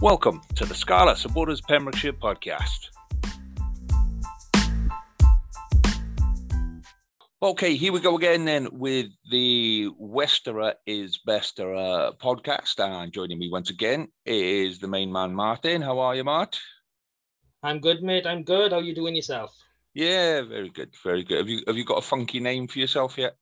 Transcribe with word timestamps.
Welcome 0.00 0.40
to 0.54 0.64
the 0.64 0.74
Scarlet 0.74 1.18
Supporters 1.18 1.60
Pembrokeshire 1.60 2.14
podcast. 2.14 2.88
Okay, 7.42 7.76
here 7.76 7.92
we 7.92 8.00
go 8.00 8.16
again 8.16 8.46
then 8.46 8.68
with 8.72 9.08
the 9.30 9.90
Westerer 10.00 10.72
is 10.86 11.20
Besterer 11.28 12.16
podcast. 12.16 12.82
And 12.82 13.12
joining 13.12 13.38
me 13.38 13.50
once 13.52 13.68
again 13.68 14.08
is 14.24 14.78
the 14.78 14.88
main 14.88 15.12
man, 15.12 15.34
Martin. 15.34 15.82
How 15.82 15.98
are 15.98 16.16
you, 16.16 16.24
Mart? 16.24 16.58
I'm 17.62 17.78
good, 17.78 18.02
mate. 18.02 18.26
I'm 18.26 18.42
good. 18.42 18.72
How 18.72 18.78
are 18.78 18.82
you 18.82 18.94
doing 18.94 19.14
yourself? 19.14 19.54
Yeah, 19.92 20.40
very 20.40 20.70
good, 20.70 20.94
very 21.04 21.24
good. 21.24 21.36
Have 21.36 21.48
you 21.50 21.62
have 21.66 21.76
you 21.76 21.84
got 21.84 21.98
a 21.98 22.02
funky 22.02 22.40
name 22.40 22.68
for 22.68 22.78
yourself 22.78 23.18
yet? 23.18 23.36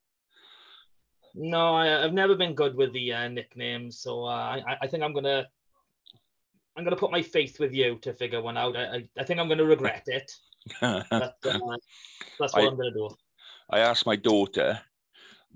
No, 1.36 1.76
I, 1.76 1.86
have 1.86 2.14
never 2.14 2.34
been 2.34 2.56
good 2.56 2.74
with 2.74 2.92
the 2.92 3.12
uh, 3.12 3.28
nicknames, 3.28 4.00
so 4.00 4.24
uh, 4.24 4.58
I, 4.66 4.76
I 4.82 4.86
think 4.88 5.04
I'm 5.04 5.14
gonna 5.14 5.46
I'm 6.78 6.84
going 6.84 6.94
to 6.94 7.00
put 7.00 7.10
my 7.10 7.22
faith 7.22 7.58
with 7.58 7.74
you 7.74 7.98
to 8.02 8.12
figure 8.12 8.40
one 8.40 8.56
out. 8.56 8.76
I, 8.76 8.84
I, 8.84 9.08
I 9.18 9.24
think 9.24 9.40
I'm 9.40 9.48
going 9.48 9.58
to 9.58 9.64
regret 9.64 10.04
it. 10.06 10.30
but, 10.80 11.06
uh, 11.10 11.28
that's 11.42 11.42
what 12.38 12.54
I, 12.54 12.60
am 12.60 12.76
going 12.76 12.92
to 12.92 12.98
do. 12.98 13.08
I 13.68 13.80
asked 13.80 14.06
my 14.06 14.14
daughter, 14.14 14.80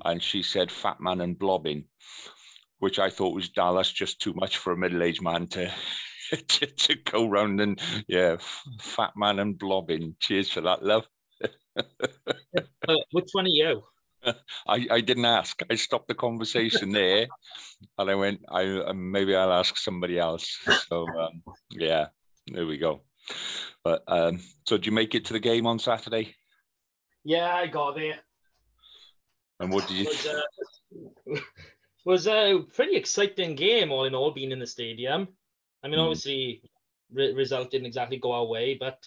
and 0.04 0.20
she 0.20 0.42
said 0.42 0.72
"fat 0.72 1.00
man 1.00 1.20
and 1.20 1.38
blobbing," 1.38 1.84
which 2.80 2.98
I 2.98 3.08
thought 3.08 3.36
was 3.36 3.50
Dallas 3.50 3.92
just 3.92 4.20
too 4.20 4.32
much 4.34 4.56
for 4.56 4.72
a 4.72 4.76
middle-aged 4.76 5.22
man 5.22 5.46
to 5.48 5.70
to, 6.48 6.66
to 6.66 6.94
go 6.96 7.28
round 7.28 7.60
and 7.60 7.80
yeah, 8.08 8.36
fat 8.80 9.12
man 9.14 9.38
and 9.38 9.56
blobbing. 9.56 10.16
Cheers 10.18 10.50
for 10.50 10.62
that, 10.62 10.82
love. 10.82 11.06
uh, 11.78 12.96
which 13.12 13.28
one 13.30 13.44
are 13.44 13.48
you? 13.48 13.82
I, 14.66 14.86
I 14.90 15.00
didn't 15.00 15.24
ask. 15.24 15.60
I 15.70 15.74
stopped 15.74 16.08
the 16.08 16.14
conversation 16.14 16.92
there, 16.92 17.26
and 17.98 18.10
I 18.10 18.14
went. 18.14 18.40
I 18.48 18.64
um, 18.80 19.10
maybe 19.10 19.34
I'll 19.34 19.52
ask 19.52 19.76
somebody 19.76 20.18
else. 20.18 20.58
So 20.88 21.06
um, 21.18 21.42
yeah, 21.70 22.06
there 22.46 22.66
we 22.66 22.78
go. 22.78 23.02
But 23.84 24.04
um, 24.06 24.40
so, 24.66 24.76
did 24.76 24.86
you 24.86 24.92
make 24.92 25.14
it 25.14 25.24
to 25.26 25.32
the 25.32 25.40
game 25.40 25.66
on 25.66 25.78
Saturday? 25.78 26.34
Yeah, 27.24 27.54
I 27.54 27.66
got 27.66 27.96
there. 27.96 28.18
And 29.60 29.72
what 29.72 29.86
did 29.86 29.96
you? 29.96 30.06
It 30.08 30.08
was, 30.08 31.36
uh, 31.36 31.40
was 32.04 32.26
a 32.26 32.64
pretty 32.74 32.96
exciting 32.96 33.54
game, 33.54 33.92
all 33.92 34.04
in 34.04 34.14
all, 34.14 34.32
being 34.32 34.52
in 34.52 34.58
the 34.58 34.66
stadium. 34.66 35.28
I 35.84 35.88
mean, 35.88 35.98
mm. 35.98 36.02
obviously, 36.02 36.62
re- 37.12 37.32
result 37.32 37.70
didn't 37.70 37.86
exactly 37.86 38.18
go 38.18 38.32
our 38.32 38.44
way, 38.44 38.74
but 38.74 39.06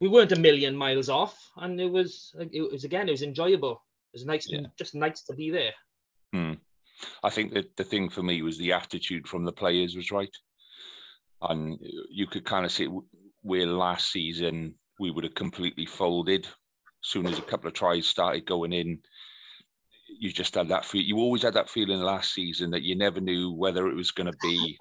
we 0.00 0.08
weren't 0.08 0.32
a 0.32 0.38
million 0.38 0.76
miles 0.76 1.08
off, 1.08 1.36
and 1.56 1.80
it 1.80 1.90
was 1.90 2.34
it 2.52 2.72
was 2.72 2.84
again 2.84 3.08
it 3.08 3.12
was 3.12 3.22
enjoyable. 3.22 3.82
It 4.12 4.18
was 4.18 4.26
nice, 4.26 4.46
yeah. 4.48 4.60
just 4.78 4.94
nice 4.94 5.22
to 5.24 5.34
be 5.34 5.50
there. 5.50 5.72
Hmm. 6.32 6.54
I 7.22 7.30
think 7.30 7.52
that 7.54 7.76
the 7.76 7.84
thing 7.84 8.08
for 8.08 8.22
me 8.22 8.42
was 8.42 8.58
the 8.58 8.72
attitude 8.72 9.28
from 9.28 9.44
the 9.44 9.52
players 9.52 9.94
was 9.94 10.10
right, 10.10 10.34
and 11.42 11.78
you 12.10 12.26
could 12.26 12.44
kind 12.44 12.64
of 12.64 12.72
see 12.72 12.88
where 13.42 13.66
last 13.66 14.10
season 14.10 14.74
we 14.98 15.10
would 15.10 15.24
have 15.24 15.34
completely 15.34 15.86
folded. 15.86 16.46
As 16.46 17.10
soon 17.10 17.26
as 17.26 17.38
a 17.38 17.42
couple 17.42 17.68
of 17.68 17.74
tries 17.74 18.06
started 18.06 18.46
going 18.46 18.72
in, 18.72 18.98
you 20.18 20.32
just 20.32 20.54
had 20.54 20.68
that 20.68 20.84
feel. 20.84 21.02
You 21.02 21.18
always 21.18 21.42
had 21.42 21.54
that 21.54 21.70
feeling 21.70 22.00
last 22.00 22.34
season 22.34 22.70
that 22.70 22.82
you 22.82 22.96
never 22.96 23.20
knew 23.20 23.52
whether 23.52 23.86
it 23.86 23.94
was 23.94 24.10
going 24.10 24.30
to 24.30 24.38
be, 24.42 24.76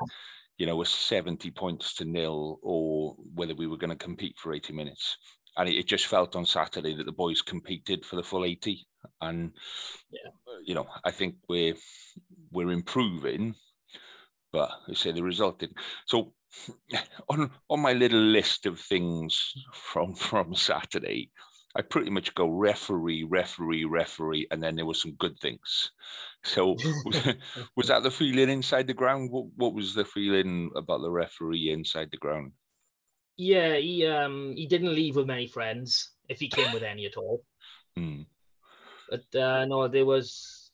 you 0.58 0.66
know, 0.66 0.81
a 0.81 0.86
seventy 0.86 1.52
points 1.52 1.94
to 1.95 2.05
nil 2.05 2.59
or 2.64 3.16
whether 3.36 3.53
we 3.53 3.67
were 3.67 3.78
going 3.78 3.92
to 3.92 3.95
compete 3.95 4.36
for 4.38 4.53
eighty 4.53 4.73
minutes. 4.73 5.17
And 5.58 5.67
it 5.67 5.88
just 5.88 6.08
felt 6.08 6.36
on 6.36 6.45
Saturday 6.45 6.95
that 6.95 7.05
the 7.05 7.11
boys 7.11 7.41
competed 7.41 8.05
for 8.05 8.16
the 8.16 8.23
full 8.23 8.45
eighty 8.45 8.88
and 9.22 9.52
yeah. 10.11 10.30
you 10.64 10.75
know 10.75 10.88
I 11.03 11.11
think 11.11 11.36
we're 11.49 11.75
we're 12.52 12.72
improving, 12.72 13.55
but 14.52 14.69
I 14.89 14.94
say 14.94 15.11
the 15.11 15.23
result 15.23 15.59
didn't. 15.59 15.77
So 16.05 16.33
on 17.30 17.52
on 17.70 17.80
my 17.80 17.93
little 17.93 18.20
list 18.20 18.65
of 18.65 18.80
things 18.80 19.54
from 19.73 20.14
from 20.15 20.55
Saturday, 20.55 21.31
I 21.76 21.81
pretty 21.81 22.10
much 22.10 22.33
go 22.33 22.48
referee, 22.48 23.23
referee, 23.23 23.86
referee, 23.86 24.48
and 24.49 24.61
then 24.64 24.76
there 24.76 24.86
were 24.86 24.95
some 24.95 25.14
good 25.14 25.39
things. 25.39 25.92
So 26.43 26.76
was, 27.05 27.36
was 27.76 27.87
that 27.87 28.04
the 28.04 28.11
feeling 28.11 28.49
inside 28.49 28.87
the 28.87 28.93
ground? 28.93 29.31
What, 29.31 29.45
what 29.55 29.73
was 29.73 29.93
the 29.93 30.05
feeling 30.05 30.71
about 30.76 31.02
the 31.02 31.11
referee 31.11 31.70
inside 31.71 32.10
the 32.11 32.17
ground? 32.17 32.54
Yeah, 33.37 33.75
he 33.75 34.05
um 34.05 34.53
he 34.55 34.65
didn't 34.65 34.95
leave 34.95 35.15
with 35.15 35.27
many 35.27 35.48
friends 35.48 36.11
if 36.27 36.39
he 36.39 36.49
came 36.49 36.73
with 36.73 36.83
any 36.83 37.05
at 37.05 37.17
all. 37.17 37.43
Hmm. 37.98 38.21
But 39.09 39.39
uh, 39.39 39.65
no, 39.65 39.87
there 39.87 40.05
was 40.05 40.70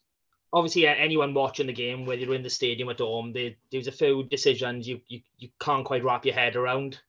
obviously 0.53 0.88
anyone 0.88 1.34
watching 1.34 1.68
the 1.68 1.74
game, 1.74 2.06
whether 2.06 2.22
you're 2.22 2.35
in 2.35 2.44
the 2.44 2.50
stadium 2.50 2.90
at 2.90 3.00
home, 3.00 3.34
there, 3.34 3.51
was 3.72 3.88
a 3.88 3.91
few 3.91 4.24
decisions 4.24 4.88
you, 4.88 5.01
you, 5.07 5.22
you 5.38 5.50
can't 5.59 5.85
quite 5.85 6.03
wrap 6.03 6.25
your 6.25 6.35
head 6.35 6.56
around, 6.56 7.00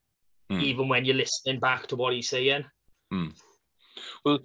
mm. 0.50 0.62
even 0.62 0.88
when 0.88 1.04
you're 1.04 1.14
listening 1.14 1.60
back 1.60 1.86
to 1.88 1.96
what 1.96 2.14
he's 2.14 2.28
saying. 2.28 2.64
Mm. 3.12 3.34
Well, 4.24 4.38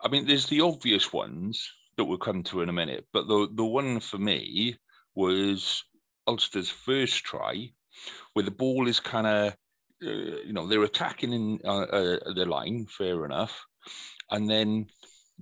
I 0.00 0.08
mean, 0.08 0.26
there's 0.26 0.46
the 0.46 0.60
obvious 0.60 1.12
ones 1.12 1.68
that 1.96 2.04
we'll 2.04 2.18
come 2.18 2.42
to 2.44 2.62
in 2.62 2.68
a 2.68 2.72
minute, 2.72 3.06
but 3.12 3.26
the 3.26 3.48
the 3.52 3.64
one 3.64 3.98
for 4.00 4.18
me 4.18 4.76
was 5.14 5.82
Ulster's 6.28 6.70
first 6.70 7.24
try, 7.24 7.70
where 8.32 8.44
the 8.44 8.50
ball 8.52 8.86
is 8.86 9.00
kind 9.00 9.26
of, 9.26 9.56
uh, 10.04 10.10
you 10.10 10.52
know, 10.52 10.66
they're 10.66 10.82
attacking 10.82 11.32
in 11.32 11.60
uh, 11.64 11.80
uh, 11.80 12.32
the 12.34 12.44
line, 12.44 12.86
fair 12.86 13.24
enough, 13.24 13.66
and 14.30 14.48
then 14.48 14.86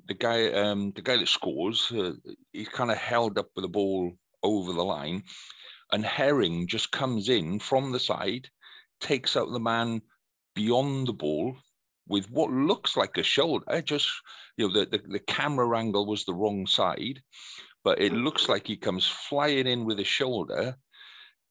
the 0.08 0.14
guy, 0.14 0.50
um, 0.52 0.92
the 0.94 1.02
guy 1.02 1.16
that 1.16 1.28
scores, 1.28 1.90
uh, 1.92 2.12
he's 2.52 2.68
kind 2.68 2.90
of 2.90 2.98
held 2.98 3.38
up 3.38 3.48
with 3.54 3.64
the 3.64 3.68
ball 3.68 4.12
over 4.42 4.72
the 4.72 4.84
line, 4.84 5.22
and 5.92 6.04
Herring 6.04 6.66
just 6.68 6.90
comes 6.90 7.28
in 7.28 7.58
from 7.58 7.92
the 7.92 8.00
side, 8.00 8.48
takes 9.00 9.36
out 9.36 9.50
the 9.52 9.60
man 9.60 10.02
beyond 10.54 11.08
the 11.08 11.12
ball 11.12 11.56
with 12.08 12.30
what 12.30 12.50
looks 12.50 12.96
like 12.96 13.16
a 13.18 13.22
shoulder. 13.22 13.82
Just 13.82 14.08
you 14.56 14.68
know, 14.68 14.74
the, 14.74 14.86
the, 14.86 15.02
the 15.08 15.18
camera 15.20 15.78
angle 15.78 16.06
was 16.06 16.24
the 16.24 16.34
wrong 16.34 16.66
side, 16.66 17.20
but 17.84 18.00
it 18.00 18.12
looks 18.12 18.48
like 18.48 18.66
he 18.66 18.76
comes 18.76 19.06
flying 19.06 19.66
in 19.66 19.84
with 19.84 20.00
a 20.00 20.04
shoulder, 20.04 20.76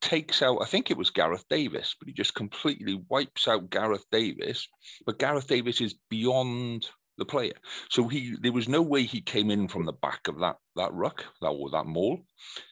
takes 0.02 0.42
out, 0.42 0.62
I 0.62 0.66
think 0.66 0.92
it 0.92 0.98
was 0.98 1.10
Gareth 1.10 1.46
Davies, 1.50 1.96
but 2.00 2.08
he 2.08 2.14
just 2.14 2.36
completely 2.36 3.02
wipes 3.10 3.48
out 3.48 3.70
Gareth 3.70 4.06
Davies. 4.12 4.68
But 5.06 5.20
Gareth 5.20 5.48
Davies 5.48 5.82
is 5.82 5.96
beyond 6.10 6.88
the 7.18 7.26
player. 7.26 7.54
So 7.90 8.08
he 8.08 8.36
there 8.42 8.52
was 8.52 8.68
no 8.68 8.82
way 8.82 9.04
he 9.04 9.22
came 9.22 9.50
in 9.50 9.68
from 9.68 9.86
the 9.86 9.94
back 9.94 10.28
of 10.28 10.40
that 10.40 10.58
that 10.76 10.94
ruck, 10.94 11.26
that 11.42 11.48
or 11.48 11.70
that 11.72 11.86
mall. 11.86 12.20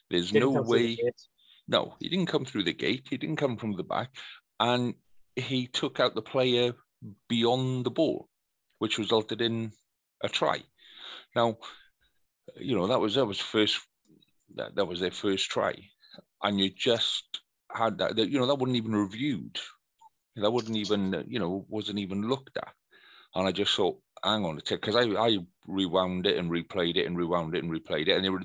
There's 0.10 0.32
didn't 0.32 0.54
no 0.54 0.62
way. 0.62 0.98
No, 1.68 1.96
he 2.00 2.10
didn't 2.10 2.28
come 2.28 2.46
through 2.46 2.64
the 2.64 2.74
gate. 2.74 3.08
He 3.10 3.18
didn't 3.18 3.38
come 3.38 3.58
from 3.58 3.76
the 3.76 3.84
back, 3.84 4.10
and 4.60 4.96
he 5.36 5.68
took 5.68 6.00
out 6.00 6.14
the 6.14 6.22
player 6.22 6.74
beyond 7.30 7.86
the 7.86 7.92
ball, 7.92 8.28
which 8.80 8.98
resulted 8.98 9.42
in 9.42 9.72
a 10.22 10.30
try. 10.30 10.62
Now, 11.36 11.58
you 12.58 12.76
know 12.76 12.88
that 12.88 13.00
was 13.00 13.16
that 13.16 13.26
was 13.26 13.40
first 13.40 13.80
that, 14.56 14.76
that 14.76 14.86
was 14.86 15.00
their 15.00 15.12
first 15.12 15.50
try, 15.50 15.74
and 16.42 16.60
you 16.60 16.70
just 16.70 17.42
had 17.72 17.98
that, 18.00 18.16
that 18.16 18.30
you 18.30 18.40
know 18.40 18.48
that 18.48 18.56
wasn't 18.56 18.78
even 18.78 18.96
reviewed. 18.96 19.60
That 20.36 20.52
wasn't 20.52 20.78
even 20.78 21.26
you 21.28 21.40
know 21.40 21.66
wasn't 21.70 22.00
even 22.00 22.28
looked 22.28 22.58
at, 22.58 22.74
and 23.36 23.48
I 23.48 23.52
just 23.52 23.76
thought 23.76 23.98
hang 24.24 24.46
on 24.46 24.58
a 24.58 24.62
tick 24.62 24.82
because 24.82 24.96
I, 24.96 25.02
I 25.02 25.38
rewound 25.68 26.26
it 26.26 26.38
and 26.38 26.50
replayed 26.50 26.96
it 26.96 27.06
and 27.06 27.18
rewound 27.18 27.56
it 27.56 27.64
and 27.64 27.72
replayed 27.72 28.08
it 28.08 28.16
and 28.16 28.24
they 28.24 28.30
were 28.30 28.42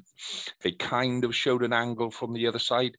they 0.62 0.72
kind 0.72 1.22
of 1.22 1.36
showed 1.36 1.62
an 1.62 1.72
angle 1.72 2.10
from 2.10 2.32
the 2.32 2.48
other 2.48 2.58
side 2.58 2.96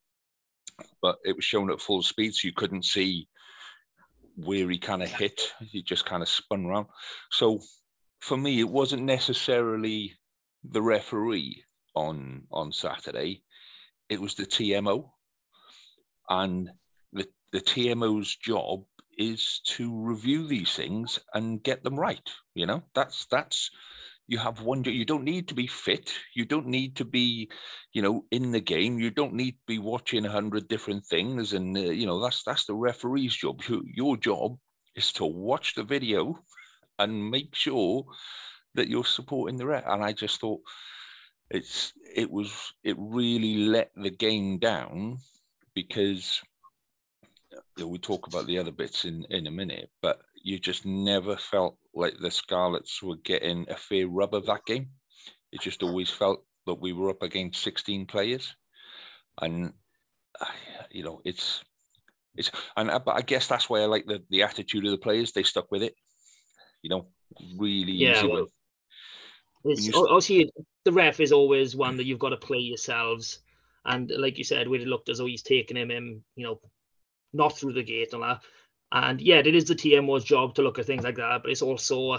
but 1.01 1.17
it 1.25 1.35
was 1.35 1.43
shown 1.43 1.69
at 1.71 1.81
full 1.81 2.01
speed 2.01 2.33
so 2.33 2.47
you 2.47 2.53
couldn't 2.53 2.85
see 2.85 3.27
where 4.35 4.69
he 4.69 4.77
kind 4.77 5.03
of 5.03 5.11
hit. 5.11 5.53
He 5.59 5.83
just 5.83 6.05
kind 6.05 6.23
of 6.23 6.29
spun 6.29 6.65
around. 6.65 6.87
So 7.31 7.59
for 8.19 8.37
me 8.37 8.59
it 8.59 8.69
wasn't 8.69 9.03
necessarily 9.03 10.13
the 10.63 10.81
referee 10.81 11.63
on 11.95 12.43
on 12.51 12.69
saturday 12.71 13.41
it 14.09 14.19
was 14.19 14.35
the 14.35 14.45
tmo 14.45 15.09
and 16.29 16.69
the 17.13 17.27
the 17.51 17.61
tmo's 17.61 18.35
job 18.35 18.83
is 19.19 19.59
to 19.65 19.93
review 19.93 20.47
these 20.47 20.73
things 20.73 21.19
and 21.33 21.61
get 21.61 21.83
them 21.83 21.99
right. 21.99 22.27
You 22.55 22.65
know, 22.65 22.81
that's 22.95 23.27
that's 23.29 23.69
you 24.27 24.37
have 24.37 24.61
one 24.61 24.83
you 24.85 25.05
don't 25.05 25.23
need 25.23 25.47
to 25.49 25.55
be 25.55 25.67
fit. 25.67 26.13
You 26.35 26.45
don't 26.45 26.67
need 26.67 26.95
to 26.95 27.05
be 27.05 27.51
you 27.93 28.01
know 28.01 28.25
in 28.31 28.51
the 28.51 28.61
game. 28.61 28.97
You 28.97 29.11
don't 29.11 29.33
need 29.33 29.51
to 29.51 29.65
be 29.67 29.77
watching 29.77 30.25
a 30.25 30.31
hundred 30.31 30.67
different 30.69 31.05
things 31.05 31.53
and 31.53 31.77
uh, 31.77 31.81
you 31.81 32.07
know 32.07 32.21
that's 32.21 32.43
that's 32.43 32.65
the 32.65 32.73
referee's 32.75 33.35
job. 33.35 33.61
Your, 33.67 33.81
your 33.83 34.17
job 34.17 34.57
is 34.95 35.11
to 35.13 35.25
watch 35.25 35.75
the 35.75 35.83
video 35.83 36.39
and 36.97 37.29
make 37.29 37.55
sure 37.55 38.05
that 38.75 38.87
you're 38.87 39.05
supporting 39.05 39.57
the 39.57 39.65
ref. 39.65 39.83
And 39.85 40.03
i 40.03 40.13
just 40.13 40.39
thought 40.39 40.61
it's 41.51 41.93
it 42.15 42.29
was 42.29 42.73
it 42.83 42.95
really 42.99 43.55
let 43.57 43.91
the 43.95 44.09
game 44.09 44.59
down 44.59 45.17
because 45.73 46.41
we'll 47.77 47.97
talk 47.97 48.27
about 48.27 48.45
the 48.47 48.57
other 48.59 48.71
bits 48.71 49.05
in, 49.05 49.25
in 49.29 49.47
a 49.47 49.51
minute, 49.51 49.89
but 50.01 50.21
you 50.43 50.59
just 50.59 50.85
never 50.85 51.35
felt 51.37 51.77
like 51.93 52.13
the 52.19 52.31
Scarlets 52.31 53.01
were 53.01 53.15
getting 53.17 53.65
a 53.69 53.75
fair 53.75 54.07
rub 54.07 54.33
of 54.33 54.45
that 54.45 54.65
game. 54.65 54.89
It 55.51 55.61
just 55.61 55.81
always 55.83 56.09
felt 56.09 56.45
that 56.65 56.75
we 56.75 56.93
were 56.93 57.09
up 57.09 57.23
against 57.23 57.63
16 57.63 58.05
players. 58.05 58.55
And, 59.41 59.73
you 60.91 61.03
know, 61.03 61.21
it's 61.25 61.63
It's 62.35 62.51
and 62.77 62.89
uh, 62.89 62.99
but 62.99 63.15
I 63.15 63.21
guess 63.21 63.47
that's 63.47 63.69
why 63.69 63.81
I 63.81 63.85
like 63.85 64.05
the 64.05 64.23
the 64.29 64.43
attitude 64.43 64.85
of 64.85 64.91
the 64.91 64.97
players. 64.97 65.31
They 65.31 65.43
stuck 65.43 65.71
with 65.71 65.83
it. 65.83 65.95
You 66.81 66.89
know, 66.89 67.07
really 67.57 67.93
Yeah, 67.93 68.23
easy. 68.23 68.27
well, 68.27 68.47
It's, 69.65 69.87
you 69.87 69.93
obviously, 69.95 70.51
the 70.85 70.91
ref 70.91 71.19
is 71.19 71.31
always 71.31 71.75
one 71.75 71.97
that 71.97 72.05
you've 72.05 72.19
got 72.19 72.29
to 72.29 72.37
play 72.37 72.59
yourselves. 72.59 73.39
And 73.85 74.11
like 74.17 74.37
you 74.37 74.43
said, 74.43 74.67
it 74.67 74.87
looked 74.87 75.09
as 75.09 75.17
though 75.17 75.25
he's 75.25 75.41
taking 75.41 75.77
him 75.77 75.91
in, 75.91 76.21
you 76.35 76.45
know, 76.45 76.59
not 77.33 77.57
through 77.57 77.73
the 77.73 77.83
gate 77.83 78.13
and 78.13 78.23
that. 78.23 78.41
And 78.91 79.21
yeah, 79.21 79.37
it 79.37 79.55
is 79.55 79.65
the 79.65 79.75
TMO's 79.75 80.23
job 80.23 80.55
to 80.55 80.61
look 80.61 80.79
at 80.79 80.85
things 80.85 81.03
like 81.03 81.17
that, 81.17 81.43
but 81.43 81.51
it's 81.51 81.61
also 81.61 82.17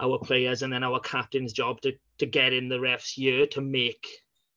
our 0.00 0.18
players 0.18 0.62
and 0.62 0.72
then 0.72 0.82
our 0.82 1.00
captain's 1.00 1.52
job 1.52 1.80
to 1.82 1.92
to 2.18 2.26
get 2.26 2.52
in 2.52 2.68
the 2.68 2.80
ref's 2.80 3.18
ear 3.18 3.46
to 3.46 3.60
make 3.60 4.06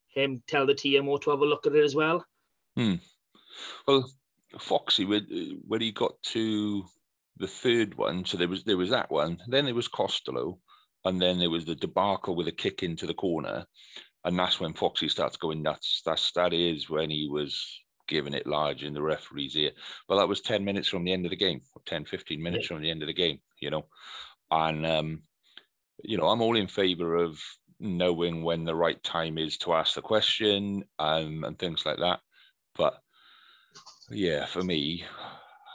him 0.08 0.42
tell 0.48 0.66
the 0.66 0.74
TMO 0.74 1.22
to 1.22 1.32
have 1.32 1.40
a 1.40 1.46
look 1.46 1.68
at 1.68 1.76
it 1.76 1.84
as 1.84 1.96
well. 1.96 2.26
Hmm. 2.76 2.96
Well, 3.88 4.10
Foxy, 4.60 5.06
when 5.06 5.82
he 5.82 5.92
got 5.92 6.22
to 6.24 6.86
the 7.38 7.48
third 7.48 7.96
one, 7.96 8.26
so 8.26 8.38
there 8.38 8.48
was 8.48 8.64
there 8.64 8.78
was 8.78 8.90
that 8.90 9.12
one, 9.12 9.42
then 9.48 9.66
there 9.66 9.76
was 9.76 9.90
Costelow, 9.90 10.58
and 11.06 11.22
then 11.22 11.40
there 11.40 11.50
was 11.50 11.66
the 11.66 11.76
debacle 11.76 12.36
with 12.36 12.48
a 12.48 12.52
kick 12.52 12.84
into 12.84 13.06
the 13.06 13.14
corner, 13.14 13.66
and 14.24 14.38
that's 14.38 14.60
when 14.60 14.74
Foxy 14.74 15.10
starts 15.10 15.38
going 15.38 15.62
nuts. 15.62 16.02
That's 16.06 16.32
that 16.34 16.54
is 16.54 16.90
when 16.90 17.10
he 17.10 17.28
was 17.30 17.82
giving 18.08 18.34
it 18.34 18.48
large 18.48 18.84
in 18.84 18.94
the 18.94 19.02
referee's 19.02 19.56
ear. 19.56 19.72
Well, 20.08 20.20
that 20.20 20.28
was 20.28 20.42
10 20.42 20.66
minutes 20.66 20.88
from 20.88 21.04
the 21.04 21.14
end 21.14 21.26
of 21.26 21.30
the 21.30 21.38
game, 21.38 21.62
or 21.76 21.82
10, 21.86 22.06
15 22.06 22.42
minutes 22.42 22.66
from 22.66 22.82
the 22.82 22.90
end 22.90 23.04
of 23.04 23.08
the 23.08 23.14
game, 23.14 23.40
you 23.62 23.70
know. 23.70 23.86
And 24.52 24.86
um, 24.86 25.22
you 26.04 26.18
know, 26.18 26.28
I'm 26.28 26.42
all 26.42 26.58
in 26.58 26.68
favor 26.68 27.16
of 27.16 27.40
knowing 27.80 28.44
when 28.44 28.66
the 28.66 28.76
right 28.76 29.02
time 29.04 29.38
is 29.38 29.58
to 29.60 29.74
ask 29.74 29.96
the 29.96 30.02
question 30.02 30.84
um, 30.98 31.44
and 31.46 31.58
things 31.58 31.86
like 31.86 31.98
that. 32.00 32.20
But 32.76 32.96
yeah, 34.10 34.46
for 34.46 34.64
me, 34.64 35.04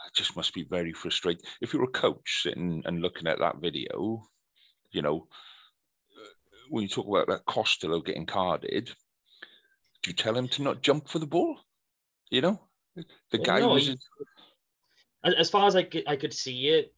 it 0.07 0.13
just 0.13 0.35
must 0.35 0.53
be 0.53 0.63
very 0.63 0.93
frustrating. 0.93 1.45
If 1.61 1.73
you're 1.73 1.83
a 1.83 1.87
coach 1.87 2.43
sitting 2.43 2.83
and 2.85 3.01
looking 3.01 3.27
at 3.27 3.39
that 3.39 3.57
video, 3.57 4.23
you 4.95 5.01
know, 5.01 5.27
uh, 6.17 6.27
when 6.69 6.83
you 6.83 6.89
talk 6.89 7.07
about 7.07 7.27
that 7.27 7.45
Costelow 7.45 8.03
getting 8.03 8.25
carded, 8.25 8.89
do 10.01 10.09
you 10.09 10.13
tell 10.13 10.35
him 10.35 10.47
to 10.49 10.63
not 10.63 10.81
jump 10.81 11.09
for 11.09 11.19
the 11.19 11.27
ball? 11.27 11.59
You 12.31 12.41
know, 12.41 12.61
the 13.31 13.37
guy 13.37 13.59
No, 13.59 13.69
was. 13.69 13.89
as, 15.23 15.33
as 15.35 15.49
far 15.49 15.67
as 15.67 15.75
I 15.75 15.83
could, 15.83 16.03
I 16.07 16.15
could 16.15 16.33
see 16.33 16.69
it, 16.69 16.93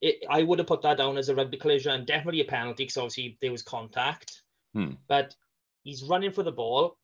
it, 0.00 0.24
I 0.28 0.42
would 0.42 0.58
have 0.58 0.66
put 0.66 0.82
that 0.82 0.96
down 0.96 1.18
as 1.18 1.28
a 1.28 1.34
rugby 1.34 1.58
collision 1.58 1.92
and 1.92 2.06
definitely 2.06 2.40
a 2.40 2.44
penalty 2.44 2.84
because 2.84 2.96
obviously 2.96 3.38
there 3.42 3.52
was 3.52 3.62
contact. 3.62 4.42
Hmm. 4.74 4.92
But 5.08 5.34
he's 5.82 6.04
running 6.04 6.32
for 6.32 6.42
the 6.42 6.52
ball. 6.52 6.96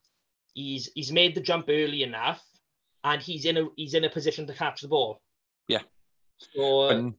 He's 0.55 0.91
he's 0.95 1.13
made 1.13 1.35
the 1.35 1.43
jump 1.43 1.67
early 1.69 2.03
enough, 2.03 2.43
and 3.05 3.21
he's 3.21 3.45
in 3.45 3.59
a 3.59 3.69
he's 3.77 3.93
in 3.93 4.05
a 4.05 4.11
position 4.11 4.47
to 4.47 4.55
catch 4.55 4.81
the 4.81 4.89
ball. 4.89 5.21
Yeah. 5.69 5.83
So 6.39 6.89
and, 6.89 7.15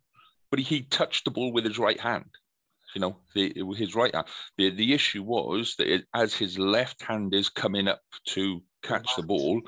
but 0.50 0.60
he 0.60 0.82
touched 0.82 1.26
the 1.26 1.32
ball 1.32 1.52
with 1.52 1.66
his 1.66 1.78
right 1.78 2.00
hand. 2.00 2.26
You 2.98 3.02
know, 3.02 3.18
the, 3.36 3.62
with 3.62 3.78
his 3.78 3.94
right 3.94 4.16
hand. 4.16 4.26
The 4.58 4.72
the 4.72 4.92
issue 4.92 5.22
was 5.22 5.76
that 5.78 5.88
it, 5.88 6.06
as 6.16 6.34
his 6.34 6.58
left 6.58 7.04
hand 7.04 7.36
is 7.36 7.48
coming 7.48 7.88
up 7.88 8.02
to 8.34 8.64
catch 8.82 9.08
the 9.16 9.22
ball, 9.22 9.62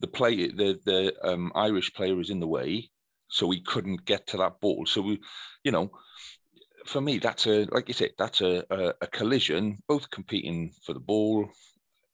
the 0.00 0.06
play 0.06 0.48
the 0.48 0.78
the 0.84 1.14
um, 1.26 1.50
Irish 1.54 1.94
player 1.94 2.20
is 2.20 2.28
in 2.28 2.40
the 2.40 2.46
way, 2.58 2.90
so 3.28 3.50
he 3.50 3.62
couldn't 3.62 4.04
get 4.04 4.26
to 4.26 4.36
that 4.36 4.60
ball. 4.60 4.84
So 4.84 5.00
we, 5.00 5.18
you 5.64 5.72
know, 5.72 5.88
for 6.84 7.00
me, 7.00 7.18
that's 7.18 7.46
a 7.46 7.64
like 7.72 7.88
you 7.88 7.94
said, 7.94 8.10
that's 8.18 8.42
a, 8.42 8.62
a, 8.68 8.92
a 9.00 9.06
collision. 9.06 9.78
Both 9.88 10.10
competing 10.10 10.70
for 10.84 10.92
the 10.92 11.00
ball. 11.00 11.48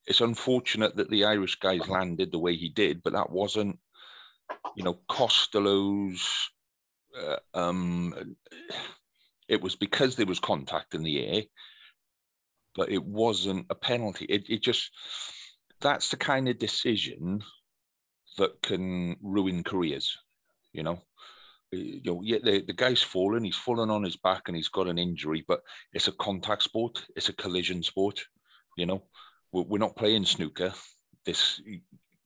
It's 0.07 0.21
unfortunate 0.21 0.95
that 0.97 1.11
the 1.11 1.25
Irish 1.25 1.59
guys 1.59 1.89
landed 1.89 2.31
the 2.31 2.39
way 2.39 2.55
he 2.55 2.69
did, 2.69 3.03
but 3.03 3.13
that 3.15 3.31
wasn't, 3.31 3.77
you 4.77 4.85
know, 4.85 5.01
Costelow's 5.09 6.23
uh, 7.21 7.59
um, 7.59 8.37
it 9.51 9.61
was 9.61 9.75
because 9.75 10.15
there 10.15 10.27
was 10.27 10.39
contact 10.39 10.95
in 10.95 11.03
the 11.03 11.27
air, 11.27 11.43
but 12.77 12.91
it 12.91 13.05
wasn't 13.05 13.67
a 13.69 13.75
penalty. 13.75 14.25
It, 14.27 14.49
it 14.49 14.63
just 14.63 14.91
that's 15.81 16.09
the 16.09 16.17
kind 16.17 16.49
of 16.49 16.59
decision 16.59 17.43
that 18.39 18.63
can 18.63 19.17
ruin 19.21 19.65
careers. 19.65 20.17
You 20.73 20.85
know, 20.85 21.01
you 21.73 22.01
know, 22.05 22.21
yeah, 22.23 22.39
the, 22.43 22.63
the 22.65 22.73
guy's 22.73 23.03
fallen. 23.03 23.43
He's 23.43 23.57
fallen 23.57 23.91
on 23.91 24.05
his 24.05 24.17
back 24.17 24.43
and 24.47 24.57
he's 24.57 24.69
got 24.69 24.87
an 24.87 24.99
injury, 24.99 25.45
but 25.49 25.61
it's 25.93 26.07
a 26.07 26.13
contact 26.13 26.63
sport. 26.63 27.05
It's 27.17 27.29
a 27.29 27.35
collision 27.35 27.83
sport. 27.83 28.21
You 28.77 28.87
know, 28.87 29.03
we're, 29.53 29.65
we're 29.65 29.79
not 29.79 29.97
playing 29.97 30.27
snooker. 30.27 30.73
This 31.27 31.61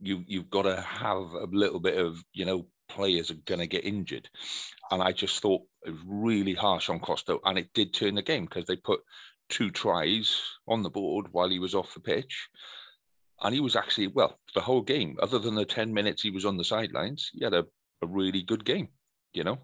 you 0.01 0.23
you've 0.27 0.51
got 0.51 0.63
to 0.63 0.79
have 0.83 1.33
a 1.33 1.49
little 1.51 1.81
bit 1.81 1.97
of 1.97 2.23
you 2.35 2.45
know 2.45 2.67
players 2.89 3.31
are 3.31 3.47
going 3.47 3.61
to 3.61 3.67
get 3.67 3.85
injured. 3.85 4.29
And 4.91 5.03
I 5.03 5.13
just 5.13 5.41
thought 5.41 5.63
it 5.85 5.91
was 5.91 6.01
really 6.07 6.55
harsh 6.55 6.89
on 6.89 7.01
Costa. 7.01 7.39
And 7.45 7.59
it 7.59 7.73
did 7.75 7.93
turn 7.93 8.15
the 8.15 8.23
game 8.23 8.45
because 8.45 8.65
they 8.67 8.77
put 8.77 9.01
two 9.49 9.71
tries 9.71 10.41
on 10.67 10.83
the 10.83 10.91
board 10.91 11.27
while 11.33 11.51
he 11.51 11.59
was 11.59 11.75
off 11.75 11.95
the 11.95 12.01
pitch. 12.01 12.49
And 13.43 13.55
he 13.55 13.61
was 13.61 13.77
actually, 13.77 14.07
well, 14.09 14.39
the 14.55 14.61
whole 14.61 14.83
game, 14.83 15.17
other 15.21 15.39
than 15.39 15.55
the 15.55 15.65
10 15.65 15.93
minutes 15.93 16.23
he 16.23 16.31
was 16.31 16.45
on 16.45 16.57
the 16.57 16.65
sidelines, 16.65 17.31
he 17.35 17.45
had 17.45 17.53
a, 17.55 17.65
a 18.03 18.07
really 18.07 18.43
good 18.43 18.65
game, 18.65 18.89
you 19.33 19.45
know? 19.45 19.59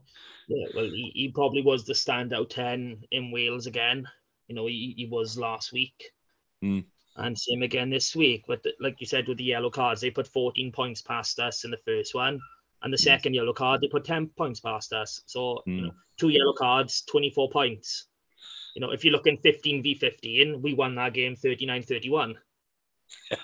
yeah, 0.49 0.67
well, 0.75 0.85
he, 0.85 1.13
he 1.15 1.29
probably 1.29 1.63
was 1.63 1.85
the 1.85 1.93
standout 1.93 2.51
ten 2.51 3.03
in 3.11 3.31
Wales 3.31 3.67
again. 3.67 4.07
You 4.49 4.57
know, 4.57 4.67
he, 4.67 4.95
he 4.97 5.07
was 5.07 5.39
last 5.39 5.73
week. 5.73 6.11
Mm. 6.63 6.85
And 7.17 7.39
same 7.39 7.63
again 7.63 7.91
this 7.91 8.17
week. 8.17 8.45
But 8.49 8.65
like 8.81 9.01
you 9.01 9.07
said, 9.07 9.29
with 9.29 9.39
the 9.39 9.45
yellow 9.45 9.71
cards, 9.71 10.01
they 10.01 10.11
put 10.11 10.27
14 10.27 10.73
points 10.73 11.03
past 11.03 11.39
us 11.39 11.65
in 11.65 11.71
the 11.71 11.77
first 11.87 12.15
one. 12.15 12.41
And 12.83 12.93
the 12.93 12.97
Mm. 12.97 13.05
second 13.05 13.35
yellow 13.35 13.53
card, 13.53 13.81
they 13.81 13.89
put 13.89 14.05
10 14.05 14.29
points 14.37 14.61
past 14.61 14.93
us. 14.93 15.23
So, 15.27 15.63
you 15.67 15.83
Mm. 15.83 15.87
know, 15.87 15.93
two 16.21 16.29
yellow 16.29 16.53
cards, 16.53 17.03
24 17.11 17.51
points. 17.51 18.07
You 18.75 18.81
know, 18.81 18.91
if 18.91 19.05
you're 19.05 19.13
looking 19.13 19.39
15 19.39 19.83
v 19.83 19.95
15, 19.95 20.63
we 20.63 20.75
won 20.75 20.95
that 20.97 21.15
game 21.15 21.35
39 21.35 21.83
31. 21.83 22.35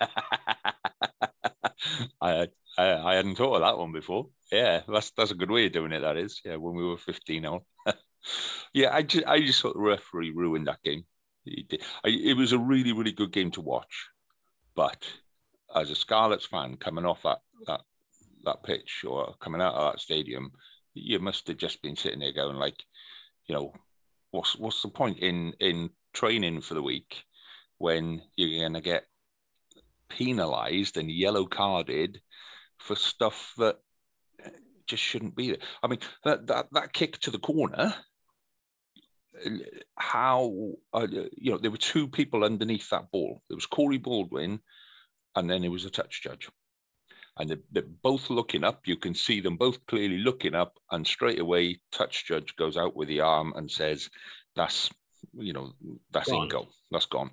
I, 2.21 2.49
I 2.79 2.93
I 2.93 3.15
hadn't 3.15 3.37
thought 3.37 3.57
of 3.57 3.63
that 3.63 3.79
one 3.79 3.93
before. 3.93 4.29
Yeah, 4.53 4.83
that's 4.87 5.11
that's 5.17 5.33
a 5.33 5.35
good 5.35 5.51
way 5.51 5.67
of 5.67 5.73
doing 5.73 5.93
it. 5.93 6.01
That 6.01 6.17
is, 6.17 6.41
yeah, 6.45 6.57
when 6.57 6.77
we 6.77 6.85
were 6.85 6.97
fifteen 6.97 7.45
on. 7.47 7.61
yeah, 8.73 8.95
I 8.95 9.03
just 9.03 9.27
I 9.27 9.41
just 9.41 9.61
thought 9.61 9.75
the 9.75 9.81
referee 9.81 10.33
ruined 10.35 10.69
that 10.69 10.83
game. 10.83 11.05
He 11.45 11.67
did. 11.69 11.83
I, 12.05 12.09
it 12.09 12.37
was 12.37 12.53
a 12.53 12.59
really 12.59 12.93
really 12.93 13.13
good 13.13 13.33
game 13.33 13.51
to 13.53 13.61
watch, 13.61 14.09
but 14.75 15.05
as 15.75 15.91
a 15.91 15.97
Scarlets 15.97 16.47
fan 16.47 16.77
coming 16.77 17.05
off 17.05 17.23
that 17.23 17.39
that 17.67 17.81
that 18.45 18.63
pitch 18.63 19.05
or 19.07 19.35
coming 19.41 19.61
out 19.61 19.75
of 19.75 19.93
that 19.93 20.01
stadium, 20.01 20.53
you 20.97 21.19
must 21.19 21.47
have 21.49 21.57
just 21.57 21.83
been 21.83 21.97
sitting 21.97 22.21
there 22.21 22.33
going 22.33 22.57
like, 22.57 22.83
you 23.47 23.55
know, 23.55 23.73
what's 24.31 24.57
what's 24.57 24.83
the 24.83 24.89
point 24.89 25.19
in 25.19 25.53
in 25.61 25.91
training 26.13 26.61
for 26.61 26.75
the 26.75 26.83
week 26.83 27.25
when 27.79 28.23
you're 28.37 28.61
going 28.61 28.75
to 28.75 28.81
get 28.81 29.05
penalized 30.09 30.97
and 30.97 31.11
yellow 31.11 31.47
carded 31.47 32.21
for 32.79 32.97
stuff 32.97 33.53
that 33.59 33.77
just 34.87 35.03
shouldn't 35.03 35.37
be 35.37 35.49
there. 35.49 35.59
I 35.83 35.89
mean, 35.89 35.99
that 36.25 36.47
that, 36.47 36.67
that 36.73 36.93
kick 36.93 37.19
to 37.21 37.31
the 37.31 37.39
corner. 37.39 37.95
How 39.97 40.73
uh, 40.95 41.07
you 41.11 41.53
know 41.53 41.59
there 41.59 41.71
were 41.71 41.77
two 41.77 42.09
people 42.09 42.43
underneath 42.43 42.89
that 42.91 43.11
ball. 43.11 43.43
There 43.49 43.57
was 43.57 43.67
Corey 43.67 43.99
Baldwin, 43.99 44.61
and 45.35 45.51
then 45.51 45.61
there 45.61 45.71
was 45.71 45.85
a 45.85 45.91
touch 45.91 46.23
judge, 46.23 46.49
and 47.39 47.51
they're, 47.51 47.63
they're 47.73 47.83
both 48.03 48.31
looking 48.31 48.65
up. 48.65 48.87
You 48.87 48.97
can 48.97 49.15
see 49.15 49.41
them 49.41 49.57
both 49.57 49.85
clearly 49.87 50.19
looking 50.19 50.55
up, 50.55 50.79
and 50.91 51.07
straight 51.07 51.41
away, 51.41 51.81
touch 51.93 52.27
judge 52.27 52.55
goes 52.57 52.77
out 52.77 52.97
with 52.97 53.09
the 53.09 53.21
arm 53.21 53.53
and 53.57 53.71
says, 53.71 54.11
"That's 54.55 54.91
you 55.35 55.53
know 55.53 55.73
that's 56.13 56.29
in 56.29 56.35
Gone. 56.35 56.49
goal. 56.49 56.69
That's 56.91 57.07
gone." 57.07 57.31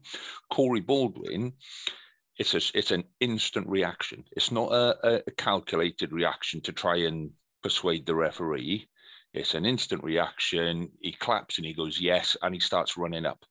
Corey 0.51 0.81
Baldwin 0.81 1.53
it's 2.37 2.53
a, 2.55 2.77
it's 2.77 2.91
an 2.91 3.03
instant 3.19 3.67
reaction. 3.67 4.23
It's 4.31 4.51
not 4.51 4.71
a, 4.71 5.23
a 5.27 5.31
calculated 5.31 6.11
reaction 6.11 6.61
to 6.61 6.71
try 6.71 6.97
and 6.97 7.31
persuade 7.61 8.05
the 8.05 8.15
referee. 8.15 8.87
It's 9.33 9.53
an 9.53 9.65
instant 9.65 10.03
reaction. 10.03 10.89
He 10.99 11.11
claps 11.11 11.57
and 11.57 11.65
he 11.65 11.73
goes 11.73 11.99
yes, 11.99 12.35
and 12.41 12.53
he 12.53 12.59
starts 12.59 12.97
running 12.97 13.25
up, 13.25 13.45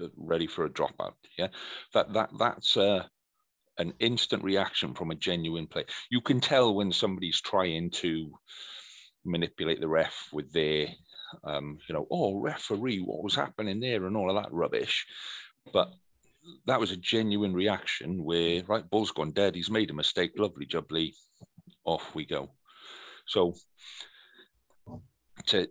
uh, 0.00 0.08
ready 0.16 0.46
for 0.46 0.64
a 0.64 0.70
dropout. 0.70 1.14
Yeah, 1.38 1.48
that 1.94 2.12
that 2.12 2.30
that's 2.38 2.76
a 2.76 3.08
an 3.80 3.94
instant 3.98 4.44
reaction 4.44 4.94
from 4.94 5.10
a 5.10 5.14
genuine 5.14 5.66
play. 5.66 5.84
You 6.10 6.20
can 6.20 6.38
tell 6.38 6.74
when 6.74 6.92
somebody's 6.92 7.40
trying 7.40 7.90
to 7.92 8.30
manipulate 9.24 9.80
the 9.80 9.88
ref 9.88 10.28
with 10.32 10.52
their, 10.52 10.88
um, 11.44 11.78
you 11.88 11.94
know, 11.94 12.06
oh 12.10 12.40
referee, 12.40 12.98
what 12.98 13.24
was 13.24 13.34
happening 13.34 13.80
there, 13.80 14.06
and 14.06 14.16
all 14.16 14.28
of 14.30 14.42
that 14.42 14.52
rubbish. 14.52 15.06
But 15.72 15.88
that 16.66 16.78
was 16.78 16.90
a 16.90 16.96
genuine 16.98 17.54
reaction 17.54 18.22
where 18.22 18.62
right 18.64 18.88
ball's 18.88 19.12
gone 19.12 19.32
dead. 19.32 19.54
He's 19.54 19.70
made 19.70 19.90
a 19.90 19.94
mistake. 19.94 20.32
Lovely 20.36 20.66
jubbly 20.66 21.14
off 21.84 22.14
we 22.14 22.26
go. 22.26 22.50
So 23.26 23.54
to 25.46 25.68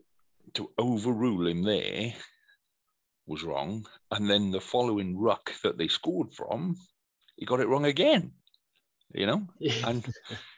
to 0.56 0.72
overrule 0.80 1.46
him 1.48 1.62
there 1.62 2.14
was 3.28 3.44
wrong. 3.44 3.86
And 4.10 4.28
then 4.28 4.50
the 4.50 4.62
following 4.62 5.16
ruck 5.16 5.52
that 5.64 5.78
they 5.78 5.88
scored 5.88 6.34
from 6.34 6.76
he 7.40 7.46
got 7.46 7.60
it 7.60 7.68
wrong 7.68 7.86
again 7.86 8.32
you 9.14 9.26
know, 9.26 9.48
and 9.86 10.06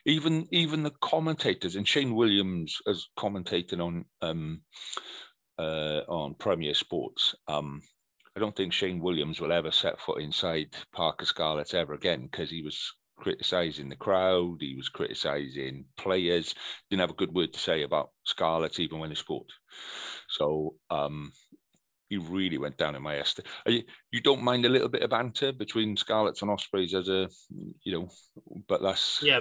even 0.06 0.48
even 0.52 0.84
the 0.84 0.92
commentators 1.02 1.76
and 1.76 1.88
Shane 1.88 2.16
Williams 2.16 2.82
has 2.86 3.08
commentated 3.18 3.80
on 3.80 4.06
um, 4.22 4.62
uh, 5.58 6.02
on 6.08 6.36
Premier 6.36 6.74
Sports. 6.74 7.36
Um, 7.48 7.82
I 8.36 8.40
don't 8.40 8.56
think 8.56 8.74
Shane 8.74 9.00
Williams 9.00 9.40
will 9.40 9.52
ever 9.52 9.72
set 9.72 10.00
foot 10.00 10.22
inside 10.22 10.76
Parc 10.94 11.20
y 11.20 11.26
Scarlets 11.26 11.74
ever 11.74 11.94
again 11.94 12.24
because 12.24 12.50
he 12.50 12.62
was 12.62 12.94
criticizing 13.18 13.88
the 13.88 13.96
crowd, 13.96 14.58
he 14.60 14.76
was 14.76 14.90
criticizing 14.90 15.86
players, 15.98 16.56
didn't 16.90 17.02
have 17.02 17.12
a 17.12 17.14
good 17.22 17.34
word 17.34 17.54
to 17.54 17.60
say 17.60 17.84
about 17.84 18.12
Scarlett 18.26 18.80
even 18.80 19.00
when 19.00 19.10
they 19.10 19.16
scored. 19.16 19.52
So 20.30 20.76
um, 20.90 21.32
he 22.12 22.18
really 22.18 22.58
went 22.58 22.76
down 22.76 22.94
in 22.94 23.02
my 23.02 23.16
estimate. 23.16 23.50
You, 23.66 23.84
you 24.12 24.20
don't 24.20 24.44
mind 24.44 24.66
a 24.66 24.70
little 24.70 24.90
bit 24.90 25.02
of 25.02 25.12
banter 25.12 25.54
between 25.54 25.96
Scarlets 25.96 26.42
and 26.42 26.52
Ospreys 26.52 26.94
as 26.94 27.08
a, 27.08 27.30
you 27.84 27.94
know, 27.94 28.10
but 28.68 28.82
that's 28.82 29.24
yeah. 29.24 29.40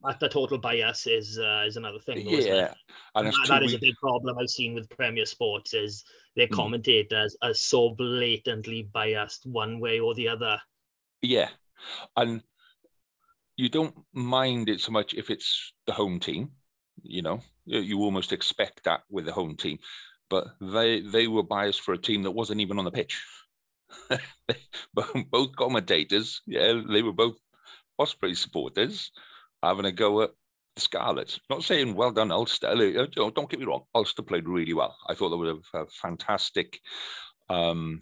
But 0.00 0.20
the 0.20 0.28
total 0.28 0.58
bias 0.58 1.08
is 1.08 1.36
uh, 1.36 1.64
is 1.66 1.76
another 1.76 1.98
thing. 1.98 2.24
Though, 2.24 2.30
yeah, 2.30 2.74
and, 3.16 3.26
and 3.26 3.36
that 3.48 3.64
is 3.64 3.74
a 3.74 3.78
big 3.78 3.96
problem 3.96 4.38
I've 4.38 4.50
seen 4.50 4.72
with 4.72 4.88
Premier 4.90 5.26
Sports 5.26 5.74
is 5.74 6.04
their 6.36 6.46
mm. 6.46 6.54
commentators 6.54 7.36
are 7.42 7.54
so 7.54 7.90
blatantly 7.90 8.88
biased 8.94 9.44
one 9.44 9.80
way 9.80 9.98
or 9.98 10.14
the 10.14 10.28
other. 10.28 10.58
Yeah, 11.22 11.48
and 12.16 12.40
you 13.56 13.68
don't 13.68 13.96
mind 14.12 14.68
it 14.68 14.80
so 14.80 14.92
much 14.92 15.12
if 15.12 15.28
it's 15.28 15.72
the 15.88 15.92
home 15.92 16.20
team. 16.20 16.52
You 17.02 17.22
know, 17.22 17.40
you 17.66 17.98
almost 17.98 18.32
expect 18.32 18.84
that 18.84 19.00
with 19.10 19.26
the 19.26 19.32
home 19.32 19.56
team 19.56 19.78
but 20.32 20.46
they 20.62 21.02
they 21.02 21.28
were 21.28 21.42
biased 21.42 21.82
for 21.82 21.92
a 21.92 21.98
team 21.98 22.22
that 22.22 22.30
wasn't 22.30 22.62
even 22.62 22.78
on 22.78 22.86
the 22.86 22.90
pitch. 22.90 23.22
both 25.30 25.54
commentators, 25.56 26.40
yeah, 26.46 26.80
they 26.88 27.02
were 27.02 27.12
both 27.12 27.36
Osprey 27.98 28.34
supporters 28.34 29.12
having 29.62 29.84
a 29.84 29.92
go 29.92 30.22
at 30.22 30.30
the 30.74 30.80
Scarlets. 30.80 31.38
Not 31.50 31.64
saying 31.64 31.94
well 31.94 32.12
done 32.12 32.32
Ulster. 32.32 32.74
Don't 32.74 33.50
get 33.50 33.60
me 33.60 33.66
wrong, 33.66 33.82
Ulster 33.94 34.22
played 34.22 34.48
really 34.48 34.72
well. 34.72 34.96
I 35.06 35.14
thought 35.14 35.28
they 35.28 35.36
were 35.36 35.60
a, 35.74 35.86
fantastic. 36.00 36.80
Um, 37.50 38.00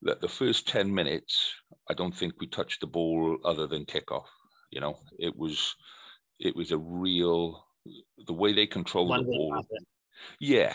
the, 0.00 0.16
the 0.18 0.28
first 0.28 0.66
ten 0.66 0.94
minutes, 0.94 1.52
I 1.90 1.92
don't 1.92 2.16
think 2.16 2.40
we 2.40 2.46
touched 2.46 2.80
the 2.80 2.86
ball 2.86 3.36
other 3.44 3.66
than 3.66 3.84
kickoff. 3.84 4.24
You 4.70 4.80
know, 4.80 4.96
it 5.18 5.36
was 5.36 5.76
it 6.38 6.56
was 6.56 6.72
a 6.72 6.78
real 6.78 7.66
the 8.26 8.32
way 8.32 8.54
they 8.54 8.66
controlled 8.66 9.10
One 9.10 9.26
the 9.26 9.30
ball. 9.30 9.62
Yeah, 10.38 10.74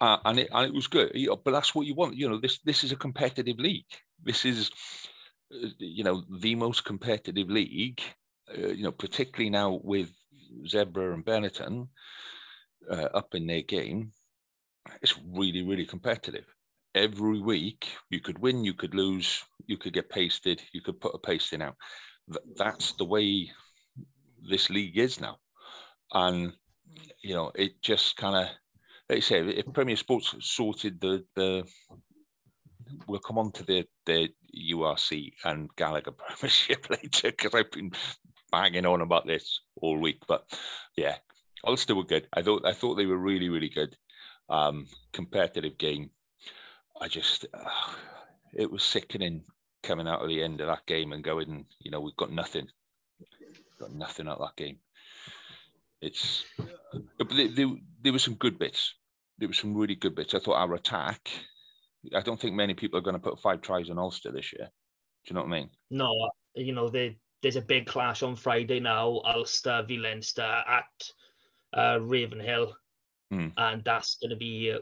uh, 0.00 0.18
and 0.24 0.38
it 0.40 0.48
and 0.52 0.66
it 0.66 0.74
was 0.74 0.86
good. 0.86 1.12
You 1.14 1.28
know, 1.28 1.36
but 1.36 1.52
that's 1.52 1.74
what 1.74 1.86
you 1.86 1.94
want. 1.94 2.16
You 2.16 2.28
know, 2.28 2.38
this 2.38 2.60
this 2.64 2.84
is 2.84 2.92
a 2.92 2.96
competitive 2.96 3.58
league. 3.58 3.86
This 4.22 4.44
is, 4.44 4.70
uh, 5.52 5.68
you 5.78 6.04
know, 6.04 6.24
the 6.40 6.54
most 6.54 6.84
competitive 6.84 7.48
league. 7.48 8.00
Uh, 8.50 8.68
you 8.68 8.84
know, 8.84 8.92
particularly 8.92 9.50
now 9.50 9.80
with 9.82 10.12
Zebre 10.66 11.14
and 11.14 11.24
Benetton 11.24 11.88
uh, 12.90 13.08
up 13.14 13.34
in 13.34 13.46
their 13.46 13.62
game, 13.62 14.12
it's 15.02 15.18
really 15.32 15.62
really 15.62 15.86
competitive. 15.86 16.44
Every 16.94 17.40
week 17.40 17.88
you 18.10 18.20
could 18.20 18.38
win, 18.38 18.64
you 18.64 18.74
could 18.74 18.94
lose, 18.94 19.42
you 19.66 19.76
could 19.76 19.92
get 19.92 20.08
pasted, 20.10 20.62
you 20.72 20.80
could 20.80 21.00
put 21.00 21.14
a 21.14 21.18
pasting 21.18 21.62
out. 21.62 21.74
That's 22.56 22.92
the 22.92 23.04
way 23.04 23.50
this 24.48 24.70
league 24.70 24.98
is 24.98 25.20
now, 25.20 25.38
and 26.12 26.52
you 27.22 27.34
know, 27.34 27.50
it 27.54 27.80
just 27.82 28.16
kind 28.16 28.36
of 28.36 28.54
like 29.08 29.16
you 29.16 29.22
say, 29.22 29.40
if 29.40 29.72
Premier 29.72 29.96
Sports 29.96 30.34
sorted 30.40 31.00
the 31.00 31.24
the, 31.34 31.64
we'll 33.06 33.20
come 33.20 33.38
on 33.38 33.52
to 33.52 33.64
the 33.64 33.86
the 34.06 34.30
URC 34.72 35.32
and 35.44 35.68
Gallagher 35.76 36.12
Premiership 36.16 36.88
later 36.90 37.30
because 37.30 37.54
I've 37.54 37.70
been 37.70 37.92
banging 38.50 38.86
on 38.86 39.00
about 39.00 39.26
this 39.26 39.60
all 39.76 39.98
week. 39.98 40.22
But 40.26 40.46
yeah, 40.96 41.16
Ulster 41.66 41.94
were 41.94 42.04
good. 42.04 42.28
I 42.32 42.42
thought 42.42 42.64
I 42.66 42.72
thought 42.72 42.94
they 42.94 43.06
were 43.06 43.18
really 43.18 43.48
really 43.48 43.68
good. 43.70 43.96
Um, 44.48 44.86
competitive 45.12 45.78
game. 45.78 46.10
I 47.00 47.08
just 47.08 47.46
uh, 47.52 47.94
it 48.52 48.70
was 48.70 48.82
sickening 48.82 49.44
coming 49.82 50.08
out 50.08 50.22
of 50.22 50.28
the 50.28 50.42
end 50.42 50.60
of 50.60 50.66
that 50.68 50.86
game 50.86 51.12
and 51.12 51.22
going, 51.22 51.66
you 51.80 51.90
know, 51.90 52.00
we've 52.00 52.16
got 52.16 52.32
nothing, 52.32 52.66
got 53.78 53.92
nothing 53.92 54.26
of 54.26 54.38
that 54.38 54.56
game. 54.56 54.78
It's 56.04 56.44
but 57.18 57.28
there, 57.30 57.68
there 58.02 58.12
were 58.12 58.18
some 58.18 58.34
good 58.34 58.58
bits. 58.58 58.94
There 59.38 59.48
were 59.48 59.54
some 59.54 59.74
really 59.74 59.94
good 59.94 60.14
bits. 60.14 60.34
I 60.34 60.38
thought 60.38 60.60
our 60.60 60.74
attack. 60.74 61.30
I 62.14 62.20
don't 62.20 62.38
think 62.38 62.54
many 62.54 62.74
people 62.74 62.98
are 62.98 63.02
going 63.02 63.16
to 63.16 63.22
put 63.22 63.40
five 63.40 63.62
tries 63.62 63.88
on 63.88 63.98
Ulster 63.98 64.30
this 64.30 64.52
year. 64.52 64.66
Do 64.66 65.30
you 65.30 65.34
know 65.34 65.40
what 65.40 65.54
I 65.54 65.60
mean? 65.60 65.70
No, 65.90 66.30
you 66.54 66.74
know 66.74 66.90
they, 66.90 67.16
there's 67.42 67.56
a 67.56 67.62
big 67.62 67.86
clash 67.86 68.22
on 68.22 68.36
Friday 68.36 68.80
now. 68.80 69.22
Ulster 69.24 69.82
v 69.88 69.96
Leinster 69.96 70.42
at 70.42 70.84
uh, 71.72 71.98
Ravenhill, 72.02 72.76
mm. 73.32 73.52
and 73.56 73.82
that's 73.82 74.16
going 74.16 74.30
to 74.30 74.36
be 74.36 74.72
uh, 74.74 74.80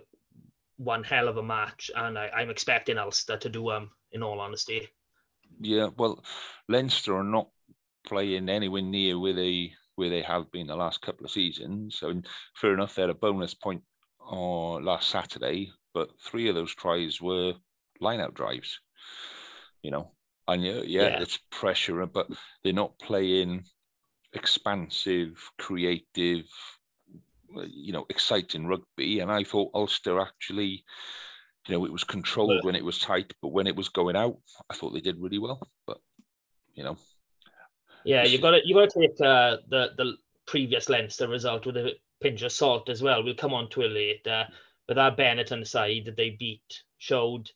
one 0.78 1.04
hell 1.04 1.28
of 1.28 1.36
a 1.36 1.42
match. 1.42 1.90
And 1.94 2.18
I, 2.18 2.42
am 2.42 2.50
expecting 2.50 2.98
Ulster 2.98 3.36
to 3.36 3.48
do 3.48 3.70
um. 3.70 3.90
In 4.14 4.22
all 4.22 4.40
honesty. 4.40 4.88
Yeah, 5.58 5.88
well, 5.96 6.22
Leinster 6.68 7.16
are 7.16 7.24
not 7.24 7.48
playing 8.06 8.50
anywhere 8.50 8.82
near 8.82 9.18
where 9.18 9.32
they 9.32 9.72
where 10.02 10.10
they 10.10 10.22
have 10.22 10.50
been 10.50 10.66
the 10.66 10.74
last 10.74 11.00
couple 11.00 11.24
of 11.24 11.30
seasons. 11.30 11.96
So 11.96 12.20
fair 12.56 12.74
enough, 12.74 12.96
they 12.96 13.02
had 13.02 13.10
a 13.10 13.14
bonus 13.14 13.54
point 13.54 13.82
or 14.18 14.82
last 14.82 15.10
Saturday, 15.10 15.70
but 15.94 16.10
three 16.20 16.48
of 16.48 16.56
those 16.56 16.74
tries 16.74 17.20
were 17.20 17.52
line-out 18.00 18.34
drives. 18.34 18.80
You 19.84 19.92
know, 19.92 20.10
and 20.48 20.64
yeah, 20.64 20.80
yeah, 20.84 21.02
yeah, 21.02 21.20
it's 21.20 21.38
pressure, 21.52 22.04
but 22.06 22.26
they're 22.64 22.72
not 22.72 22.98
playing 22.98 23.62
expansive, 24.32 25.40
creative, 25.56 26.46
you 27.68 27.92
know, 27.92 28.04
exciting 28.08 28.66
rugby. 28.66 29.20
And 29.20 29.30
I 29.30 29.44
thought 29.44 29.70
Ulster 29.72 30.18
actually, 30.18 30.84
you 31.68 31.78
know, 31.78 31.84
it 31.84 31.92
was 31.92 32.02
controlled 32.02 32.64
when 32.64 32.74
it 32.74 32.84
was 32.84 32.98
tight, 32.98 33.32
but 33.40 33.52
when 33.52 33.68
it 33.68 33.76
was 33.76 33.88
going 33.88 34.16
out, 34.16 34.38
I 34.68 34.74
thought 34.74 34.94
they 34.94 35.00
did 35.00 35.20
really 35.20 35.38
well. 35.38 35.60
But 35.86 35.98
you 36.74 36.82
know, 36.82 36.96
yeah, 38.04 38.24
you 38.24 38.38
got 38.38 38.52
to 38.52 38.60
you 38.64 38.74
got 38.74 38.90
to 38.90 39.00
take 39.00 39.20
uh, 39.20 39.58
the 39.68 39.90
the 39.96 40.16
previous 40.46 40.88
Leinster 40.88 41.28
result 41.28 41.66
with 41.66 41.76
a 41.76 41.92
pinch 42.20 42.42
of 42.42 42.52
salt 42.52 42.88
as 42.88 43.02
well. 43.02 43.22
We'll 43.22 43.34
come 43.34 43.54
on 43.54 43.68
to 43.70 43.82
it 43.82 43.92
later. 43.92 44.46
But 44.88 44.94
that 44.94 45.16
Benetton 45.16 45.66
side 45.66 46.02
that 46.06 46.16
they 46.16 46.30
beat 46.30 46.82
showed, 46.98 47.50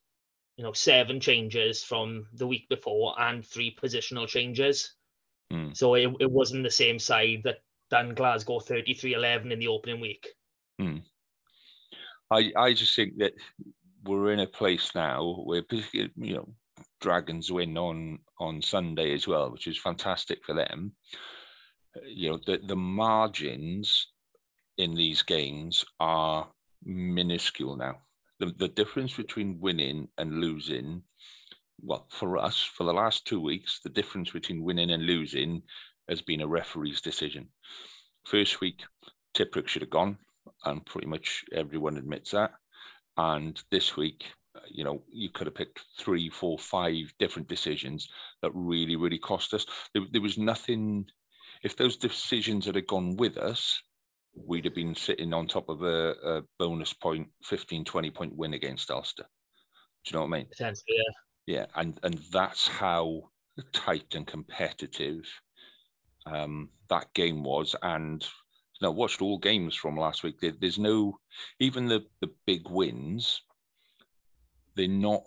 you 0.56 0.64
know, 0.64 0.72
seven 0.72 1.20
changes 1.20 1.82
from 1.82 2.26
the 2.34 2.46
week 2.46 2.68
before 2.68 3.14
and 3.18 3.44
three 3.44 3.76
positional 3.80 4.28
changes. 4.28 4.94
Mm. 5.52 5.76
So 5.76 5.94
it, 5.94 6.10
it 6.20 6.30
wasn't 6.30 6.62
the 6.62 6.70
same 6.70 6.98
side 6.98 7.42
that 7.44 7.58
done 7.90 8.14
Glasgow 8.14 8.58
33-11 8.60 9.52
in 9.52 9.58
the 9.58 9.68
opening 9.68 10.00
week. 10.00 10.28
Mm. 10.80 11.02
I 12.30 12.52
I 12.56 12.72
just 12.72 12.94
think 12.96 13.18
that 13.18 13.34
we're 14.04 14.32
in 14.32 14.40
a 14.40 14.46
place 14.46 14.92
now 14.94 15.42
where 15.44 15.62
you 15.92 16.10
know 16.16 16.48
Dragons 17.00 17.52
win 17.52 17.76
on 17.78 18.18
on 18.38 18.62
Sunday 18.62 19.14
as 19.14 19.26
well, 19.26 19.50
which 19.50 19.66
is 19.66 19.78
fantastic 19.78 20.44
for 20.44 20.54
them. 20.54 20.92
Uh, 21.96 22.00
you 22.06 22.30
know 22.30 22.38
the 22.46 22.60
the 22.66 22.76
margins 22.76 24.08
in 24.78 24.94
these 24.94 25.22
games 25.22 25.84
are 26.00 26.48
minuscule 26.84 27.76
now. 27.76 27.96
The, 28.38 28.52
the 28.58 28.68
difference 28.68 29.14
between 29.14 29.60
winning 29.60 30.08
and 30.18 30.40
losing, 30.40 31.02
well, 31.80 32.06
for 32.10 32.36
us, 32.36 32.60
for 32.60 32.84
the 32.84 32.92
last 32.92 33.26
two 33.26 33.40
weeks, 33.40 33.80
the 33.82 33.88
difference 33.88 34.30
between 34.30 34.62
winning 34.62 34.90
and 34.90 35.04
losing 35.04 35.62
has 36.08 36.20
been 36.20 36.42
a 36.42 36.46
referee's 36.46 37.00
decision. 37.00 37.48
First 38.26 38.60
week, 38.60 38.82
Tipuric 39.34 39.68
should 39.68 39.82
have 39.82 39.90
gone, 39.90 40.18
and 40.64 40.84
pretty 40.84 41.06
much 41.06 41.44
everyone 41.52 41.96
admits 41.96 42.32
that. 42.32 42.52
And 43.16 43.60
this 43.70 43.96
week, 43.96 44.24
you 44.68 44.84
know, 44.84 45.02
you 45.10 45.30
could 45.30 45.46
have 45.46 45.54
picked 45.54 45.84
three, 45.98 46.28
four, 46.28 46.58
five 46.58 47.12
different 47.18 47.48
decisions 47.48 48.08
that 48.42 48.50
really, 48.54 48.96
really 48.96 49.18
cost 49.18 49.54
us. 49.54 49.66
There, 49.94 50.02
there 50.12 50.22
was 50.22 50.38
nothing. 50.38 51.06
If 51.62 51.76
those 51.76 51.96
decisions 51.96 52.66
had 52.66 52.86
gone 52.86 53.16
with 53.16 53.38
us, 53.38 53.82
we'd 54.34 54.64
have 54.64 54.74
been 54.74 54.94
sitting 54.94 55.32
on 55.32 55.46
top 55.46 55.68
of 55.68 55.82
a, 55.82 56.14
a 56.22 56.42
bonus 56.58 56.92
point, 56.92 57.28
15, 57.44 57.84
20 57.84 58.10
point 58.10 58.36
win 58.36 58.54
against 58.54 58.90
Ulster. 58.90 59.24
Do 60.04 60.10
you 60.10 60.14
know 60.14 60.26
what 60.26 60.36
I 60.36 60.38
mean? 60.38 60.46
Potentially, 60.50 60.96
yeah. 60.96 61.12
Yeah, 61.46 61.66
and 61.76 61.98
and 62.02 62.20
that's 62.32 62.66
how 62.66 63.30
tight 63.72 64.14
and 64.14 64.26
competitive 64.26 65.24
um, 66.26 66.70
that 66.90 67.12
game 67.14 67.44
was. 67.44 67.74
And 67.82 68.22
you 68.22 68.86
know, 68.86 68.90
watched 68.90 69.22
all 69.22 69.38
games 69.38 69.74
from 69.74 69.96
last 69.96 70.22
week. 70.22 70.40
There, 70.40 70.52
there's 70.60 70.78
no, 70.78 71.18
even 71.60 71.86
the 71.86 72.04
the 72.20 72.30
big 72.46 72.68
wins, 72.68 73.42
they're 74.76 74.88
not 74.88 75.22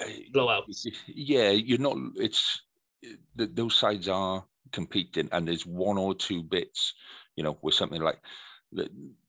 uh, 0.00 0.04
blowouts. 0.34 0.86
Yeah, 1.08 1.50
you're 1.50 1.78
not. 1.78 1.96
It's 2.16 2.62
those 3.34 3.74
sides 3.76 4.08
are 4.08 4.44
competing, 4.72 5.28
and 5.32 5.48
there's 5.48 5.66
one 5.66 5.98
or 5.98 6.14
two 6.14 6.42
bits 6.42 6.94
you 7.36 7.42
know, 7.44 7.58
with 7.62 7.74
something 7.74 8.02
like 8.02 8.20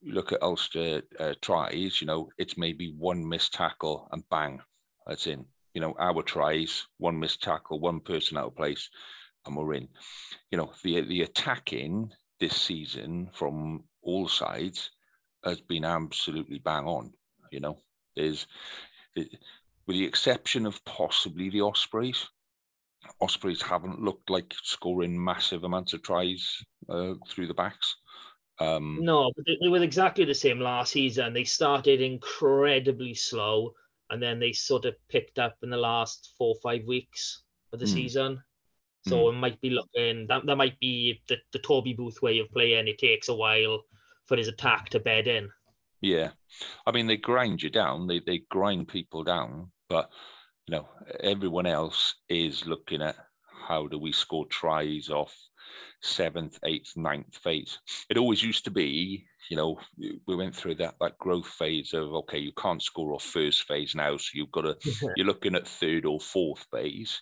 look 0.03 0.31
at 0.31 0.41
Ulster 0.41 1.03
uh, 1.19 1.33
tries, 1.41 2.01
you 2.01 2.07
know, 2.07 2.29
it's 2.37 2.57
maybe 2.57 2.93
one 2.97 3.27
missed 3.27 3.53
tackle 3.53 4.07
and 4.11 4.23
bang, 4.29 4.59
that's 5.05 5.27
in. 5.27 5.45
You 5.73 5.81
know, 5.81 5.95
our 5.99 6.23
tries, 6.23 6.87
one 6.97 7.19
missed 7.19 7.43
tackle, 7.43 7.79
one 7.79 7.99
person 7.99 8.37
out 8.37 8.47
of 8.47 8.55
place, 8.55 8.89
and 9.45 9.55
we're 9.55 9.73
in. 9.73 9.87
You 10.51 10.57
know, 10.57 10.71
the 10.83 11.01
the 11.01 11.21
attacking 11.21 12.11
this 12.39 12.55
season 12.55 13.29
from 13.33 13.83
all 14.01 14.27
sides 14.27 14.89
has 15.43 15.61
been 15.61 15.85
absolutely 15.85 16.59
bang 16.59 16.85
on. 16.85 17.11
You 17.51 17.59
know, 17.59 17.77
there's 18.15 18.47
with 19.15 19.27
the 19.87 20.05
exception 20.05 20.65
of 20.65 20.83
possibly 20.85 21.49
the 21.49 21.61
Ospreys. 21.61 22.27
Ospreys 23.21 23.61
haven't 23.61 24.01
looked 24.01 24.29
like 24.29 24.53
scoring 24.63 25.23
massive 25.23 25.63
amounts 25.63 25.93
of 25.93 26.01
tries 26.01 26.63
uh, 26.89 27.13
through 27.29 27.47
the 27.47 27.53
backs. 27.53 27.95
Um, 28.59 28.99
no, 29.01 29.31
but 29.35 29.45
they, 29.45 29.57
they 29.61 29.69
were 29.69 29.83
exactly 29.83 30.25
the 30.25 30.33
same 30.33 30.59
last 30.59 30.93
season. 30.93 31.33
They 31.33 31.43
started 31.43 32.01
incredibly 32.01 33.13
slow, 33.13 33.73
and 34.09 34.21
then 34.21 34.39
they 34.39 34.53
sort 34.53 34.85
of 34.85 34.95
picked 35.09 35.39
up 35.39 35.55
in 35.61 35.69
the 35.69 35.77
last 35.77 36.33
four 36.37 36.55
or 36.55 36.59
five 36.63 36.85
weeks 36.87 37.43
of 37.73 37.79
the 37.79 37.85
mm. 37.85 37.93
season. 37.93 38.41
So 39.07 39.25
mm. 39.25 39.33
it 39.33 39.37
might 39.37 39.61
be 39.61 39.69
looking 39.69 40.25
that 40.29 40.45
that 40.45 40.55
might 40.55 40.79
be 40.79 41.21
the, 41.27 41.37
the 41.51 41.59
Toby 41.59 41.93
Booth 41.93 42.21
way 42.21 42.39
of 42.39 42.51
playing. 42.51 42.87
It 42.87 42.97
takes 42.97 43.29
a 43.29 43.35
while 43.35 43.83
for 44.25 44.37
his 44.37 44.47
attack 44.47 44.89
to 44.89 44.99
bed 44.99 45.27
in. 45.27 45.49
Yeah, 46.05 46.29
I 46.85 46.91
mean 46.91 47.07
they 47.07 47.17
grind 47.17 47.63
you 47.63 47.71
down. 47.71 48.05
They 48.05 48.19
they 48.19 48.43
grind 48.51 48.87
people 48.87 49.23
down, 49.23 49.71
but 49.89 50.11
you 50.67 50.75
know 50.75 50.87
everyone 51.19 51.65
else 51.65 52.13
is 52.29 52.67
looking 52.67 53.01
at 53.01 53.15
how 53.67 53.87
do 53.87 53.97
we 53.97 54.11
score 54.11 54.45
tries 54.45 55.09
off 55.09 55.35
seventh, 56.03 56.59
eighth, 56.63 56.95
ninth 56.95 57.35
phase. 57.35 57.79
It 58.07 58.19
always 58.19 58.43
used 58.43 58.65
to 58.65 58.71
be, 58.71 59.25
you 59.49 59.57
know, 59.57 59.79
we 60.27 60.35
went 60.35 60.55
through 60.55 60.75
that 60.75 60.93
that 61.01 61.17
growth 61.17 61.47
phase 61.47 61.91
of 61.93 62.13
okay, 62.13 62.37
you 62.37 62.51
can't 62.55 62.83
score 62.83 63.15
off 63.15 63.23
first 63.23 63.63
phase 63.63 63.95
now, 63.95 64.15
so 64.17 64.29
you've 64.35 64.51
got 64.51 64.61
to 64.61 64.77
you're 65.15 65.25
looking 65.25 65.55
at 65.55 65.67
third 65.67 66.05
or 66.05 66.19
fourth 66.19 66.67
phase. 66.71 67.19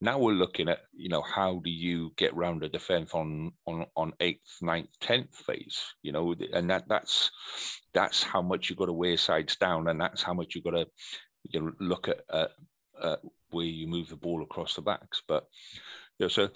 Now 0.00 0.18
we're 0.18 0.32
looking 0.32 0.68
at, 0.68 0.80
you 0.92 1.08
know, 1.08 1.22
how 1.22 1.60
do 1.64 1.70
you 1.70 2.12
get 2.16 2.36
round 2.36 2.62
a 2.62 2.68
defence 2.68 3.12
on 3.14 3.52
on 3.66 3.86
on 3.96 4.12
eighth, 4.20 4.58
ninth, 4.62 4.90
tenth 5.00 5.34
phase, 5.34 5.82
you 6.02 6.12
know, 6.12 6.34
and 6.52 6.70
that 6.70 6.84
that's 6.88 7.30
that's 7.92 8.22
how 8.22 8.40
much 8.40 8.68
you've 8.68 8.78
got 8.78 8.86
to 8.86 8.92
wear 8.92 9.16
sides 9.16 9.56
down, 9.56 9.88
and 9.88 10.00
that's 10.00 10.22
how 10.22 10.34
much 10.34 10.54
you've 10.54 10.64
got 10.64 10.70
to 10.70 10.86
you 11.50 11.60
know, 11.60 11.72
look 11.80 12.08
at 12.08 12.20
uh, 12.30 12.46
uh, 13.00 13.16
where 13.50 13.66
you 13.66 13.86
move 13.86 14.08
the 14.08 14.16
ball 14.16 14.42
across 14.42 14.74
the 14.74 14.82
backs. 14.82 15.22
But 15.26 15.46
you 16.18 16.24
know, 16.24 16.28
so 16.28 16.48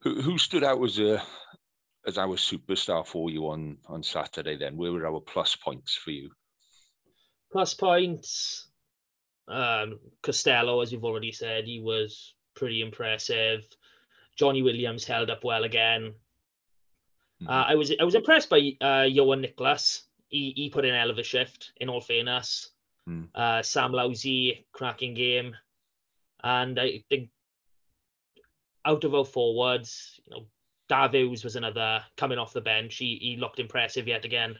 who, 0.00 0.20
who 0.20 0.38
stood 0.38 0.64
out 0.64 0.82
as 0.82 0.98
a 0.98 1.22
as 2.06 2.18
our 2.18 2.36
superstar 2.36 3.06
for 3.06 3.30
you 3.30 3.48
on 3.48 3.78
on 3.86 4.02
Saturday? 4.02 4.56
Then 4.56 4.76
where 4.76 4.92
were 4.92 5.06
our 5.06 5.20
plus 5.20 5.56
points 5.56 5.94
for 5.94 6.10
you? 6.10 6.30
Plus 7.52 7.74
points. 7.74 8.68
Um, 9.46 10.00
Costelow, 10.22 10.82
as 10.82 10.90
you've 10.90 11.04
already 11.04 11.30
said, 11.30 11.64
he 11.66 11.80
was 11.80 12.33
pretty 12.54 12.80
impressive. 12.82 13.66
Johnny 14.36 14.62
Williams 14.62 15.04
held 15.04 15.30
up 15.30 15.44
well 15.44 15.64
again. 15.64 16.14
Mm-hmm. 17.42 17.48
Uh, 17.48 17.64
I 17.64 17.74
was 17.74 17.92
I 17.98 18.04
was 18.04 18.14
impressed 18.14 18.50
by 18.50 18.76
uh, 18.80 19.08
Johnny 19.08 19.54
McNicholl. 19.56 20.02
He, 20.28 20.52
he 20.56 20.70
put 20.70 20.84
in 20.84 20.94
hell 20.94 21.10
of 21.10 21.18
a 21.18 21.22
shift. 21.22 21.72
In 21.76 21.88
all 21.88 22.00
fairness, 22.00 22.70
mm. 23.08 23.28
uh, 23.34 23.62
Sam 23.62 23.92
Lousi 23.92 24.64
cracking 24.72 25.14
game, 25.14 25.54
and 26.42 26.78
I 26.78 27.04
think 27.08 27.30
out 28.84 29.04
of 29.04 29.14
our 29.14 29.24
forwards, 29.24 30.20
you 30.24 30.34
know, 30.34 30.46
Davies 30.88 31.44
was 31.44 31.56
another 31.56 32.02
coming 32.16 32.38
off 32.38 32.52
the 32.52 32.60
bench. 32.60 32.96
He 32.96 33.18
he 33.20 33.36
looked 33.36 33.60
impressive 33.60 34.08
yet 34.08 34.24
again. 34.24 34.56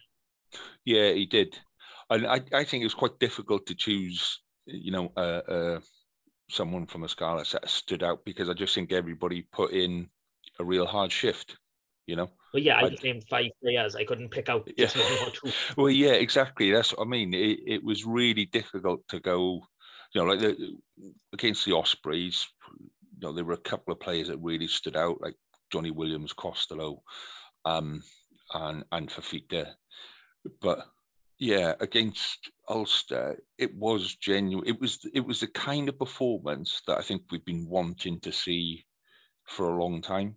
Yeah, 0.84 1.12
he 1.12 1.26
did. 1.26 1.58
And 2.10 2.26
I, 2.26 2.40
I 2.52 2.64
think 2.64 2.82
it 2.82 2.86
was 2.86 2.94
quite 2.94 3.18
difficult 3.18 3.66
to 3.66 3.74
choose, 3.74 4.40
you 4.66 4.92
know, 4.92 5.12
uh, 5.16 5.40
uh, 5.48 5.80
someone 6.54 6.86
from 6.86 7.02
the 7.02 7.08
Scarlets 7.08 7.52
that 7.52 7.68
stood 7.68 8.02
out 8.02 8.24
because 8.24 8.48
I 8.48 8.54
just 8.54 8.74
think 8.74 8.92
everybody 8.92 9.42
put 9.42 9.72
in 9.72 10.08
a 10.58 10.64
real 10.64 10.86
hard 10.86 11.10
shift, 11.10 11.56
you 12.06 12.16
know. 12.16 12.30
Well, 12.52 12.62
yeah, 12.62 12.78
I 12.78 12.88
just 12.88 13.02
named 13.02 13.24
five 13.28 13.50
players. 13.62 13.96
I 13.96 14.04
couldn't 14.04 14.30
pick 14.30 14.48
out 14.48 14.68
yeah. 14.76 14.90
well, 15.76 15.90
yeah, 15.90 16.12
exactly. 16.12 16.70
That's 16.70 16.92
what 16.92 17.06
I 17.06 17.08
mean. 17.08 17.34
It, 17.34 17.60
it 17.66 17.84
was 17.84 18.04
really 18.04 18.44
difficult 18.46 19.06
to 19.08 19.18
go, 19.20 19.62
you 20.12 20.20
know, 20.20 20.24
like 20.24 20.40
the, 20.40 20.76
against 21.32 21.64
the 21.64 21.72
Ospreys, 21.72 22.46
You 22.70 22.88
know, 23.20 23.32
there 23.32 23.44
were 23.44 23.54
a 23.54 23.58
couple 23.58 23.92
of 23.92 24.00
players 24.00 24.28
that 24.28 24.38
really 24.38 24.68
stood 24.68 24.96
out, 24.96 25.20
like 25.20 25.34
Johnny 25.72 25.90
Williams, 25.90 26.32
Costelow, 26.32 26.98
um, 27.64 28.02
and 28.54 28.84
and 28.92 29.10
Fifita. 29.10 29.72
But 30.60 30.86
yeah, 31.38 31.74
against 31.80 32.50
Ulster, 32.68 33.38
it 33.58 33.74
was 33.76 34.16
genuine. 34.16 34.66
It 34.66 34.80
was 34.80 34.98
it 35.14 35.20
was 35.20 35.40
the 35.40 35.48
kind 35.48 35.88
of 35.88 35.98
performance 35.98 36.82
that 36.86 36.98
I 36.98 37.02
think 37.02 37.22
we've 37.30 37.44
been 37.44 37.68
wanting 37.68 38.20
to 38.20 38.32
see 38.32 38.84
for 39.44 39.70
a 39.70 39.82
long 39.82 40.00
time. 40.02 40.36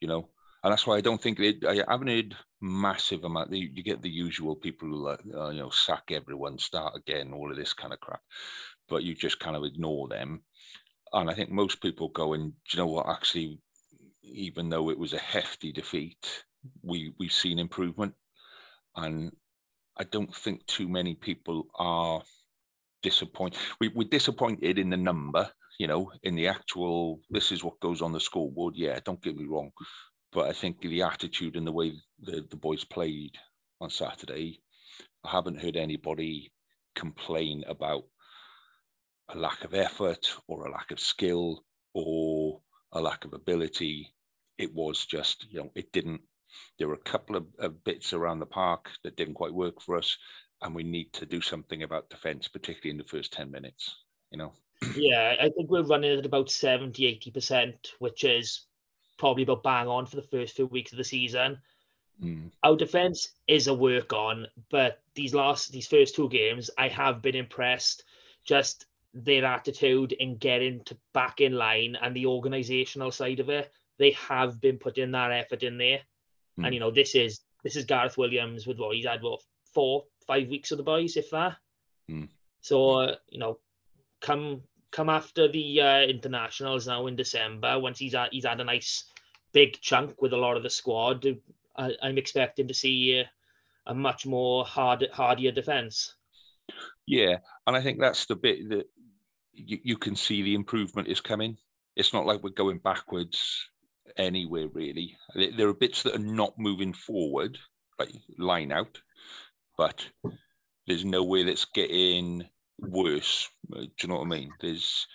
You 0.00 0.08
know, 0.08 0.30
and 0.64 0.72
that's 0.72 0.86
why 0.86 0.96
I 0.96 1.02
don't 1.02 1.20
think 1.20 1.40
it, 1.40 1.64
I 1.66 1.84
haven't 1.88 2.08
heard 2.08 2.36
massive 2.60 3.24
amount. 3.24 3.52
You 3.52 3.82
get 3.82 4.02
the 4.02 4.10
usual 4.10 4.56
people 4.56 4.88
who 4.88 5.08
uh, 5.08 5.50
you 5.50 5.58
know 5.58 5.70
sack 5.70 6.04
everyone, 6.10 6.58
start 6.58 6.96
again, 6.96 7.32
all 7.32 7.50
of 7.50 7.56
this 7.56 7.72
kind 7.72 7.92
of 7.92 8.00
crap, 8.00 8.20
but 8.88 9.02
you 9.02 9.14
just 9.14 9.40
kind 9.40 9.56
of 9.56 9.64
ignore 9.64 10.08
them 10.08 10.42
and 11.12 11.30
I 11.30 11.34
think 11.34 11.50
most 11.50 11.80
people 11.80 12.08
go 12.08 12.34
and 12.34 12.52
you 12.72 12.78
know 12.78 12.86
what 12.86 13.08
actually 13.08 13.58
even 14.22 14.68
though 14.68 14.90
it 14.90 14.98
was 14.98 15.12
a 15.12 15.18
hefty 15.18 15.72
defeat 15.72 16.44
we 16.82 17.12
we've 17.18 17.32
seen 17.32 17.58
improvement 17.58 18.14
and 18.96 19.32
I 20.00 20.04
don't 20.04 20.34
think 20.34 20.66
too 20.66 20.88
many 20.88 21.14
people 21.14 21.68
are 21.76 22.22
disappointed 23.02 23.58
we, 23.80 23.88
we're 23.88 24.08
disappointed 24.08 24.78
in 24.78 24.90
the 24.90 24.96
number 24.96 25.48
you 25.78 25.86
know 25.86 26.10
in 26.22 26.34
the 26.34 26.48
actual 26.48 27.20
this 27.30 27.52
is 27.52 27.62
what 27.64 27.80
goes 27.80 28.02
on 28.02 28.12
the 28.12 28.20
scoreboard 28.20 28.74
yeah 28.76 28.98
don't 29.04 29.22
get 29.22 29.36
me 29.36 29.46
wrong 29.46 29.70
but 30.32 30.48
I 30.48 30.52
think 30.52 30.80
the 30.80 31.02
attitude 31.02 31.56
and 31.56 31.66
the 31.66 31.72
way 31.72 31.92
the, 32.22 32.46
the 32.50 32.56
boys 32.56 32.84
played 32.84 33.36
on 33.80 33.90
Saturday 33.90 34.60
I 35.24 35.30
haven't 35.30 35.60
heard 35.60 35.76
anybody 35.76 36.52
complain 36.94 37.64
about 37.68 38.04
a 39.34 39.38
lack 39.38 39.64
of 39.64 39.74
effort 39.74 40.34
or 40.48 40.66
a 40.66 40.72
lack 40.72 40.90
of 40.90 41.00
skill 41.00 41.64
or 41.94 42.60
a 42.92 43.00
lack 43.00 43.24
of 43.24 43.34
ability. 43.34 44.12
It 44.58 44.74
was 44.74 45.06
just, 45.06 45.46
you 45.50 45.60
know, 45.60 45.70
it 45.74 45.92
didn't. 45.92 46.20
There 46.78 46.88
were 46.88 46.94
a 46.94 46.98
couple 46.98 47.36
of, 47.36 47.46
of 47.58 47.84
bits 47.84 48.12
around 48.12 48.38
the 48.38 48.46
park 48.46 48.90
that 49.04 49.16
didn't 49.16 49.34
quite 49.34 49.54
work 49.54 49.80
for 49.80 49.96
us, 49.96 50.16
and 50.62 50.74
we 50.74 50.82
need 50.82 51.12
to 51.14 51.26
do 51.26 51.40
something 51.40 51.82
about 51.82 52.10
defence, 52.10 52.48
particularly 52.48 52.90
in 52.90 52.98
the 52.98 53.08
first 53.08 53.32
10 53.32 53.50
minutes, 53.50 53.96
you 54.30 54.38
know? 54.38 54.52
Yeah, 54.96 55.36
I 55.40 55.50
think 55.50 55.70
we're 55.70 55.82
running 55.82 56.18
at 56.18 56.26
about 56.26 56.50
70, 56.50 57.20
80%, 57.32 57.74
which 57.98 58.24
is 58.24 58.66
probably 59.18 59.42
about 59.42 59.62
bang 59.62 59.86
on 59.86 60.06
for 60.06 60.16
the 60.16 60.22
first 60.22 60.56
few 60.56 60.66
weeks 60.66 60.92
of 60.92 60.98
the 60.98 61.04
season. 61.04 61.58
Mm. 62.22 62.50
Our 62.62 62.76
defense 62.76 63.32
is 63.46 63.66
a 63.66 63.74
work 63.74 64.12
on, 64.12 64.46
but 64.70 65.02
these 65.14 65.34
last 65.34 65.72
these 65.72 65.86
first 65.86 66.14
two 66.14 66.28
games, 66.28 66.70
I 66.78 66.88
have 66.88 67.22
been 67.22 67.34
impressed. 67.34 68.04
Just 68.44 68.86
their 69.12 69.44
attitude 69.44 70.12
in 70.12 70.36
getting 70.36 70.82
to 70.84 70.96
back 71.12 71.40
in 71.40 71.52
line 71.52 71.96
and 72.00 72.14
the 72.14 72.26
organizational 72.26 73.10
side 73.10 73.40
of 73.40 73.48
it, 73.48 73.72
they 73.98 74.12
have 74.12 74.60
been 74.60 74.78
putting 74.78 75.10
that 75.12 75.32
effort 75.32 75.62
in 75.62 75.78
there. 75.78 76.00
Mm. 76.60 76.66
And 76.66 76.74
you 76.74 76.80
know, 76.80 76.90
this 76.90 77.14
is 77.14 77.40
this 77.64 77.76
is 77.76 77.84
Gareth 77.84 78.18
Williams 78.18 78.66
with 78.66 78.78
what 78.78 78.94
he's 78.94 79.06
had 79.06 79.22
what 79.22 79.40
four, 79.74 80.04
five 80.26 80.48
weeks 80.48 80.70
of 80.70 80.78
the 80.78 80.84
boys, 80.84 81.16
if 81.16 81.30
that. 81.30 81.56
Mm. 82.10 82.28
So 82.60 83.00
uh, 83.00 83.16
you 83.28 83.38
know, 83.38 83.58
come 84.20 84.62
come 84.90 85.08
after 85.08 85.48
the 85.48 85.80
uh, 85.80 86.00
internationals 86.02 86.86
now 86.86 87.06
in 87.06 87.16
December, 87.16 87.78
once 87.78 87.98
he's 87.98 88.14
had, 88.14 88.28
he's 88.32 88.44
had 88.44 88.60
a 88.60 88.64
nice 88.64 89.04
big 89.52 89.80
chunk 89.80 90.20
with 90.20 90.32
a 90.32 90.36
lot 90.36 90.56
of 90.56 90.62
the 90.62 90.70
squad, 90.70 91.26
I, 91.76 91.92
am 92.02 92.18
expecting 92.18 92.68
to 92.68 92.74
see 92.74 93.20
uh, 93.20 93.24
a 93.90 93.94
much 93.94 94.26
more 94.26 94.64
hard 94.64 95.06
hardier 95.12 95.52
defense. 95.52 96.14
Yeah, 97.06 97.38
and 97.66 97.76
I 97.76 97.82
think 97.82 98.00
that's 98.00 98.26
the 98.26 98.36
bit 98.36 98.68
that 98.70 98.86
you, 99.52 99.78
you 99.82 99.96
can 99.96 100.14
see 100.14 100.42
the 100.42 100.54
improvement 100.54 101.08
is 101.08 101.20
coming. 101.20 101.56
It's 101.96 102.12
not 102.12 102.26
like 102.26 102.42
we're 102.42 102.50
going 102.50 102.78
backwards 102.78 103.69
anywhere 104.16 104.68
really. 104.68 105.16
There 105.34 105.68
are 105.68 105.74
bits 105.74 106.02
that 106.02 106.14
are 106.14 106.18
not 106.18 106.58
moving 106.58 106.92
forward, 106.92 107.58
like 107.98 108.10
line 108.38 108.72
out, 108.72 109.00
but 109.76 110.06
there's 110.86 111.04
no 111.04 111.24
way 111.24 111.42
that's 111.42 111.66
getting 111.66 112.48
worse. 112.78 113.48
Uh, 113.74 113.80
do 113.80 113.88
you 114.02 114.08
know 114.08 114.16
what 114.16 114.26
I 114.26 114.28
mean? 114.28 114.50
There's 114.60 115.06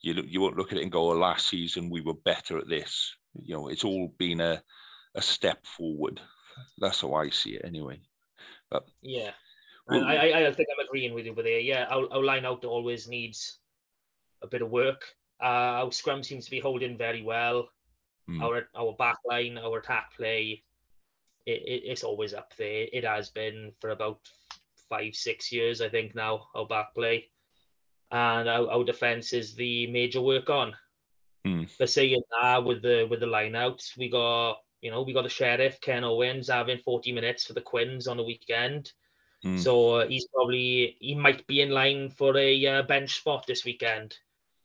you 0.00 0.14
look, 0.14 0.26
you 0.28 0.40
won't 0.40 0.56
look 0.56 0.72
at 0.72 0.78
it 0.78 0.82
and 0.82 0.92
go, 0.92 1.10
"Oh, 1.10 1.16
last 1.16 1.48
season 1.48 1.90
we 1.90 2.02
were 2.02 2.14
better 2.14 2.58
at 2.58 2.68
this." 2.68 3.14
You 3.34 3.54
know, 3.54 3.68
it's 3.68 3.84
all 3.84 4.14
been 4.18 4.40
a 4.40 4.62
a 5.14 5.22
step 5.22 5.64
forward. 5.66 6.20
That's 6.78 7.00
how 7.00 7.14
I 7.14 7.30
see 7.30 7.56
it, 7.56 7.62
anyway. 7.64 8.00
But 8.70 8.84
yeah, 9.02 9.30
well, 9.88 10.04
I, 10.04 10.16
I 10.16 10.46
I 10.46 10.52
think 10.52 10.68
I'm 10.72 10.84
agreeing 10.86 11.14
with 11.14 11.26
you 11.26 11.34
with 11.34 11.46
it. 11.46 11.64
Yeah, 11.64 11.86
our, 11.90 12.06
our 12.12 12.22
line 12.22 12.44
out 12.44 12.64
always 12.64 13.08
needs 13.08 13.58
a 14.42 14.46
bit 14.46 14.62
of 14.62 14.70
work. 14.70 15.04
Uh, 15.42 15.82
our 15.82 15.92
scrum 15.92 16.22
seems 16.22 16.44
to 16.44 16.50
be 16.50 16.60
holding 16.60 16.96
very 16.96 17.22
well. 17.22 17.68
Mm. 18.28 18.42
Our 18.42 18.68
our 18.74 18.92
back 18.94 19.18
line, 19.24 19.58
our 19.58 19.78
attack 19.78 20.12
play, 20.16 20.62
it, 21.46 21.62
it, 21.66 21.82
it's 21.84 22.04
always 22.04 22.34
up 22.34 22.54
there. 22.56 22.86
It 22.92 23.04
has 23.04 23.30
been 23.30 23.72
for 23.80 23.90
about 23.90 24.20
five, 24.88 25.14
six 25.14 25.52
years, 25.52 25.80
I 25.80 25.88
think 25.88 26.14
now, 26.14 26.48
our 26.54 26.66
back 26.66 26.94
play. 26.94 27.28
And 28.10 28.48
our, 28.48 28.68
our 28.70 28.84
defence 28.84 29.32
is 29.32 29.54
the 29.54 29.86
major 29.88 30.20
work 30.20 30.48
on. 30.50 30.74
Hmm. 31.44 31.64
But 31.78 31.90
saying 31.90 32.22
that 32.42 32.64
with 32.64 32.82
the 32.82 33.06
with 33.10 33.20
the 33.20 33.26
lineouts, 33.26 33.96
we 33.98 34.08
got 34.08 34.58
you 34.80 34.90
know 34.90 35.02
we 35.02 35.12
got 35.12 35.22
the 35.22 35.28
sheriff 35.28 35.80
Ken 35.80 36.04
Owens 36.04 36.48
having 36.48 36.78
40 36.78 37.12
minutes 37.12 37.44
for 37.46 37.52
the 37.52 37.60
Quins 37.60 38.06
on 38.06 38.16
the 38.16 38.22
weekend. 38.22 38.92
Hmm. 39.42 39.58
So 39.58 39.96
uh, 39.96 40.06
he's 40.06 40.26
probably 40.28 40.96
he 41.00 41.14
might 41.14 41.46
be 41.46 41.60
in 41.60 41.70
line 41.70 42.10
for 42.10 42.36
a 42.36 42.66
uh, 42.66 42.82
bench 42.82 43.16
spot 43.18 43.46
this 43.46 43.64
weekend. 43.64 44.16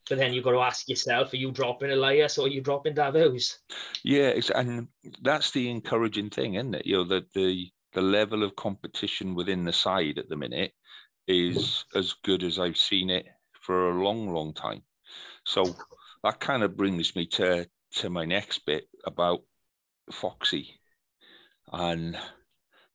But 0.09 0.17
then 0.17 0.33
you've 0.33 0.43
got 0.43 0.51
to 0.51 0.59
ask 0.59 0.89
yourself: 0.89 1.33
Are 1.33 1.37
you 1.37 1.51
dropping 1.51 1.91
Elias 1.91 2.37
or 2.37 2.47
are 2.47 2.49
you 2.49 2.61
dropping 2.61 2.95
Davos? 2.95 3.59
Yeah, 4.03 4.33
and 4.55 4.87
that's 5.21 5.51
the 5.51 5.69
encouraging 5.69 6.31
thing, 6.31 6.55
isn't 6.55 6.75
it? 6.75 6.85
You 6.85 6.97
know, 6.97 7.03
that 7.05 7.31
the 7.33 7.69
the 7.93 8.01
level 8.01 8.43
of 8.43 8.55
competition 8.55 9.35
within 9.35 9.63
the 9.63 9.73
side 9.73 10.17
at 10.17 10.29
the 10.29 10.35
minute 10.35 10.73
is 11.27 11.85
as 11.95 12.15
good 12.23 12.43
as 12.43 12.59
I've 12.59 12.77
seen 12.77 13.09
it 13.09 13.25
for 13.61 13.89
a 13.89 14.03
long, 14.03 14.33
long 14.33 14.53
time. 14.53 14.81
So 15.45 15.75
that 16.23 16.39
kind 16.39 16.63
of 16.63 16.75
brings 16.75 17.15
me 17.15 17.25
to 17.27 17.67
to 17.95 18.09
my 18.09 18.25
next 18.25 18.65
bit 18.65 18.85
about 19.05 19.41
Foxy, 20.11 20.79
and 21.71 22.17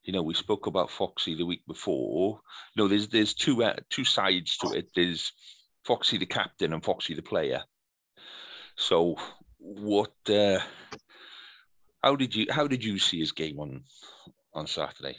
you 0.03 0.13
know 0.13 0.23
we 0.23 0.33
spoke 0.33 0.67
about 0.67 0.91
Foxy 0.91 1.35
the 1.35 1.45
week 1.45 1.65
before. 1.67 2.41
No, 2.75 2.87
there's 2.87 3.07
there's 3.07 3.33
two 3.33 3.63
uh, 3.63 3.75
two 3.89 4.03
sides 4.03 4.57
to 4.57 4.73
it. 4.73 4.89
There's 4.95 5.31
Foxy 5.85 6.17
the 6.17 6.25
captain 6.25 6.73
and 6.73 6.83
Foxy 6.83 7.13
the 7.13 7.21
player. 7.21 7.63
So 8.75 9.17
what? 9.59 10.13
Uh, 10.27 10.59
how 12.03 12.15
did 12.15 12.35
you 12.35 12.47
how 12.49 12.67
did 12.67 12.83
you 12.83 12.99
see 12.99 13.19
his 13.19 13.31
game 13.31 13.59
on 13.59 13.83
on 14.53 14.67
Saturday? 14.67 15.15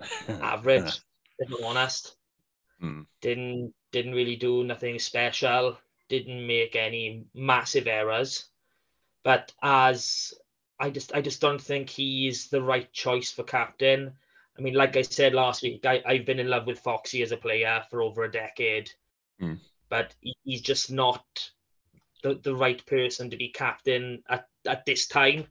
Average, 0.28 1.00
if 1.38 1.52
I'm 1.52 1.64
honest. 1.64 2.16
Hmm. 2.78 3.02
Didn't 3.22 3.72
didn't 3.90 4.14
really 4.14 4.36
do 4.36 4.64
nothing 4.64 4.98
special. 4.98 5.78
Didn't 6.08 6.46
make 6.46 6.76
any 6.76 7.24
massive 7.34 7.86
errors. 7.86 8.46
But 9.24 9.52
as 9.62 10.34
I 10.78 10.90
just 10.90 11.14
I 11.14 11.22
just 11.22 11.40
don't 11.40 11.60
think 11.60 11.88
he's 11.88 12.48
the 12.48 12.62
right 12.62 12.92
choice 12.92 13.30
for 13.30 13.44
captain. 13.44 14.12
I 14.58 14.62
mean, 14.62 14.74
like 14.74 14.96
I 14.96 15.02
said 15.02 15.34
last 15.34 15.62
week, 15.62 15.84
I, 15.86 16.02
I've 16.04 16.26
been 16.26 16.38
in 16.38 16.48
love 16.50 16.66
with 16.66 16.80
Foxy 16.80 17.22
as 17.22 17.32
a 17.32 17.36
player 17.36 17.82
for 17.90 18.02
over 18.02 18.24
a 18.24 18.30
decade. 18.30 18.90
Hmm. 19.40 19.54
But 19.88 20.14
he- 20.20 20.36
he's 20.44 20.60
just 20.62 20.90
not 20.90 21.24
the, 22.22 22.34
the 22.34 22.54
right 22.54 22.84
person 22.86 23.30
to 23.30 23.36
be 23.36 23.48
captain 23.48 24.22
at, 24.28 24.46
at 24.66 24.84
this 24.84 25.06
time. 25.06 25.46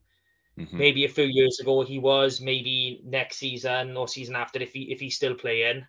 Mhm. 0.58 0.74
Maybe 0.74 1.06
a 1.06 1.10
few 1.10 1.24
years 1.26 1.60
ago 1.60 1.82
he 1.82 1.98
was, 1.98 2.42
maybe 2.42 3.02
next 3.06 3.38
season 3.38 3.96
or 3.98 4.08
season 4.08 4.36
after 4.36 4.60
if 4.62 4.74
he 4.74 4.92
if 4.92 5.00
he's 5.00 5.16
still 5.16 5.34
playing. 5.34 5.86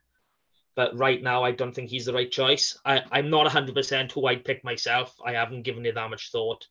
But 0.74 0.96
right 0.96 1.22
now 1.22 1.42
I 1.44 1.50
don't 1.50 1.74
think 1.74 1.90
he's 1.90 2.06
the 2.06 2.14
right 2.14 2.30
choice. 2.30 2.78
I, 2.84 3.02
I'm 3.10 3.28
not 3.28 3.50
hundred 3.50 3.74
percent 3.74 4.12
who 4.12 4.26
I'd 4.26 4.44
pick 4.44 4.64
myself. 4.64 5.14
I 5.24 5.32
haven't 5.32 5.62
given 5.64 5.84
it 5.84 5.96
that 5.96 6.10
much 6.10 6.30
thought. 6.30 6.66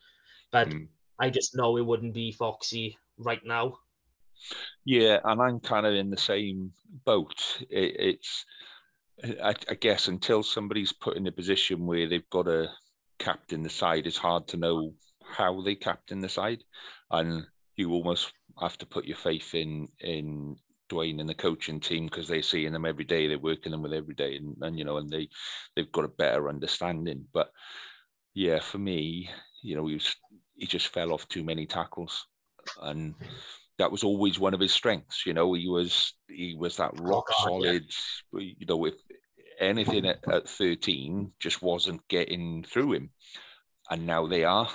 But 0.52 0.70
Mm. 0.70 0.88
I 1.20 1.30
just 1.30 1.56
know 1.56 1.78
it 1.78 1.86
wouldn't 1.86 2.14
be 2.16 2.32
Foxy 2.32 2.98
right 3.18 3.46
now. 3.46 3.78
Yeah, 4.86 5.20
and 5.24 5.42
I'm 5.42 5.60
kind 5.60 5.86
of 5.86 5.94
in 5.94 6.10
the 6.10 6.18
same 6.18 6.74
boat. 7.06 7.64
It, 7.70 7.96
it's, 8.00 8.46
I, 9.44 9.54
I 9.70 9.76
guess, 9.76 10.08
until 10.08 10.44
somebody's 10.44 10.94
put 10.94 11.18
in 11.18 11.28
a 11.28 11.32
position 11.32 11.86
where 11.86 12.08
they've 12.08 12.30
got 12.30 12.48
a 12.48 12.70
captain 13.20 13.64
the 13.64 13.70
side, 13.70 14.08
it's 14.08 14.18
hard 14.18 14.48
to 14.50 14.58
know 14.58 14.94
how 15.24 15.62
they 15.62 15.76
captain 15.76 16.22
the 16.22 16.30
side, 16.30 16.64
and 17.12 17.46
you 17.76 17.92
almost 17.92 18.34
have 18.60 18.78
to 18.80 18.86
put 18.86 19.06
your 19.06 19.18
faith 19.18 19.54
in 19.54 19.88
in 20.00 20.56
Dwayne 20.92 21.20
and 21.22 21.30
the 21.30 21.36
coaching 21.36 21.80
team 21.80 22.06
because 22.06 22.28
they're 22.28 22.42
seeing 22.42 22.74
them 22.74 22.86
every 22.86 23.06
day, 23.06 23.28
they're 23.28 23.40
working 23.40 23.72
them 23.72 23.82
with 23.84 23.94
every 23.94 24.16
day, 24.16 24.36
and, 24.38 24.56
and 24.62 24.78
you 24.78 24.86
know, 24.86 24.98
and 24.98 25.10
they 25.10 25.30
they've 25.76 25.92
got 25.92 26.06
a 26.06 26.10
better 26.10 26.50
understanding. 26.50 27.26
But 27.34 27.52
yeah, 28.34 28.60
for 28.60 28.78
me, 28.78 29.30
you 29.64 29.76
know, 29.76 29.88
he 29.88 29.96
was 29.96 30.16
he 30.56 30.68
just 30.68 30.90
fell 30.90 31.14
off 31.14 31.28
too 31.28 31.44
many 31.44 31.66
tackles, 31.66 32.26
and 32.82 33.16
that 33.82 33.92
was 33.92 34.04
always 34.04 34.40
one 34.40 34.54
of 34.54 34.60
his 34.60 34.74
strengths. 34.74 35.26
You 35.26 35.34
know, 35.34 35.54
he 35.54 35.68
was 35.68 36.14
he 36.30 36.56
was 36.58 36.78
that 36.78 36.92
oh, 37.00 37.04
rock 37.04 37.28
God, 37.28 37.64
yeah. 37.64 37.72
solid. 37.72 37.86
You 38.34 38.66
know, 38.68 38.86
if 38.86 38.94
anything 39.60 40.06
at, 40.06 40.20
at 40.32 40.48
thirteen 40.48 41.32
just 41.40 41.62
wasn't 41.62 42.08
getting 42.08 42.64
through 42.64 42.94
him, 42.94 43.10
and 43.90 44.06
now 44.06 44.28
they 44.28 44.44
are. 44.44 44.70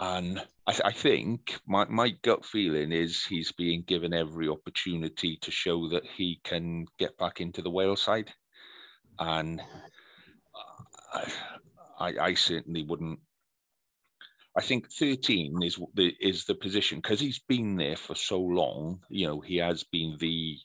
And 0.00 0.38
I, 0.66 0.72
th- 0.72 0.82
I 0.84 0.92
think 0.92 1.58
my, 1.66 1.84
my 1.88 2.10
gut 2.22 2.44
feeling 2.44 2.92
is 2.92 3.24
he's 3.24 3.50
being 3.50 3.82
given 3.82 4.14
every 4.14 4.48
opportunity 4.48 5.36
to 5.42 5.50
show 5.50 5.88
that 5.88 6.04
he 6.04 6.40
can 6.44 6.86
get 7.00 7.18
back 7.18 7.40
into 7.40 7.62
the 7.62 7.70
Wales 7.70 8.02
side. 8.02 8.30
And 9.18 9.60
I, 11.12 11.32
I, 11.98 12.14
I 12.20 12.34
certainly 12.34 12.84
wouldn't. 12.84 13.18
I 14.58 14.60
think 14.60 14.90
13 14.90 15.62
is 15.62 15.78
the 15.94 16.12
is 16.20 16.44
the 16.44 16.54
position 16.56 16.98
because 16.98 17.20
he's 17.20 17.38
been 17.38 17.76
there 17.76 17.96
for 17.96 18.16
so 18.16 18.40
long. 18.40 19.00
You 19.08 19.28
know, 19.28 19.40
he 19.40 19.56
has 19.58 19.84
been 19.84 20.16
the 20.18 20.58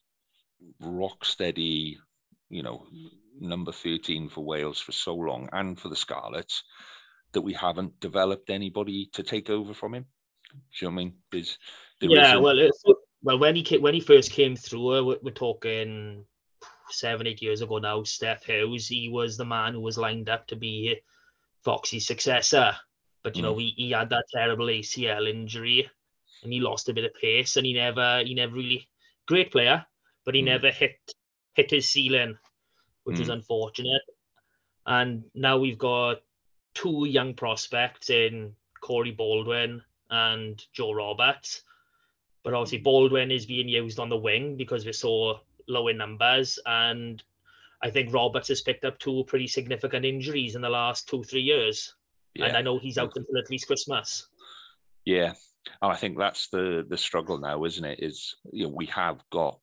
rock 0.79 1.23
steady, 1.23 1.99
you 2.49 2.63
know, 2.63 2.87
number 3.39 3.71
13 3.71 4.29
for 4.29 4.43
Wales 4.43 4.79
for 4.79 4.93
so 4.93 5.13
long 5.13 5.47
and 5.53 5.79
for 5.79 5.89
the 5.89 5.95
Scarlets 5.95 6.63
that 7.33 7.41
we 7.41 7.53
haven't 7.53 7.99
developed 7.99 8.49
anybody 8.49 9.09
to 9.13 9.21
take 9.21 9.51
over 9.51 9.75
from 9.75 9.93
him. 9.93 10.05
Do 10.51 10.57
you 10.79 10.87
know 10.87 10.95
what 10.95 11.01
I 11.01 11.03
mean? 11.03 11.13
There's, 11.31 11.57
there 12.01 12.09
yeah, 12.09 12.35
well, 12.37 12.57
it's, 12.57 12.83
well, 13.21 13.37
when 13.37 13.55
he 13.55 13.61
came, 13.61 13.83
when 13.83 13.93
he 13.93 13.99
first 13.99 14.31
came 14.31 14.55
through, 14.55 15.05
we're, 15.05 15.17
we're 15.21 15.31
talking 15.31 16.25
seven, 16.89 17.27
eight 17.27 17.43
years 17.43 17.61
ago 17.61 17.77
now. 17.77 18.01
Steff 18.01 18.43
Hughes, 18.43 18.87
he 18.87 19.09
was 19.09 19.37
the 19.37 19.45
man 19.45 19.73
who 19.73 19.81
was 19.81 19.99
lined 19.99 20.29
up 20.29 20.47
to 20.47 20.55
be 20.55 20.99
Foxy's 21.63 22.07
successor, 22.07 22.75
but 23.23 23.35
you 23.37 23.41
know, 23.41 23.57
he, 23.57 23.73
he 23.77 23.91
had 23.91 24.09
that 24.09 24.25
terrible 24.31 24.67
ACL 24.67 25.29
injury, 25.29 25.89
and 26.43 26.53
he 26.53 26.59
lost 26.59 26.89
a 26.89 26.93
bit 26.93 27.05
of 27.05 27.13
pace, 27.15 27.55
and 27.57 27.65
he 27.65 27.73
never, 27.73 28.21
he 28.23 28.33
never 28.33 28.53
really 28.55 28.87
great 29.25 29.51
player, 29.51 29.85
but 30.25 30.35
he 30.35 30.41
Mm. 30.41 30.45
never 30.45 30.71
hit 30.71 30.97
hit 31.53 31.71
his 31.71 31.87
ceiling, 31.89 32.37
which 33.03 33.19
Mm. 33.19 33.33
unfortunate. 33.33 34.01
And 34.85 35.23
now 35.33 35.57
we've 35.57 35.77
got 35.77 36.21
two 36.73 37.05
young 37.05 37.35
prospects 37.35 38.09
in 38.09 38.55
Corey 38.81 39.11
Baldwin 39.11 39.83
and 40.09 40.65
Joe 40.73 40.91
Roberts. 40.91 41.63
But 42.43 42.53
obviously, 42.53 42.79
Baldwin 42.79 43.31
is 43.31 43.45
being 43.45 43.69
used 43.69 43.99
on 43.99 44.09
the 44.09 44.17
wing 44.17 44.57
because 44.57 44.85
we're 44.85 44.93
so 44.93 45.39
low 45.67 45.87
in 45.87 45.97
numbers. 45.97 46.59
And 46.65 47.23
I 47.81 47.89
think 47.91 48.13
Roberts 48.13 48.49
has 48.49 48.61
picked 48.61 48.83
up 48.83 48.99
two 48.99 49.23
pretty 49.25 49.47
significant 49.47 50.03
injuries 50.05 50.55
in 50.55 50.61
the 50.61 50.69
last 50.69 51.07
two, 51.07 51.23
three 51.23 51.41
years. 51.41 51.95
And. 52.35 52.57
I 52.57 52.61
know 52.61 52.79
he's 52.79 52.97
out 52.97 53.13
until 53.15 53.37
at 53.37 53.49
least 53.49 53.67
Christmas. 53.67 54.27
Yeah, 55.05 55.33
and 55.81 55.91
I 55.91 55.95
think 55.95 56.17
that's 56.17 56.49
the 56.49 56.85
the 56.87 56.97
struggle 56.97 57.37
now, 57.37 57.63
isn't 57.65 57.85
it? 57.85 57.99
Is 58.01 58.35
you 58.51 58.63
know 58.63 58.73
we 58.75 58.87
have 58.87 59.21
got, 59.31 59.59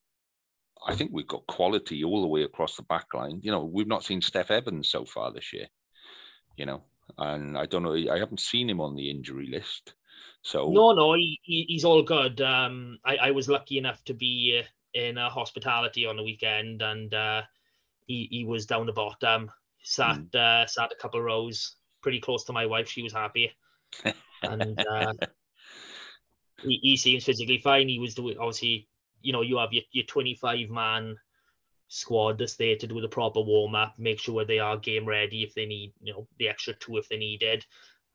I 0.86 0.94
think 0.94 1.10
we've 1.12 1.26
got 1.26 1.46
quality 1.46 2.04
all 2.04 2.20
the 2.20 2.28
way 2.28 2.42
across 2.42 2.76
the 2.76 2.82
back 2.84 3.06
line. 3.14 3.40
You 3.42 3.50
know, 3.50 3.64
we've 3.64 3.88
not 3.88 4.04
seen 4.04 4.20
Steff 4.20 4.50
Evans 4.50 4.88
so 4.88 5.04
far 5.04 5.32
this 5.32 5.52
year. 5.52 5.66
You 6.56 6.66
know, 6.66 6.82
and 7.18 7.56
I 7.56 7.66
don't 7.66 7.82
know, 7.82 7.94
I 7.94 8.18
haven't 8.18 8.40
seen 8.40 8.68
him 8.68 8.80
on 8.80 8.94
the 8.94 9.10
injury 9.10 9.48
list. 9.50 9.94
So 10.42 10.70
No, 10.70 10.92
no, 10.92 11.14
he, 11.14 11.38
he, 11.42 11.64
he's 11.68 11.84
all 11.84 12.02
good. 12.02 12.40
Um, 12.40 12.98
I, 13.04 13.16
I 13.16 13.30
was 13.30 13.48
lucky 13.48 13.78
enough 13.78 14.02
to 14.04 14.14
be 14.14 14.62
uh, 14.62 14.66
in 14.94 15.18
a 15.18 15.28
hospitality 15.28 16.06
on 16.06 16.16
the 16.16 16.22
weekend, 16.22 16.82
and 16.82 17.12
uh, 17.12 17.42
he 18.06 18.28
he 18.30 18.44
was 18.44 18.66
down 18.66 18.86
the 18.86 18.92
bottom, 18.92 19.50
sat 19.82 20.34
uh, 20.34 20.66
sat 20.66 20.92
a 20.92 20.96
couple 20.96 21.20
rows, 21.22 21.76
pretty 22.02 22.20
close 22.20 22.44
to 22.44 22.52
my 22.52 22.66
wife. 22.66 22.88
She 22.88 23.02
was 23.02 23.12
happy, 23.12 23.52
and 24.42 24.78
uh, 24.90 25.12
he, 26.62 26.78
he 26.82 26.96
seems 26.96 27.24
physically 27.24 27.58
fine. 27.58 27.88
He 27.88 27.98
was 27.98 28.14
doing 28.14 28.38
obviously, 28.38 28.88
you 29.22 29.32
know, 29.32 29.42
you 29.42 29.58
have 29.58 29.72
your, 29.72 29.84
your 29.92 30.04
25 30.04 30.70
man 30.70 31.16
squad 31.88 32.38
that's 32.38 32.56
there 32.56 32.76
to 32.76 32.86
do 32.86 33.00
the 33.00 33.08
proper 33.08 33.40
warm 33.40 33.74
up, 33.74 33.94
make 33.98 34.20
sure 34.20 34.44
they 34.44 34.60
are 34.60 34.76
game 34.76 35.06
ready 35.06 35.42
if 35.42 35.54
they 35.54 35.66
need, 35.66 35.92
you 36.00 36.12
know, 36.12 36.26
the 36.38 36.48
extra 36.48 36.72
two 36.74 36.96
if 36.96 37.08
they 37.08 37.16
needed. 37.16 37.66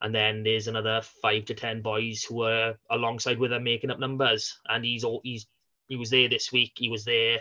And 0.01 0.13
then 0.13 0.43
there's 0.43 0.67
another 0.67 1.01
five 1.21 1.45
to 1.45 1.53
ten 1.53 1.81
boys 1.81 2.23
who 2.23 2.43
are 2.43 2.75
alongside 2.89 3.39
with 3.39 3.51
him 3.51 3.63
making 3.63 3.91
up 3.91 3.99
numbers. 3.99 4.57
And 4.67 4.83
he's 4.83 5.03
all 5.03 5.21
he's 5.23 5.47
he 5.87 5.95
was 5.95 6.09
there 6.09 6.29
this 6.29 6.51
week. 6.51 6.73
He 6.75 6.89
was 6.89 7.05
there 7.05 7.39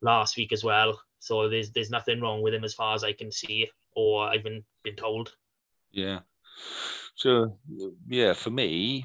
last 0.00 0.36
week 0.36 0.52
as 0.52 0.64
well. 0.64 1.00
So 1.20 1.48
there's 1.48 1.70
there's 1.70 1.90
nothing 1.90 2.20
wrong 2.20 2.42
with 2.42 2.54
him 2.54 2.64
as 2.64 2.74
far 2.74 2.94
as 2.94 3.04
I 3.04 3.12
can 3.12 3.30
see, 3.30 3.70
or 3.94 4.26
I've 4.26 4.42
been 4.42 4.64
been 4.82 4.96
told. 4.96 5.32
Yeah, 5.92 6.20
so 7.14 7.58
yeah, 8.08 8.32
for 8.32 8.50
me, 8.50 9.04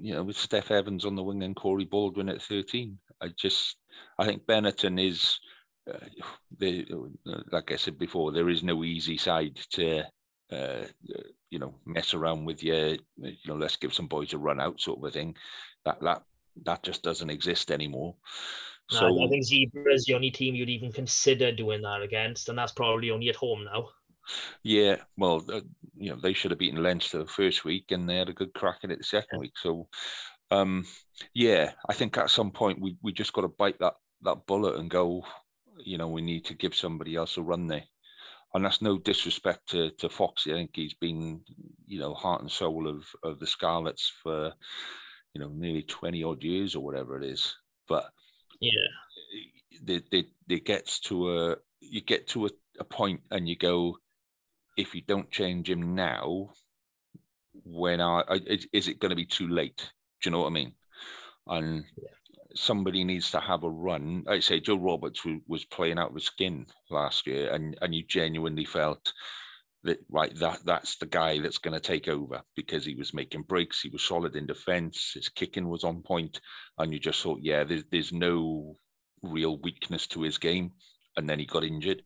you 0.00 0.14
know, 0.14 0.24
with 0.24 0.36
Steff 0.36 0.70
Evans 0.70 1.04
on 1.04 1.14
the 1.14 1.22
wing 1.22 1.42
and 1.42 1.56
Corey 1.56 1.84
Baldwin 1.84 2.28
at 2.28 2.42
thirteen, 2.42 2.98
I 3.20 3.28
just 3.38 3.76
I 4.18 4.26
think 4.26 4.46
Benetton 4.46 5.00
is. 5.04 5.38
Uh, 5.86 5.98
the, 6.58 6.86
like 7.52 7.70
I 7.70 7.76
said 7.76 7.98
before, 7.98 8.32
there 8.32 8.48
is 8.48 8.62
no 8.62 8.84
easy 8.84 9.18
side 9.18 9.56
to 9.72 10.02
uh, 10.50 10.84
you 11.50 11.58
know 11.58 11.74
mess 11.86 12.14
around 12.14 12.44
with 12.44 12.62
your 12.62 12.96
you 13.16 13.46
know 13.46 13.56
let's 13.56 13.76
give 13.76 13.94
some 13.94 14.08
boys 14.08 14.32
a 14.32 14.38
run 14.38 14.60
out 14.60 14.80
sort 14.80 14.98
of 14.98 15.04
a 15.04 15.10
thing 15.10 15.36
that 15.84 16.00
that 16.00 16.22
that 16.64 16.82
just 16.82 17.02
doesn't 17.02 17.30
exist 17.30 17.70
anymore 17.70 18.14
No, 18.92 18.98
so 18.98 19.24
I 19.24 19.28
think 19.28 19.44
Zebre 19.44 19.92
is 19.92 20.04
the 20.04 20.14
only 20.14 20.30
team 20.30 20.54
you'd 20.54 20.68
even 20.68 20.92
consider 20.92 21.52
doing 21.52 21.82
that 21.82 22.02
against, 22.02 22.48
and 22.48 22.58
that's 22.58 22.72
probably 22.72 23.10
only 23.10 23.28
at 23.28 23.36
home 23.36 23.64
now. 23.64 23.88
Yeah 24.62 24.96
well 25.16 25.44
uh, 25.52 25.60
you 25.96 26.10
know, 26.10 26.16
they 26.16 26.32
should 26.32 26.50
have 26.50 26.58
beaten 26.58 26.82
Leinster 26.82 27.18
the 27.18 27.26
first 27.26 27.64
week 27.64 27.90
and 27.90 28.08
they 28.08 28.16
had 28.16 28.28
a 28.28 28.34
good 28.34 28.52
crack 28.54 28.78
at 28.82 28.90
it 28.90 28.98
the 28.98 29.04
second 29.04 29.38
week. 29.38 29.52
So, 29.56 29.88
um, 30.50 30.84
yeah, 31.34 31.72
I 31.88 31.94
think 31.94 32.18
at 32.18 32.30
some 32.30 32.50
point 32.50 32.80
we, 32.80 32.96
we 33.02 33.12
just 33.12 33.32
got 33.32 33.42
to 33.42 33.48
bite 33.48 33.78
that, 33.80 33.94
that 34.22 34.46
bullet 34.46 34.76
and 34.76 34.90
go, 34.90 35.24
you 35.78 35.98
know, 35.98 36.08
we 36.08 36.22
need 36.22 36.44
to 36.46 36.54
give 36.54 36.74
somebody 36.74 37.16
else 37.16 37.36
a 37.36 37.42
run 37.42 37.66
there. 37.66 37.84
And 38.54 38.64
that's 38.64 38.82
no 38.82 38.98
disrespect 38.98 39.68
to, 39.70 39.90
to 39.98 40.08
Foxy. 40.08 40.52
I 40.52 40.56
think 40.56 40.70
he's 40.74 40.94
been, 40.94 41.40
you 41.86 41.98
know, 41.98 42.14
heart 42.14 42.42
and 42.42 42.50
soul 42.50 42.86
of, 42.88 43.04
of 43.24 43.40
the 43.40 43.46
Scarlets 43.46 44.12
for, 44.22 44.52
you 45.34 45.40
know, 45.40 45.48
nearly 45.48 45.82
20 45.82 46.22
odd 46.22 46.42
years 46.42 46.76
or 46.76 46.84
whatever 46.84 47.20
it 47.20 47.24
is. 47.24 47.54
But 47.88 48.04
yeah, 48.60 48.70
it, 49.88 50.04
it, 50.12 50.26
it 50.48 50.64
gets 50.64 51.00
to 51.00 51.36
a, 51.36 51.56
you 51.80 52.00
get 52.00 52.28
to 52.28 52.46
a, 52.46 52.50
a 52.78 52.84
point 52.84 53.20
and 53.32 53.48
you 53.48 53.56
go, 53.56 53.96
if 54.76 54.94
you 54.94 55.02
don't 55.02 55.30
change 55.30 55.70
him 55.70 55.94
now, 55.94 56.50
when 57.64 58.00
I, 58.00 58.22
I 58.28 58.40
is 58.72 58.88
it 58.88 58.98
going 58.98 59.10
to 59.10 59.16
be 59.16 59.26
too 59.26 59.48
late? 59.48 59.90
Do 60.22 60.28
you 60.28 60.30
know 60.32 60.40
what 60.40 60.48
I 60.48 60.50
mean? 60.50 60.72
And 61.46 61.84
yeah. 61.96 62.08
somebody 62.54 63.04
needs 63.04 63.30
to 63.32 63.40
have 63.40 63.64
a 63.64 63.70
run. 63.70 64.24
I 64.28 64.40
say 64.40 64.60
Joe 64.60 64.76
Roberts 64.76 65.22
was 65.46 65.64
playing 65.64 65.98
out 65.98 66.10
of 66.10 66.14
his 66.14 66.26
skin 66.26 66.66
last 66.90 67.26
year, 67.26 67.52
and 67.52 67.76
and 67.80 67.94
you 67.94 68.04
genuinely 68.08 68.64
felt 68.64 69.12
that 69.84 69.98
right 70.10 70.34
that 70.36 70.60
that's 70.64 70.96
the 70.96 71.06
guy 71.06 71.38
that's 71.38 71.58
going 71.58 71.74
to 71.74 71.80
take 71.80 72.08
over 72.08 72.40
because 72.56 72.84
he 72.84 72.94
was 72.94 73.14
making 73.14 73.42
breaks, 73.42 73.82
he 73.82 73.90
was 73.90 74.02
solid 74.02 74.34
in 74.34 74.46
defence, 74.46 75.12
his 75.14 75.28
kicking 75.28 75.68
was 75.68 75.84
on 75.84 76.02
point, 76.02 76.40
and 76.78 76.92
you 76.92 76.98
just 76.98 77.22
thought, 77.22 77.40
yeah, 77.42 77.64
there's 77.64 77.84
there's 77.90 78.12
no 78.12 78.76
real 79.22 79.58
weakness 79.58 80.06
to 80.08 80.22
his 80.22 80.38
game, 80.38 80.72
and 81.16 81.28
then 81.28 81.38
he 81.38 81.46
got 81.46 81.64
injured, 81.64 82.02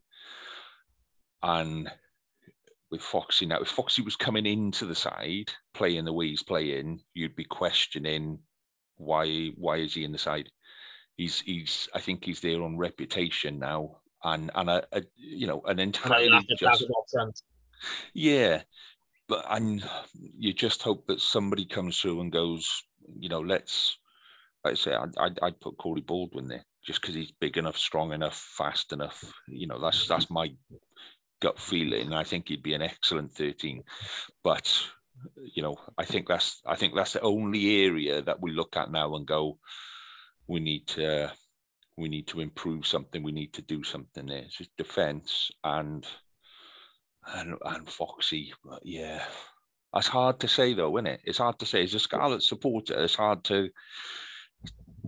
and 1.41 1.89
with 2.91 3.01
Foxy 3.01 3.45
now, 3.45 3.59
if 3.59 3.69
Foxy 3.69 4.01
was 4.01 4.15
coming 4.15 4.45
into 4.45 4.85
the 4.85 4.95
side, 4.95 5.51
playing 5.73 6.05
the 6.05 6.13
way 6.13 6.27
he's 6.27 6.43
playing, 6.43 7.01
you'd 7.13 7.35
be 7.35 7.43
questioning 7.43 8.39
why 8.97 9.47
why 9.55 9.77
is 9.77 9.93
he 9.93 10.03
in 10.03 10.11
the 10.11 10.17
side? 10.17 10.49
He's 11.15 11.41
he's 11.41 11.87
I 11.93 11.99
think 11.99 12.25
he's 12.25 12.41
there 12.41 12.61
on 12.63 12.77
reputation 12.77 13.59
now, 13.59 13.97
and 14.23 14.51
and 14.55 14.69
a, 14.69 14.85
a 14.91 15.03
you 15.15 15.47
know 15.47 15.61
an 15.65 15.79
entirely 15.79 16.45
just, 16.57 16.85
yeah, 18.13 18.61
but 19.27 19.45
and 19.49 19.83
you 20.37 20.53
just 20.53 20.81
hope 20.81 21.07
that 21.07 21.21
somebody 21.21 21.65
comes 21.65 21.99
through 21.99 22.21
and 22.21 22.31
goes, 22.31 22.83
you 23.19 23.29
know, 23.29 23.41
let's 23.41 23.97
like 24.63 24.73
I 24.73 24.75
say, 24.75 24.93
I'd, 24.93 25.17
I'd, 25.17 25.39
I'd 25.41 25.59
put 25.61 25.77
Corey 25.77 26.01
Baldwin 26.01 26.47
there 26.47 26.65
just 26.85 27.01
because 27.01 27.15
he's 27.15 27.31
big 27.39 27.57
enough, 27.57 27.77
strong 27.77 28.11
enough, 28.13 28.35
fast 28.35 28.91
enough. 28.91 29.31
You 29.47 29.67
know, 29.67 29.79
that's 29.79 30.07
that's 30.07 30.29
my 30.29 30.51
gut 31.41 31.59
feeling. 31.59 32.13
I 32.13 32.23
think 32.23 32.47
he'd 32.47 32.63
be 32.63 32.73
an 32.73 32.81
excellent 32.81 33.31
13. 33.31 33.83
But 34.43 34.83
you 35.53 35.61
know, 35.61 35.77
I 35.97 36.05
think 36.05 36.27
that's 36.27 36.61
I 36.65 36.75
think 36.75 36.95
that's 36.95 37.13
the 37.13 37.21
only 37.21 37.83
area 37.85 38.21
that 38.21 38.41
we 38.41 38.51
look 38.51 38.77
at 38.77 38.91
now 38.91 39.15
and 39.15 39.25
go, 39.25 39.57
we 40.47 40.59
need 40.59 40.87
to 40.87 41.31
we 41.97 42.09
need 42.09 42.27
to 42.27 42.39
improve 42.39 42.87
something. 42.87 43.23
We 43.23 43.31
need 43.31 43.53
to 43.53 43.61
do 43.61 43.83
something 43.83 44.25
there. 44.25 44.39
It's 44.39 44.57
just 44.57 44.75
defence 44.77 45.51
and 45.63 46.05
and 47.33 47.55
and 47.65 47.89
Foxy. 47.89 48.53
But 48.63 48.81
yeah, 48.85 49.23
that's 49.93 50.07
hard 50.07 50.39
to 50.39 50.47
say 50.47 50.73
though, 50.73 50.97
isn't 50.97 51.07
it? 51.07 51.21
It's 51.25 51.37
hard 51.37 51.59
to 51.59 51.65
say. 51.65 51.83
As 51.83 51.93
a 51.93 51.99
Scarlet 51.99 52.43
supporter, 52.43 53.01
it's 53.03 53.15
hard 53.15 53.43
to. 53.45 53.69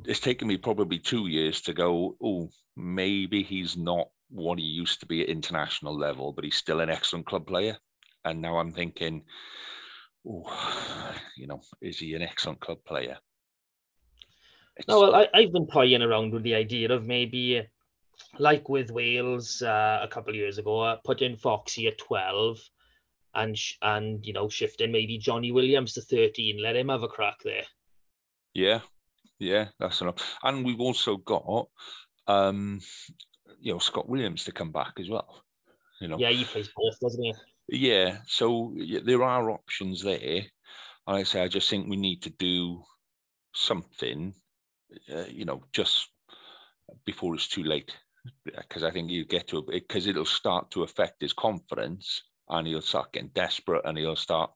It's 0.06 0.20
taken 0.20 0.48
me 0.48 0.58
probably 0.58 1.00
two 1.00 1.28
years 1.28 1.62
to 1.62 1.74
go. 1.74 2.18
Oh, 2.24 2.50
maybe 2.76 3.44
he's 3.44 3.78
not 3.78 4.08
what 4.32 4.60
he 4.60 4.66
used 4.66 5.00
to 5.02 5.06
be 5.06 5.22
at 5.22 5.30
international 5.30 5.98
level, 5.98 6.32
but 6.32 6.44
he's 6.44 6.56
still 6.56 6.80
an 6.80 6.90
excellent 6.90 7.26
club 7.26 7.46
player. 7.46 7.78
And 8.24 8.42
now 8.42 8.58
I'm 8.58 8.72
thinking, 8.72 9.24
oh, 10.28 11.14
you 11.36 11.48
know, 11.48 11.62
is 11.82 12.00
he 12.00 12.14
an 12.16 12.22
excellent 12.22 12.60
club 12.60 12.80
player? 12.86 13.18
It's... 14.78 14.88
No, 14.88 15.02
well, 15.02 15.16
I, 15.16 15.42
have 15.42 15.52
been 15.52 15.68
playing 15.68 16.02
around 16.02 16.34
with 16.34 16.44
the 16.44 16.56
idea 16.56 16.92
of 16.92 17.06
maybe, 17.06 17.68
like 18.40 18.70
with 18.70 18.92
Wales 18.92 19.62
uh, 19.62 20.00
a 20.02 20.08
couple 20.08 20.32
of 20.32 20.38
years 20.38 20.58
ago, 20.58 20.80
uh, 20.80 20.98
putting 21.04 21.36
Foxy 21.36 21.88
at 21.88 21.98
12 21.98 22.60
and, 23.34 23.58
and, 23.82 24.26
you 24.26 24.34
know, 24.34 24.50
shifting 24.50 24.92
maybe 24.92 25.18
Johnny 25.18 25.52
Williams 25.52 25.94
to 25.94 26.02
13, 26.02 26.62
let 26.62 26.76
him 26.76 26.90
have 26.90 27.04
a 27.04 27.08
crack 27.08 27.38
there. 27.44 27.64
Yeah, 28.54 28.82
yeah, 29.40 29.68
that's 29.80 30.02
enough. 30.02 30.38
And 30.44 30.66
we've 30.66 30.80
also 30.80 31.18
got 31.18 31.68
um, 32.28 32.80
you 33.60 33.74
know 33.74 33.80
Scott 33.80 34.10
Williams 34.10 34.44
to 34.46 34.52
come 34.52 34.72
back 34.72 34.94
as 35.00 35.10
well. 35.10 35.44
You 36.00 36.08
know, 36.08 36.18
yeah, 36.18 36.30
he 36.30 36.46
plays 36.46 36.70
both, 36.76 37.00
doesn't 37.00 37.24
he? 37.24 37.34
Yeah, 37.70 38.18
so 38.26 38.74
yeah, 38.76 39.00
there 39.04 39.24
are 39.24 39.52
options 39.52 40.02
there. 40.02 40.42
And 41.08 41.18
I 41.18 41.24
say, 41.24 41.42
I 41.42 41.48
just 41.48 41.70
think 41.70 41.88
we 41.88 41.98
need 41.98 42.22
to 42.24 42.30
do 42.30 42.84
something, 43.54 44.34
uh, 45.14 45.26
you 45.30 45.46
know, 45.46 45.64
just 45.74 46.10
before 47.06 47.36
it's 47.36 47.48
too 47.48 47.64
late, 47.64 47.96
because 48.46 48.84
I 48.84 48.92
think 48.92 49.10
you 49.10 49.26
get 49.26 49.48
to 49.48 49.64
because 49.64 50.08
it'll 50.08 50.26
start 50.26 50.72
to 50.72 50.84
affect 50.84 51.22
his 51.22 51.34
confidence, 51.34 52.22
and 52.50 52.68
he'll 52.68 52.82
start 52.82 53.14
getting 53.14 53.30
desperate, 53.30 53.84
and 53.86 53.98
he'll 53.98 54.16
start 54.16 54.52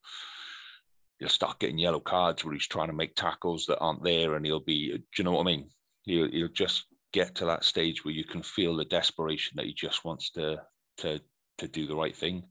he'll 1.20 1.30
start 1.30 1.60
getting 1.60 1.78
yellow 1.78 2.00
cards 2.00 2.44
where 2.44 2.54
he's 2.54 2.68
trying 2.68 2.88
to 2.88 2.94
make 2.94 3.16
tackles 3.16 3.66
that 3.68 3.80
aren't 3.80 4.04
there, 4.04 4.36
and 4.36 4.46
he'll 4.46 4.60
be, 4.60 4.92
do 4.92 5.04
you 5.18 5.24
know 5.24 5.32
what 5.32 5.42
I 5.42 5.46
mean? 5.46 5.70
He'll 6.04 6.30
he'll 6.30 6.48
just 6.50 6.86
get 7.16 7.34
to 7.34 7.46
that 7.46 7.64
stage 7.64 8.04
where 8.04 8.14
you 8.14 8.26
can 8.26 8.44
feel 8.44 8.76
the 8.76 8.84
desperation 8.84 9.54
that 9.56 9.66
he 9.66 9.74
just 9.74 10.04
wants 10.04 10.30
to 10.32 10.62
to 10.98 11.20
to 11.58 11.68
do 11.70 11.88
the 11.88 11.96
right 11.96 12.16
thing. 12.16 12.44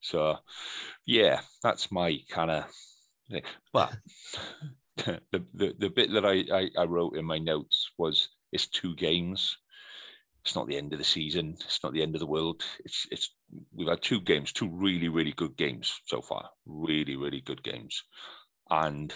So, 0.00 0.38
yeah, 1.04 1.40
that's 1.62 1.90
my 1.90 2.18
kind 2.30 2.50
of. 2.52 2.64
But 3.72 3.92
the, 4.96 5.44
the 5.54 5.74
the 5.76 5.90
bit 5.90 6.12
that 6.12 6.24
I, 6.24 6.44
I 6.54 6.70
I 6.78 6.84
wrote 6.84 7.16
in 7.16 7.24
my 7.24 7.38
notes 7.38 7.90
was 7.98 8.28
it's 8.52 8.68
two 8.68 8.94
games. 8.94 9.58
It's 10.44 10.54
not 10.54 10.68
the 10.68 10.76
end 10.76 10.92
of 10.92 10.98
the 10.98 11.04
season. 11.04 11.56
It's 11.64 11.82
not 11.82 11.92
the 11.92 12.02
end 12.02 12.14
of 12.14 12.20
the 12.20 12.32
world. 12.34 12.62
It's 12.84 13.06
it's 13.10 13.34
we've 13.74 13.88
had 13.88 14.02
two 14.02 14.20
games, 14.20 14.52
two 14.52 14.68
really 14.68 15.08
really 15.08 15.32
good 15.32 15.56
games 15.56 16.00
so 16.06 16.22
far. 16.22 16.48
Really 16.64 17.16
really 17.16 17.40
good 17.40 17.62
games, 17.64 18.04
and 18.70 19.12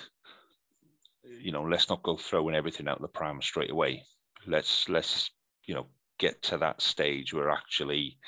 you 1.23 1.53
know 1.53 1.63
let's 1.63 1.89
not 1.89 2.03
go 2.03 2.17
throwing 2.17 2.57
everything 2.57 2.89
out 2.89 3.01
the 3.01 3.09
pram 3.09 3.41
straight 3.41 3.71
away 3.71 4.03
let's 4.47 4.89
let's 4.89 5.31
you 5.65 5.75
know 5.75 5.87
get 6.19 6.43
to 6.43 6.57
that 6.59 6.81
stage 6.81 7.35
where 7.35 7.51
actually 7.51 8.19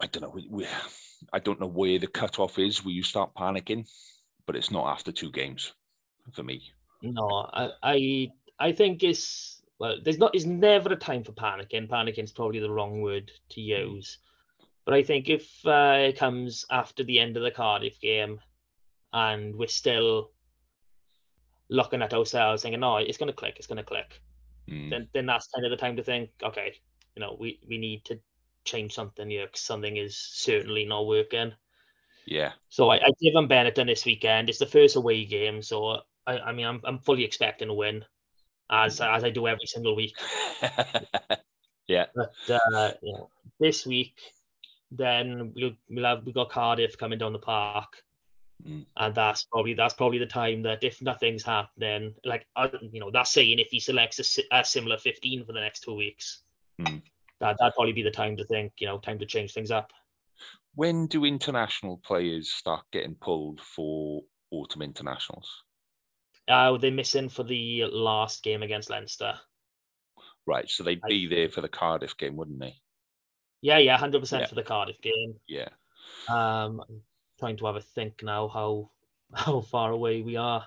I 0.00 0.06
don't 0.06 0.22
know. 0.22 0.30
We, 0.30 0.48
we, 0.50 0.66
I 1.32 1.38
don't 1.38 1.60
know 1.60 1.66
where 1.66 1.98
the 1.98 2.06
cutoff 2.06 2.58
is 2.58 2.84
where 2.84 2.94
you 2.94 3.02
start 3.02 3.34
panicking, 3.34 3.86
but 4.46 4.56
it's 4.56 4.70
not 4.70 4.86
after 4.86 5.12
two 5.12 5.30
games 5.30 5.72
for 6.32 6.42
me. 6.42 6.62
No, 7.02 7.48
I, 7.52 7.70
I, 7.82 8.32
I 8.58 8.72
think 8.72 9.02
it's 9.02 9.62
well. 9.78 9.96
There's 10.02 10.18
not. 10.18 10.34
It's 10.34 10.46
never 10.46 10.92
a 10.92 10.96
time 10.96 11.22
for 11.22 11.32
panicking. 11.32 11.88
Panicking 11.88 12.24
is 12.24 12.32
probably 12.32 12.60
the 12.60 12.70
wrong 12.70 13.02
word 13.02 13.30
to 13.50 13.60
use. 13.60 14.18
But 14.86 14.94
I 14.94 15.02
think 15.02 15.28
if 15.28 15.48
uh, 15.66 15.96
it 15.98 16.18
comes 16.18 16.64
after 16.70 17.04
the 17.04 17.20
end 17.20 17.36
of 17.36 17.42
the 17.42 17.50
Cardiff 17.50 18.00
game, 18.00 18.40
and 19.12 19.54
we're 19.54 19.68
still 19.68 20.30
looking 21.70 22.02
at 22.02 22.10
those 22.10 22.34
ourselves 22.34 22.62
thinking, 22.62 22.80
no, 22.80 22.96
it's 22.96 23.16
going 23.16 23.28
to 23.28 23.36
click, 23.36 23.54
it's 23.56 23.66
going 23.66 23.78
to 23.78 23.84
click. 23.84 24.20
Mm. 24.68 24.90
Then, 24.90 25.08
then 25.14 25.26
that's 25.26 25.48
kind 25.54 25.64
of 25.64 25.70
the 25.70 25.76
time 25.76 25.96
to 25.96 26.02
think, 26.02 26.30
okay, 26.42 26.74
you 27.16 27.20
know, 27.20 27.36
we, 27.38 27.60
we 27.68 27.78
need 27.78 28.04
to 28.06 28.18
change 28.64 28.92
something 28.92 29.30
here 29.30 29.46
because 29.46 29.62
something 29.62 29.96
is 29.96 30.16
certainly 30.16 30.84
not 30.84 31.06
working. 31.06 31.52
Yeah. 32.26 32.52
So 32.68 32.90
I, 32.90 32.96
I 32.96 33.10
give 33.20 33.34
them 33.34 33.48
Benetton 33.48 33.86
this 33.86 34.04
weekend. 34.04 34.48
It's 34.48 34.58
the 34.58 34.66
first 34.66 34.96
away 34.96 35.24
game, 35.24 35.62
so 35.62 36.00
I, 36.26 36.38
I 36.38 36.52
mean, 36.52 36.66
I'm, 36.66 36.80
I'm 36.84 36.98
fully 36.98 37.24
expecting 37.24 37.68
a 37.68 37.74
win, 37.74 38.04
as 38.70 39.00
mm. 39.00 39.16
as 39.16 39.24
I 39.24 39.30
do 39.30 39.48
every 39.48 39.66
single 39.66 39.96
week. 39.96 40.14
yeah. 41.88 42.06
But 42.14 42.32
uh, 42.50 42.92
know, 43.02 43.30
this 43.58 43.86
week, 43.86 44.16
then 44.90 45.52
we'll 45.56 45.72
we'll 45.88 46.04
have 46.04 46.24
we 46.24 46.32
got 46.32 46.50
Cardiff 46.50 46.98
coming 46.98 47.18
down 47.18 47.32
the 47.32 47.38
park. 47.38 48.02
Mm. 48.66 48.86
And 48.96 49.14
that's 49.14 49.44
probably 49.44 49.74
that's 49.74 49.94
probably 49.94 50.18
the 50.18 50.26
time 50.26 50.62
that 50.62 50.82
if 50.84 51.00
nothing's 51.00 51.42
happening, 51.42 52.14
like 52.24 52.46
uh, 52.56 52.68
you 52.80 53.00
know, 53.00 53.10
that's 53.10 53.32
saying 53.32 53.58
if 53.58 53.68
he 53.70 53.80
selects 53.80 54.38
a, 54.38 54.42
a 54.58 54.64
similar 54.64 54.98
15 54.98 55.44
for 55.44 55.52
the 55.52 55.60
next 55.60 55.80
two 55.80 55.94
weeks, 55.94 56.42
mm. 56.80 57.02
that 57.40 57.56
that'd 57.58 57.74
probably 57.74 57.92
be 57.92 58.02
the 58.02 58.10
time 58.10 58.36
to 58.36 58.44
think, 58.44 58.72
you 58.78 58.86
know, 58.86 58.98
time 58.98 59.18
to 59.18 59.26
change 59.26 59.52
things 59.52 59.70
up. 59.70 59.92
When 60.74 61.06
do 61.06 61.24
international 61.24 62.00
players 62.04 62.50
start 62.50 62.84
getting 62.92 63.14
pulled 63.14 63.60
for 63.60 64.22
autumn 64.50 64.82
internationals? 64.82 65.64
Uh, 66.48 66.76
they're 66.78 66.90
missing 66.90 67.28
for 67.28 67.44
the 67.44 67.84
last 67.86 68.42
game 68.42 68.62
against 68.62 68.90
Leinster. 68.90 69.34
Right, 70.46 70.68
so 70.68 70.82
they'd 70.82 71.02
be 71.08 71.26
there 71.26 71.48
for 71.48 71.60
the 71.60 71.68
Cardiff 71.68 72.16
game, 72.16 72.36
wouldn't 72.36 72.60
they? 72.60 72.74
Yeah, 73.62 73.78
yeah, 73.78 73.96
hundred 73.98 74.20
percent 74.20 74.48
for 74.48 74.54
the 74.54 74.62
Cardiff 74.62 75.00
game. 75.00 75.34
Yeah. 75.46 75.68
Um, 76.28 76.82
trying 77.40 77.56
to 77.56 77.66
have 77.66 77.76
a 77.76 77.80
think 77.80 78.22
now 78.22 78.46
how 78.48 78.90
how 79.34 79.60
far 79.60 79.90
away 79.90 80.22
we 80.22 80.36
are. 80.36 80.64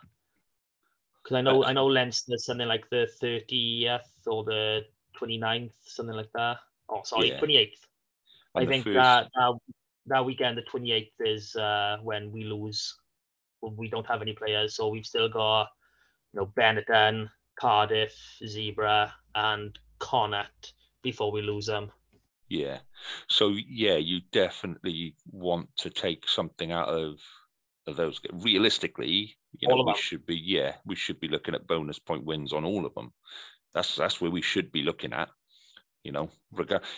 Because 1.24 1.38
I 1.38 1.42
know 1.42 1.64
I 1.64 1.72
know 1.72 1.86
Leinster's 1.86 2.46
something 2.46 2.68
like 2.68 2.90
the 2.90 3.08
30th 3.22 4.28
or 4.28 4.44
the 4.44 4.82
29th, 5.18 5.72
something 5.86 6.16
like 6.16 6.32
that. 6.34 6.58
Oh, 6.90 7.02
sorry, 7.04 7.30
yeah. 7.30 7.40
28th. 7.40 7.70
I 8.56 8.66
think 8.66 8.84
first... 8.84 8.96
that, 8.96 9.30
that 9.36 9.54
that 10.08 10.26
weekend, 10.26 10.58
the 10.58 10.64
28th, 10.64 11.12
is 11.22 11.56
uh, 11.56 11.98
when 12.04 12.32
we 12.32 12.44
lose. 12.44 12.96
We 13.62 13.88
don't 13.88 14.06
have 14.08 14.22
any 14.22 14.34
players, 14.34 14.76
so 14.76 14.90
we've 14.90 15.06
still 15.06 15.30
got, 15.30 15.70
you 16.34 16.42
know, 16.42 16.48
Benetton, 16.58 17.30
Cardiff, 17.58 18.14
Zebre, 18.44 19.10
and 19.36 19.80
Connacht 20.00 20.74
before 21.02 21.32
we 21.32 21.42
lose 21.42 21.68
them. 21.68 21.90
Yeah. 22.54 22.78
So 23.30 23.56
yeah, 23.68 23.96
you 23.96 24.22
definitely 24.32 25.16
want 25.32 25.70
to 25.78 25.90
take 25.90 26.28
something 26.28 26.72
out 26.72 26.88
of, 26.88 27.20
of 27.88 27.96
those. 27.96 28.22
Realistically, 28.32 29.36
you 29.58 29.68
know, 29.68 29.84
we 29.84 29.96
should 29.96 30.24
be 30.28 30.38
yeah, 30.38 30.76
we 30.86 30.96
should 30.96 31.20
be 31.20 31.28
looking 31.28 31.56
at 31.56 31.66
bonus 31.66 31.98
point 31.98 32.26
wins 32.26 32.54
on 32.54 32.64
all 32.64 32.86
of 32.86 32.94
them. 32.94 33.12
That's 33.74 33.96
that's 33.96 34.22
where 34.22 34.30
we 34.30 34.44
should 34.44 34.72
be 34.72 34.84
looking 34.84 35.14
at. 35.14 35.30
You 36.04 36.12
know, 36.12 36.30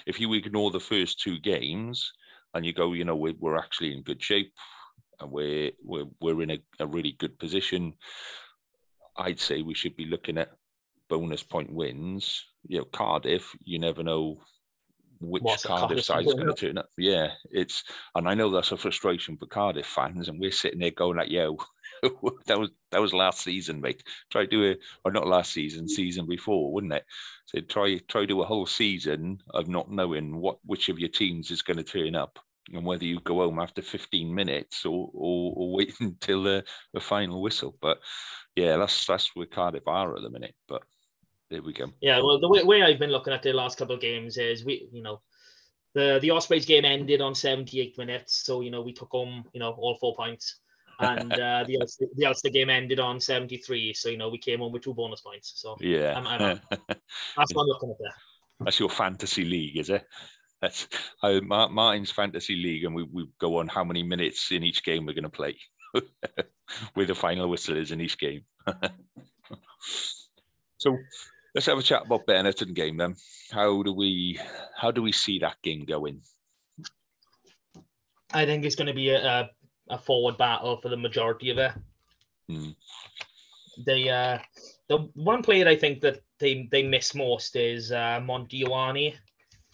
if 0.06 0.20
you 0.20 0.34
ignore 0.34 0.72
the 0.72 0.80
first 0.82 1.22
two 1.22 1.40
games 1.40 2.12
and 2.54 2.66
you 2.66 2.74
go, 2.74 2.92
you 2.92 3.06
know, 3.06 3.16
we're, 3.16 3.36
we're 3.40 3.58
actually 3.58 3.94
in 3.94 4.04
good 4.04 4.22
shape 4.22 4.52
and 5.22 5.32
we're 5.32 5.72
we're 5.82 6.08
we're 6.20 6.42
in 6.42 6.52
a, 6.52 6.60
a 6.82 6.86
really 6.86 7.14
good 7.14 7.40
position. 7.40 7.94
I'd 9.16 9.40
say 9.40 9.62
we 9.62 9.74
should 9.74 9.96
be 9.96 10.06
looking 10.06 10.38
at 10.38 10.52
bonus 11.08 11.44
point 11.44 11.72
wins. 11.72 12.44
You 12.68 12.80
know, 12.80 12.86
Cardiff, 12.92 13.56
you 13.64 13.80
never 13.80 14.04
know 14.04 14.42
which 15.20 15.44
What's 15.44 15.66
Cardiff 15.66 16.04
side 16.04 16.26
is 16.26 16.34
going 16.34 16.48
to 16.48 16.54
turn 16.54 16.78
up. 16.78 16.90
Yeah, 16.98 17.32
it's 17.52 17.84
and 18.16 18.28
I 18.28 18.34
know 18.34 18.50
that's 18.50 18.72
a 18.72 18.78
frustration 18.78 19.38
for 19.38 19.48
Cardiff 19.48 19.86
fans, 19.86 20.28
and 20.28 20.40
we're 20.40 20.52
sitting 20.52 20.80
there 20.80 20.92
going 20.92 21.18
like, 21.18 21.30
"Yo, 21.30 21.58
that 22.46 22.60
was 22.60 22.72
that 22.92 23.02
was 23.02 23.14
last 23.14 23.42
season, 23.44 23.82
mate. 23.82 24.04
Try 24.32 24.46
do 24.46 24.64
it, 24.64 24.80
or 25.04 25.12
not 25.12 25.28
last 25.28 25.54
season, 25.54 25.88
season 25.88 26.26
before, 26.28 26.72
wouldn't 26.72 26.94
it? 26.94 27.06
So 27.46 27.62
try 27.62 28.00
try 28.08 28.26
do 28.26 28.42
a 28.42 28.46
whole 28.46 28.66
season 28.66 29.40
of 29.54 29.68
not 29.68 29.92
knowing 29.92 30.38
what 30.38 30.58
which 30.66 30.90
of 30.90 31.00
your 31.00 31.10
teams 31.10 31.52
is 31.52 31.62
going 31.62 31.78
to 31.78 31.84
turn 31.84 32.16
up, 32.16 32.40
and 32.74 32.86
whether 32.86 33.06
you 33.06 33.20
go 33.22 33.36
home 33.36 33.60
after 33.60 33.82
15 33.82 34.34
minutes 34.34 34.86
or 34.86 35.10
or, 35.14 35.54
or 35.56 35.74
wait 35.76 35.94
until 36.00 36.44
the, 36.44 36.64
the 36.94 37.00
final 37.00 37.42
whistle. 37.42 37.78
But 37.82 38.00
yeah, 38.56 38.78
that's 38.78 39.06
that's 39.06 39.36
where 39.36 39.46
Cardiff 39.46 39.88
are 39.88 40.16
at 40.16 40.22
the 40.22 40.30
minute. 40.30 40.56
But 40.68 40.84
there 41.50 41.62
we 41.62 41.74
go. 41.74 41.92
Yeah, 42.02 42.20
well, 42.24 42.40
the 42.40 42.50
way, 42.50 42.64
way 42.64 42.82
I've 42.82 43.00
been 43.00 43.12
looking 43.12 43.34
at 43.34 43.44
the 43.44 43.54
last 43.54 43.78
couple 43.78 43.96
of 43.96 44.02
games 44.02 44.38
is 44.38 44.66
we, 44.66 44.90
you 44.92 45.04
know, 45.04 45.22
the 45.96 46.20
the 46.22 46.32
Ospreys 46.32 46.66
game 46.66 46.86
ended 46.86 47.22
on 47.22 47.34
78 47.34 47.98
minutes, 47.98 48.46
so 48.46 48.62
you 48.62 48.70
know 48.70 48.82
we 48.82 48.94
took 48.94 49.10
home, 49.12 49.46
you 49.54 49.60
know, 49.60 49.72
all 49.72 49.96
four 49.96 50.14
points, 50.16 50.60
and 51.00 51.32
uh, 51.40 51.64
the 51.66 51.78
Ulster, 51.80 52.06
the 52.16 52.26
Ulster 52.26 52.50
game 52.50 52.70
ended 52.70 53.00
on 53.00 53.20
73, 53.20 53.94
so 53.94 54.10
you 54.10 54.18
know 54.18 54.30
we 54.30 54.38
came 54.38 54.60
home 54.60 54.74
with 54.74 54.84
two 54.84 54.94
bonus 54.94 55.22
points. 55.22 55.54
So 55.56 55.78
yeah, 55.80 56.14
I'm, 56.18 56.28
I'm, 56.28 56.60
that's 57.38 57.54
what 57.54 57.64
I'm 57.64 57.68
looking 57.68 57.92
at 57.92 57.98
there. 58.00 58.14
That's 58.60 58.80
your 58.80 58.90
fantasy 58.90 59.46
league, 59.46 59.78
is 59.78 59.90
it? 59.90 60.06
That's 60.62 60.88
uh, 61.22 61.42
Martin's 61.42 62.12
fantasy 62.12 62.56
league, 62.56 62.86
and 62.86 62.96
we, 62.96 63.04
we 63.04 63.28
go 63.40 63.58
on 63.58 63.68
how 63.68 63.84
many 63.84 64.04
minutes 64.04 64.52
in 64.52 64.64
each 64.64 64.84
game 64.84 65.06
we're 65.06 65.14
going 65.14 65.24
to 65.24 65.30
play, 65.30 65.58
with 66.96 67.08
the 67.08 67.16
final 67.16 67.50
whistle 67.50 67.78
is 67.78 67.92
in 67.92 68.02
each 68.02 68.18
game. 68.18 68.44
so 70.78 70.98
let's 71.56 71.66
have 71.66 71.78
a 71.78 71.82
chat 71.82 72.04
about 72.06 72.28
Benetton 72.28 72.74
game 72.74 72.98
then. 72.98 73.16
How 73.50 73.82
do 73.82 73.94
we 73.94 74.40
how 74.76 74.92
do 74.92 75.02
we 75.02 75.12
see 75.12 75.40
that 75.40 75.56
game 75.64 75.86
going? 75.86 76.22
I 78.34 78.46
think 78.46 78.66
it's 78.66 78.76
going 78.76 78.88
to 78.88 78.94
be 78.94 79.10
a, 79.10 79.50
a 79.90 79.98
forward 79.98 80.38
battle 80.38 80.78
for 80.82 80.90
the 80.90 80.98
majority 80.98 81.50
of 81.50 81.58
it. 81.58 81.72
They 83.86 84.10
uh, 84.10 84.40
the 84.90 85.10
one 85.16 85.42
player 85.42 85.68
I 85.68 85.78
think 85.78 86.02
that 86.02 86.22
they 86.40 86.68
they 86.72 86.84
miss 86.84 87.16
most 87.16 87.56
is 87.56 87.92
uh, 87.92 88.20
Monty 88.24 88.64
Ioane 88.64 89.16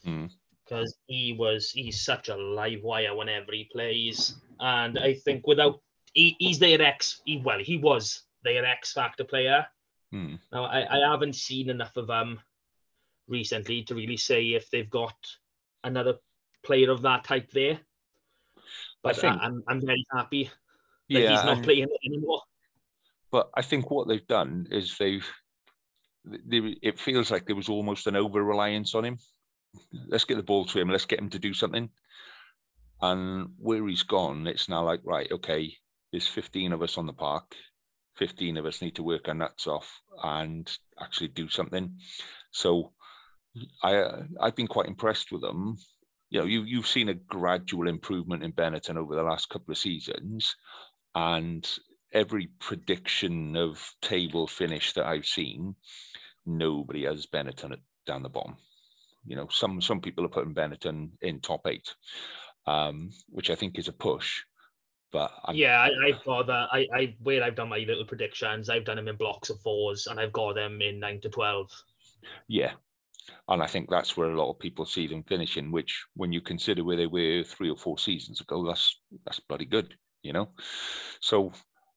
because 0.04 0.96
hmm. 1.08 1.14
he 1.14 1.34
was 1.38 1.72
he's 1.72 2.02
such 2.02 2.30
a 2.30 2.36
live 2.36 2.84
wire 2.84 3.16
whenever 3.16 3.52
he 3.52 3.68
plays, 3.72 4.36
and 4.60 4.98
I 5.00 5.16
think 5.16 5.48
without 5.48 5.82
he, 6.14 6.36
he's 6.40 6.60
their 6.60 6.82
X 6.82 7.22
he, 7.26 7.42
well 7.44 7.60
he 7.60 7.78
was 7.78 8.24
their 8.44 8.66
X 8.66 8.94
factor 8.94 9.24
player 9.24 9.66
Hmm. 10.12 10.36
Now, 10.52 10.66
I, 10.66 10.86
I 10.90 11.12
haven't 11.12 11.36
seen 11.36 11.70
enough 11.70 11.96
of 11.96 12.08
them 12.08 12.40
recently 13.28 13.84
to 13.84 13.96
really 13.96 14.18
say 14.18 14.50
if 14.50 14.70
they've 14.70 14.90
got 14.90 15.16
another 15.84 16.16
player 16.64 16.92
of 16.92 17.02
that 17.04 17.24
type 17.24 17.50
there. 17.52 17.80
But 19.04 19.18
I 19.18 19.20
think, 19.22 19.42
I, 19.42 19.46
am 19.46 19.64
I'm 19.68 19.82
very 19.82 20.06
happy 20.14 20.52
that 21.10 21.20
yeah, 21.20 21.32
he's 21.32 21.44
not 21.44 21.64
playing 21.64 21.84
it 21.84 22.08
anymore. 22.08 22.42
But 23.32 23.50
I 23.56 23.62
think 23.62 23.90
what 23.90 24.08
they've 24.08 24.28
done 24.28 24.68
is 24.70 24.98
they've, 24.98 25.28
they, 26.26 26.76
it 26.82 27.00
feels 27.00 27.32
like 27.32 27.46
there 27.46 27.56
was 27.56 27.70
almost 27.70 28.08
an 28.08 28.16
over 28.16 28.44
reliance 28.44 28.94
on 28.94 29.06
him. 29.06 29.18
Let's 30.08 30.26
get 30.26 30.36
the 30.36 30.44
ball 30.44 30.66
to 30.66 30.80
him. 30.80 30.90
Let's 30.90 31.06
get 31.06 31.20
him 31.20 31.30
to 31.30 31.40
do 31.40 31.54
something. 31.54 31.90
And 33.02 33.50
where 33.58 33.88
he's 33.88 34.04
gone, 34.04 34.46
it's 34.46 34.70
now 34.70 34.84
like, 34.84 35.00
right, 35.04 35.32
okay, 35.32 35.74
there's 36.12 36.28
15 36.28 36.74
of 36.74 36.82
us 36.82 36.98
on 36.98 37.08
the 37.08 37.14
park. 37.14 37.56
15 38.18 38.58
of 38.58 38.66
us 38.66 38.82
need 38.82 38.96
to 38.96 39.04
work 39.04 39.28
our 39.28 39.34
nuts 39.34 39.68
off 39.68 40.02
and 40.24 40.72
actually 41.00 41.30
do 41.30 41.50
something. 41.50 41.96
So 42.52 42.92
I 43.84 44.04
I've 44.40 44.56
been 44.56 44.68
quite 44.68 44.88
impressed 44.88 45.32
with 45.32 45.42
them. 45.42 45.78
You 46.30 46.40
know, 46.40 46.46
you 46.46 46.64
you've 46.64 46.88
seen 46.88 47.10
a 47.10 47.14
gradual 47.14 47.88
improvement 47.88 48.44
in 48.44 48.54
Benetton 48.54 48.98
over 48.98 49.16
the 49.16 49.24
last 49.24 49.50
couple 49.50 49.72
of 49.72 49.78
seasons, 49.78 50.56
and 51.16 51.68
every 52.14 52.48
prediction 52.60 53.56
of 53.56 53.94
table 54.02 54.48
finish 54.48 54.94
that 54.94 55.06
I've 55.06 55.26
seen, 55.26 55.76
nobody 56.46 57.06
has 57.06 57.26
Benetton 57.26 57.76
down 58.06 58.24
the 58.24 58.30
bottom. 58.30 58.58
You 59.26 59.36
know, 59.36 59.48
some 59.50 59.82
some 59.82 60.02
people 60.02 60.26
are 60.26 60.30
putting 60.30 60.56
Benetton 60.56 61.12
in 61.22 61.42
top 61.42 61.68
eight, 61.68 61.94
um, 62.66 63.12
which 63.28 63.50
I 63.50 63.56
think 63.56 63.78
is 63.78 63.88
a 63.88 63.94
push. 63.94 64.44
But 65.12 65.32
I'm... 65.46 65.56
yeah, 65.56 65.82
I, 65.82 66.12
have 66.12 66.24
got 66.24 66.48
that. 66.48 66.70
I, 66.72 66.88
I 66.94 67.16
where 67.22 67.44
I've 67.44 67.56
done 67.56 67.70
my 67.70 67.80
little 67.80 68.06
predictions, 68.06 68.70
I've 68.70 68.86
done 68.86 68.96
them 68.96 69.08
in 69.08 69.18
blocks 69.18 69.50
of 69.50 69.60
fours, 69.60 70.08
and 70.08 70.20
I've 70.20 70.32
got 70.32 70.56
them 70.56 70.82
in 70.82 71.00
nine 71.00 71.20
to 71.22 71.30
twelve. 71.30 71.70
Yeah, 72.48 72.72
and 73.50 73.62
I 73.62 73.68
think 73.68 73.90
that's 73.90 74.16
where 74.16 74.30
a 74.30 74.38
lot 74.38 74.50
of 74.50 74.60
people 74.60 74.86
see 74.86 75.08
them 75.08 75.24
finishing. 75.24 75.72
Which, 75.72 76.06
when 76.16 76.32
you 76.32 76.42
consider 76.42 76.84
where 76.84 76.98
they 76.98 77.08
were 77.08 77.44
three 77.44 77.70
or 77.70 77.78
four 77.78 77.98
seasons 77.98 78.40
ago, 78.40 78.66
that's 78.66 79.00
that's 79.26 79.42
bloody 79.42 79.66
good, 79.66 79.94
you 80.24 80.34
know. 80.34 80.50
So 81.20 81.52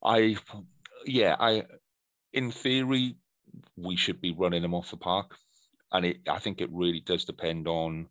I, 0.04 0.36
yeah, 1.06 1.36
I, 1.38 1.64
in 2.32 2.50
theory, 2.50 3.16
we 3.76 3.96
should 3.96 4.20
be 4.20 4.32
running 4.32 4.62
them 4.62 4.74
off 4.74 4.90
the 4.90 4.96
park, 4.96 5.36
and 5.92 6.04
it. 6.04 6.16
I 6.28 6.40
think 6.40 6.60
it 6.60 6.70
really 6.72 7.00
does 7.00 7.24
depend 7.24 7.68
on 7.68 8.08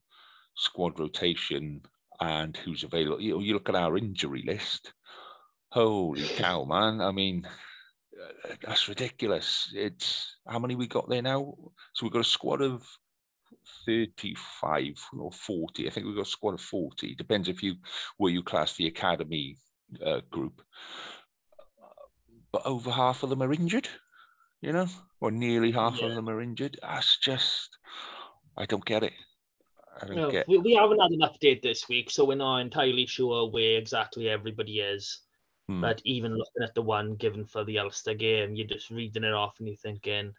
squad 0.55 0.99
rotation 0.99 1.81
and 2.19 2.55
who's 2.57 2.83
available. 2.83 3.21
You, 3.21 3.39
you 3.41 3.53
look 3.53 3.69
at 3.69 3.75
our 3.75 3.97
injury 3.97 4.43
list. 4.45 4.93
Holy 5.69 6.27
cow, 6.37 6.65
man! 6.65 7.01
I 7.01 7.11
mean, 7.11 7.45
uh, 7.45 8.55
that's 8.65 8.87
ridiculous. 8.87 9.71
It's 9.73 10.37
how 10.47 10.59
many 10.59 10.75
we 10.75 10.87
got 10.87 11.09
there 11.09 11.21
now? 11.21 11.55
So 11.93 12.05
we've 12.05 12.13
got 12.13 12.21
a 12.21 12.25
squad 12.25 12.61
of 12.61 12.85
35 13.85 14.95
or 15.19 15.31
40. 15.31 15.87
I 15.87 15.89
think 15.89 16.05
we've 16.05 16.15
got 16.15 16.27
a 16.27 16.29
squad 16.29 16.53
of 16.53 16.61
40. 16.61 17.15
Depends 17.15 17.49
if 17.49 17.63
you 17.63 17.75
where 18.17 18.31
you 18.31 18.43
class 18.43 18.75
the 18.75 18.87
academy 18.87 19.57
uh, 20.05 20.21
group. 20.29 20.61
But 22.51 22.65
over 22.65 22.91
half 22.91 23.23
of 23.23 23.29
them 23.29 23.41
are 23.41 23.53
injured, 23.53 23.89
you 24.61 24.71
know, 24.71 24.87
or 25.19 25.31
nearly 25.31 25.71
half 25.71 25.99
yeah. 25.99 26.07
of 26.07 26.15
them 26.15 26.29
are 26.29 26.41
injured. 26.41 26.77
That's 26.81 27.17
just, 27.17 27.77
I 28.55 28.65
don't 28.65 28.85
get 28.85 29.03
it. 29.03 29.13
No, 30.09 30.31
get... 30.31 30.47
we, 30.47 30.57
we 30.57 30.73
haven't 30.73 30.99
had 30.99 31.11
an 31.11 31.21
update 31.21 31.61
this 31.61 31.87
week, 31.87 32.09
so 32.09 32.25
we're 32.25 32.35
not 32.35 32.59
entirely 32.59 33.05
sure 33.05 33.49
where 33.49 33.77
exactly 33.77 34.29
everybody 34.29 34.79
is. 34.79 35.21
Hmm. 35.67 35.81
But 35.81 36.01
even 36.03 36.35
looking 36.35 36.63
at 36.63 36.75
the 36.75 36.81
one 36.81 37.15
given 37.15 37.45
for 37.45 37.63
the 37.63 37.79
Ulster 37.79 38.13
game, 38.13 38.55
you're 38.55 38.67
just 38.67 38.89
reading 38.89 39.23
it 39.23 39.33
off 39.33 39.55
and 39.59 39.67
you're 39.67 39.77
thinking, 39.77 40.33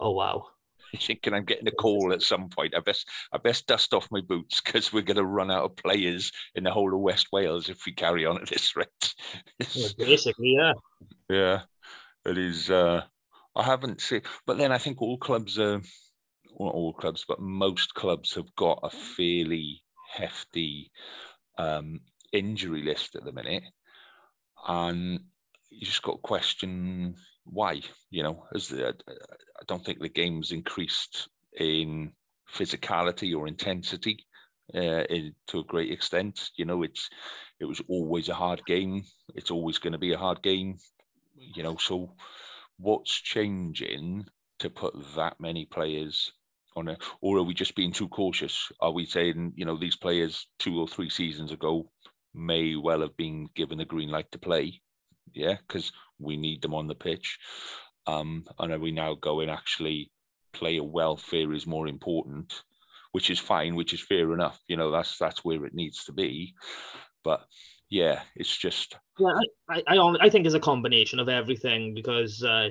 "Oh 0.00 0.12
wow." 0.12 0.46
You're 0.92 1.00
thinking 1.00 1.34
I'm 1.34 1.44
getting 1.44 1.68
a 1.68 1.72
call 1.72 2.14
at 2.14 2.22
some 2.22 2.48
point. 2.48 2.74
I 2.74 2.80
best 2.80 3.06
I 3.30 3.36
best 3.36 3.66
dust 3.66 3.92
off 3.92 4.08
my 4.10 4.22
boots 4.22 4.62
because 4.62 4.90
we're 4.90 5.02
going 5.02 5.18
to 5.18 5.24
run 5.24 5.50
out 5.50 5.64
of 5.64 5.76
players 5.76 6.32
in 6.54 6.64
the 6.64 6.70
whole 6.70 6.94
of 6.94 7.00
West 7.00 7.26
Wales 7.30 7.68
if 7.68 7.84
we 7.84 7.92
carry 7.92 8.24
on 8.24 8.40
at 8.40 8.48
this 8.48 8.74
rate. 8.76 9.14
yeah, 9.74 9.88
basically, 9.98 10.56
yeah. 10.56 10.72
Yeah, 11.28 11.62
it 12.24 12.38
is. 12.38 12.70
Uh, 12.70 13.02
I 13.54 13.64
haven't 13.64 14.00
seen, 14.00 14.22
but 14.46 14.56
then 14.56 14.72
I 14.72 14.78
think 14.78 15.02
all 15.02 15.18
clubs 15.18 15.58
are 15.58 15.82
not 16.58 16.74
all 16.74 16.92
clubs, 16.92 17.24
but 17.26 17.40
most 17.40 17.94
clubs 17.94 18.34
have 18.34 18.54
got 18.56 18.80
a 18.82 18.90
fairly 18.90 19.82
hefty 20.12 20.90
um, 21.58 22.00
injury 22.32 22.82
list 22.82 23.14
at 23.16 23.24
the 23.24 23.32
minute, 23.32 23.64
and 24.66 25.20
you 25.70 25.86
just 25.86 26.02
got 26.02 26.12
to 26.12 26.18
question 26.18 27.14
why. 27.44 27.80
You 28.10 28.22
know, 28.22 28.44
as 28.54 28.68
the, 28.68 28.94
I 29.08 29.62
don't 29.66 29.84
think 29.84 30.00
the 30.00 30.08
game's 30.08 30.52
increased 30.52 31.28
in 31.58 32.12
physicality 32.52 33.36
or 33.36 33.46
intensity 33.46 34.24
uh, 34.74 35.04
in, 35.10 35.34
to 35.48 35.60
a 35.60 35.64
great 35.64 35.92
extent. 35.92 36.50
You 36.56 36.64
know, 36.64 36.82
it's 36.82 37.08
it 37.60 37.64
was 37.64 37.80
always 37.88 38.28
a 38.28 38.34
hard 38.34 38.64
game. 38.66 39.02
It's 39.34 39.50
always 39.50 39.78
going 39.78 39.92
to 39.92 39.98
be 39.98 40.12
a 40.12 40.18
hard 40.18 40.42
game. 40.42 40.78
You 41.36 41.62
know, 41.62 41.76
so 41.76 42.14
what's 42.78 43.12
changing 43.12 44.26
to 44.58 44.70
put 44.70 44.94
that 45.14 45.40
many 45.40 45.64
players 45.66 46.32
on 46.78 46.88
it, 46.88 47.02
or 47.20 47.38
are 47.38 47.42
we 47.42 47.54
just 47.54 47.74
being 47.74 47.92
too 47.92 48.08
cautious? 48.08 48.70
Are 48.80 48.92
we 48.92 49.04
saying, 49.04 49.52
you 49.56 49.64
know, 49.64 49.76
these 49.76 49.96
players 49.96 50.46
two 50.58 50.80
or 50.80 50.88
three 50.88 51.10
seasons 51.10 51.52
ago 51.52 51.90
may 52.34 52.76
well 52.76 53.00
have 53.00 53.16
been 53.16 53.48
given 53.54 53.78
the 53.78 53.84
green 53.84 54.10
light 54.10 54.30
to 54.32 54.38
play, 54.38 54.80
yeah, 55.34 55.56
because 55.66 55.92
we 56.18 56.36
need 56.36 56.62
them 56.62 56.74
on 56.74 56.86
the 56.86 56.94
pitch, 56.94 57.38
um, 58.06 58.44
and 58.58 58.72
are 58.72 58.78
we 58.78 58.92
now 58.92 59.14
going 59.14 59.50
actually 59.50 60.10
player 60.52 60.82
welfare 60.82 61.52
is 61.52 61.66
more 61.66 61.88
important, 61.88 62.62
which 63.12 63.30
is 63.30 63.38
fine, 63.38 63.74
which 63.74 63.92
is 63.92 64.00
fair 64.00 64.32
enough. 64.32 64.58
You 64.68 64.76
know, 64.76 64.90
that's 64.90 65.18
that's 65.18 65.44
where 65.44 65.64
it 65.66 65.74
needs 65.74 66.04
to 66.04 66.12
be, 66.12 66.54
but 67.24 67.44
yeah, 67.90 68.20
it's 68.36 68.56
just 68.56 68.96
yeah. 69.18 69.34
I 69.68 69.82
I, 69.86 70.16
I 70.20 70.30
think 70.30 70.46
it's 70.46 70.54
a 70.54 70.60
combination 70.60 71.18
of 71.18 71.28
everything 71.28 71.94
because. 71.94 72.42
Uh, 72.42 72.70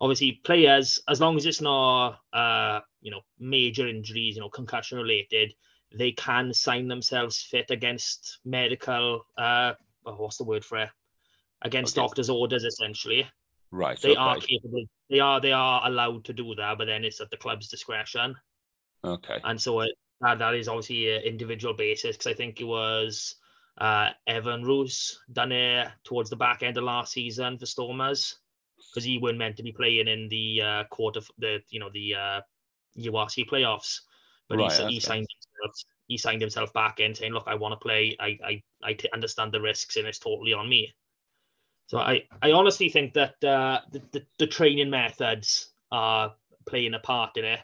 obviously 0.00 0.40
players, 0.44 1.00
as 1.08 1.20
long 1.20 1.36
as 1.36 1.46
it's 1.46 1.60
not 1.60 2.20
uh, 2.32 2.80
you 3.00 3.10
know 3.10 3.20
major 3.38 3.88
injuries, 3.88 4.36
you 4.36 4.40
know 4.40 4.48
concussion 4.48 4.98
related, 4.98 5.54
they 5.94 6.12
can 6.12 6.52
sign 6.52 6.88
themselves 6.88 7.40
fit 7.42 7.70
against 7.70 8.38
medical. 8.44 9.26
Uh, 9.36 9.72
oh, 10.06 10.14
what's 10.14 10.36
the 10.36 10.44
word 10.44 10.64
for 10.64 10.78
it? 10.78 10.90
Against 11.62 11.98
okay. 11.98 12.06
doctors' 12.06 12.30
orders, 12.30 12.64
essentially. 12.64 13.26
Right. 13.70 14.00
They 14.00 14.12
okay. 14.12 14.20
are 14.20 14.36
capable. 14.36 14.84
They 15.10 15.20
are 15.20 15.40
they 15.40 15.52
are 15.52 15.82
allowed 15.84 16.24
to 16.26 16.32
do 16.32 16.54
that, 16.54 16.78
but 16.78 16.86
then 16.86 17.04
it's 17.04 17.20
at 17.20 17.30
the 17.30 17.36
club's 17.36 17.68
discretion. 17.68 18.36
Okay. 19.04 19.38
And 19.44 19.60
so 19.60 19.80
it, 19.80 19.90
that 20.20 20.38
that 20.38 20.54
is 20.54 20.68
obviously 20.68 21.14
an 21.14 21.22
individual 21.22 21.74
basis 21.74 22.16
because 22.16 22.32
I 22.32 22.34
think 22.34 22.60
it 22.60 22.64
was 22.64 23.36
uh, 23.78 24.10
Evan 24.26 24.64
Roos 24.64 25.20
done 25.32 25.52
it 25.52 25.88
towards 26.04 26.30
the 26.30 26.36
back 26.36 26.62
end 26.62 26.76
of 26.76 26.84
last 26.84 27.12
season 27.12 27.58
for 27.58 27.66
Stormers 27.66 28.38
because 28.90 29.04
he 29.04 29.18
wasn't 29.18 29.38
meant 29.38 29.56
to 29.56 29.62
be 29.62 29.72
playing 29.72 30.08
in 30.08 30.28
the 30.28 30.62
uh, 30.62 30.84
quarter, 30.90 31.20
the 31.38 31.60
you 31.70 31.80
know 31.80 31.90
the 31.92 32.14
uh, 32.14 32.40
URC 32.98 33.48
playoffs, 33.48 34.00
but 34.48 34.58
right, 34.58 34.72
he, 34.72 34.82
okay. 34.82 34.92
he 34.94 35.00
signed 35.00 35.26
himself, 35.30 35.76
he 36.06 36.18
signed 36.18 36.40
himself 36.40 36.72
back 36.72 37.00
in 37.00 37.14
saying, 37.14 37.32
"Look, 37.32 37.44
I 37.46 37.54
want 37.54 37.72
to 37.72 37.76
play. 37.76 38.16
I 38.20 38.38
I 38.44 38.62
I 38.82 38.92
t- 38.94 39.10
understand 39.12 39.52
the 39.52 39.60
risks, 39.60 39.96
and 39.96 40.06
it's 40.06 40.18
totally 40.18 40.52
on 40.52 40.68
me." 40.68 40.94
So 41.86 41.98
I 41.98 42.24
I 42.42 42.52
honestly 42.52 42.88
think 42.88 43.14
that 43.14 43.42
uh, 43.44 43.80
the, 43.92 44.02
the 44.12 44.26
the 44.38 44.46
training 44.46 44.90
methods 44.90 45.70
are 45.90 46.34
playing 46.66 46.94
a 46.94 46.98
part 46.98 47.36
in 47.36 47.44
it. 47.44 47.60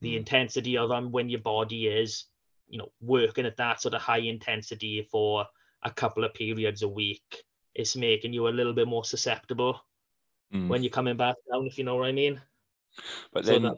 The 0.00 0.14
mm. 0.14 0.18
intensity 0.18 0.76
of 0.76 0.90
them 0.90 1.10
when 1.10 1.28
your 1.28 1.40
body 1.40 1.86
is, 1.86 2.26
you 2.68 2.78
know, 2.78 2.92
working 3.00 3.46
at 3.46 3.56
that 3.56 3.80
sort 3.80 3.94
of 3.94 4.02
high 4.02 4.18
intensity 4.18 5.08
for 5.10 5.46
a 5.82 5.90
couple 5.90 6.24
of 6.24 6.34
periods 6.34 6.82
a 6.82 6.88
week, 6.88 7.44
is 7.74 7.96
making 7.96 8.32
you 8.32 8.48
a 8.48 8.50
little 8.50 8.74
bit 8.74 8.88
more 8.88 9.04
susceptible 9.04 9.80
mm. 10.54 10.68
when 10.68 10.82
you're 10.82 10.90
coming 10.90 11.16
back 11.16 11.36
down, 11.50 11.66
if 11.66 11.78
you 11.78 11.84
know 11.84 11.96
what 11.96 12.08
I 12.08 12.12
mean. 12.12 12.40
But 13.32 13.44
so 13.44 13.52
then, 13.52 13.62
that, 13.62 13.76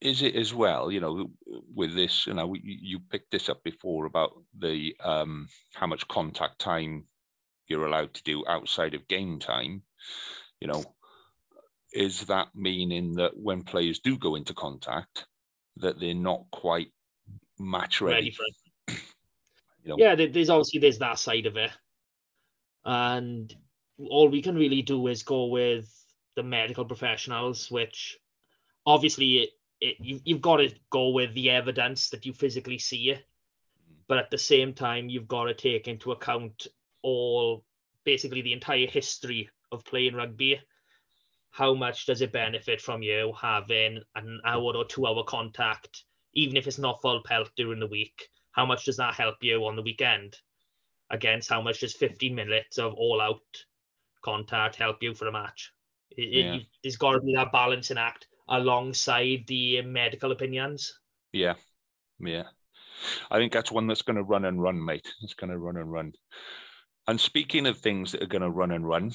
is 0.00 0.22
it 0.22 0.36
as 0.36 0.54
well? 0.54 0.90
You 0.90 1.00
know, 1.00 1.30
with 1.74 1.94
this, 1.94 2.26
you 2.26 2.34
know, 2.34 2.54
you 2.62 3.00
picked 3.10 3.30
this 3.30 3.48
up 3.48 3.62
before 3.62 4.06
about 4.06 4.32
the 4.58 4.94
um, 5.02 5.48
how 5.74 5.86
much 5.86 6.06
contact 6.08 6.58
time 6.58 7.04
you're 7.66 7.86
allowed 7.86 8.14
to 8.14 8.22
do 8.22 8.44
outside 8.46 8.94
of 8.94 9.08
game 9.08 9.38
time. 9.38 9.82
You 10.60 10.68
know, 10.68 10.84
is 11.92 12.22
that 12.26 12.48
meaning 12.54 13.14
that 13.14 13.36
when 13.36 13.62
players 13.62 13.98
do 13.98 14.16
go 14.18 14.34
into 14.34 14.54
contact, 14.54 15.26
that 15.76 15.98
they're 16.00 16.14
not 16.14 16.44
quite 16.50 16.92
match 17.58 18.00
ready? 18.00 18.14
ready 18.14 18.30
for 18.30 18.44
it. 18.44 19.00
you 19.84 19.90
know? 19.90 19.96
Yeah, 19.98 20.14
there's 20.14 20.50
obviously 20.50 20.80
there's 20.80 20.98
that 20.98 21.18
side 21.18 21.46
of 21.46 21.56
it, 21.56 21.70
and 22.84 23.54
all 23.98 24.28
we 24.28 24.42
can 24.42 24.54
really 24.54 24.82
do 24.82 25.08
is 25.08 25.22
go 25.22 25.46
with 25.46 25.92
the 26.36 26.42
medical 26.42 26.84
professionals, 26.84 27.70
which 27.70 28.18
obviously 28.86 29.38
it, 29.38 29.50
it, 29.80 29.96
you, 29.98 30.20
you've 30.24 30.40
got 30.40 30.58
to 30.58 30.70
go 30.90 31.10
with 31.10 31.34
the 31.34 31.50
evidence 31.50 32.10
that 32.10 32.24
you 32.24 32.32
physically 32.32 32.78
see 32.78 33.10
it. 33.10 33.24
But 34.06 34.18
at 34.18 34.30
the 34.30 34.38
same 34.38 34.72
time, 34.72 35.08
you've 35.08 35.28
got 35.28 35.44
to 35.44 35.54
take 35.54 35.88
into 35.88 36.12
account 36.12 36.66
all 37.02 37.64
basically 38.04 38.40
the 38.40 38.52
entire 38.52 38.86
history 38.86 39.50
of 39.70 39.84
playing 39.84 40.14
rugby. 40.14 40.60
How 41.50 41.74
much 41.74 42.06
does 42.06 42.22
it 42.22 42.32
benefit 42.32 42.80
from 42.80 43.02
you 43.02 43.32
having 43.38 44.00
an 44.14 44.40
hour 44.44 44.76
or 44.76 44.84
two 44.84 45.06
hour 45.06 45.24
contact, 45.24 46.04
even 46.34 46.56
if 46.56 46.66
it's 46.66 46.78
not 46.78 47.02
full 47.02 47.22
pelt 47.24 47.50
during 47.56 47.80
the 47.80 47.86
week? 47.86 48.28
How 48.52 48.64
much 48.64 48.84
does 48.84 48.96
that 48.96 49.14
help 49.14 49.36
you 49.42 49.66
on 49.66 49.76
the 49.76 49.82
weekend? 49.82 50.36
Against 51.10 51.48
how 51.48 51.60
much 51.60 51.80
does 51.80 51.94
15 51.94 52.34
minutes 52.34 52.78
of 52.78 52.94
all 52.94 53.20
out 53.20 53.64
contact 54.24 54.76
help 54.76 55.02
you 55.02 55.14
for 55.14 55.28
a 55.28 55.32
match? 55.32 55.72
It, 56.10 56.28
yeah. 56.32 56.54
it, 56.54 56.62
there's 56.82 56.96
got 56.96 57.12
to 57.12 57.20
be 57.20 57.34
that 57.34 57.52
balancing 57.52 57.98
act 57.98 58.26
alongside 58.48 59.44
the 59.46 59.82
medical 59.82 60.32
opinions. 60.32 60.92
Yeah, 61.32 61.54
yeah. 62.18 62.44
I 63.30 63.38
think 63.38 63.52
that's 63.52 63.70
one 63.70 63.86
that's 63.86 64.02
going 64.02 64.16
to 64.16 64.22
run 64.22 64.44
and 64.44 64.60
run, 64.60 64.84
mate. 64.84 65.06
It's 65.22 65.34
going 65.34 65.50
to 65.50 65.58
run 65.58 65.76
and 65.76 65.92
run. 65.92 66.12
And 67.06 67.20
speaking 67.20 67.66
of 67.66 67.78
things 67.78 68.12
that 68.12 68.22
are 68.22 68.26
going 68.26 68.42
to 68.42 68.50
run 68.50 68.72
and 68.72 68.86
run, 68.86 69.12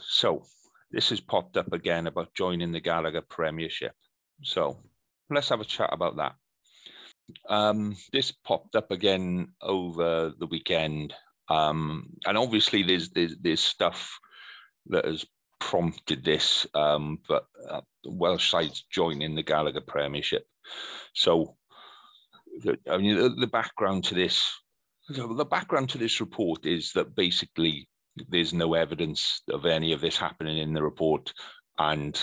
so 0.00 0.44
this 0.90 1.10
has 1.10 1.20
popped 1.20 1.56
up 1.56 1.72
again 1.72 2.06
about 2.06 2.34
joining 2.34 2.72
the 2.72 2.80
Gallagher 2.80 3.22
Premiership. 3.22 3.92
So 4.42 4.78
let's 5.30 5.48
have 5.48 5.60
a 5.60 5.64
chat 5.64 5.90
about 5.92 6.16
that. 6.16 6.34
Um, 7.48 7.96
this 8.12 8.30
popped 8.30 8.76
up 8.76 8.92
again 8.92 9.48
over 9.60 10.32
the 10.38 10.46
weekend, 10.46 11.12
um, 11.48 12.10
and 12.24 12.38
obviously 12.38 12.84
there's, 12.84 13.10
there's 13.10 13.36
there's 13.38 13.60
stuff 13.60 14.16
that 14.90 15.04
has 15.04 15.24
prompted 15.60 16.24
this, 16.24 16.66
um, 16.74 17.18
but 17.28 17.46
uh, 17.70 17.80
Welsh 18.04 18.50
sides 18.50 18.84
joining 18.90 19.34
the 19.34 19.42
Gallagher 19.42 19.80
Premiership. 19.80 20.46
So, 21.14 21.56
the, 22.62 22.78
I 22.90 22.98
mean, 22.98 23.16
the, 23.16 23.30
the 23.30 23.46
background 23.46 24.04
to 24.04 24.14
this, 24.14 24.52
the 25.08 25.44
background 25.44 25.88
to 25.90 25.98
this 25.98 26.20
report 26.20 26.66
is 26.66 26.92
that 26.92 27.14
basically 27.14 27.88
there's 28.28 28.52
no 28.52 28.74
evidence 28.74 29.42
of 29.50 29.66
any 29.66 29.92
of 29.92 30.00
this 30.00 30.16
happening 30.16 30.58
in 30.58 30.72
the 30.72 30.82
report, 30.82 31.32
and 31.78 32.20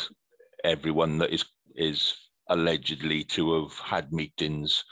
everyone 0.63 1.17
that 1.19 1.33
is 1.33 1.45
is 1.75 2.13
allegedly 2.49 3.23
to 3.23 3.61
have 3.61 3.73
had 3.79 4.11
meetings 4.11 4.83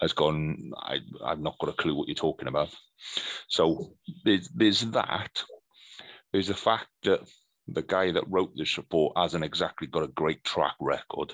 has 0.00 0.12
gone. 0.12 0.72
I, 0.78 0.98
I've 1.24 1.40
not 1.40 1.58
got 1.58 1.70
a 1.70 1.74
clue 1.74 1.94
what 1.94 2.08
you're 2.08 2.14
talking 2.14 2.48
about. 2.48 2.74
So 3.48 3.92
there's 4.24 4.48
there's 4.54 4.80
that. 4.92 5.42
There's 6.34 6.48
the 6.48 6.54
fact 6.54 6.88
that 7.04 7.20
the 7.68 7.82
guy 7.82 8.10
that 8.10 8.28
wrote 8.28 8.50
this 8.56 8.76
report 8.76 9.16
hasn't 9.16 9.44
exactly 9.44 9.86
got 9.86 10.02
a 10.02 10.08
great 10.08 10.42
track 10.42 10.74
record. 10.80 11.32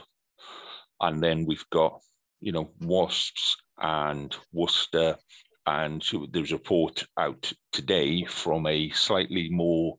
And 1.00 1.22
then 1.22 1.46
we've 1.46 1.64
got, 1.70 2.02
you 2.40 2.52
know, 2.52 2.72
Wasps 2.82 3.56
and 3.78 4.36
Worcester. 4.52 5.16
And 5.66 6.04
there's 6.30 6.52
a 6.52 6.56
report 6.56 7.06
out 7.16 7.50
today 7.72 8.26
from 8.26 8.66
a 8.66 8.90
slightly 8.90 9.48
more 9.48 9.96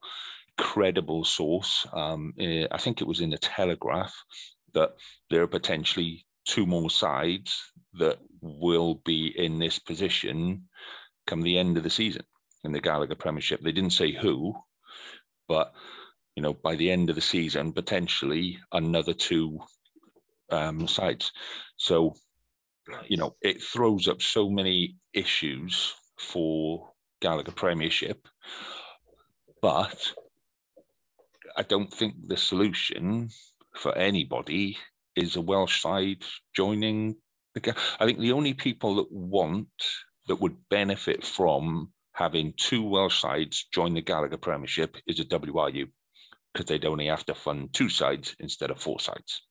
credible 0.59 1.23
source. 1.23 1.83
Um, 1.93 2.35
eh, 2.37 2.67
I 2.71 2.77
think 2.77 3.01
it 3.01 3.07
was 3.07 3.21
in 3.21 3.31
the 3.31 3.39
Telegraph 3.39 4.13
that 4.75 4.91
there 5.31 5.41
are 5.41 5.47
potentially 5.47 6.27
two 6.45 6.67
more 6.67 6.91
sides 6.91 7.59
that 7.93 8.19
will 8.39 9.01
be 9.03 9.33
in 9.35 9.57
this 9.57 9.79
position 9.79 10.69
come 11.25 11.41
the 11.41 11.57
end 11.57 11.77
of 11.77 11.81
the 11.81 11.89
season 11.89 12.23
in 12.63 12.71
the 12.71 12.79
Gallagher 12.79 13.15
Premiership. 13.15 13.61
They 13.63 13.71
didn't 13.71 13.93
say 13.93 14.11
who, 14.11 14.53
but 15.51 15.73
you 16.37 16.41
know, 16.41 16.53
by 16.53 16.77
the 16.77 16.89
end 16.89 17.09
of 17.09 17.15
the 17.15 17.21
season, 17.21 17.73
potentially 17.73 18.57
another 18.71 19.13
two 19.13 19.59
um, 20.49 20.87
sites. 20.87 21.29
So, 21.75 22.15
you 23.09 23.17
know, 23.17 23.35
it 23.41 23.61
throws 23.61 24.07
up 24.07 24.21
so 24.21 24.49
many 24.49 24.95
issues 25.13 25.93
for 26.17 26.89
Gallagher 27.21 27.51
Premiership, 27.51 28.29
but 29.61 30.13
I 31.57 31.63
don't 31.63 31.93
think 31.93 32.13
the 32.23 32.37
solution 32.37 33.29
for 33.75 33.93
anybody 33.97 34.77
is 35.17 35.35
a 35.35 35.41
Welsh 35.41 35.81
side 35.81 36.23
joining 36.55 37.17
the. 37.55 37.75
I 37.99 38.05
think 38.05 38.19
the 38.19 38.31
only 38.31 38.53
people 38.53 38.95
that 38.95 39.11
want 39.11 39.67
that 40.27 40.39
would 40.39 40.55
benefit 40.69 41.25
from 41.25 41.91
having 42.22 42.53
two 42.55 42.84
Welsh 42.84 43.19
sides 43.19 43.65
join 43.74 43.95
the 43.95 44.01
Gallagher 44.01 44.38
Premiership 44.38 44.95
is 45.07 45.19
a 45.19 45.26
WRU 45.26 45.88
because 46.53 46.67
they'd 46.67 46.86
only 46.86 47.07
have 47.07 47.26
to 47.26 47.34
fund 47.34 47.74
two 47.74 47.89
sides 47.89 48.36
instead 48.39 48.69
of 48.69 48.80
four 48.80 48.99
sides. 48.99 49.41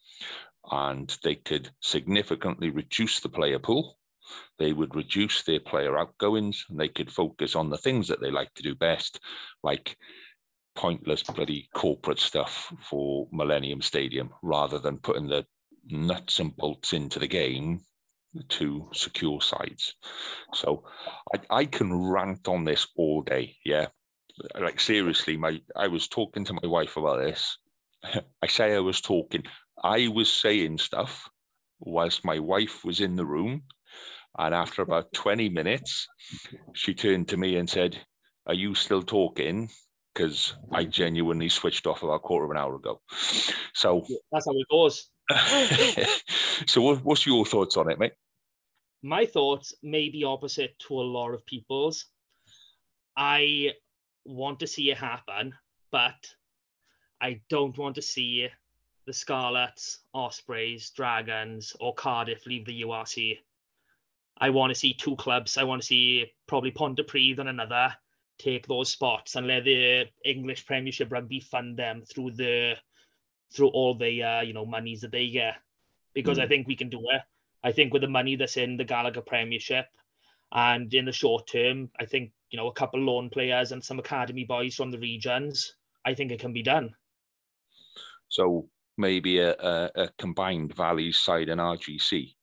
And 0.70 1.16
they 1.24 1.34
could 1.34 1.70
significantly 1.80 2.70
reduce 2.70 3.18
the 3.18 3.28
player 3.28 3.58
pool. 3.58 3.98
They 4.60 4.72
would 4.72 4.94
reduce 4.94 5.42
their 5.42 5.58
player 5.58 5.98
outgoings 5.98 6.64
and 6.70 6.78
they 6.78 6.86
could 6.86 7.10
focus 7.10 7.56
on 7.56 7.70
the 7.70 7.78
things 7.78 8.06
that 8.06 8.20
they 8.20 8.30
like 8.30 8.54
to 8.54 8.62
do 8.62 8.76
best, 8.76 9.18
like 9.64 9.96
pointless 10.76 11.24
bloody 11.24 11.68
corporate 11.74 12.20
stuff 12.20 12.72
for 12.88 13.26
Millennium 13.32 13.82
Stadium, 13.82 14.30
rather 14.44 14.78
than 14.78 14.98
putting 14.98 15.26
the 15.26 15.44
nuts 15.86 16.38
and 16.38 16.56
bolts 16.56 16.92
into 16.92 17.18
the 17.18 17.26
game 17.26 17.80
to 18.48 18.88
secure 18.92 19.40
sites. 19.40 19.94
So 20.54 20.84
I, 21.34 21.58
I 21.58 21.64
can 21.64 21.94
rant 21.94 22.48
on 22.48 22.64
this 22.64 22.86
all 22.96 23.22
day. 23.22 23.56
Yeah 23.64 23.88
like 24.58 24.80
seriously, 24.80 25.36
my 25.36 25.60
I 25.76 25.88
was 25.88 26.08
talking 26.08 26.44
to 26.44 26.54
my 26.54 26.68
wife 26.68 26.96
about 26.96 27.20
this. 27.20 27.58
I 28.42 28.46
say 28.46 28.74
I 28.74 28.80
was 28.80 29.00
talking. 29.00 29.44
I 29.82 30.08
was 30.08 30.32
saying 30.32 30.78
stuff 30.78 31.28
whilst 31.80 32.24
my 32.24 32.38
wife 32.38 32.84
was 32.84 33.00
in 33.00 33.16
the 33.16 33.26
room. 33.26 33.62
And 34.38 34.54
after 34.54 34.82
about 34.82 35.12
20 35.12 35.48
minutes, 35.48 36.06
she 36.74 36.94
turned 36.94 37.28
to 37.28 37.36
me 37.36 37.56
and 37.56 37.68
said, 37.68 37.98
Are 38.46 38.54
you 38.54 38.74
still 38.74 39.02
talking? 39.02 39.68
Because 40.14 40.54
I 40.72 40.84
genuinely 40.84 41.48
switched 41.48 41.86
off 41.86 42.02
about 42.02 42.14
a 42.14 42.18
quarter 42.20 42.44
of 42.44 42.50
an 42.50 42.56
hour 42.56 42.76
ago. 42.76 43.00
So 43.74 44.04
that's 44.32 44.46
how 44.46 44.52
it 44.52 44.66
goes. 44.70 45.08
so, 46.66 46.80
what, 46.80 47.04
what's 47.04 47.26
your 47.26 47.44
thoughts 47.44 47.76
on 47.76 47.90
it, 47.90 47.98
mate? 47.98 48.12
My 49.02 49.24
thoughts 49.24 49.74
may 49.82 50.08
be 50.08 50.24
opposite 50.24 50.78
to 50.88 50.94
a 50.94 51.02
lot 51.02 51.32
of 51.32 51.46
people's. 51.46 52.06
I 53.16 53.70
want 54.24 54.60
to 54.60 54.66
see 54.66 54.90
it 54.90 54.98
happen, 54.98 55.54
but 55.90 56.28
I 57.20 57.40
don't 57.48 57.76
want 57.78 57.94
to 57.96 58.02
see 58.02 58.48
the 59.06 59.12
Scarlets, 59.12 60.00
Ospreys, 60.14 60.90
Dragons, 60.90 61.74
or 61.80 61.94
Cardiff 61.94 62.46
leave 62.46 62.66
the 62.66 62.82
URC. 62.82 63.38
I 64.38 64.50
want 64.50 64.70
to 64.70 64.78
see 64.78 64.94
two 64.94 65.16
clubs. 65.16 65.56
I 65.56 65.64
want 65.64 65.82
to 65.82 65.86
see 65.86 66.32
probably 66.46 66.70
Pontypridd 66.70 67.38
and 67.38 67.48
another 67.48 67.94
take 68.38 68.66
those 68.66 68.90
spots 68.90 69.36
and 69.36 69.46
let 69.46 69.64
the 69.64 70.06
English 70.24 70.64
Premiership 70.64 71.12
Rugby 71.12 71.40
fund 71.40 71.76
them 71.76 72.02
through 72.02 72.32
the 72.32 72.74
through 73.52 73.68
all 73.68 73.94
the 73.94 74.22
uh, 74.22 74.40
you 74.42 74.52
know 74.52 74.66
monies 74.66 75.00
that 75.00 75.12
they 75.12 75.28
get 75.28 75.56
because 76.14 76.38
mm. 76.38 76.42
I 76.42 76.48
think 76.48 76.66
we 76.66 76.76
can 76.76 76.88
do 76.88 77.00
it. 77.10 77.22
I 77.62 77.72
think 77.72 77.92
with 77.92 78.02
the 78.02 78.08
money 78.08 78.36
that's 78.36 78.56
in 78.56 78.76
the 78.76 78.84
Gallagher 78.84 79.20
Premiership 79.20 79.86
and 80.52 80.92
in 80.92 81.04
the 81.04 81.12
short 81.12 81.46
term, 81.46 81.90
I 81.98 82.06
think 82.06 82.32
you 82.50 82.56
know 82.56 82.68
a 82.68 82.72
couple 82.72 83.00
loan 83.00 83.30
players 83.30 83.72
and 83.72 83.84
some 83.84 83.98
academy 83.98 84.44
boys 84.44 84.74
from 84.74 84.90
the 84.90 84.98
regions. 84.98 85.74
I 86.04 86.14
think 86.14 86.32
it 86.32 86.40
can 86.40 86.52
be 86.52 86.62
done. 86.62 86.94
So 88.28 88.68
maybe 88.96 89.38
a, 89.40 89.52
a, 89.52 89.90
a 89.96 90.08
combined 90.18 90.74
Valleys 90.74 91.18
side 91.18 91.48
and 91.48 91.60
RGC 91.60 92.34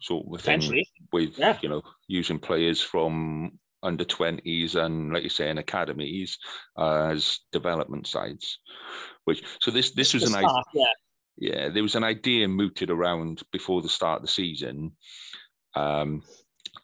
sort 0.00 0.26
of 0.32 0.40
thing 0.40 0.84
with 1.12 1.38
yeah. 1.38 1.56
you 1.62 1.68
know 1.68 1.82
using 2.08 2.38
players 2.38 2.80
from 2.80 3.58
under 3.82 4.04
20s 4.04 4.74
and 4.74 5.12
like 5.12 5.22
you 5.22 5.28
say 5.28 5.50
in 5.50 5.58
academies 5.58 6.38
uh, 6.78 7.06
as 7.06 7.40
development 7.52 8.06
sides 8.06 8.58
which 9.24 9.42
so 9.60 9.70
this 9.70 9.92
this 9.92 10.14
was 10.14 10.24
an 10.24 10.34
idea 10.34 10.62
yeah. 10.74 10.84
yeah 11.36 11.68
there 11.68 11.82
was 11.82 11.94
an 11.94 12.04
idea 12.04 12.46
mooted 12.48 12.90
around 12.90 13.42
before 13.52 13.82
the 13.82 13.88
start 13.88 14.16
of 14.16 14.22
the 14.22 14.32
season 14.32 14.92
um 15.74 16.22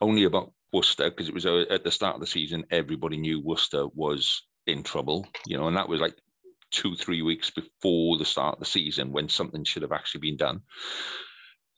only 0.01 0.25
about 0.25 0.53
Worcester 0.73 1.09
because 1.09 1.29
it 1.29 1.35
was 1.35 1.47
uh, 1.47 1.65
at 1.71 1.83
the 1.83 1.91
start 1.91 2.15
of 2.15 2.21
the 2.21 2.27
season 2.27 2.65
everybody 2.71 3.17
knew 3.17 3.41
Worcester 3.41 3.87
was 3.95 4.43
in 4.67 4.83
trouble 4.83 5.27
you 5.47 5.57
know 5.57 5.67
and 5.67 5.77
that 5.77 5.89
was 5.89 6.01
like 6.01 6.15
two, 6.71 6.95
three 6.97 7.23
weeks 7.23 7.51
before 7.51 8.19
the 8.19 8.25
start 8.25 8.55
of 8.55 8.61
the 8.61 8.67
season 8.67 9.13
when 9.13 9.29
something 9.29 9.65
should 9.65 9.83
have 9.83 9.93
actually 9.93 10.21
been 10.21 10.37
done. 10.37 10.61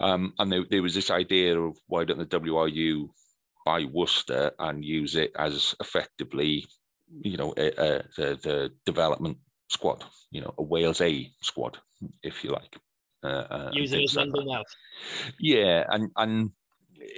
Um, 0.00 0.32
and 0.38 0.50
there, 0.50 0.64
there, 0.68 0.82
was 0.82 0.94
this 0.94 1.10
idea 1.10 1.60
of 1.60 1.76
why 1.86 2.04
don't 2.04 2.18
the 2.18 2.24
WRU 2.38 3.10
buy 3.70 3.84
Worcester 3.84 4.50
and 4.58 4.84
use 4.84 5.14
it 5.14 5.32
as 5.38 5.74
effectively, 5.80 6.66
you 7.22 7.36
know, 7.36 7.54
a, 7.56 7.68
a, 7.86 8.02
the, 8.16 8.28
the 8.42 8.70
development 8.84 9.38
squad, 9.68 10.04
you 10.30 10.40
know, 10.40 10.52
a 10.58 10.62
Wales 10.62 11.00
A 11.00 11.30
squad, 11.42 11.78
if 12.22 12.42
you 12.42 12.50
like. 12.50 12.76
Uh, 13.22 13.46
uh 13.56 13.70
use 13.72 13.92
it 13.92 14.02
as 14.04 14.12
something 14.12 14.50
else. 14.52 14.74
Yeah, 15.38 15.84
and 15.90 16.10
and 16.16 16.50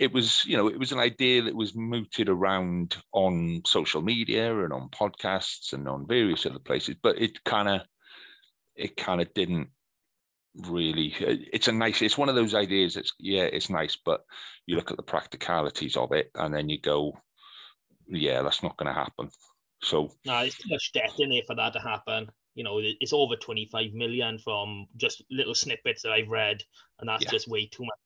it 0.03 0.12
was 0.12 0.44
you 0.44 0.57
know 0.57 0.68
it 0.68 0.78
was 0.78 0.92
an 0.92 0.98
idea 0.98 1.42
that 1.42 1.55
was 1.55 1.74
mooted 1.74 2.28
around 2.28 2.96
on 3.12 3.62
social 3.66 4.03
media 4.03 4.44
and 4.64 4.72
on 4.72 4.88
podcasts 4.90 5.72
and 5.72 5.88
on 5.88 6.07
various 6.07 6.46
other 6.46 6.61
places 6.61 6.94
but 7.03 7.20
it 7.20 7.42
kind 7.44 7.68
of 7.68 7.80
it 8.76 8.96
kind 8.96 9.20
of 9.20 9.32
didn't 9.34 9.68
really 10.68 11.14
it's 11.18 11.68
a 11.68 11.72
nice 11.72 12.03
it's 12.03 12.18
one 12.18 12.28
of 12.28 12.34
those 12.34 12.55
ideas 12.55 12.94
that's 12.94 13.14
yeah 13.18 13.44
it's 13.44 13.70
nice 13.70 13.96
but 14.05 14.22
you 14.66 14.76
look 14.76 14.90
at 14.90 14.98
the 14.98 15.03
practicalities 15.03 15.96
of 15.96 16.12
it 16.12 16.30
and 16.34 16.55
then 16.55 16.68
you 16.68 16.78
go 16.78 17.16
yeah 18.07 18.42
that's 18.42 18.62
not 18.62 18.76
going 18.76 18.86
to 18.86 18.92
happen. 18.92 19.30
So 19.82 20.11
no 20.24 20.38
it's 20.40 20.59
too 20.59 20.68
much 20.70 20.92
debt 20.92 21.18
in 21.18 21.30
there 21.30 21.42
for 21.46 21.57
that 21.57 21.72
to 21.72 21.80
happen? 21.80 22.30
You 22.55 22.64
know 22.64 22.80
it's 22.82 23.12
over 23.12 23.36
25 23.36 23.94
million 23.94 24.38
from 24.38 24.86
just 24.96 25.22
little 25.30 25.55
snippets 25.55 26.03
that 26.03 26.12
i've 26.12 26.28
read 26.28 26.62
and 27.00 27.09
that's 27.09 27.24
yeah. 27.24 27.30
just 27.30 27.48
way 27.48 27.66
too 27.66 27.84
much. 27.84 27.98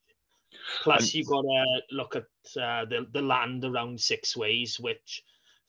Plus, 0.82 1.02
and, 1.02 1.14
you've 1.14 1.26
got 1.26 1.42
to 1.42 1.82
look 1.90 2.16
at 2.16 2.22
uh, 2.60 2.84
the 2.86 3.06
the 3.12 3.20
land 3.22 3.64
around 3.64 3.98
Sixways, 3.98 4.80
which, 4.80 5.22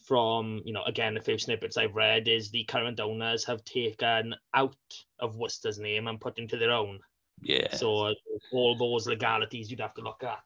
from 0.08 0.62
you 0.64 0.74
know, 0.74 0.84
again, 0.86 1.18
a 1.18 1.22
few 1.22 1.38
snippets 1.38 1.78
I've 1.78 1.96
read, 1.96 2.28
is 2.28 2.50
the 2.50 2.64
current 2.64 3.00
owners 3.00 3.44
have 3.46 3.64
taken 3.66 4.34
out 4.54 4.76
of 5.20 5.36
Worcester's 5.36 5.80
name 5.80 6.08
and 6.08 6.22
put 6.22 6.40
into 6.40 6.58
their 6.58 6.72
own. 6.72 7.00
Yeah. 7.42 7.74
So 7.76 8.14
all 8.52 8.78
those 8.78 9.08
legalities 9.08 9.70
you'd 9.70 9.82
have 9.82 9.94
to 9.96 10.02
look 10.02 10.24
at. 10.24 10.44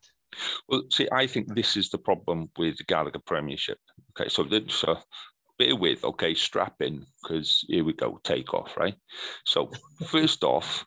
Well, 0.68 0.84
see, 0.90 1.08
I 1.12 1.28
think 1.28 1.54
this 1.54 1.78
is 1.78 1.90
the 1.90 1.98
problem 1.98 2.50
with 2.58 2.78
the 2.78 2.84
Gallagher 2.86 3.20
Premiership. 3.20 3.78
Okay, 4.12 4.30
so 4.30 4.48
so 4.68 4.98
bear 5.60 5.76
with, 5.76 6.04
okay, 6.04 6.34
strap 6.34 6.76
in 6.80 7.06
because 7.22 7.64
here 7.68 7.84
we 7.84 7.94
go, 7.94 8.20
take 8.24 8.54
off, 8.54 8.76
right? 8.78 8.96
So 9.46 9.70
first 10.08 10.44
off, 10.44 10.86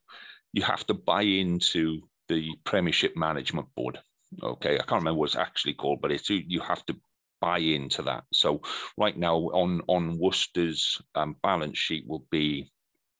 you 0.53 0.63
have 0.63 0.87
to 0.87 0.95
buy 0.95 1.23
into 1.23 2.01
the 2.29 2.51
Premiership 2.65 3.17
Management 3.17 3.69
Board. 3.77 3.99
Okay, 4.43 4.75
I 4.75 4.83
can't 4.83 5.03
remember 5.03 5.21
what 5.21 5.27
it's 5.27 5.37
actually 5.37 5.75
called, 5.75 6.01
but 6.01 6.11
it's 6.11 6.29
you 6.29 6.61
have 6.61 6.85
to 6.87 6.97
buy 7.45 7.59
into 7.59 8.01
that. 8.03 8.25
So 8.33 8.63
right 8.97 9.17
now 9.17 9.37
on 9.37 9.83
on 9.87 10.19
Worcester's 10.19 11.01
um, 11.15 11.37
balance 11.43 11.79
sheet 11.79 12.05
will 12.09 12.27
be 12.31 12.73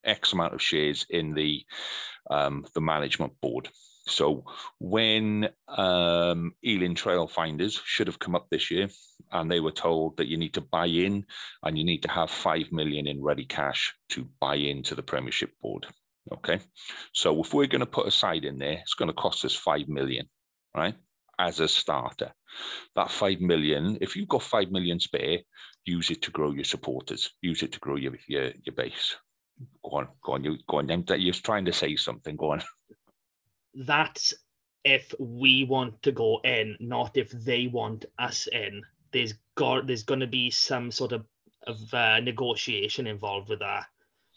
X 0.05 0.33
amount 0.33 0.55
of 0.55 0.63
shares 0.63 1.05
in 1.11 1.35
the 1.35 1.63
um, 2.31 2.65
the 2.75 2.81
management 2.81 3.33
board. 3.43 3.69
So 4.07 4.45
when 4.79 5.49
um, 5.69 6.53
Ealing 6.65 6.95
Trailfinders 6.95 7.81
should 7.85 8.07
have 8.07 8.19
come 8.19 8.35
up 8.35 8.47
this 8.51 8.71
year, 8.71 8.89
and 9.33 9.51
they 9.51 9.61
were 9.61 9.73
told 9.73 10.17
that 10.17 10.29
you 10.29 10.37
need 10.37 10.55
to 10.55 10.61
buy 10.61 10.87
in 10.87 11.25
and 11.63 11.77
you 11.79 11.85
need 11.85 12.03
to 12.03 12.11
have 12.11 12.31
five 12.31 12.71
million 12.73 13.07
in 13.07 13.23
ready 13.23 13.45
cash 13.45 13.95
to 14.11 14.29
buy 14.41 14.57
into 14.57 14.95
the 14.95 15.03
Premiership 15.03 15.51
board. 15.61 15.87
Okay. 16.33 16.61
So 17.13 17.43
if 17.43 17.53
we're 17.53 17.67
going 17.67 17.81
to 17.81 17.97
put 17.99 18.07
a 18.07 18.11
side 18.11 18.45
in 18.45 18.59
there, 18.59 18.79
it's 18.81 18.95
going 18.95 19.09
to 19.09 19.15
cost 19.15 19.45
us 19.45 19.55
5 19.55 19.89
million, 19.89 20.27
right? 20.75 20.95
As 21.39 21.61
a 21.61 21.69
starter. 21.69 22.33
That 22.95 23.11
5 23.11 23.41
million, 23.41 23.99
if 24.01 24.15
you've 24.15 24.29
got 24.29 24.43
5 24.43 24.71
million 24.71 25.01
spare, 25.01 25.39
use 25.85 26.11
it 26.11 26.23
to 26.23 26.31
grow 26.31 26.53
your 26.53 26.65
supporters, 26.65 27.31
use 27.43 27.63
it 27.63 27.73
to 27.73 27.81
grow 27.81 27.97
your, 27.97 28.15
your, 28.29 28.53
your 28.63 28.75
base. 28.75 29.17
Go 29.85 29.99
on, 29.99 30.09
go 30.25 30.33
on, 30.33 30.45
you 30.45 30.57
go 30.69 30.79
on. 30.79 30.89
You're 30.89 31.35
trying 31.35 31.65
to 31.65 31.73
say 31.73 31.97
something. 31.97 32.37
Go 32.37 32.53
on. 32.53 32.63
That's 33.75 34.35
if 34.85 35.15
we 35.19 35.65
want 35.65 36.03
to 36.03 36.13
go 36.13 36.41
in, 36.45 36.77
not 36.81 37.17
if 37.17 37.31
they 37.31 37.69
want 37.69 38.05
us 38.19 38.47
in. 38.49 38.83
There's 39.13 39.35
got 39.55 39.87
there's 39.87 40.03
going 40.03 40.21
to 40.21 40.27
be 40.27 40.51
some 40.51 40.91
sort 40.91 41.13
of 41.13 41.25
of 41.67 41.95
uh, 41.95 42.21
negotiation 42.21 43.07
involved 43.07 43.49
with 43.49 43.61
that 43.61 43.87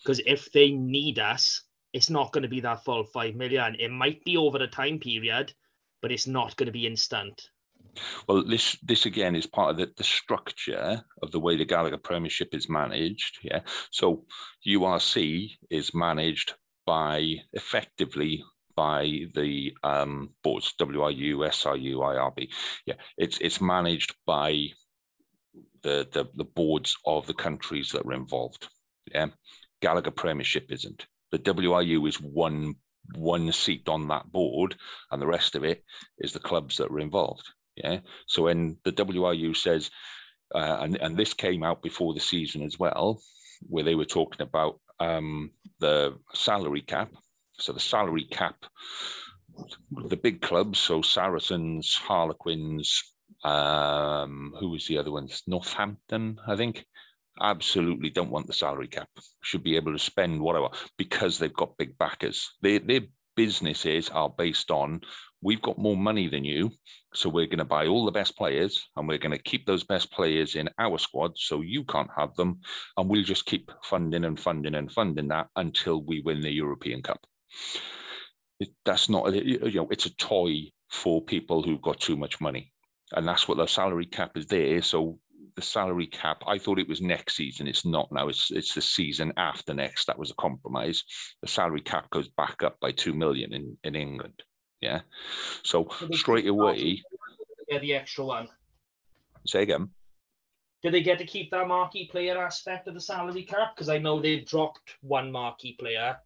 because 0.01 0.21
if 0.25 0.51
they 0.51 0.71
need 0.71 1.19
us, 1.19 1.63
it's 1.93 2.09
not 2.09 2.31
going 2.31 2.43
to 2.43 2.47
be 2.47 2.61
that 2.61 2.83
full 2.83 3.03
five 3.03 3.35
million. 3.35 3.75
It 3.79 3.91
might 3.91 4.23
be 4.23 4.37
over 4.37 4.57
a 4.57 4.67
time 4.67 4.99
period, 4.99 5.53
but 6.01 6.11
it's 6.11 6.27
not 6.27 6.55
going 6.55 6.67
to 6.67 6.71
be 6.71 6.87
instant. 6.87 7.49
Well, 8.27 8.43
this 8.43 8.77
this 8.83 9.05
again 9.05 9.35
is 9.35 9.47
part 9.47 9.71
of 9.71 9.77
the, 9.77 9.91
the 9.97 10.03
structure 10.03 11.01
of 11.23 11.31
the 11.31 11.39
way 11.39 11.55
the 11.55 11.65
Gallagher 11.65 11.97
Premiership 11.97 12.53
is 12.53 12.69
managed. 12.69 13.39
Yeah. 13.41 13.61
So 13.91 14.25
URC 14.67 15.49
is 15.69 15.93
managed 15.93 16.53
by 16.85 17.35
effectively 17.53 18.43
by 18.75 19.25
the 19.33 19.75
um, 19.83 20.29
boards 20.43 20.73
WRU, 20.79 21.37
SRU, 21.37 21.95
IRB. 21.95 22.49
Yeah, 22.85 22.95
it's 23.17 23.39
it's 23.39 23.59
managed 23.61 24.13
by 24.25 24.67
the, 25.81 26.07
the 26.11 26.25
the 26.35 26.45
boards 26.45 26.95
of 27.05 27.25
the 27.25 27.33
countries 27.33 27.89
that 27.91 28.05
are 28.05 28.13
involved. 28.13 28.67
Yeah, 29.11 29.27
Gallagher 29.81 30.11
Premiership 30.11 30.71
isn't 30.71 31.07
the 31.31 31.39
WRU 31.39 32.07
is 32.07 32.21
one 32.21 32.75
one 33.15 33.51
seat 33.51 33.87
on 33.87 34.07
that 34.07 34.31
board, 34.31 34.75
and 35.11 35.21
the 35.21 35.27
rest 35.27 35.55
of 35.55 35.63
it 35.63 35.83
is 36.19 36.33
the 36.33 36.39
clubs 36.39 36.77
that 36.77 36.91
are 36.91 36.99
involved. 36.99 37.47
Yeah. 37.75 37.99
So 38.25 38.43
when 38.43 38.77
the 38.83 38.91
WRU 38.91 39.55
says, 39.55 39.89
uh, 40.53 40.77
and 40.81 40.97
and 40.97 41.15
this 41.15 41.33
came 41.33 41.63
out 41.63 41.81
before 41.81 42.13
the 42.13 42.19
season 42.19 42.63
as 42.63 42.79
well, 42.79 43.21
where 43.61 43.83
they 43.83 43.95
were 43.95 44.05
talking 44.05 44.41
about 44.41 44.79
um, 44.99 45.51
the 45.79 46.17
salary 46.33 46.81
cap. 46.81 47.11
So 47.59 47.73
the 47.73 47.79
salary 47.79 48.25
cap, 48.25 48.55
the 49.91 50.17
big 50.17 50.41
clubs, 50.41 50.79
so 50.79 51.01
Saracens, 51.01 51.95
Harlequins, 51.95 53.03
um, 53.43 54.53
who 54.59 54.69
was 54.69 54.87
the 54.87 54.97
other 54.97 55.11
ones? 55.11 55.43
Northampton, 55.47 56.39
I 56.47 56.55
think 56.55 56.85
absolutely 57.41 58.09
don't 58.09 58.31
want 58.31 58.47
the 58.47 58.53
salary 58.53 58.87
cap. 58.87 59.09
Should 59.41 59.63
be 59.63 59.75
able 59.75 59.93
to 59.93 59.99
spend 59.99 60.41
whatever 60.41 60.69
because 60.97 61.37
they've 61.37 61.53
got 61.53 61.77
big 61.77 61.97
backers. 61.97 62.49
Their 62.61 62.79
their 62.79 63.01
businesses 63.35 64.09
are 64.09 64.29
based 64.29 64.71
on 64.71 65.01
we've 65.41 65.61
got 65.61 65.77
more 65.77 65.95
money 65.95 66.27
than 66.27 66.43
you, 66.43 66.71
so 67.13 67.29
we're 67.29 67.45
going 67.45 67.59
to 67.59 67.65
buy 67.65 67.85
all 67.85 68.05
the 68.05 68.11
best 68.11 68.35
players 68.35 68.89
and 68.95 69.07
we're 69.07 69.19
going 69.19 69.31
to 69.37 69.43
keep 69.43 69.65
those 69.65 69.83
best 69.83 70.11
players 70.11 70.55
in 70.55 70.67
our 70.79 70.97
squad, 70.97 71.37
so 71.37 71.61
you 71.61 71.83
can't 71.83 72.09
have 72.17 72.35
them, 72.35 72.59
and 72.97 73.07
we'll 73.09 73.23
just 73.23 73.45
keep 73.45 73.71
funding 73.83 74.25
and 74.25 74.39
funding 74.39 74.75
and 74.75 74.91
funding 74.91 75.27
that 75.27 75.47
until 75.55 76.01
we 76.03 76.21
win 76.21 76.41
the 76.41 76.51
European 76.51 77.01
Cup. 77.03 77.19
it, 78.59 78.69
that's 78.85 79.09
not 79.09 79.33
you 79.33 79.71
know 79.71 79.87
it's 79.91 80.05
a 80.05 80.15
toy 80.15 80.71
for 80.89 81.21
people 81.21 81.61
who've 81.61 81.81
got 81.81 81.99
too 81.99 82.17
much 82.17 82.41
money, 82.41 82.71
and 83.13 83.27
that's 83.27 83.47
what 83.47 83.57
the 83.57 83.67
salary 83.67 84.05
cap 84.05 84.31
is 84.35 84.47
there. 84.47 84.81
So 84.81 85.19
the 85.57 85.61
salary 85.63 86.05
cap, 86.05 86.43
I 86.45 86.59
thought 86.59 86.77
it 86.77 86.87
was 86.87 87.01
next 87.01 87.35
season. 87.35 87.67
It's 87.67 87.83
not 87.83 88.11
now. 88.11 88.29
It's 88.29 88.51
it's 88.51 88.75
the 88.75 88.81
season 88.81 89.33
after 89.37 89.73
next. 89.73 90.05
That 90.05 90.19
was 90.19 90.29
a 90.29 90.35
compromise. 90.35 91.03
The 91.41 91.47
salary 91.47 91.81
cap 91.81 92.09
goes 92.11 92.27
back 92.29 92.61
up 92.63 92.79
by 92.79 92.91
two 92.91 93.13
million 93.13 93.51
in 93.53 93.75
in 93.83 93.95
England. 93.95 94.43
Yeah, 94.81 95.01
so 95.63 95.89
straight 96.13 96.47
away. 96.47 97.01
Yeah, 97.67 97.79
the 97.79 97.95
extra 97.95 98.23
one. 98.23 98.47
Say 99.47 99.63
again. 99.63 99.89
Do 100.83 100.91
they 100.91 101.01
get 101.01 101.17
to 101.17 101.25
keep 101.25 101.49
that 101.49 101.67
marquee 101.67 102.07
player 102.07 102.37
aspect 102.37 102.87
of 102.87 102.93
the 102.93 103.01
salary 103.01 103.41
cap? 103.41 103.75
Because 103.75 103.89
I 103.89 103.97
know 103.97 104.21
they've 104.21 104.45
dropped 104.45 104.95
one 105.01 105.31
marquee 105.31 105.75
player. 105.79 106.17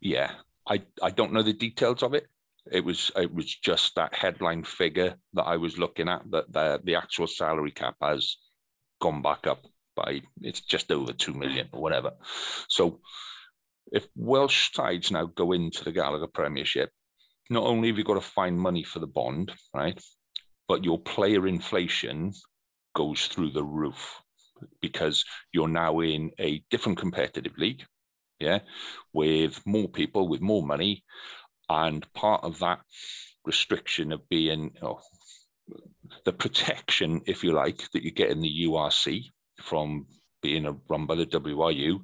Yeah, 0.00 0.30
I 0.68 0.80
I 1.02 1.10
don't 1.10 1.32
know 1.32 1.42
the 1.42 1.52
details 1.52 2.04
of 2.04 2.14
it. 2.14 2.28
It 2.70 2.84
was 2.84 3.10
it 3.16 3.34
was 3.34 3.52
just 3.52 3.96
that 3.96 4.14
headline 4.14 4.62
figure 4.62 5.16
that 5.32 5.42
I 5.42 5.56
was 5.56 5.76
looking 5.76 6.08
at 6.08 6.22
that 6.30 6.52
the 6.52 6.80
the 6.84 6.94
actual 6.94 7.26
salary 7.26 7.72
cap 7.72 7.96
has 8.00 8.36
gone 9.00 9.22
back 9.22 9.46
up 9.46 9.64
by 9.96 10.22
it's 10.40 10.60
just 10.60 10.90
over 10.92 11.12
two 11.12 11.34
million 11.34 11.68
or 11.72 11.80
whatever. 11.80 12.12
So 12.68 13.00
if 13.92 14.06
Welsh 14.14 14.72
sides 14.72 15.10
now 15.10 15.26
go 15.26 15.52
into 15.52 15.84
the 15.84 15.92
Gallagher 15.92 16.28
Premiership, 16.28 16.90
not 17.50 17.64
only 17.64 17.88
have 17.88 17.98
you 17.98 18.04
got 18.04 18.14
to 18.14 18.20
find 18.20 18.58
money 18.58 18.84
for 18.84 19.00
the 19.00 19.06
bond, 19.06 19.52
right, 19.74 20.00
but 20.68 20.84
your 20.84 21.00
player 21.00 21.46
inflation 21.48 22.32
goes 22.94 23.26
through 23.26 23.50
the 23.50 23.64
roof 23.64 24.22
because 24.80 25.24
you're 25.52 25.68
now 25.68 26.00
in 26.00 26.30
a 26.38 26.62
different 26.70 26.98
competitive 26.98 27.56
league, 27.58 27.84
yeah, 28.38 28.60
with 29.12 29.60
more 29.66 29.88
people, 29.88 30.28
with 30.28 30.40
more 30.40 30.62
money. 30.62 31.02
And 31.68 32.06
part 32.14 32.44
of 32.44 32.58
that 32.60 32.80
restriction 33.44 34.12
of 34.12 34.28
being 34.28 34.72
oh, 34.82 35.00
the 36.24 36.32
protection, 36.32 37.20
if 37.26 37.44
you 37.44 37.52
like, 37.52 37.90
that 37.92 38.02
you 38.02 38.10
get 38.10 38.30
in 38.30 38.40
the 38.40 38.64
URC 38.66 39.24
from 39.60 40.06
being 40.42 40.66
a, 40.66 40.74
run 40.88 41.06
by 41.06 41.14
the 41.14 41.26
WRU 41.26 42.00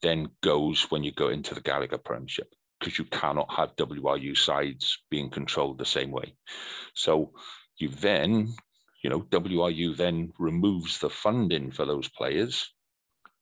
then 0.00 0.28
goes 0.44 0.86
when 0.90 1.02
you 1.02 1.10
go 1.10 1.28
into 1.28 1.56
the 1.56 1.60
Gallagher 1.60 1.98
Premiership 1.98 2.54
because 2.78 3.00
you 3.00 3.04
cannot 3.06 3.52
have 3.52 3.74
WRU 3.74 4.36
sides 4.36 4.96
being 5.10 5.28
controlled 5.28 5.76
the 5.76 5.84
same 5.84 6.12
way. 6.12 6.36
So 6.94 7.32
you 7.78 7.88
then 7.88 8.54
you 9.02 9.10
know, 9.10 9.20
WRU 9.20 9.96
then 9.96 10.32
removes 10.38 10.98
the 10.98 11.10
funding 11.10 11.70
for 11.70 11.86
those 11.86 12.08
players. 12.08 12.72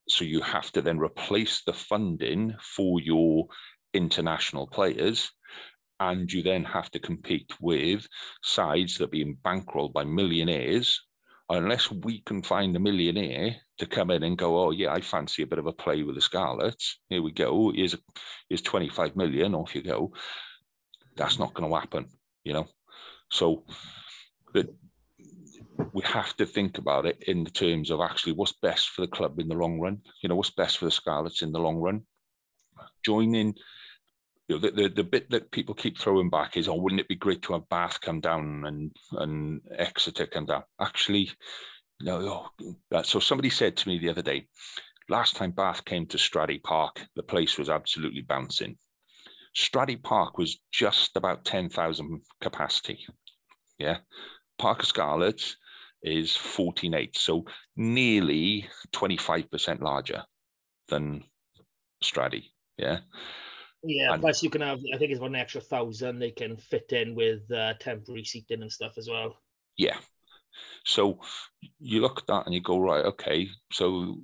So 0.08 0.24
you 0.24 0.40
have 0.42 0.70
to 0.72 0.82
then 0.82 0.98
replace 0.98 1.62
the 1.64 1.72
funding 1.72 2.54
for 2.60 3.00
your 3.00 3.46
international 3.94 4.66
players. 4.66 5.30
And 5.98 6.30
you 6.30 6.42
then 6.42 6.64
have 6.64 6.90
to 6.90 6.98
compete 6.98 7.52
with 7.60 8.06
sides 8.42 8.98
that 8.98 9.04
are 9.04 9.08
being 9.08 9.38
bankrolled 9.44 9.92
by 9.92 10.04
millionaires. 10.04 11.00
Unless 11.48 11.90
we 11.92 12.22
can 12.22 12.42
find 12.42 12.74
a 12.74 12.80
millionaire 12.80 13.56
to 13.78 13.86
come 13.86 14.10
in 14.10 14.24
and 14.24 14.36
go, 14.36 14.58
oh, 14.58 14.70
yeah, 14.72 14.92
I 14.92 15.00
fancy 15.00 15.42
a 15.42 15.46
bit 15.46 15.60
of 15.60 15.66
a 15.66 15.72
play 15.72 16.02
with 16.02 16.16
the 16.16 16.20
Scarlets. 16.20 16.98
Here 17.08 17.22
we 17.22 17.32
go. 17.32 17.72
Here's, 17.72 17.94
here's 18.48 18.62
25 18.62 19.16
million. 19.16 19.54
Off 19.54 19.74
you 19.74 19.82
go. 19.82 20.12
That's 21.16 21.38
not 21.38 21.54
going 21.54 21.70
to 21.70 21.78
happen, 21.78 22.06
you 22.44 22.52
know? 22.52 22.66
So 23.30 23.64
the, 24.52 24.74
we 25.92 26.02
have 26.04 26.36
to 26.36 26.46
think 26.46 26.78
about 26.78 27.06
it 27.06 27.22
in 27.26 27.44
the 27.44 27.50
terms 27.50 27.90
of 27.90 28.00
actually 28.00 28.32
what's 28.32 28.54
best 28.62 28.90
for 28.90 29.02
the 29.02 29.08
club 29.08 29.38
in 29.38 29.48
the 29.48 29.54
long 29.54 29.78
run. 29.78 30.00
You 30.22 30.28
know, 30.28 30.36
what's 30.36 30.50
best 30.50 30.78
for 30.78 30.86
the 30.86 30.90
Scarlets 30.90 31.42
in 31.42 31.52
the 31.52 31.58
long 31.58 31.76
run. 31.76 32.02
Joining, 33.04 33.54
you 34.48 34.54
know, 34.54 34.60
the, 34.60 34.70
the, 34.70 34.88
the 34.88 35.04
bit 35.04 35.28
that 35.30 35.50
people 35.50 35.74
keep 35.74 35.98
throwing 35.98 36.30
back 36.30 36.56
is, 36.56 36.68
oh, 36.68 36.76
wouldn't 36.76 37.00
it 37.00 37.08
be 37.08 37.16
great 37.16 37.42
to 37.42 37.54
have 37.54 37.68
Bath 37.68 38.00
come 38.00 38.20
down 38.20 38.64
and 38.66 38.92
and 39.12 39.60
Exeter 39.76 40.26
come 40.26 40.46
down? 40.46 40.62
Actually, 40.80 41.30
no. 42.00 42.48
Oh, 42.92 43.02
so 43.02 43.18
somebody 43.18 43.50
said 43.50 43.76
to 43.76 43.88
me 43.88 43.98
the 43.98 44.10
other 44.10 44.22
day, 44.22 44.46
last 45.08 45.36
time 45.36 45.50
Bath 45.50 45.84
came 45.84 46.06
to 46.06 46.16
Stradey 46.16 46.62
Park, 46.62 47.00
the 47.16 47.22
place 47.22 47.58
was 47.58 47.68
absolutely 47.68 48.22
bouncing. 48.22 48.76
Stradey 49.56 50.00
Park 50.02 50.38
was 50.38 50.58
just 50.70 51.16
about 51.16 51.44
10,000 51.44 52.20
capacity. 52.40 53.06
Yeah. 53.78 53.98
Parc 54.58 54.78
y 54.78 54.84
Scarlets 54.84 55.56
is 56.02 56.30
14.8, 56.30 57.16
so 57.16 57.44
nearly 57.74 58.68
25% 58.92 59.80
larger 59.80 60.22
than 60.88 61.24
Stradey. 62.04 62.44
Yeah. 62.76 63.00
Yeah, 63.88 64.12
and, 64.12 64.20
plus 64.20 64.42
you 64.42 64.50
can 64.50 64.62
have, 64.62 64.80
I 64.92 64.98
think 64.98 65.12
it's 65.12 65.18
about 65.18 65.30
an 65.30 65.36
extra 65.36 65.60
thousand 65.60 66.18
they 66.18 66.32
can 66.32 66.56
fit 66.56 66.92
in 66.92 67.14
with 67.14 67.48
uh, 67.52 67.74
temporary 67.78 68.24
seating 68.24 68.62
and 68.62 68.72
stuff 68.72 68.98
as 68.98 69.08
well. 69.08 69.38
Yeah. 69.76 69.96
So 70.84 71.20
you 71.78 72.00
look 72.00 72.18
at 72.18 72.26
that 72.26 72.46
and 72.46 72.54
you 72.54 72.60
go, 72.60 72.80
right, 72.80 73.04
okay, 73.04 73.48
so, 73.72 74.16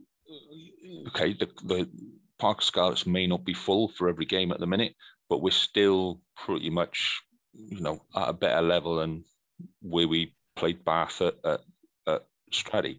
okay, 1.09 1.35
the, 1.35 1.49
the 1.65 1.91
Park 2.39 2.63
Scarlets 2.63 3.07
may 3.07 3.27
not 3.27 3.45
be 3.45 3.55
full 3.55 3.89
for 3.89 4.09
every 4.09 4.25
game 4.25 4.51
at 4.51 4.59
the 4.59 4.67
minute, 4.67 4.95
but 5.29 5.43
we're 5.43 5.51
still 5.51 6.21
pretty 6.37 6.71
much, 6.71 7.23
you 7.53 7.81
know, 7.81 8.03
at 8.17 8.31
a 8.31 8.33
better 8.33 8.63
level 8.63 8.97
than 8.97 9.25
where 9.81 10.09
we 10.09 10.35
played 10.57 10.85
Bath 10.85 11.21
at, 11.21 11.35
at, 11.45 11.61
at 12.09 12.27
Stradey. 12.51 12.99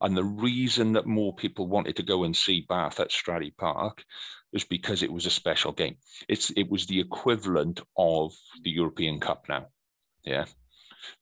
And 0.00 0.16
the 0.16 0.24
reason 0.24 0.92
that 0.92 1.06
more 1.06 1.34
people 1.34 1.66
wanted 1.66 1.96
to 1.96 2.04
go 2.04 2.22
and 2.22 2.36
see 2.36 2.66
Bath 2.68 3.00
at 3.00 3.10
Stradey 3.10 3.56
Park 3.56 4.04
was 4.52 4.64
because 4.64 5.02
it 5.02 5.12
was 5.12 5.26
a 5.26 5.30
special 5.30 5.72
game. 5.72 5.96
It's 6.28 6.50
it 6.50 6.70
was 6.70 6.86
the 6.86 7.00
equivalent 7.00 7.80
of 7.96 8.34
the 8.62 8.70
European 8.70 9.20
Cup 9.20 9.44
now. 9.48 9.66
Yeah. 10.24 10.46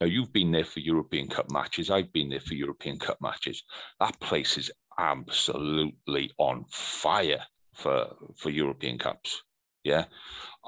Now 0.00 0.06
you've 0.06 0.32
been 0.32 0.52
there 0.52 0.64
for 0.64 0.80
European 0.80 1.28
Cup 1.28 1.50
matches. 1.50 1.90
I've 1.90 2.12
been 2.12 2.30
there 2.30 2.40
for 2.40 2.54
European 2.54 2.98
Cup 2.98 3.18
matches. 3.20 3.62
That 4.00 4.18
place 4.20 4.56
is 4.58 4.70
absolutely 4.98 6.30
on 6.38 6.64
fire 6.70 7.44
for 7.74 8.14
for 8.36 8.50
European 8.50 8.98
Cups. 8.98 9.42
Yeah. 9.84 10.04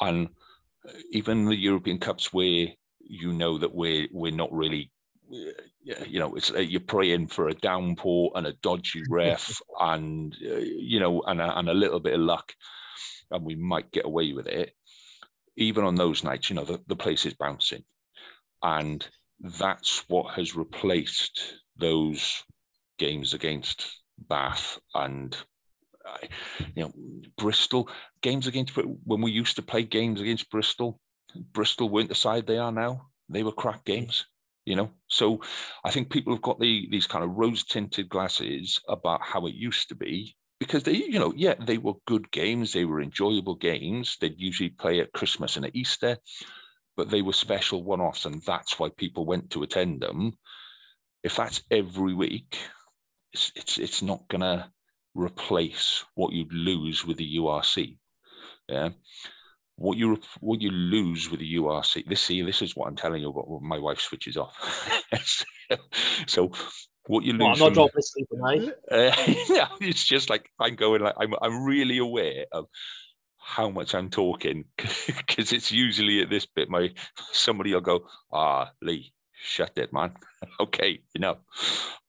And 0.01 0.29
even 1.11 1.45
the 1.45 1.57
European 1.57 1.99
Cups 1.99 2.33
where 2.33 2.69
you 3.01 3.33
know 3.33 3.59
that 3.59 3.75
we're 3.75 4.09
we're 4.13 4.33
not 4.33 4.53
really 4.53 4.91
you 6.07 6.19
know 6.19 6.35
it's 6.35 6.53
uh, 6.53 6.59
you're 6.59 6.81
praying 6.81 7.27
for 7.27 7.49
a 7.49 7.55
downpour 7.55 8.31
and 8.35 8.47
a 8.47 8.53
dodgy 8.63 9.03
ref 9.11 9.61
and 9.81 10.37
uh, 10.45 10.57
you 10.57 11.01
know 11.01 11.23
and 11.23 11.41
a, 11.41 11.59
and 11.59 11.69
a 11.69 11.75
little 11.75 12.01
bit 12.01 12.15
of 12.15 12.21
luck 12.21 12.53
and 13.31 13.45
we 13.45 13.55
might 13.55 13.91
get 13.93 14.07
away 14.07 14.33
with 14.33 14.47
it. 14.47 14.73
Even 15.57 15.85
on 15.85 15.95
those 15.95 16.25
nights 16.25 16.51
you 16.51 16.57
know 16.57 16.65
the, 16.65 16.81
the 16.87 16.97
place 16.97 17.27
is 17.27 17.35
bouncing. 17.35 17.85
And 18.63 19.07
that's 19.59 20.05
what 20.09 20.35
has 20.35 20.57
replaced 20.57 21.55
those 21.77 22.43
games 22.99 23.35
against 23.35 24.03
bath 24.29 24.79
and 24.95 25.37
uh, 26.07 26.27
you 26.75 26.85
know 26.85 26.93
bristol. 27.37 27.89
Games 28.23 28.47
against 28.47 28.77
when 28.77 29.21
we 29.23 29.31
used 29.31 29.57
to 29.57 29.63
play 29.63 29.85
games 29.85 30.21
against 30.21 30.51
bristol 30.51 31.01
Bristol 31.53 31.89
weren't 31.89 32.09
the 32.09 32.15
side 32.15 32.47
they 32.47 32.59
are 32.59 32.73
now. 32.73 33.09
They 33.29 33.43
were 33.43 33.53
crack 33.53 33.85
games, 33.85 34.27
you 34.69 34.77
know. 34.77 34.91
So 35.09 35.41
I 35.85 35.91
think 35.91 36.11
people 36.11 36.33
have 36.35 36.43
got 36.43 36.61
the, 36.61 36.87
these 36.91 37.07
kind 37.07 37.25
of 37.25 37.31
rose 37.31 37.65
tinted 37.65 38.09
glasses 38.09 38.79
about 38.89 39.23
how 39.23 39.47
it 39.47 39.55
used 39.55 39.89
to 39.89 39.95
be 39.95 40.37
because 40.61 40.83
they, 40.83 40.93
you 40.93 41.19
know, 41.19 41.33
yeah, 41.35 41.55
they 41.59 41.79
were 41.79 41.95
good 42.07 42.31
games. 42.31 42.73
They 42.73 42.85
were 42.85 43.01
enjoyable 43.01 43.55
games. 43.55 44.19
They'd 44.21 44.39
usually 44.39 44.69
play 44.69 45.01
at 45.01 45.13
Christmas 45.13 45.57
and 45.57 45.65
at 45.65 45.75
Easter, 45.75 46.19
but 46.97 47.09
they 47.09 47.23
were 47.23 47.33
special 47.33 47.83
one 47.83 48.01
offs. 48.01 48.27
And 48.27 48.43
that's 48.43 48.79
why 48.79 48.91
people 48.97 49.25
went 49.25 49.51
to 49.51 49.63
attend 49.63 50.03
them. 50.03 50.33
If 51.23 51.37
that's 51.37 51.63
every 51.71 52.15
week, 52.15 52.59
it's, 53.33 53.53
it's, 53.57 53.79
it's 53.79 54.03
not 54.03 54.29
going 54.29 54.43
to 54.43 54.71
replace 55.15 56.05
what 56.15 56.33
you'd 56.33 56.53
lose 56.53 57.07
with 57.07 57.17
the 57.17 57.37
URC. 57.39 57.97
Yeah 58.69 58.91
what 59.79 59.97
you 59.97 60.21
what 60.41 60.61
you 60.61 60.71
lose 60.71 61.31
with 61.31 61.41
the 61.41 61.55
URC. 61.55 62.07
This 62.07 62.21
see, 62.21 62.43
this 62.43 62.63
is 62.63 62.75
what 62.75 62.89
I'm 62.89 62.97
telling 62.97 63.23
you. 63.23 63.31
What 63.31 63.63
my 63.63 63.79
wife 63.79 64.01
switches 64.01 64.37
off. 64.37 64.55
so 66.27 66.51
what 67.07 67.25
you 67.25 67.33
lose. 67.33 67.41
Well, 67.41 67.53
I'm 67.53 67.59
not 67.59 67.75
dropping 67.75 68.27
tonight. 68.33 68.75
Uh, 68.91 69.13
yeah, 69.49 69.69
it's 69.81 70.05
just 70.05 70.31
like 70.31 70.51
I'm 70.59 70.75
going. 70.75 71.03
Like 71.03 71.15
I'm. 71.19 71.33
I'm 71.41 71.65
really 71.65 71.99
aware 71.99 72.47
of 72.53 72.67
how 73.37 73.71
much 73.71 73.95
I'm 73.95 74.11
talking 74.11 74.65
because 74.77 75.53
it's 75.53 75.71
usually 75.71 76.23
at 76.23 76.31
this 76.31 76.45
bit. 76.45 76.69
My 76.69 76.93
somebody 77.33 77.73
will 77.73 77.81
go, 77.81 78.07
ah, 78.33 78.73
Lee, 78.83 79.13
shut 79.33 79.79
it, 79.79 79.93
man. 79.93 80.13
okay, 80.61 81.01
you 81.15 81.21
know. 81.21 81.39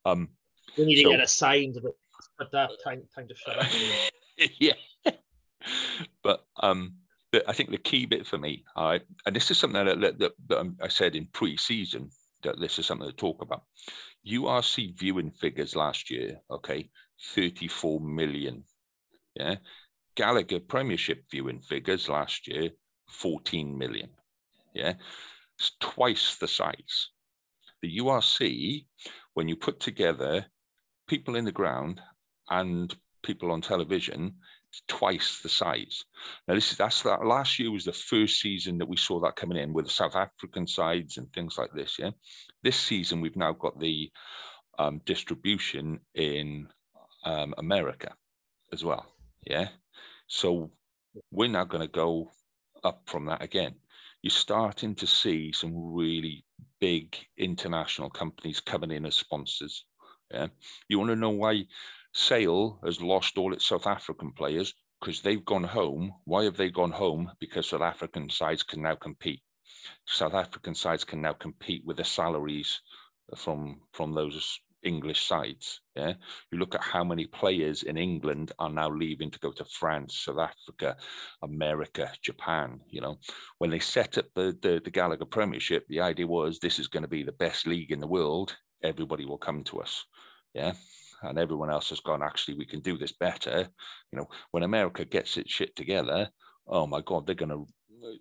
Um, 0.06 0.30
we 0.76 0.86
need 0.86 1.04
so, 1.04 1.12
to 1.12 1.18
get 1.18 1.24
a 1.24 1.28
sign 1.28 1.74
to 1.76 1.82
put 2.40 2.52
that 2.52 2.72
time 2.84 3.04
time 3.14 3.28
to 3.28 3.36
shut 3.36 3.60
up. 3.60 3.72
yeah, 4.60 4.74
but 6.24 6.46
um 6.62 6.96
I 7.48 7.54
think 7.54 7.70
the 7.70 7.78
key 7.78 8.06
bit 8.06 8.26
for 8.26 8.38
me, 8.38 8.64
and 8.76 9.02
this 9.32 9.52
is 9.52 9.58
something 9.58 9.86
that, 9.86 10.20
that, 10.20 10.32
that 10.48 10.76
I 10.82 10.88
said 10.88 11.16
in 11.16 11.28
pre-season, 11.28 12.10
that 12.44 12.60
this 12.60 12.80
is 12.80 12.86
something 12.86 13.08
to 13.08 13.16
talk 13.16 13.42
about. 13.42 13.64
URC 14.28 14.98
viewing 14.98 15.32
figures 15.32 15.76
last 15.76 16.10
year, 16.10 16.40
okay, 16.50 16.90
34 17.36 18.00
million. 18.02 18.64
Yeah. 19.36 19.56
Gallagher 20.16 20.60
Premiership 20.60 21.24
viewing 21.32 21.62
figures 21.62 22.10
last 22.10 22.48
year, 22.48 22.72
14 23.10 23.78
million. 23.78 24.10
Yeah, 24.74 24.94
it's 25.58 25.72
twice 25.80 26.36
the 26.36 26.48
size. 26.48 27.10
The 27.82 28.00
URC, 28.00 28.86
when 29.34 29.48
you 29.48 29.56
put 29.56 29.80
together 29.80 30.46
people 31.08 31.36
in 31.36 31.46
the 31.46 31.52
ground 31.52 32.02
and 32.50 32.94
people 33.24 33.52
on 33.52 33.62
television, 33.62 34.36
twice 34.88 35.40
the 35.42 35.50
size. 35.50 36.04
Now, 36.48 36.56
this 36.56 36.72
is 36.72 36.78
that's 36.78 37.02
that 37.04 37.26
last 37.26 37.60
year 37.60 37.72
was 37.72 37.86
the 37.86 37.94
first 37.94 38.40
season 38.40 38.78
that 38.78 38.88
we 38.88 38.98
saw 38.98 39.20
that 39.22 39.36
coming 39.36 39.58
in 39.58 39.74
with 39.74 39.90
South 39.90 40.16
African 40.16 40.68
sides 40.68 41.18
and 41.18 41.32
things 41.34 41.58
like 41.58 41.72
this. 41.74 41.98
Yeah, 42.00 42.12
this 42.64 42.78
season 42.78 43.22
we've 43.22 43.36
now 43.36 43.54
got 43.54 43.80
the 43.80 44.10
um, 44.78 45.02
distribution 45.06 46.00
in 46.16 46.68
um, 47.26 47.54
America 47.58 48.14
as 48.72 48.84
well. 48.84 49.06
Yeah, 49.46 49.70
so 50.28 50.72
we're 51.32 51.50
now 51.50 51.66
going 51.66 51.82
to 51.82 51.92
go 51.92 52.32
up 52.84 53.02
from 53.08 53.26
that 53.26 53.42
again. 53.42 53.76
You're 54.22 54.32
starting 54.32 54.96
to 54.96 55.08
see 55.08 55.52
some 55.52 55.94
really 55.94 56.46
big 56.80 57.16
international 57.38 58.10
companies 58.10 58.60
coming 58.60 58.92
in 58.92 59.06
as 59.06 59.16
sponsors. 59.16 59.86
Yeah, 60.32 60.48
you 60.88 61.00
want 61.00 61.10
to 61.10 61.16
know 61.16 61.32
why 61.32 61.66
Sale 62.14 62.80
has 62.84 63.02
lost 63.02 63.38
all 63.38 63.54
its 63.54 63.68
South 63.68 63.88
African 63.88 64.32
players 64.32 64.74
because 65.00 65.22
they've 65.22 65.46
gone 65.46 65.64
home. 65.64 66.14
Why 66.26 66.44
have 66.44 66.58
they 66.58 66.70
gone 66.70 66.92
home? 66.92 67.32
Because 67.40 67.70
South 67.70 67.82
African 67.82 68.30
sides 68.30 68.64
can 68.64 68.82
now 68.82 68.96
compete. 68.96 69.42
South 70.06 70.34
African 70.34 70.76
sides 70.76 71.04
can 71.04 71.22
now 71.22 71.34
compete 71.34 71.84
with 71.86 71.98
the 71.98 72.04
salaries 72.04 72.82
from 73.36 73.82
from 73.94 74.14
those 74.14 74.60
English 74.84 75.26
sides. 75.26 75.82
Yeah, 75.96 76.14
you 76.52 76.58
look 76.58 76.76
at 76.76 76.82
how 76.82 77.04
many 77.04 77.28
players 77.28 77.84
in 77.84 77.98
England 77.98 78.52
are 78.60 78.70
now 78.70 78.90
leaving 78.90 79.30
to 79.32 79.40
go 79.40 79.52
to 79.52 79.66
France, 79.66 80.22
South 80.26 80.40
Africa, 80.40 80.98
America, 81.44 82.12
Japan. 82.22 82.80
You 82.90 83.02
know, 83.02 83.20
when 83.60 83.70
they 83.70 83.80
set 83.80 84.18
up 84.18 84.26
the 84.36 84.58
the, 84.62 84.82
the 84.84 84.92
Gallagher 84.92 85.26
Premiership, 85.26 85.86
the 85.88 86.02
idea 86.02 86.28
was 86.28 86.60
this 86.60 86.80
is 86.80 86.88
going 86.88 87.04
to 87.04 87.10
be 87.10 87.24
the 87.24 87.32
best 87.34 87.68
league 87.68 87.92
in 87.92 88.00
the 88.00 88.08
world. 88.08 88.56
Everybody 88.84 89.26
will 89.26 89.38
come 89.38 89.64
to 89.66 89.82
us. 89.82 90.06
Yeah, 90.54 90.74
and 91.24 91.38
everyone 91.38 91.70
else 91.70 91.90
has 91.90 92.00
gone, 92.00 92.24
actually, 92.24 92.58
we 92.58 92.66
can 92.66 92.80
do 92.82 92.98
this 92.98 93.14
better. 93.14 93.68
You 94.12 94.20
know, 94.20 94.28
when 94.52 94.64
America 94.64 95.06
gets 95.06 95.38
its 95.38 95.52
shit 95.52 95.76
together, 95.76 96.30
oh 96.68 96.88
my 96.88 97.02
God, 97.02 97.26
they're 97.26 97.36
going 97.36 97.50
to, 97.50 97.68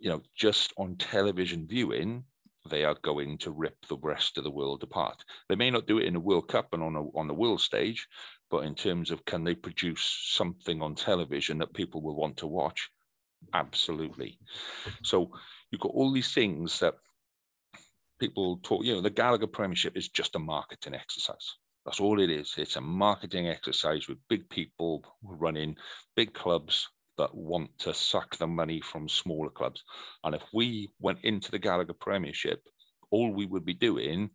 you 0.01 0.11
know, 0.11 0.23
just 0.37 0.73
on 0.77 0.97
television 0.97 1.67
viewing, 1.67 2.25
they 2.69 2.85
are 2.85 2.97
going 3.03 3.39
to 3.39 3.51
rip 3.51 3.77
the 3.89 3.99
rest 3.99 4.39
of 4.39 4.45
the 4.45 4.51
world 4.51 4.83
apart. 4.83 5.25
They 5.49 5.57
may 5.57 5.71
not 5.71 5.87
do 5.87 5.99
it 5.99 6.07
in 6.07 6.17
a 6.17 6.21
World 6.21 6.49
Cup 6.49 6.69
and 6.73 6.83
on 6.83 6.97
a, 6.97 7.03
on 7.17 7.29
the 7.29 7.35
world 7.35 7.61
stage, 7.61 8.07
but 8.51 8.65
in 8.65 8.75
terms 8.75 9.11
of 9.11 9.25
can 9.25 9.45
they 9.45 9.55
produce 9.55 10.03
something 10.31 10.83
on 10.83 10.95
television 10.95 11.59
that 11.59 11.75
people 11.75 12.03
will 12.03 12.17
want 12.17 12.37
to 12.39 12.47
watch? 12.47 12.91
Absolutely. 13.55 14.39
So 15.03 15.31
you've 15.71 15.81
got 15.81 15.93
all 15.95 16.13
these 16.13 16.35
things 16.35 16.81
that 16.81 16.95
people 18.19 18.59
talk, 18.63 18.85
you 18.85 18.95
know, 18.95 19.01
the 19.01 19.11
Gallagher 19.11 19.47
Premiership 19.47 19.97
is 19.97 20.09
just 20.09 20.35
a 20.35 20.41
marketing 20.41 20.95
exercise. 20.95 21.55
That's 21.89 22.01
all 22.01 22.21
it 22.21 22.29
is. 22.29 22.53
It's 22.59 22.77
a 22.77 22.83
marketing 22.83 23.49
exercise 23.49 24.09
with 24.09 24.19
big 24.29 24.47
people 24.51 25.03
running 25.23 25.75
big 26.17 26.35
clubs 26.35 26.87
that 27.17 27.35
want 27.35 27.71
to 27.79 27.95
suck 27.95 28.37
the 28.37 28.47
money 28.47 28.83
from 28.83 29.09
smaller 29.09 29.49
clubs. 29.49 29.83
And 30.23 30.35
if 30.35 30.43
we 30.53 30.91
went 31.01 31.21
into 31.25 31.51
the 31.51 31.59
Gallagher 31.59 31.95
Premiership, 31.95 32.61
all 33.11 33.33
we 33.33 33.47
would 33.47 33.65
be 33.65 33.73
doing 33.73 34.29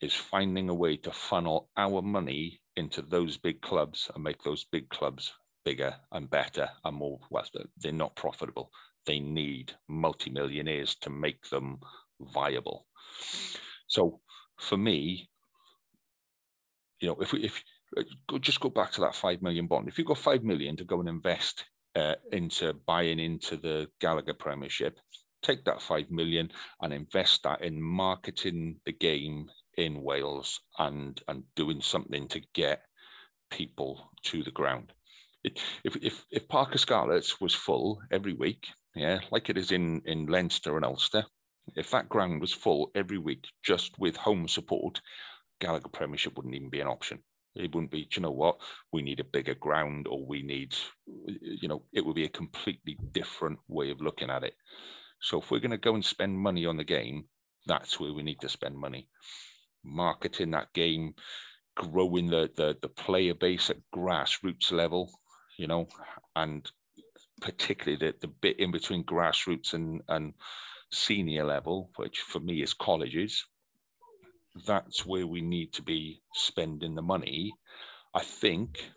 is 0.00 0.14
finding 0.14 0.68
a 0.68 0.74
way 0.74 0.96
to 0.98 1.10
funnel 1.10 1.68
our 1.76 2.00
money 2.00 2.60
into 2.76 3.02
those 3.02 3.36
big 3.36 3.60
clubs 3.60 4.08
and 4.14 4.22
make 4.22 4.44
those 4.44 4.66
big 4.70 4.88
clubs 4.90 5.32
bigger 5.64 5.96
and 6.12 6.30
better 6.30 6.70
and 6.84 6.96
more 6.96 7.18
well 7.28 7.44
they're 7.78 7.92
not 7.92 8.14
profitable 8.14 8.70
they 9.04 9.18
need 9.18 9.72
multimillionaires 9.88 10.94
to 10.94 11.10
make 11.10 11.46
them 11.50 11.78
viable 12.32 12.86
so 13.88 14.20
for 14.58 14.78
me 14.78 15.29
you 17.00 17.08
know, 17.08 17.16
if 17.20 17.32
we 17.32 17.44
if 17.44 17.62
uh, 17.96 18.38
just 18.38 18.60
go 18.60 18.68
back 18.68 18.92
to 18.92 19.00
that 19.00 19.14
five 19.14 19.42
million 19.42 19.66
bond, 19.66 19.88
if 19.88 19.98
you've 19.98 20.06
got 20.06 20.18
five 20.18 20.44
million 20.44 20.76
to 20.76 20.84
go 20.84 21.00
and 21.00 21.08
invest 21.08 21.64
uh, 21.96 22.14
into 22.32 22.74
buying 22.86 23.18
into 23.18 23.56
the 23.56 23.88
Gallagher 24.00 24.34
Premiership, 24.34 24.98
take 25.42 25.64
that 25.64 25.82
five 25.82 26.10
million 26.10 26.50
and 26.82 26.92
invest 26.92 27.42
that 27.42 27.62
in 27.62 27.80
marketing 27.82 28.76
the 28.84 28.92
game 28.92 29.48
in 29.76 30.02
Wales 30.02 30.60
and 30.78 31.20
and 31.28 31.42
doing 31.56 31.80
something 31.80 32.28
to 32.28 32.40
get 32.54 32.82
people 33.50 34.10
to 34.24 34.42
the 34.42 34.50
ground. 34.50 34.92
If 35.42 35.96
if 35.96 36.24
if 36.30 36.48
Parc 36.48 36.70
y 36.70 36.76
Scarlets 36.76 37.40
was 37.40 37.54
full 37.54 38.00
every 38.12 38.34
week, 38.34 38.68
yeah, 38.94 39.20
like 39.30 39.48
it 39.48 39.56
is 39.56 39.72
in 39.72 40.02
in 40.04 40.26
Leinster 40.26 40.76
and 40.76 40.84
Ulster, 40.84 41.24
if 41.76 41.90
that 41.90 42.08
ground 42.08 42.40
was 42.40 42.52
full 42.52 42.90
every 42.94 43.18
week 43.18 43.46
just 43.62 43.98
with 43.98 44.16
home 44.16 44.48
support, 44.48 45.00
Gallagher 45.60 45.88
Premiership 45.88 46.36
wouldn't 46.36 46.54
even 46.54 46.70
be 46.70 46.80
an 46.80 46.88
option. 46.88 47.20
It 47.54 47.74
wouldn't 47.74 47.90
be, 47.90 48.08
you 48.10 48.22
know 48.22 48.30
what, 48.30 48.58
we 48.92 49.02
need 49.02 49.20
a 49.20 49.24
bigger 49.24 49.54
ground 49.54 50.06
or 50.08 50.24
we 50.24 50.42
need, 50.42 50.76
you 51.40 51.68
know, 51.68 51.82
it 51.92 52.04
would 52.04 52.14
be 52.14 52.24
a 52.24 52.28
completely 52.28 52.96
different 53.12 53.58
way 53.68 53.90
of 53.90 54.00
looking 54.00 54.30
at 54.30 54.44
it. 54.44 54.54
So 55.20 55.40
if 55.40 55.50
we're 55.50 55.60
going 55.60 55.72
to 55.72 55.76
go 55.76 55.94
and 55.94 56.04
spend 56.04 56.38
money 56.38 56.64
on 56.64 56.76
the 56.76 56.84
game, 56.84 57.24
that's 57.66 57.98
where 57.98 58.12
we 58.12 58.22
need 58.22 58.40
to 58.40 58.48
spend 58.48 58.76
money. 58.76 59.08
Marketing 59.84 60.52
that 60.52 60.72
game, 60.72 61.14
growing 61.76 62.28
the, 62.28 62.50
the, 62.56 62.76
the 62.82 62.88
player 62.88 63.34
base 63.34 63.68
at 63.70 63.78
grassroots 63.94 64.70
level, 64.70 65.10
you 65.58 65.66
know, 65.66 65.88
and 66.36 66.70
particularly 67.40 67.96
the, 67.96 68.14
the 68.20 68.28
bit 68.28 68.60
in 68.60 68.70
between 68.70 69.04
grassroots 69.04 69.74
and, 69.74 70.02
and 70.08 70.34
senior 70.92 71.44
level, 71.44 71.90
which 71.96 72.20
for 72.20 72.40
me 72.40 72.62
is 72.62 72.74
colleges, 72.74 73.44
that's 74.66 75.06
where 75.06 75.26
we 75.26 75.40
need 75.40 75.72
to 75.74 75.82
be 75.82 76.22
spending 76.34 76.94
the 76.94 77.02
money. 77.02 77.52
I 78.14 78.22
think 78.22 78.90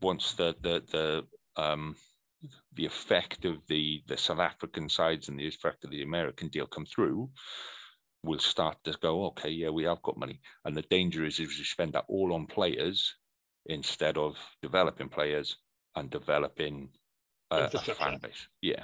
once 0.00 0.34
the 0.34 0.54
the 0.60 0.82
the 0.90 1.62
um, 1.62 1.96
the 2.74 2.86
effect 2.86 3.44
of 3.44 3.66
the 3.68 4.02
the 4.06 4.16
South 4.16 4.40
African 4.40 4.88
sides 4.88 5.28
and 5.28 5.38
the 5.38 5.46
effect 5.46 5.84
of 5.84 5.90
the 5.90 6.02
American 6.02 6.48
deal 6.48 6.66
come 6.66 6.86
through, 6.86 7.30
we'll 8.22 8.38
start 8.38 8.76
to 8.84 8.96
go, 9.00 9.26
okay, 9.26 9.50
yeah, 9.50 9.70
we 9.70 9.84
have 9.84 10.02
got 10.02 10.18
money. 10.18 10.40
And 10.64 10.76
the 10.76 10.82
danger 10.82 11.24
is 11.24 11.40
if 11.40 11.48
we 11.48 11.64
spend 11.64 11.92
that 11.92 12.04
all 12.08 12.34
on 12.34 12.46
players 12.46 13.14
instead 13.66 14.16
of 14.16 14.36
developing 14.62 15.08
players 15.08 15.56
and 15.94 16.10
developing 16.10 16.90
a, 17.50 17.70
a 17.72 17.78
fan 17.78 18.18
base. 18.18 18.48
Yeah. 18.60 18.82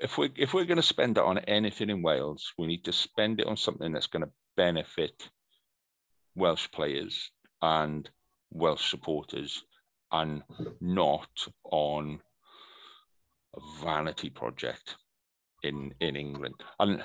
If 0.00 0.16
we 0.16 0.30
if 0.36 0.54
we're 0.54 0.64
going 0.64 0.76
to 0.76 0.82
spend 0.82 1.18
it 1.18 1.24
on 1.24 1.38
anything 1.38 1.90
in 1.90 2.02
Wales, 2.02 2.52
we 2.56 2.66
need 2.66 2.84
to 2.84 2.92
spend 2.92 3.40
it 3.40 3.46
on 3.46 3.56
something 3.56 3.92
that's 3.92 4.06
going 4.06 4.24
to 4.24 4.30
benefit 4.56 5.28
Welsh 6.38 6.68
players 6.70 7.30
and 7.60 8.08
Welsh 8.50 8.90
supporters 8.90 9.64
and 10.12 10.42
not 10.80 11.28
on 11.64 12.20
a 13.56 13.84
vanity 13.84 14.30
project 14.30 14.96
in 15.62 15.92
in 16.00 16.16
England. 16.16 16.54
And 16.78 17.02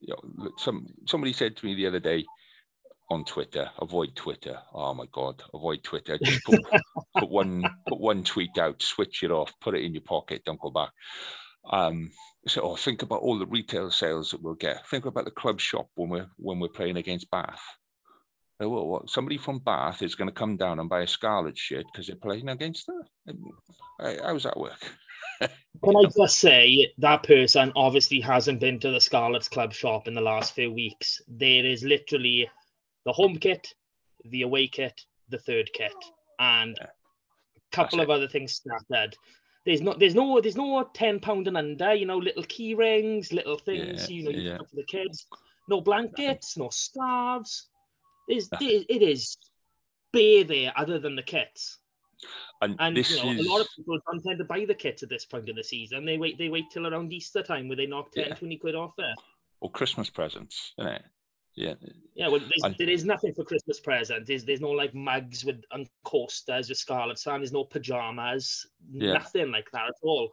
you 0.00 0.14
know, 0.14 0.50
some 0.56 0.86
somebody 1.06 1.32
said 1.32 1.56
to 1.56 1.66
me 1.66 1.74
the 1.74 1.86
other 1.86 2.00
day 2.00 2.24
on 3.10 3.24
Twitter, 3.24 3.70
avoid 3.80 4.16
Twitter. 4.16 4.58
Oh 4.72 4.94
my 4.94 5.06
God, 5.12 5.42
avoid 5.52 5.82
Twitter. 5.84 6.18
Just 6.22 6.42
put, 6.44 6.60
put 7.18 7.30
one 7.30 7.62
put 7.88 8.00
one 8.00 8.24
tweet 8.24 8.58
out, 8.58 8.82
switch 8.82 9.22
it 9.22 9.30
off, 9.30 9.52
put 9.60 9.74
it 9.74 9.82
in 9.82 9.92
your 9.92 10.02
pocket, 10.02 10.42
don't 10.44 10.60
go 10.60 10.70
back. 10.70 10.90
Um, 11.70 12.10
so 12.46 12.62
oh, 12.62 12.76
think 12.76 13.02
about 13.02 13.20
all 13.20 13.38
the 13.38 13.46
retail 13.46 13.90
sales 13.90 14.30
that 14.30 14.42
we'll 14.42 14.54
get. 14.54 14.86
Think 14.88 15.06
about 15.06 15.24
the 15.24 15.30
club 15.30 15.60
shop 15.60 15.88
when 15.94 16.08
we're 16.08 16.28
when 16.36 16.60
we're 16.60 16.68
playing 16.68 16.96
against 16.96 17.30
Bath. 17.30 17.62
Oh, 18.64 18.68
well, 18.70 18.86
what, 18.86 19.10
somebody 19.10 19.38
from 19.38 19.58
Bath 19.58 20.02
is 20.02 20.14
going 20.14 20.28
to 20.28 20.34
come 20.34 20.56
down 20.56 20.80
and 20.80 20.88
buy 20.88 21.02
a 21.02 21.06
Scarlet 21.06 21.56
shirt 21.56 21.84
because 21.92 22.06
they're 22.06 22.16
playing 22.16 22.48
against 22.48 22.88
her. 22.88 23.34
How 24.00 24.32
does 24.32 24.44
that 24.44 24.58
work? 24.58 24.80
Can 25.40 25.96
I 25.96 26.04
just 26.16 26.38
say 26.38 26.92
that 26.98 27.24
person 27.24 27.72
obviously 27.76 28.20
hasn't 28.20 28.60
been 28.60 28.80
to 28.80 28.90
the 28.90 29.00
Scarlet's 29.00 29.48
Club 29.48 29.72
shop 29.72 30.08
in 30.08 30.14
the 30.14 30.20
last 30.20 30.54
few 30.54 30.72
weeks. 30.72 31.20
There 31.28 31.64
is 31.64 31.82
literally 31.82 32.48
the 33.04 33.12
home 33.12 33.36
kit, 33.36 33.74
the 34.24 34.42
away 34.42 34.68
kit, 34.68 35.00
the 35.28 35.38
third 35.38 35.70
kit, 35.72 35.92
and 36.38 36.78
a 36.78 36.88
couple 37.72 37.98
That's 37.98 38.04
of 38.04 38.10
it. 38.10 38.16
other 38.16 38.28
things 38.28 38.54
scattered. 38.54 39.16
There's 39.66 39.80
no, 39.80 39.94
there's 39.94 40.14
no, 40.14 40.40
there's 40.40 40.56
no 40.56 40.88
ten 40.94 41.20
pound 41.20 41.48
and 41.48 41.56
under. 41.56 41.94
You 41.94 42.06
know, 42.06 42.18
little 42.18 42.44
key 42.44 42.74
rings, 42.74 43.32
little 43.32 43.58
things. 43.58 44.08
Yeah, 44.08 44.16
you 44.16 44.24
know, 44.24 44.30
yeah. 44.30 44.58
for 44.58 44.76
the 44.76 44.84
kids. 44.84 45.26
No 45.68 45.80
blankets, 45.80 46.56
no 46.56 46.68
scarves. 46.70 47.68
Is 48.28 48.48
it 48.60 49.02
is 49.02 49.36
bare 50.14 50.44
there 50.44 50.72
other 50.76 50.98
than 50.98 51.16
the 51.16 51.22
kits. 51.22 51.78
And, 52.62 52.76
and 52.78 52.96
you 52.96 53.16
know, 53.16 53.32
is... 53.32 53.46
a 53.46 53.50
lot 53.50 53.60
of 53.60 53.68
people 53.76 53.98
don't 54.10 54.22
tend 54.22 54.38
to 54.38 54.44
buy 54.44 54.64
the 54.64 54.74
kits 54.74 55.02
at 55.02 55.10
this 55.10 55.26
point 55.26 55.48
in 55.48 55.56
the 55.56 55.64
season. 55.64 56.06
They 56.06 56.16
wait 56.16 56.38
they 56.38 56.48
wait 56.48 56.64
till 56.72 56.86
around 56.86 57.12
Easter 57.12 57.42
time 57.42 57.68
where 57.68 57.76
they 57.76 57.86
knock 57.86 58.12
10, 58.12 58.28
yeah. 58.28 58.34
20 58.34 58.56
quid 58.56 58.74
off 58.74 58.92
there. 58.96 59.14
Or 59.60 59.70
Christmas 59.70 60.08
presents, 60.08 60.72
isn't 60.78 60.92
it? 60.92 61.02
Yeah. 61.56 61.74
Yeah, 62.14 62.28
well, 62.28 62.40
and... 62.62 62.74
there 62.78 62.88
is 62.88 63.04
nothing 63.04 63.34
for 63.34 63.44
Christmas 63.44 63.80
presents. 63.80 64.26
There's, 64.26 64.44
there's 64.44 64.60
no 64.60 64.70
like 64.70 64.94
mugs 64.94 65.44
with 65.44 65.62
and 65.72 65.88
coasters 66.04 66.68
with 66.68 66.78
Scarlet 66.78 67.18
Sun. 67.18 67.40
There's 67.40 67.52
no 67.52 67.64
pajamas. 67.64 68.66
Yeah. 68.90 69.14
Nothing 69.14 69.50
like 69.50 69.70
that 69.72 69.88
at 69.88 69.94
all. 70.02 70.30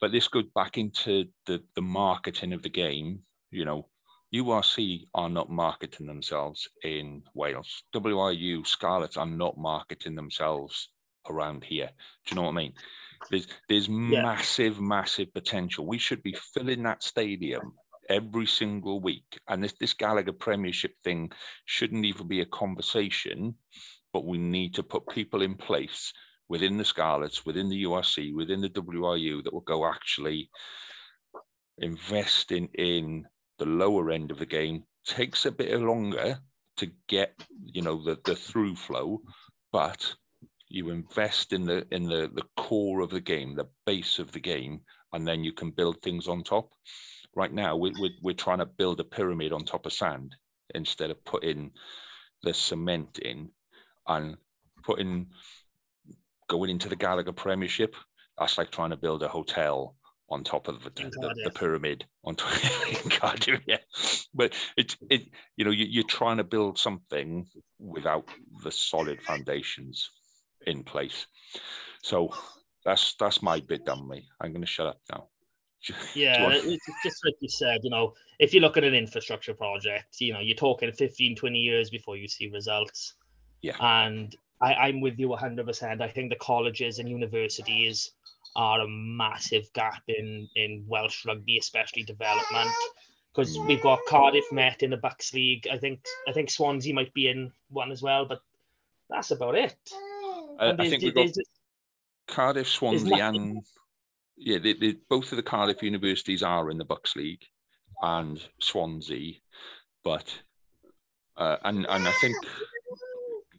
But 0.00 0.12
this 0.12 0.28
goes 0.28 0.46
back 0.54 0.78
into 0.78 1.26
the 1.46 1.62
the 1.74 1.82
marketing 1.82 2.52
of 2.52 2.62
the 2.62 2.68
game. 2.70 3.20
You 3.50 3.64
know, 3.64 3.88
URC 4.34 5.06
are 5.14 5.28
not 5.28 5.50
marketing 5.50 6.06
themselves 6.06 6.68
in 6.84 7.22
Wales. 7.34 7.82
WRU 7.94 8.66
Scarlets 8.66 9.16
are 9.16 9.26
not 9.26 9.56
marketing 9.56 10.14
themselves 10.14 10.90
around 11.30 11.64
here. 11.64 11.90
Do 12.26 12.34
you 12.34 12.36
know 12.36 12.42
what 12.42 12.52
I 12.52 12.56
mean? 12.56 12.74
There's 13.30 13.46
there's 13.68 13.88
yeah. 13.88 14.22
massive, 14.22 14.80
massive 14.80 15.32
potential. 15.32 15.86
We 15.86 15.98
should 15.98 16.22
be 16.22 16.36
filling 16.54 16.82
that 16.84 17.02
stadium 17.02 17.72
every 18.08 18.46
single 18.46 19.00
week. 19.00 19.38
And 19.48 19.62
this 19.62 19.74
this 19.80 19.94
Gallagher 19.94 20.32
Premiership 20.32 20.94
thing 21.04 21.30
shouldn't 21.64 22.04
even 22.04 22.28
be 22.28 22.40
a 22.40 22.46
conversation, 22.46 23.54
but 24.12 24.26
we 24.26 24.38
need 24.38 24.74
to 24.74 24.82
put 24.82 25.08
people 25.08 25.42
in 25.42 25.54
place 25.54 26.12
within 26.48 26.76
the 26.76 26.84
Scarlets, 26.84 27.44
within 27.44 27.68
the 27.68 27.84
URC, 27.84 28.34
within 28.34 28.60
the 28.60 28.70
WRU 28.70 29.42
that 29.44 29.52
will 29.52 29.60
go 29.60 29.86
actually 29.86 30.50
investing 31.78 32.68
in 32.74 33.26
the 33.58 33.66
lower 33.66 34.10
end 34.10 34.30
of 34.30 34.38
the 34.38 34.46
game 34.46 34.84
takes 35.04 35.46
a 35.46 35.52
bit 35.52 35.78
longer 35.80 36.38
to 36.76 36.90
get 37.08 37.34
you 37.64 37.82
know 37.82 38.02
the 38.02 38.18
the 38.24 38.36
through 38.36 38.76
flow 38.76 39.20
but 39.72 40.14
you 40.68 40.90
invest 40.90 41.52
in 41.52 41.64
the 41.64 41.86
in 41.90 42.04
the 42.04 42.30
the 42.34 42.44
core 42.56 43.00
of 43.00 43.10
the 43.10 43.20
game 43.20 43.54
the 43.54 43.68
base 43.86 44.18
of 44.18 44.32
the 44.32 44.40
game 44.40 44.80
and 45.12 45.26
then 45.26 45.44
you 45.44 45.52
can 45.52 45.70
build 45.70 46.00
things 46.02 46.28
on 46.28 46.42
top. 46.42 46.72
Right 47.34 47.52
now 47.52 47.76
we, 47.76 47.92
we're, 47.98 48.10
we're 48.22 48.34
trying 48.34 48.58
to 48.58 48.66
build 48.66 49.00
a 49.00 49.04
pyramid 49.04 49.52
on 49.52 49.64
top 49.64 49.86
of 49.86 49.92
sand 49.92 50.34
instead 50.74 51.10
of 51.10 51.24
putting 51.24 51.70
the 52.42 52.52
cement 52.52 53.18
in 53.18 53.50
and 54.06 54.36
putting 54.82 55.26
going 56.48 56.70
into 56.70 56.88
the 56.88 56.96
gallagher 56.96 57.32
premiership. 57.32 57.94
That's 58.38 58.58
like 58.58 58.70
trying 58.70 58.90
to 58.90 58.96
build 58.96 59.22
a 59.22 59.28
hotel 59.28 59.96
on 60.30 60.44
top 60.44 60.68
of 60.68 60.82
the, 60.84 60.90
the, 60.90 61.34
the 61.44 61.50
pyramid 61.50 62.04
on 62.24 62.36
top 62.36 62.52
in 63.04 63.10
Cardiff, 63.10 63.60
yeah. 63.66 63.78
But 64.34 64.54
it's 64.76 64.96
it 65.10 65.22
you 65.56 65.64
know 65.64 65.70
you, 65.70 65.86
you're 65.88 66.04
trying 66.04 66.36
to 66.36 66.44
build 66.44 66.78
something 66.78 67.46
without 67.78 68.28
the 68.62 68.70
solid 68.70 69.22
foundations 69.22 70.10
in 70.66 70.84
place. 70.84 71.26
So 72.02 72.34
that's 72.84 73.14
that's 73.18 73.42
my 73.42 73.60
bit 73.60 73.84
done 73.84 74.08
me. 74.08 74.28
I'm 74.40 74.52
going 74.52 74.62
to 74.62 74.66
shut 74.66 74.86
up 74.86 75.00
now. 75.10 75.28
Yeah, 76.14 76.50
it's 76.50 76.86
just 77.04 77.24
like 77.24 77.34
you 77.40 77.48
said, 77.48 77.80
you 77.82 77.90
know, 77.90 78.12
if 78.38 78.52
you 78.52 78.60
look 78.60 78.76
at 78.76 78.84
an 78.84 78.94
infrastructure 78.94 79.54
project, 79.54 80.20
you 80.20 80.32
know, 80.32 80.40
you're 80.40 80.56
talking 80.56 80.90
15, 80.90 81.36
20 81.36 81.58
years 81.58 81.88
before 81.88 82.16
you 82.16 82.26
see 82.26 82.48
results. 82.48 83.14
Yeah. 83.62 83.76
And 83.80 84.34
I, 84.60 84.74
I'm 84.74 85.00
with 85.00 85.18
you 85.18 85.28
100%. 85.28 86.00
I 86.00 86.08
think 86.08 86.30
the 86.30 86.36
colleges 86.36 86.98
and 86.98 87.08
universities 87.08 88.10
are 88.58 88.80
a 88.80 88.88
massive 88.88 89.72
gap 89.72 90.02
in 90.08 90.48
in 90.56 90.84
Welsh 90.86 91.24
rugby, 91.24 91.56
especially 91.58 92.02
development. 92.02 92.70
Because 93.32 93.56
we've 93.60 93.82
got 93.82 94.00
Cardiff 94.08 94.50
Met 94.50 94.82
in 94.82 94.90
the 94.90 94.96
BUCS 94.96 95.32
League. 95.32 95.68
I 95.70 95.78
think 95.78 96.04
I 96.28 96.32
think 96.32 96.50
Swansea 96.50 96.92
might 96.92 97.14
be 97.14 97.28
in 97.28 97.52
one 97.70 97.92
as 97.92 98.02
well, 98.02 98.26
but 98.26 98.40
that's 99.08 99.30
about 99.30 99.54
it. 99.54 99.76
I, 100.58 100.72
I 100.76 100.88
think 100.90 101.02
we've 101.04 101.14
got 101.14 101.30
Cardiff, 102.26 102.68
Swansea, 102.68 103.14
and 103.14 103.64
yeah, 104.36 104.58
they, 104.58 104.72
they, 104.72 104.96
both 105.08 105.30
of 105.30 105.36
the 105.36 105.42
Cardiff 105.42 105.82
universities 105.82 106.42
are 106.42 106.68
in 106.68 106.78
the 106.78 106.84
BUCS 106.84 107.14
League, 107.14 107.44
and 108.02 108.42
Swansea, 108.60 109.34
but 110.02 110.26
uh, 111.36 111.58
and 111.64 111.86
and 111.88 112.08
I 112.08 112.12
think 112.20 112.36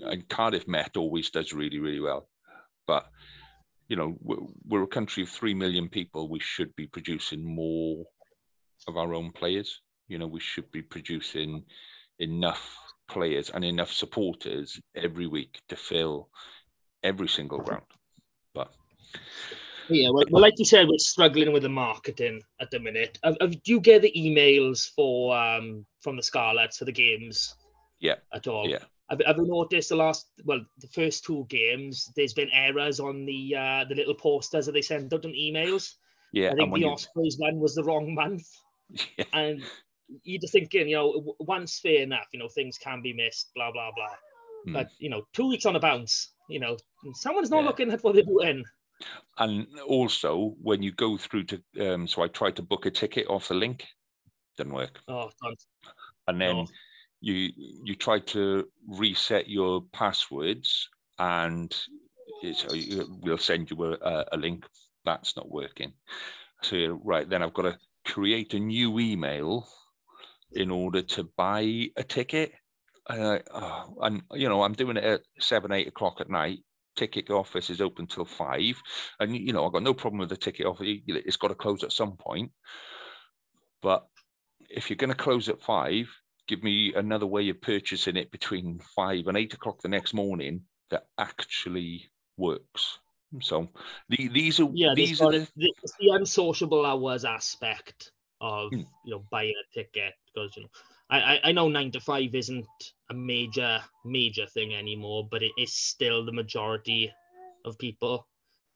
and 0.01 0.27
Cardiff 0.27 0.67
Met 0.67 0.97
always 0.97 1.29
does 1.29 1.53
really 1.53 1.79
really 1.79 2.01
well, 2.01 2.27
but 2.85 3.09
you 3.89 3.95
know, 3.95 4.15
we're, 4.21 4.83
a 4.83 4.87
country 4.87 5.23
of 5.23 5.29
3 5.29 5.53
million 5.55 5.89
people. 5.89 6.29
We 6.29 6.39
should 6.39 6.73
be 6.75 6.87
producing 6.87 7.43
more 7.43 8.05
of 8.87 8.95
our 8.97 9.13
own 9.13 9.31
players. 9.31 9.81
You 10.07 10.19
know, 10.19 10.27
we 10.27 10.39
should 10.39 10.71
be 10.71 10.83
producing 10.83 11.63
enough 12.19 12.77
players 13.09 13.49
and 13.49 13.65
enough 13.65 13.91
supporters 13.91 14.79
every 14.95 15.25
week 15.25 15.59
to 15.69 15.75
fill 15.75 16.29
every 17.03 17.27
single 17.27 17.59
ground. 17.59 17.85
But 18.53 18.71
yeah, 19.89 20.09
well, 20.11 20.25
well, 20.29 20.41
like 20.41 20.53
you 20.57 20.65
said, 20.65 20.87
we're 20.87 20.99
struggling 20.99 21.51
with 21.51 21.63
the 21.63 21.69
marketing 21.69 22.41
at 22.61 22.69
the 22.69 22.79
minute. 22.79 23.17
Have, 23.23 23.37
have, 23.41 23.51
do 23.63 23.71
you 23.71 23.79
get 23.79 24.03
the 24.03 24.13
emails 24.15 24.87
for 24.95 25.35
um 25.35 25.85
from 26.01 26.15
the 26.15 26.23
Scarlets 26.23 26.77
for 26.77 26.85
the 26.85 26.91
games? 26.91 27.55
Yeah. 27.99 28.15
At 28.33 28.47
all? 28.47 28.69
Yeah. 28.69 28.83
You 29.11 29.45
noticed 29.47 29.89
the 29.89 29.95
last, 29.95 30.27
well, 30.45 30.61
the 30.79 30.87
first 30.87 31.23
two 31.23 31.45
games, 31.49 32.11
there's 32.15 32.33
been 32.33 32.49
errors 32.53 32.99
on 32.99 33.25
the 33.25 33.55
uh, 33.55 33.85
the 33.89 33.95
little 33.95 34.13
posters 34.13 34.65
that 34.65 34.73
they 34.73 34.81
send 34.81 35.13
out 35.13 35.25
on 35.25 35.31
emails. 35.31 35.95
Yeah, 36.31 36.51
I 36.51 36.55
think 36.55 36.73
the 36.73 36.81
you... 36.81 36.89
Ospreys 36.89 37.37
one 37.37 37.59
was 37.59 37.75
the 37.75 37.83
wrong 37.83 38.13
month. 38.13 38.47
Yeah. 39.19 39.25
And 39.33 39.61
you're 40.23 40.41
just 40.41 40.53
thinking, 40.53 40.89
you 40.89 40.95
know, 40.95 41.35
once 41.39 41.79
fair 41.79 42.01
enough, 42.01 42.25
you 42.33 42.39
know, 42.39 42.47
things 42.47 42.79
can 42.79 43.03
be 43.03 43.13
missed, 43.13 43.51
blah, 43.53 43.71
blah, 43.71 43.91
blah. 43.95 44.15
Hmm. 44.65 44.73
But, 44.73 44.89
you 44.97 45.09
know, 45.09 45.23
two 45.33 45.47
weeks 45.47 45.67
on 45.67 45.75
a 45.75 45.79
bounce, 45.79 46.33
you 46.49 46.59
know, 46.59 46.77
someone's 47.13 47.51
not 47.51 47.61
yeah. 47.61 47.67
looking 47.67 47.91
at 47.91 48.03
what 48.03 48.15
they're 48.15 48.23
doing. 48.23 48.63
And 49.37 49.67
also, 49.87 50.55
when 50.61 50.81
you 50.83 50.91
go 50.91 51.17
through 51.17 51.45
to, 51.45 51.61
um, 51.79 52.07
so 52.07 52.23
I 52.23 52.27
tried 52.27 52.55
to 52.57 52.61
book 52.61 52.85
a 52.85 52.91
ticket 52.91 53.27
off 53.27 53.47
the 53.47 53.53
link, 53.53 53.85
didn't 54.57 54.73
work. 54.73 54.99
Oh. 55.07 55.29
And 56.27 56.41
then 56.41 56.65
you 57.21 57.51
you 57.83 57.95
try 57.95 58.19
to 58.19 58.67
reset 58.87 59.49
your 59.49 59.81
passwords 59.93 60.89
and 61.17 61.75
we'll 63.21 63.37
send 63.37 63.69
you 63.69 63.83
a, 63.83 64.25
a 64.31 64.37
link. 64.37 64.65
That's 65.05 65.35
not 65.35 65.49
working. 65.49 65.93
So 66.61 66.99
right 67.03 67.29
then 67.29 67.43
i've 67.43 67.53
got 67.53 67.63
to 67.63 67.77
create 68.05 68.53
a 68.53 68.59
new 68.59 68.99
email 68.99 69.67
in 70.53 70.71
order 70.71 71.01
to 71.01 71.29
buy 71.37 71.89
a 71.95 72.03
ticket. 72.03 72.53
Uh, 73.07 73.39
oh, 73.53 73.95
and 74.01 74.21
you 74.33 74.47
know 74.47 74.61
i'm 74.61 74.73
doing 74.73 74.97
it 74.97 75.03
at 75.03 75.21
seven 75.39 75.71
eight 75.71 75.87
o'clock 75.87 76.17
at 76.19 76.29
night. 76.29 76.59
Ticket 76.95 77.29
office 77.29 77.69
is 77.69 77.79
open 77.81 78.07
till 78.07 78.25
five. 78.25 78.81
And 79.19 79.35
you 79.35 79.53
know 79.53 79.65
i've 79.65 79.73
got 79.73 79.83
no 79.83 79.93
problem 79.93 80.19
with 80.19 80.29
the 80.29 80.37
ticket 80.37 80.65
office. 80.65 80.87
It's 81.07 81.37
got 81.37 81.49
to 81.49 81.55
close 81.55 81.83
at 81.83 81.91
some 81.91 82.17
point. 82.17 82.51
But 83.81 84.05
if 84.69 84.89
you're 84.89 84.97
going 84.97 85.11
to 85.11 85.15
close 85.15 85.49
at 85.49 85.61
five 85.61 86.09
give 86.49 86.63
me 86.63 86.91
another 86.95 87.27
way 87.27 87.47
of 87.49 87.61
purchasing 87.61 88.17
it 88.17 88.31
between 88.31 88.79
five 88.95 89.27
and 89.27 89.37
eight 89.37 89.53
o'clock 89.53 89.79
the 89.81 89.87
next 89.87 90.15
morning 90.15 90.61
that 90.89 91.05
actually 91.19 92.09
works. 92.37 92.97
So 93.39 93.69
the, 94.09 94.27
these 94.29 94.59
are 94.59 94.67
yeah, 94.73 94.93
these 94.95 95.21
are 95.21 95.31
the, 95.31 95.47
the, 95.55 95.71
the 95.99 96.09
unsociable 96.13 96.83
hours 96.83 97.23
aspect 97.23 98.11
of 98.41 98.71
hmm. 98.71 98.79
you 99.05 99.11
know 99.11 99.23
buying 99.29 99.53
a 99.53 99.73
ticket 99.73 100.13
because 100.25 100.57
you 100.57 100.63
know 100.63 100.69
I, 101.11 101.39
I 101.43 101.51
know 101.51 101.69
nine 101.69 101.91
to 101.91 101.99
five 101.99 102.33
isn't 102.33 102.65
a 103.11 103.13
major 103.13 103.79
major 104.03 104.47
thing 104.47 104.73
anymore, 104.73 105.27
but 105.29 105.43
it 105.43 105.51
is 105.59 105.73
still 105.73 106.25
the 106.25 106.33
majority 106.33 107.13
of 107.63 107.77
people. 107.77 108.27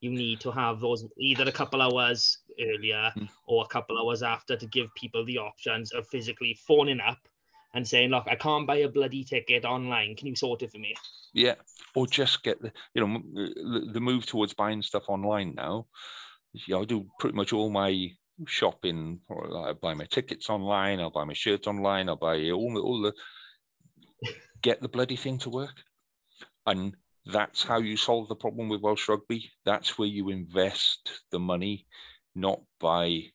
You 0.01 0.11
need 0.11 0.41
to 0.41 0.51
have 0.51 0.79
those 0.79 1.07
either 1.17 1.45
a 1.45 1.51
couple 1.51 1.81
hours 1.81 2.37
earlier 2.59 3.11
hmm. 3.15 3.25
or 3.47 3.63
a 3.63 3.67
couple 3.67 3.97
hours 3.97 4.21
after 4.21 4.55
to 4.55 4.67
give 4.67 4.93
people 4.93 5.25
the 5.25 5.39
options 5.39 5.91
of 5.91 6.05
physically 6.07 6.55
phoning 6.67 6.99
up 6.99 7.17
and 7.73 7.87
saying, 7.87 8.09
"Look, 8.09 8.25
I 8.27 8.35
can't 8.35 8.67
buy 8.67 8.77
a 8.77 8.89
bloody 8.89 9.23
ticket 9.23 9.65
online. 9.65 10.15
Can 10.15 10.27
you 10.27 10.35
sort 10.35 10.61
it 10.61 10.71
for 10.71 10.79
me?" 10.79 10.95
Yeah, 11.33 11.55
or 11.95 12.07
just 12.07 12.43
get 12.43 12.61
the 12.61 12.71
you 12.93 13.05
know 13.05 13.21
the 13.91 13.99
move 13.99 14.25
towards 14.25 14.53
buying 14.53 14.81
stuff 14.81 15.09
online 15.09 15.55
now. 15.55 15.87
Yeah, 16.67 16.77
I 16.77 16.85
do 16.85 17.09
pretty 17.19 17.35
much 17.35 17.53
all 17.53 17.69
my 17.69 18.11
shopping. 18.45 19.21
Or 19.29 19.69
I 19.69 19.73
buy 19.73 19.93
my 19.93 20.05
tickets 20.05 20.49
online. 20.49 20.99
I'll 20.99 21.09
buy 21.09 21.23
my 21.23 21.33
shirts 21.33 21.67
online. 21.67 22.09
I'll 22.09 22.15
buy 22.15 22.49
all 22.51 22.77
all 22.79 23.01
the 23.01 23.13
get 24.61 24.81
the 24.81 24.89
bloody 24.89 25.15
thing 25.15 25.39
to 25.39 25.49
work, 25.49 25.83
and 26.65 26.95
that's 27.25 27.63
how 27.63 27.79
you 27.79 27.97
solve 27.97 28.27
the 28.27 28.35
problem 28.35 28.69
with 28.69 28.81
Welsh 28.81 29.07
rugby. 29.07 29.51
That's 29.65 29.97
where 29.97 30.07
you 30.07 30.29
invest 30.29 31.21
the 31.31 31.39
money, 31.39 31.87
not 32.35 32.59
by 32.79 33.32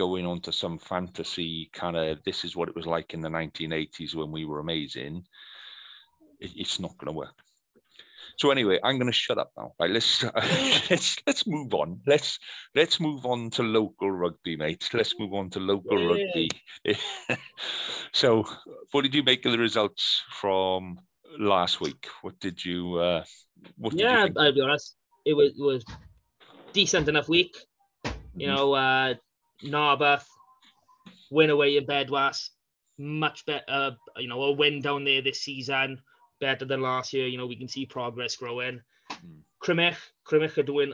going 0.00 0.24
on 0.24 0.40
to 0.40 0.50
some 0.50 0.78
fantasy 0.78 1.68
kind 1.74 1.94
of 1.94 2.18
this 2.24 2.42
is 2.42 2.56
what 2.56 2.70
it 2.70 2.74
was 2.74 2.86
like 2.86 3.12
in 3.12 3.20
the 3.20 3.28
1980s 3.28 4.14
when 4.14 4.32
we 4.32 4.46
were 4.46 4.60
amazing, 4.60 5.22
it, 6.40 6.50
it's 6.56 6.80
not 6.80 6.96
going 6.96 7.12
to 7.12 7.18
work. 7.24 7.36
So 8.38 8.50
anyway, 8.50 8.78
I'm 8.82 8.96
going 8.96 9.12
to 9.12 9.22
shut 9.24 9.36
up 9.36 9.50
now. 9.58 9.72
Right, 9.78 9.90
let's 9.90 10.24
let's 10.90 11.18
let's 11.26 11.46
move 11.46 11.74
on. 11.74 12.00
Let's 12.06 12.38
let's 12.74 12.98
move 12.98 13.26
on 13.26 13.50
to 13.50 13.62
local 13.62 14.10
rugby, 14.10 14.56
mate. 14.56 14.88
Let's 14.94 15.14
move 15.18 15.34
on 15.34 15.50
to 15.50 15.60
local 15.60 16.00
Yay. 16.00 16.06
rugby. 16.06 16.50
so, 18.14 18.46
what 18.92 19.02
did 19.02 19.14
you 19.14 19.22
make 19.22 19.44
of 19.44 19.52
the 19.52 19.58
results 19.58 20.22
from 20.30 20.98
last 21.38 21.82
week? 21.82 22.06
What 22.22 22.40
did 22.40 22.64
you? 22.64 22.96
Uh, 22.96 23.24
what 23.76 23.90
did 23.90 24.00
yeah, 24.00 24.24
you 24.24 24.32
I'll 24.38 24.54
be 24.54 24.62
honest. 24.62 24.96
It 25.26 25.34
was 25.34 25.50
it 25.58 25.62
was 25.62 25.84
decent 26.72 27.06
enough 27.06 27.28
week. 27.28 27.54
You 28.04 28.46
mm-hmm. 28.46 28.54
know, 28.54 28.72
uh, 28.72 29.14
Narberth, 29.62 30.28
win 31.30 31.50
away 31.50 31.76
in 31.76 31.86
Bedwas, 31.86 32.50
much 32.98 33.44
better. 33.46 33.96
You 34.16 34.28
know, 34.28 34.42
a 34.42 34.52
win 34.52 34.80
down 34.80 35.04
there 35.04 35.22
this 35.22 35.42
season, 35.42 36.00
better 36.40 36.64
than 36.64 36.80
last 36.82 37.12
year. 37.12 37.26
You 37.26 37.38
know, 37.38 37.46
we 37.46 37.56
can 37.56 37.68
see 37.68 37.86
progress 37.86 38.36
growing. 38.36 38.80
Mm. 39.10 39.40
Crymych, 39.62 39.96
Crymych 40.26 40.56
are 40.58 40.62
doing 40.62 40.92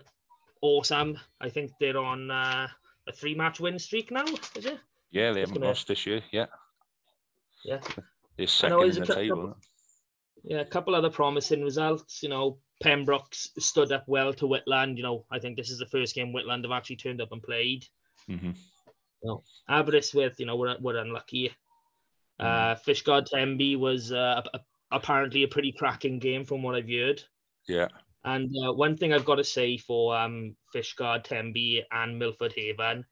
awesome. 0.61 1.19
I 1.41 1.49
think 1.49 1.71
they're 1.81 1.99
on 1.99 2.31
uh, 2.31 2.69
a 3.07 3.13
three-match 3.13 3.61
win 3.61 3.79
streak 3.79 4.11
now. 4.11 4.25
Is 4.57 4.67
it? 4.67 4.79
Yeah, 5.11 5.33
they 5.33 5.41
haven't 5.41 5.55
gonna- 5.55 5.67
lost 5.67 5.87
this 5.89 6.07
year. 6.07 6.23
Yeah, 6.33 6.47
Yeah. 7.65 7.81
they're 8.37 8.47
second 8.47 8.83
in 8.83 8.91
the 9.05 9.07
table. 9.07 9.57
Yeah, 10.43 10.61
a 10.61 10.65
couple 10.65 10.95
other 10.95 11.11
promising 11.11 11.63
results. 11.63 12.23
You 12.23 12.29
know, 12.29 12.59
Pembroke's 12.83 13.51
stood 13.59 13.91
up 13.93 14.05
well 14.07 14.33
to 14.35 14.47
Whitland. 14.47 14.97
You 14.97 15.03
know, 15.03 15.25
I 15.31 15.39
think 15.39 15.57
this 15.57 15.71
is 15.71 15.79
the 15.79 15.87
first 15.87 16.15
game 16.15 16.33
Whitland 16.33 16.63
have 16.65 16.73
actually 16.73 16.97
turned 16.97 17.21
up 17.21 17.33
and 17.33 17.43
played. 17.43 17.87
Hmm 18.29 18.51
Aberystwyth, 19.69 20.39
you 20.39 20.47
know, 20.47 20.57
we're, 20.57 20.77
we're 20.81 20.99
unlucky. 20.99 21.53
Uh, 22.39 22.75
Fishguard 22.77 23.27
Tenby 23.27 23.75
was 23.77 24.13
uh, 24.13 24.43
apparently 24.93 25.43
a 25.43 25.49
pretty 25.49 25.73
cracking 25.73 26.19
game 26.19 26.45
from 26.45 26.63
what 26.63 26.75
I've 26.75 26.89
heard. 26.89 27.23
Yeah, 27.67 27.89
And 28.25 28.51
uh, 28.65 28.73
one 28.73 28.97
thing 28.97 29.13
I've 29.13 29.25
got 29.25 29.37
to 29.37 29.45
say 29.45 29.79
for 29.79 30.17
um, 30.17 30.55
Fishguard, 30.75 31.25
Tenby, 31.25 31.85
and 31.91 32.19
Milford 32.19 32.53
Haven 32.55 33.05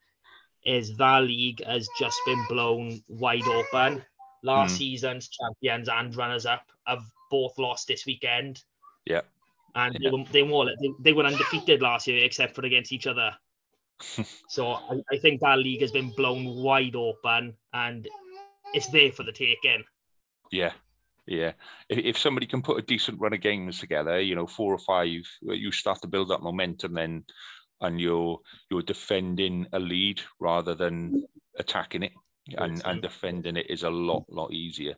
is 0.65 0.97
that 0.97 1.25
league 1.25 1.65
has 1.65 1.89
just 1.99 2.19
been 2.27 2.45
blown 2.49 3.03
wide 3.09 3.49
open. 3.49 4.05
Last 4.43 4.75
Mm. 4.75 4.79
season's 4.79 5.29
champions 5.29 5.89
and 5.89 6.15
runners 6.15 6.47
up 6.47 6.67
have 6.87 7.03
both 7.31 7.59
lost 7.59 7.89
this 7.89 8.07
weekend. 8.07 8.63
Yeah. 9.07 9.23
And 9.75 9.97
Yeah. 9.99 10.11
they, 10.11 10.17
were, 10.17 10.25
they, 10.31 10.43
were, 10.43 10.95
they 11.01 11.13
were 11.13 11.25
undefeated 11.25 11.83
last 11.83 12.07
year 12.07 12.25
except 12.25 12.55
for 12.55 12.65
against 12.65 12.93
each 12.93 13.07
other. 13.07 13.35
So 14.49 14.69
I, 14.69 15.03
I 15.13 15.19
think 15.19 15.41
that 15.41 15.59
league 15.59 15.81
has 15.81 15.93
been 15.93 16.11
blown 16.11 16.45
wide 16.63 16.97
open 16.97 17.55
and 17.73 18.09
it's 18.73 18.89
there 18.89 19.13
for 19.13 19.23
the 19.23 19.33
taking. 19.33 19.85
yeah, 20.51 20.73
yeah. 21.27 21.53
If, 21.89 21.99
if 21.99 22.19
somebody 22.19 22.47
can 22.47 22.63
put 22.63 22.79
a 22.79 22.83
decent 22.87 23.21
run 23.21 23.33
of 23.33 23.41
games 23.41 23.81
together, 23.81 24.21
you 24.21 24.35
know, 24.35 24.47
four 24.47 24.73
or 24.73 24.79
five, 24.79 25.23
you 25.43 25.73
start 25.73 26.01
to 26.03 26.09
build 26.09 26.29
that 26.31 26.43
momentum 26.43 26.95
then, 26.95 27.25
and 27.81 28.01
you're 28.01 28.39
you're 28.71 28.83
defending 28.83 29.67
a 29.73 29.79
lead 29.79 30.21
rather 30.41 30.75
than 30.75 31.25
attacking 31.59 32.03
it. 32.03 32.13
And, 32.59 32.83
and 32.85 33.01
defending 33.01 33.57
it 33.57 33.71
is 33.71 33.85
a 33.85 33.91
lot 33.91 34.27
lot 34.29 34.53
easier. 34.53 34.97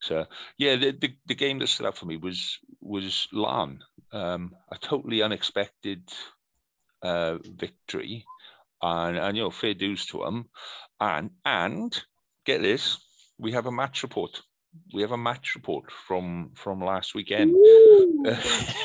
So 0.00 0.26
yeah, 0.58 0.74
the, 0.74 0.90
the, 0.90 1.14
the 1.26 1.34
game 1.36 1.60
that 1.60 1.68
stood 1.68 1.86
out 1.86 1.96
for 1.96 2.06
me 2.06 2.16
was 2.16 2.58
was 2.80 3.28
Laugharne, 3.32 3.78
um, 4.10 4.52
a 4.72 4.78
totally 4.78 5.22
unexpected 5.22 6.02
uh, 7.02 7.38
victory, 7.56 8.24
and 8.82 9.16
and 9.18 9.36
you 9.36 9.42
know 9.42 9.50
fair 9.50 9.74
dues 9.74 10.06
to 10.06 10.18
them, 10.18 10.48
and 11.00 11.30
and 11.44 12.02
get 12.44 12.62
this, 12.62 12.98
we 13.38 13.52
have 13.52 13.66
a 13.66 13.72
match 13.72 14.02
report. 14.02 14.40
We 14.92 15.02
have 15.02 15.12
a 15.12 15.18
match 15.18 15.54
report 15.54 15.90
from 15.90 16.50
from 16.54 16.80
last 16.80 17.14
weekend. 17.14 17.56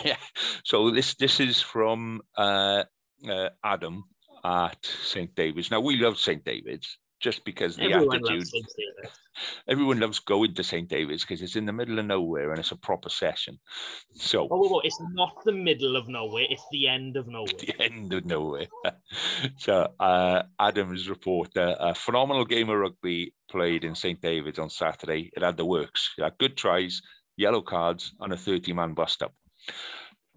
yeah. 0.04 0.18
So 0.64 0.92
this 0.92 1.16
this 1.16 1.40
is 1.40 1.62
from 1.62 2.22
uh, 2.38 2.84
uh, 3.30 3.50
Adam 3.64 4.04
at 4.44 4.86
St 4.86 5.34
David's. 5.36 5.72
Now 5.72 5.82
we 5.82 5.98
love 5.98 6.18
St 6.18 6.44
David's 6.44 6.98
just 7.24 7.46
because 7.46 7.78
the 7.78 7.84
Everyone 7.84 8.18
attitude. 8.18 8.40
loves 8.54 8.76
Everyone 9.68 10.00
loves 10.00 10.20
going 10.20 10.54
to 10.54 10.64
St 10.64 10.88
David's 10.90 11.24
because 11.24 11.42
it's 11.42 11.56
in 11.56 11.66
the 11.66 11.74
middle 11.74 11.98
of 11.98 12.06
nowhere 12.06 12.52
and 12.52 12.60
it's 12.60 12.72
a 12.72 12.76
proper 12.76 13.10
session. 13.10 13.58
So 14.14 14.44
Oh, 14.52 14.58
whoa, 14.58 14.68
whoa, 14.70 14.80
it's 14.84 15.00
not 15.14 15.44
the 15.46 15.54
middle 15.54 15.96
of 15.96 16.08
nowhere, 16.10 16.46
it's 16.50 16.66
the 16.72 16.88
end 16.90 17.16
of 17.16 17.28
nowhere. 17.36 17.54
the 17.58 17.82
end 17.82 18.14
of 18.14 18.26
nowhere. 18.26 18.68
so 19.58 19.88
uh, 20.00 20.44
Adam's 20.60 21.10
report: 21.10 21.56
uh, 21.58 21.76
a 21.80 21.96
phenomenal 21.96 22.46
game 22.46 22.70
of 22.70 22.78
rugby 22.78 23.34
played 23.50 23.86
in 23.86 23.96
St 23.96 24.22
David's 24.22 24.60
on 24.60 24.70
Saturday. 24.70 25.32
It 25.36 25.42
had 25.42 25.58
the 25.58 25.66
works. 25.66 26.14
It 26.18 26.24
had 26.24 26.38
good 26.38 26.58
tries, 26.58 27.02
yellow 27.38 27.62
cards, 27.62 28.14
and 28.20 28.34
a 28.34 28.38
thirty-man 28.38 28.94
bust-up. 28.94 29.34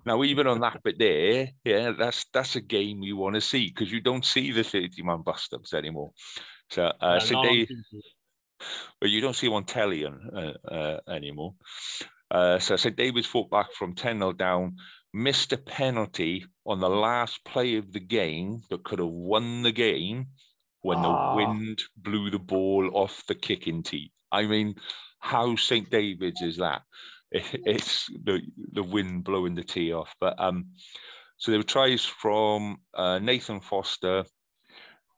Now, 0.06 0.22
even 0.22 0.46
on 0.46 0.60
that 0.60 0.84
bit 0.84 0.98
there, 1.00 1.48
yeah, 1.64 1.90
that's 1.90 2.26
that's 2.32 2.54
a 2.54 2.60
game 2.60 3.02
you 3.02 3.16
want 3.16 3.34
to 3.34 3.40
see 3.40 3.66
because 3.66 3.90
you 3.92 4.00
don't 4.00 4.24
see 4.24 4.52
the 4.52 4.62
thirty-man 4.62 5.22
bust-ups 5.22 5.74
anymore. 5.74 6.12
So 6.70 6.92
uh, 7.00 7.18
David, 7.20 7.68
but 9.00 9.10
you 9.10 9.20
don't 9.20 9.36
see 9.36 9.46
him 9.46 9.52
on 9.54 9.64
telly 9.64 10.04
on, 10.04 10.30
uh, 10.70 10.98
anymore. 11.08 11.54
Uh, 12.30 12.58
so 12.58 12.76
St. 12.76 12.96
David's 12.96 13.26
fought 13.26 13.50
back 13.50 13.72
from 13.72 13.94
10 13.94 14.18
0 14.18 14.32
down, 14.32 14.76
missed 15.12 15.52
a 15.52 15.58
penalty 15.58 16.44
on 16.66 16.80
the 16.80 16.88
last 16.90 17.44
play 17.44 17.76
of 17.76 17.92
the 17.92 18.00
game 18.00 18.60
that 18.70 18.84
could 18.84 18.98
have 18.98 19.08
won 19.08 19.62
the 19.62 19.72
game 19.72 20.26
when 20.82 21.02
the 21.02 21.08
Ah. 21.08 21.36
wind 21.36 21.82
blew 21.96 22.30
the 22.30 22.38
ball 22.38 22.90
off 22.94 23.24
the 23.26 23.34
kicking 23.34 23.82
tee. 23.82 24.12
I 24.32 24.46
mean, 24.46 24.74
how 25.20 25.56
St. 25.56 25.88
David's 25.90 26.42
is 26.42 26.56
that? 26.56 26.82
It's 27.32 28.06
the, 28.24 28.40
the 28.72 28.82
wind 28.82 29.24
blowing 29.24 29.54
the 29.54 29.64
tee 29.64 29.92
off. 29.92 30.14
But 30.20 30.38
um, 30.38 30.72
so 31.38 31.50
there 31.50 31.58
were 31.58 31.64
tries 31.64 32.04
from 32.04 32.78
uh, 32.94 33.18
Nathan 33.18 33.60
Foster. 33.60 34.24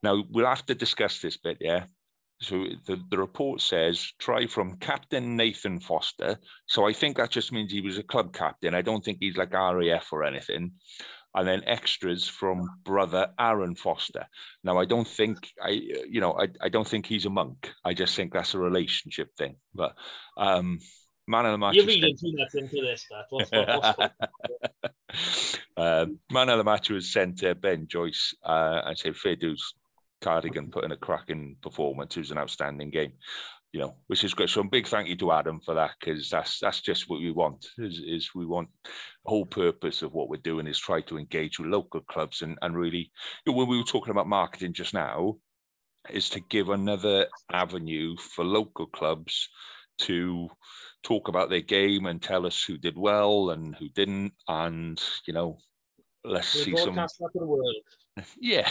Now 0.03 0.25
we'll 0.31 0.47
have 0.47 0.67
to 0.67 0.75
discuss 0.75 1.21
this 1.21 1.37
bit, 1.37 1.59
yeah. 1.61 1.85
So 2.41 2.67
the, 2.87 3.03
the 3.11 3.19
report 3.19 3.61
says 3.61 4.13
try 4.19 4.47
from 4.47 4.77
Captain 4.77 5.37
Nathan 5.37 5.81
Foster. 5.81 6.39
So 6.67 6.87
I 6.87 6.93
think 6.93 7.17
that 7.17 7.31
just 7.31 7.53
means 7.53 7.73
he 7.73 7.81
was 7.81 7.99
a 7.99 8.03
club 8.03 8.33
captain. 8.33 8.75
I 8.75 8.83
don't 8.83 9.05
think 9.05 9.19
he's 9.21 9.37
like 9.37 9.53
RAF 9.53 10.13
or 10.13 10.25
anything. 10.25 10.73
And 11.35 11.47
then 11.47 11.63
extras 11.67 12.27
from 12.27 12.69
brother 12.85 13.29
Aaron 13.39 13.75
Foster. 13.75 14.25
Now 14.65 14.79
I 14.79 14.85
don't 14.85 15.07
think 15.07 15.51
I, 15.63 15.71
you 15.71 16.21
know, 16.21 16.39
I, 16.39 16.49
I 16.61 16.69
don't 16.69 16.87
think 16.87 17.07
he's 17.07 17.27
a 17.27 17.31
monk. 17.31 17.71
I 17.85 17.93
just 17.93 18.15
think 18.15 18.33
that's 18.33 18.55
a 18.55 18.59
relationship 18.59 19.35
thing. 19.37 19.57
But 19.75 19.95
um, 20.37 20.79
man 21.29 21.45
of 21.45 21.53
the 21.53 21.59
match. 21.59 21.75
You're 21.75 21.87
reading 21.87 22.17
too 22.17 22.35
much 22.37 22.55
into 22.55 22.81
this, 22.81 23.05
but 23.11 23.27
what's, 23.31 23.51
what, 23.53 24.13
what's, 25.09 25.59
uh, 25.77 26.07
man 26.33 26.49
of 26.49 26.59
the 26.59 26.65
match 26.65 26.89
was 26.91 27.13
centre 27.13 27.55
Ben 27.55 27.87
Joyce. 27.89 28.35
Uh, 28.45 28.83
I 28.85 28.95
say 28.95 29.13
fair 29.13 29.37
dues. 29.37 29.75
Cardigan 30.21 30.71
put 30.71 30.85
in 30.85 30.93
a 30.93 30.97
cracking 30.97 31.57
performance. 31.63 32.17
It 32.17 32.21
was 32.21 32.31
an 32.31 32.39
outstanding 32.39 32.91
game, 32.91 33.13
you 33.73 33.81
know, 33.81 33.97
which 34.07 34.25
is 34.25 34.35
great. 34.35 34.51
So 34.51 34.61
a 34.61 34.65
big 34.65 34.87
thank 34.87 35.09
you 35.09 35.17
to 35.17 35.33
Adam 35.33 35.61
for 35.61 35.75
that 35.75 35.93
because 35.99 36.29
that's 36.31 36.59
that's 36.59 36.81
just 36.81 37.09
what 37.09 37.21
we 37.21 37.31
want. 37.31 37.67
Is, 37.79 38.01
is 38.01 38.35
we 38.35 38.47
want 38.47 38.69
the 38.85 38.91
whole 39.31 39.47
purpose 39.47 40.03
of 40.03 40.13
what 40.13 40.29
we're 40.29 40.37
doing 40.39 40.67
is 40.67 40.79
try 40.79 41.01
to 41.03 41.19
engage 41.19 41.59
with 41.59 41.69
local 41.69 42.01
clubs 42.01 42.43
and 42.43 42.59
and 42.63 42.77
really, 42.77 43.11
you 43.47 43.53
know, 43.53 43.59
when 43.59 43.69
we 43.69 43.79
were 43.79 43.85
talking 43.85 44.11
about 44.11 44.29
marketing 44.29 44.73
just 44.73 44.95
now, 44.95 45.37
is 46.11 46.29
to 46.31 46.41
give 46.41 46.71
another 46.71 47.27
avenue 47.53 48.17
for 48.17 48.45
local 48.45 48.87
clubs 48.87 49.49
to 49.99 50.49
talk 51.03 51.29
about 51.29 51.51
their 51.51 51.61
game 51.61 52.07
and 52.07 52.23
tell 52.23 52.47
us 52.47 52.63
who 52.63 52.79
did 52.79 52.97
well 52.97 53.51
and 53.51 53.75
who 53.77 53.89
didn't, 53.91 54.33
and 54.49 55.03
you 55.27 55.33
know, 55.33 55.59
let's 56.25 56.55
we're 56.55 56.65
see 56.65 56.77
some. 56.77 56.95
Broadcast 58.19 58.31
up 58.31 58.35
to 58.35 58.41
the 58.41 58.47
world. 58.47 58.67
Yeah, 58.67 58.69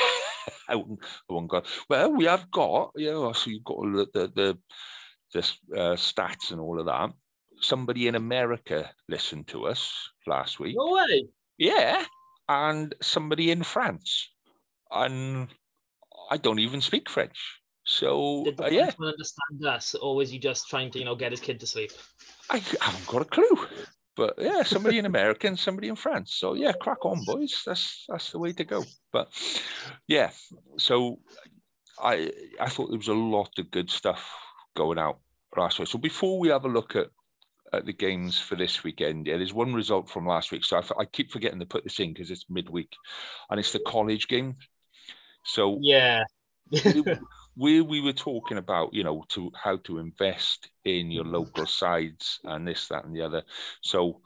I 0.70 0.76
wouldn't, 0.76 1.00
I 1.30 1.34
wouldn't 1.34 1.52
go. 1.52 1.64
Well, 1.90 2.12
we 2.12 2.26
have 2.26 2.52
got, 2.52 2.92
you 2.96 3.12
know, 3.12 3.34
so 3.34 3.50
you've 3.50 3.64
got 3.64 3.78
all 3.78 3.92
the 3.92 4.08
the 4.14 4.28
the, 4.36 4.58
the 5.34 5.40
uh, 5.80 5.96
stats 5.96 6.52
and 6.52 6.60
all 6.60 6.80
of 6.80 6.86
that. 6.86 7.12
Somebody 7.60 8.08
in 8.08 8.16
America 8.16 8.92
listened 9.10 9.48
to 9.48 9.66
us 9.66 10.10
last 10.28 10.60
week. 10.60 10.76
No 10.78 10.94
way. 10.94 11.28
Yeah, 11.58 12.06
and 12.48 12.96
somebody 13.02 13.52
in 13.52 13.64
France, 13.64 14.30
and 14.92 15.48
I 16.30 16.38
don't 16.38 16.60
even 16.60 16.82
speak 16.82 17.10
French. 17.10 17.62
So 17.86 18.44
Did 18.44 18.58
the 18.58 18.66
uh, 18.66 18.70
yeah, 18.70 18.92
understand 19.02 19.66
us, 19.66 19.96
or 19.96 20.16
was 20.16 20.30
he 20.30 20.40
just 20.40 20.68
trying 20.68 20.92
to, 20.92 21.00
you 21.00 21.06
know, 21.06 21.16
get 21.16 21.32
his 21.32 21.40
kid 21.40 21.60
to 21.62 21.68
sleep? 21.68 21.92
I 22.50 22.58
haven't 22.82 23.08
got 23.08 23.22
a 23.22 23.26
clue. 23.26 23.68
But 24.18 24.34
yeah, 24.40 24.64
somebody 24.66 24.98
in 24.98 25.06
America 25.06 25.48
and 25.48 25.58
somebody 25.58 25.88
in 25.88 25.96
France. 25.96 26.34
So 26.34 26.56
yeah, 26.56 26.74
crack 26.74 27.06
on, 27.06 27.24
boys. 27.24 27.64
That's 27.66 28.06
that's 28.10 28.32
the 28.32 28.40
way 28.40 28.52
to 28.54 28.64
go. 28.64 28.84
But 29.14 29.30
yeah, 30.08 30.32
so 30.78 31.20
I 32.02 32.32
I 32.60 32.68
thought 32.68 32.90
there 32.90 32.98
was 32.98 33.08
a 33.08 33.14
lot 33.14 33.52
of 33.58 33.72
good 33.72 33.90
stuff 33.90 34.30
going 34.76 34.98
out 34.98 35.20
last 35.56 35.80
week. 35.80 35.88
So 35.88 35.98
before 35.98 36.40
we 36.40 36.50
have 36.50 36.66
a 36.66 36.70
look 36.70 36.96
at 36.96 37.08
at 37.74 37.86
the 37.86 37.94
games 37.94 38.40
for 38.40 38.56
this 38.56 38.84
weekend, 38.84 39.28
yeah, 39.28 39.38
there's 39.38 39.54
one 39.54 39.74
result 39.74 40.10
from 40.10 40.26
last 40.26 40.52
week. 40.52 40.66
So 40.66 40.78
I, 40.78 41.02
I 41.02 41.06
keep 41.06 41.32
forgetting 41.32 41.60
to 41.60 41.66
put 41.66 41.84
this 41.84 42.00
in 42.00 42.14
because 42.14 42.32
it's 42.32 42.46
midweek, 42.50 42.94
and 43.50 43.60
it's 43.60 43.72
the 43.72 43.80
college 43.80 44.28
game. 44.28 44.56
So 45.44 45.78
Yeah. 45.82 46.24
where 47.58 47.84
we 47.84 48.02
were 48.02 48.14
talking 48.14 48.58
about, 48.58 48.94
you 48.94 49.04
know, 49.04 49.26
to 49.30 49.52
how 49.56 49.78
to 49.78 49.98
invest 49.98 50.70
in 50.86 51.10
your 51.10 51.24
mm-hmm. 51.24 51.34
local 51.34 51.66
sides 51.66 52.40
and 52.44 52.68
this, 52.68 52.88
that, 52.88 53.04
and 53.04 53.16
the 53.16 53.24
other. 53.24 53.44
So 53.82 54.22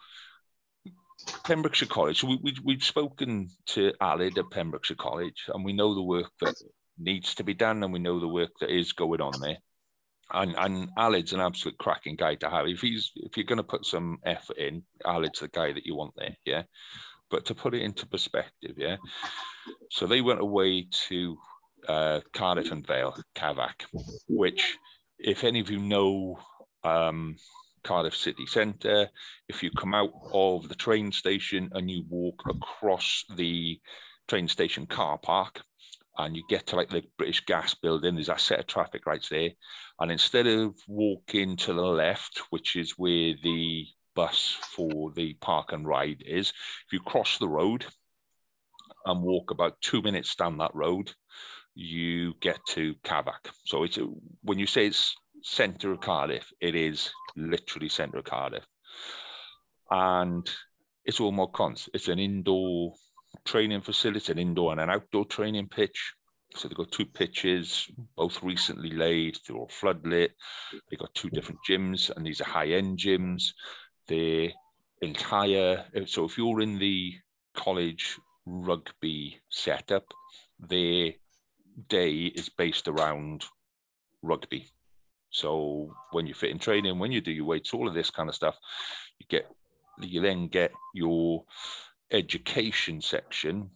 Pembrokeshire 1.45 1.87
College. 1.87 2.23
We, 2.23 2.39
we 2.41 2.55
we've 2.63 2.83
spoken 2.83 3.49
to 3.67 3.93
Alid 4.01 4.37
at 4.37 4.49
Pembrokeshire 4.51 4.97
College, 4.97 5.45
and 5.53 5.63
we 5.63 5.73
know 5.73 5.95
the 5.95 6.01
work 6.01 6.31
that 6.41 6.55
needs 6.97 7.35
to 7.35 7.43
be 7.43 7.53
done, 7.53 7.83
and 7.83 7.93
we 7.93 7.99
know 7.99 8.19
the 8.19 8.27
work 8.27 8.51
that 8.59 8.69
is 8.69 8.91
going 8.91 9.21
on 9.21 9.39
there. 9.39 9.57
And 10.33 10.55
and 10.57 10.89
Alid's 10.97 11.33
an 11.33 11.39
absolute 11.39 11.77
cracking 11.77 12.15
guy 12.15 12.35
to 12.35 12.49
have. 12.49 12.67
If 12.67 12.81
he's 12.81 13.11
if 13.15 13.37
you're 13.37 13.45
going 13.45 13.57
to 13.57 13.63
put 13.63 13.85
some 13.85 14.17
effort 14.25 14.57
in, 14.57 14.83
Alid's 15.05 15.39
the 15.39 15.47
guy 15.47 15.71
that 15.73 15.85
you 15.85 15.95
want 15.95 16.13
there, 16.17 16.35
yeah. 16.45 16.63
But 17.29 17.45
to 17.45 17.55
put 17.55 17.73
it 17.73 17.81
into 17.81 18.05
perspective, 18.07 18.75
yeah. 18.77 18.97
So 19.89 20.05
they 20.05 20.21
went 20.21 20.41
away 20.41 20.87
to 21.07 21.37
uh, 21.87 22.21
Cardiff 22.33 22.71
and 22.71 22.85
Vale, 22.85 23.15
Cavac, 23.35 23.85
which, 24.27 24.77
if 25.19 25.43
any 25.43 25.59
of 25.59 25.69
you 25.69 25.79
know 25.79 26.39
um, 26.83 27.35
Cardiff 27.83 28.15
city 28.15 28.45
centre, 28.45 29.09
if 29.47 29.63
you 29.63 29.71
come 29.71 29.93
out 29.93 30.11
of 30.33 30.69
the 30.69 30.75
train 30.75 31.11
station 31.11 31.69
and 31.73 31.89
you 31.89 32.03
walk 32.09 32.43
across 32.47 33.23
the 33.35 33.79
train 34.27 34.47
station 34.47 34.85
car 34.85 35.17
park 35.17 35.61
and 36.17 36.35
you 36.35 36.43
get 36.49 36.67
to 36.67 36.75
like 36.75 36.89
the 36.89 37.03
British 37.17 37.45
Gas 37.45 37.73
building, 37.73 38.15
there's 38.15 38.27
that 38.27 38.41
set 38.41 38.59
of 38.59 38.67
traffic 38.67 39.05
lights 39.07 39.29
there. 39.29 39.49
And 39.99 40.11
instead 40.11 40.47
of 40.47 40.75
walking 40.87 41.57
to 41.57 41.73
the 41.73 41.81
left, 41.81 42.41
which 42.49 42.75
is 42.75 42.97
where 42.97 43.33
the 43.43 43.85
bus 44.15 44.57
for 44.61 45.11
the 45.13 45.33
park 45.35 45.71
and 45.71 45.87
ride 45.87 46.23
is, 46.25 46.49
if 46.49 46.93
you 46.93 46.99
cross 46.99 47.37
the 47.37 47.47
road 47.47 47.85
and 49.05 49.21
walk 49.21 49.51
about 49.51 49.81
two 49.81 50.01
minutes 50.01 50.35
down 50.35 50.57
that 50.57 50.75
road, 50.75 51.13
you 51.75 52.33
get 52.41 52.59
to 52.69 52.95
Cavac. 53.03 53.49
So 53.65 53.83
it's 53.83 53.97
when 54.43 54.59
you 54.59 54.67
say 54.67 54.87
it's 54.87 55.15
centre 55.43 55.91
of 55.91 56.01
Cardiff, 56.01 56.51
it 56.59 56.75
is 56.75 57.11
literally 57.35 57.89
centre 57.89 58.19
of 58.19 58.25
Cardiff. 58.25 58.65
And 59.89 60.49
it's 61.05 61.19
all 61.19 61.31
mod 61.31 61.53
cons. 61.53 61.89
It's 61.93 62.07
an 62.07 62.19
indoor 62.19 62.93
training 63.45 63.81
facility, 63.81 64.31
an 64.31 64.39
indoor 64.39 64.71
and 64.71 64.81
an 64.81 64.89
outdoor 64.89 65.25
training 65.25 65.67
pitch. 65.67 66.13
So 66.55 66.67
they've 66.67 66.77
got 66.77 66.91
two 66.91 67.05
pitches, 67.05 67.89
both 68.17 68.43
recently 68.43 68.91
laid. 68.91 69.37
They're 69.47 69.55
all 69.55 69.69
floodlit. 69.69 70.31
They've 70.89 70.99
got 70.99 71.13
two 71.13 71.29
different 71.29 71.61
gyms, 71.67 72.11
and 72.15 72.25
these 72.25 72.41
are 72.41 72.45
high-end 72.45 72.97
gyms. 72.99 73.43
The 74.07 74.51
entire 75.01 75.85
so 76.05 76.25
if 76.25 76.37
you're 76.37 76.61
in 76.61 76.77
the 76.77 77.13
college 77.55 78.19
rugby 78.45 79.39
setup, 79.49 80.05
their 80.59 81.13
day 81.89 82.25
is 82.25 82.49
based 82.49 82.87
around 82.87 83.45
rugby. 84.21 84.67
So 85.29 85.93
when 86.11 86.27
you 86.27 86.33
fit 86.33 86.51
in 86.51 86.59
training, 86.59 86.99
when 86.99 87.11
you 87.11 87.21
do 87.21 87.31
your 87.31 87.45
weights, 87.45 87.73
all 87.73 87.87
of 87.87 87.93
this 87.93 88.09
kind 88.09 88.29
of 88.29 88.35
stuff, 88.35 88.57
you 89.19 89.25
get 89.29 89.49
you 89.99 90.21
then 90.21 90.47
get 90.47 90.71
your 90.93 91.43
education 92.11 93.01
section 93.01 93.69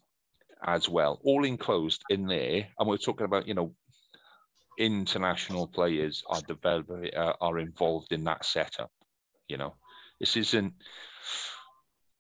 as 0.65 0.89
well, 0.89 1.19
all 1.23 1.45
enclosed 1.45 2.03
in 2.09 2.25
there. 2.25 2.67
And 2.79 2.87
we're 2.89 2.97
talking 2.97 3.25
about, 3.25 3.47
you 3.47 3.53
know, 3.53 3.73
international 4.77 5.67
players 5.67 6.23
are 6.27 6.41
developing 6.41 7.11
uh, 7.15 7.33
are 7.39 7.59
involved 7.59 8.11
in 8.11 8.23
that 8.25 8.45
setup. 8.45 8.91
You 9.47 9.57
know, 9.57 9.75
this 10.19 10.35
isn't 10.35 10.73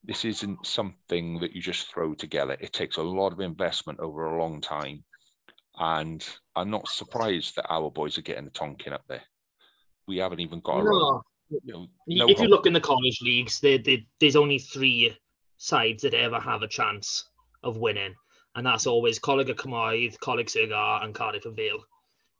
this 0.03 0.23
isn't 0.23 0.65
something 0.65 1.39
that 1.39 1.53
you 1.53 1.61
just 1.61 1.91
throw 1.91 2.13
together. 2.13 2.55
It 2.59 2.73
takes 2.73 2.97
a 2.97 3.01
lot 3.01 3.33
of 3.33 3.39
investment 3.39 3.99
over 3.99 4.25
a 4.25 4.39
long 4.39 4.61
time. 4.61 5.03
And 5.77 6.25
I'm 6.55 6.69
not 6.69 6.87
surprised 6.87 7.55
that 7.55 7.67
our 7.69 7.91
boys 7.91 8.17
are 8.17 8.21
getting 8.21 8.45
the 8.45 8.51
Tonkin 8.51 8.93
up 8.93 9.03
there. 9.07 9.23
We 10.07 10.17
haven't 10.17 10.39
even 10.39 10.61
got 10.61 10.83
no. 10.83 11.21
You 11.49 11.73
know, 11.73 11.87
no 12.07 12.29
if 12.29 12.39
you 12.39 12.47
look 12.47 12.65
in 12.65 12.73
the 12.73 12.81
college 12.81 13.19
leagues, 13.21 13.59
they, 13.59 13.77
they, 13.77 14.07
there's 14.19 14.35
only 14.35 14.57
three 14.57 15.15
sides 15.57 16.01
that 16.03 16.13
ever 16.13 16.39
have 16.39 16.63
a 16.63 16.67
chance 16.67 17.25
of 17.63 17.77
winning, 17.77 18.15
and 18.55 18.65
that's 18.65 18.87
always 18.87 19.19
Coleg 19.19 19.47
y 19.47 19.53
Cymoedd, 19.53 20.17
Coleg 20.19 20.49
Sir 20.49 20.67
and 21.03 21.13
Cardiff 21.13 21.45
and 21.45 21.55
Vale. 21.55 21.83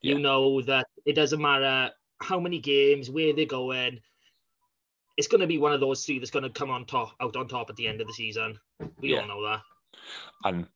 Yeah. 0.02 0.14
You 0.14 0.18
know 0.20 0.60
that 0.62 0.86
it 1.04 1.14
doesn't 1.14 1.40
matter 1.40 1.92
how 2.20 2.40
many 2.40 2.58
games, 2.58 3.10
where 3.10 3.32
they're 3.32 3.46
going. 3.46 4.00
It's 5.16 5.28
going 5.28 5.40
to 5.40 5.46
be 5.46 5.58
one 5.58 5.72
of 5.72 5.80
those 5.80 6.04
three 6.04 6.18
that's 6.18 6.30
going 6.30 6.42
to 6.42 6.50
come 6.50 6.70
on 6.70 6.84
top, 6.84 7.14
out 7.20 7.36
on 7.36 7.48
top 7.48 7.70
at 7.70 7.76
the 7.76 7.88
end 7.88 8.00
of 8.00 8.06
the 8.06 8.12
season. 8.12 8.58
We 9.00 9.12
yeah. 9.12 9.20
all 9.20 9.28
know 9.28 9.48
that. 9.48 9.62
And 10.44 10.66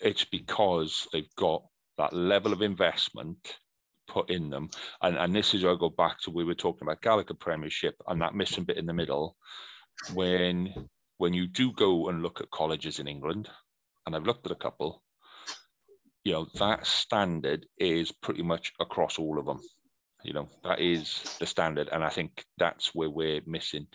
it's 0.00 0.24
because 0.24 1.06
they've 1.12 1.34
got 1.36 1.62
that 1.98 2.12
level 2.12 2.52
of 2.52 2.62
investment 2.62 3.58
put 4.06 4.30
in 4.30 4.50
them. 4.50 4.70
And, 5.02 5.16
and 5.16 5.34
this 5.34 5.54
is 5.54 5.62
where 5.62 5.72
I 5.72 5.76
go 5.76 5.90
back 5.90 6.20
to 6.20 6.30
we 6.30 6.44
were 6.44 6.54
talking 6.54 6.86
about 6.86 7.02
Gallagher 7.02 7.34
Premiership 7.34 7.94
and 8.06 8.20
that 8.22 8.34
missing 8.34 8.64
bit 8.64 8.76
in 8.76 8.86
the 8.86 8.92
middle. 8.92 9.36
When 10.14 10.88
when 11.18 11.32
you 11.32 11.46
do 11.46 11.72
go 11.72 12.08
and 12.08 12.22
look 12.22 12.40
at 12.40 12.50
colleges 12.50 12.98
in 12.98 13.08
England, 13.08 13.48
and 14.04 14.14
I've 14.14 14.26
looked 14.26 14.46
at 14.46 14.52
a 14.52 14.56
couple, 14.56 15.02
you 16.24 16.32
know, 16.32 16.46
that 16.58 16.86
standard 16.86 17.66
is 17.78 18.12
pretty 18.12 18.42
much 18.42 18.72
across 18.80 19.18
all 19.18 19.38
of 19.38 19.46
them. 19.46 19.60
You 20.22 20.34
know, 20.34 20.48
that 20.64 20.80
is 20.80 21.36
the 21.38 21.46
standard. 21.46 21.88
And 21.90 22.04
I 22.04 22.10
think 22.10 22.44
that's 22.58 22.94
where 22.94 23.10
we're 23.10 23.40
missing. 23.46 23.86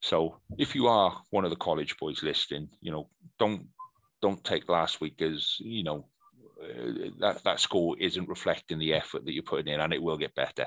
So 0.00 0.40
if 0.58 0.74
you 0.74 0.86
are 0.86 1.20
one 1.30 1.44
of 1.44 1.50
the 1.50 1.56
college 1.56 1.96
boys 1.98 2.22
listening, 2.22 2.68
you 2.80 2.92
know, 2.92 3.08
don't 3.38 3.66
don't 4.22 4.42
take 4.44 4.68
last 4.68 5.00
week 5.00 5.20
as, 5.20 5.56
you 5.60 5.84
know, 5.84 6.06
that 7.20 7.42
that 7.44 7.60
score 7.60 7.96
isn't 7.98 8.28
reflecting 8.28 8.78
the 8.78 8.94
effort 8.94 9.24
that 9.24 9.32
you're 9.32 9.42
putting 9.42 9.72
in, 9.72 9.80
and 9.80 9.92
it 9.92 10.02
will 10.02 10.16
get 10.16 10.34
better. 10.34 10.66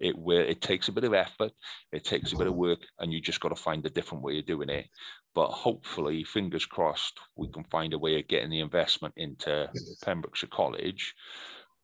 It 0.00 0.16
will. 0.16 0.40
It 0.40 0.60
takes 0.60 0.88
a 0.88 0.92
bit 0.92 1.04
of 1.04 1.14
effort. 1.14 1.52
It 1.92 2.04
takes 2.04 2.32
a 2.32 2.36
bit 2.36 2.46
of 2.46 2.54
work, 2.54 2.80
and 2.98 3.12
you 3.12 3.20
just 3.20 3.40
got 3.40 3.50
to 3.50 3.56
find 3.56 3.84
a 3.84 3.90
different 3.90 4.24
way 4.24 4.38
of 4.38 4.46
doing 4.46 4.70
it. 4.70 4.86
But 5.34 5.48
hopefully, 5.48 6.24
fingers 6.24 6.64
crossed, 6.64 7.18
we 7.36 7.48
can 7.48 7.64
find 7.64 7.92
a 7.92 7.98
way 7.98 8.18
of 8.18 8.28
getting 8.28 8.50
the 8.50 8.60
investment 8.60 9.14
into 9.16 9.68
Pembrokeshire 10.02 10.48
College 10.50 11.14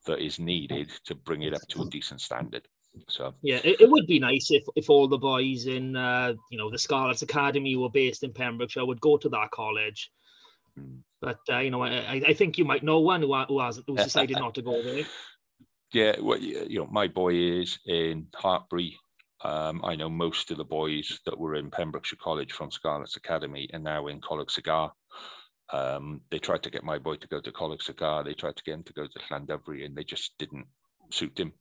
that 0.06 0.20
is 0.20 0.38
needed 0.38 0.90
to 1.04 1.14
bring 1.14 1.42
it 1.42 1.54
up 1.54 1.60
to 1.68 1.82
a 1.82 1.90
decent 1.90 2.20
standard. 2.20 2.66
So 3.08 3.34
yeah, 3.42 3.60
it, 3.64 3.80
it 3.80 3.90
would 3.90 4.06
be 4.06 4.18
nice 4.18 4.50
if 4.50 4.64
if 4.76 4.90
all 4.90 5.08
the 5.08 5.18
boys 5.18 5.66
in 5.66 5.96
uh, 5.96 6.34
you 6.50 6.58
know 6.58 6.70
the 6.70 6.78
Scarlets 6.78 7.22
Academy 7.22 7.76
were 7.76 7.90
based 7.90 8.22
in 8.22 8.32
Pembrokeshire 8.32 8.86
would 8.86 9.00
go 9.00 9.16
to 9.16 9.28
that 9.30 9.50
college 9.50 10.10
but 11.20 11.38
uh, 11.50 11.58
you 11.58 11.70
know, 11.70 11.82
I, 11.82 12.22
I 12.26 12.34
think 12.34 12.58
you 12.58 12.64
might 12.64 12.82
know 12.82 13.00
one 13.00 13.22
who, 13.22 13.34
who 13.44 13.60
has 13.60 13.80
who's 13.86 14.04
decided 14.04 14.38
not 14.38 14.54
to 14.56 14.62
go 14.62 14.82
there. 14.82 15.04
Yeah, 15.94 16.16
well, 16.22 16.38
you 16.38 16.78
know, 16.78 16.88
my 16.90 17.06
boy 17.06 17.34
is 17.34 17.78
in 17.84 18.26
Hartpury. 18.34 18.94
Um, 19.44 19.82
I 19.84 19.94
know 19.94 20.08
most 20.08 20.50
of 20.50 20.56
the 20.56 20.64
boys 20.64 21.20
that 21.26 21.38
were 21.38 21.56
in 21.56 21.70
Pembrokeshire 21.70 22.18
College 22.18 22.52
from 22.52 22.70
Scarlets 22.70 23.16
Academy 23.16 23.68
and 23.74 23.84
now 23.84 24.06
in 24.06 24.20
Coleg 24.22 24.50
Sir 24.50 24.62
Gar. 24.62 24.90
Um, 25.70 26.22
they 26.30 26.38
tried 26.38 26.62
to 26.62 26.70
get 26.70 26.82
my 26.82 26.98
boy 26.98 27.16
to 27.16 27.28
go 27.28 27.40
to 27.40 27.52
Coleg 27.52 27.82
Sir 27.82 27.92
Gar. 27.92 28.24
They 28.24 28.32
tried 28.32 28.56
to 28.56 28.62
get 28.62 28.74
him 28.74 28.84
to 28.84 28.92
go 28.94 29.06
to 29.06 29.18
Llandovery, 29.30 29.84
and 29.84 29.94
they 29.94 30.04
just 30.04 30.32
didn't 30.38 30.66
suit 31.10 31.38
him. 31.38 31.52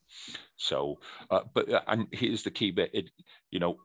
So, 0.56 1.00
uh, 1.30 1.42
but 1.54 1.70
uh, 1.70 1.82
and 1.88 2.08
here's 2.12 2.44
the 2.44 2.52
key 2.52 2.72
bit: 2.72 2.92
it, 2.94 3.10
you 3.52 3.60
know, 3.60 3.78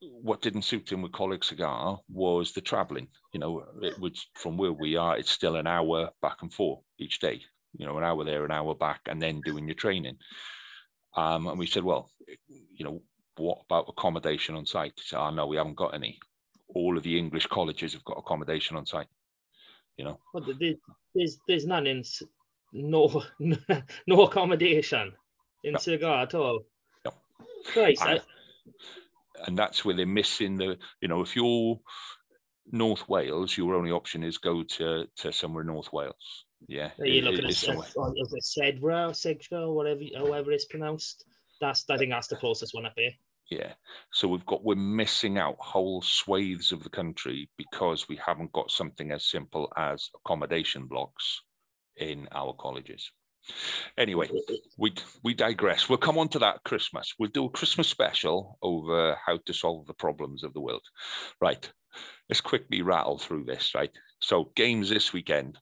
what 0.00 0.42
didn't 0.42 0.62
suit 0.62 0.90
him 0.90 1.02
with 1.02 1.12
Coleg 1.12 1.50
y 1.50 1.56
Gar 1.56 2.00
was 2.08 2.52
the 2.52 2.60
traveling. 2.60 3.08
You 3.32 3.40
know, 3.40 3.64
it 3.82 3.98
was 3.98 4.26
from 4.34 4.56
where 4.56 4.72
we 4.72 4.96
are, 4.96 5.16
it's 5.16 5.30
still 5.30 5.56
an 5.56 5.66
hour 5.66 6.10
back 6.22 6.38
and 6.42 6.52
forth 6.52 6.80
each 6.98 7.20
day. 7.20 7.40
You 7.76 7.86
know, 7.86 7.98
an 7.98 8.04
hour 8.04 8.24
there, 8.24 8.44
an 8.44 8.50
hour 8.50 8.74
back, 8.74 9.00
and 9.06 9.20
then 9.20 9.40
doing 9.42 9.66
your 9.66 9.74
training. 9.74 10.16
Um, 11.16 11.46
and 11.46 11.58
we 11.58 11.66
said, 11.66 11.84
well, 11.84 12.10
you 12.48 12.84
know, 12.84 13.02
what 13.36 13.58
about 13.64 13.86
accommodation 13.88 14.54
on 14.56 14.66
site? 14.66 14.92
He 14.96 15.02
said, 15.04 15.20
oh, 15.20 15.30
no, 15.30 15.46
we 15.46 15.56
haven't 15.56 15.76
got 15.76 15.94
any. 15.94 16.18
All 16.74 16.96
of 16.96 17.02
the 17.02 17.16
English 17.18 17.46
colleges 17.46 17.92
have 17.92 18.04
got 18.04 18.18
accommodation 18.18 18.76
on 18.76 18.86
site. 18.86 19.08
You 19.96 20.04
know, 20.04 20.18
well, 20.32 20.44
there's 21.14 21.38
there's 21.46 21.66
none 21.66 21.86
in 21.86 22.02
no 22.72 23.22
no 24.06 24.22
accommodation 24.22 25.12
in 25.64 25.72
no. 25.72 25.78
Sir 25.78 25.98
Gar 25.98 26.22
at 26.22 26.34
all. 26.34 26.60
No. 27.04 27.12
Christ, 27.66 28.02
I, 28.02 28.20
and 29.46 29.58
that's 29.58 29.84
where 29.84 29.94
they're 29.94 30.06
missing 30.06 30.56
the. 30.56 30.76
You 31.00 31.08
know, 31.08 31.20
if 31.20 31.36
you're 31.36 31.78
North 32.72 33.08
Wales, 33.08 33.56
your 33.56 33.74
only 33.74 33.90
option 33.90 34.22
is 34.22 34.38
go 34.38 34.62
to 34.62 35.06
to 35.16 35.32
somewhere 35.32 35.62
in 35.62 35.68
North 35.68 35.92
Wales. 35.92 36.44
Yeah, 36.68 36.90
Are 36.98 37.06
you 37.06 37.22
looking 37.22 37.44
at 37.44 37.50
is 37.50 37.64
it 37.64 37.70
Sedra, 37.70 39.10
Sedra, 39.12 39.72
whatever, 39.72 40.02
however 40.16 40.52
it's 40.52 40.66
pronounced? 40.66 41.24
That's 41.60 41.84
I 41.88 41.96
think 41.96 42.10
that's 42.10 42.28
the 42.28 42.36
closest 42.36 42.74
one 42.74 42.86
up 42.86 42.92
here. 42.96 43.12
Yeah, 43.50 43.72
so 44.12 44.28
we've 44.28 44.46
got 44.46 44.62
we're 44.62 44.76
missing 44.76 45.38
out 45.38 45.56
whole 45.58 46.02
swathes 46.02 46.70
of 46.70 46.84
the 46.84 46.90
country 46.90 47.50
because 47.56 48.08
we 48.08 48.16
haven't 48.24 48.52
got 48.52 48.70
something 48.70 49.10
as 49.10 49.24
simple 49.24 49.72
as 49.76 50.10
accommodation 50.14 50.86
blocks 50.86 51.42
in 51.96 52.28
our 52.32 52.52
colleges. 52.52 53.10
Anyway, 53.98 54.28
we 54.76 54.92
we 55.22 55.34
digress. 55.34 55.88
We'll 55.88 55.98
come 55.98 56.18
on 56.18 56.28
to 56.28 56.38
that 56.40 56.62
Christmas. 56.64 57.14
We'll 57.18 57.30
do 57.30 57.46
a 57.46 57.50
Christmas 57.50 57.88
special 57.88 58.58
over 58.62 59.18
how 59.24 59.38
to 59.46 59.52
solve 59.52 59.86
the 59.86 59.94
problems 59.94 60.44
of 60.44 60.52
the 60.52 60.60
world. 60.60 60.82
Right. 61.40 61.70
Let's 62.28 62.40
quickly 62.40 62.82
rattle 62.82 63.18
through 63.18 63.44
this. 63.44 63.74
Right. 63.74 63.90
So 64.20 64.52
games 64.54 64.88
this 64.90 65.12
weekend. 65.12 65.58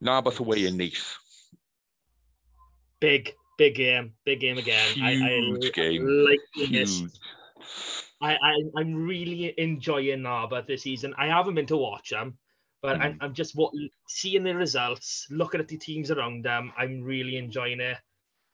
Narberth 0.00 0.40
away 0.40 0.66
in 0.66 0.76
Neath. 0.76 1.16
Big, 3.00 3.34
big 3.58 3.74
game. 3.74 4.14
Big 4.24 4.40
game 4.40 4.58
again. 4.58 4.94
Huge 4.94 5.64
I, 5.64 5.66
I 5.66 5.70
game. 5.70 6.06
Like 6.06 6.40
Huge. 6.54 7.10
I, 8.22 8.34
I 8.34 8.54
I'm 8.76 8.94
really 9.06 9.54
enjoying 9.58 10.22
Narberth 10.22 10.66
this 10.66 10.82
season. 10.82 11.14
I 11.16 11.28
haven't 11.28 11.54
been 11.54 11.66
to 11.66 11.76
watch 11.76 12.10
them. 12.10 12.38
But 12.82 12.98
mm. 12.98 13.02
I'm, 13.02 13.18
I'm 13.20 13.34
just 13.34 13.54
what, 13.54 13.72
seeing 14.08 14.44
the 14.44 14.54
results, 14.54 15.26
looking 15.30 15.60
at 15.60 15.68
the 15.68 15.76
teams 15.76 16.10
around 16.10 16.44
them. 16.44 16.72
I'm 16.76 17.02
really 17.02 17.36
enjoying 17.36 17.80
it. 17.80 17.98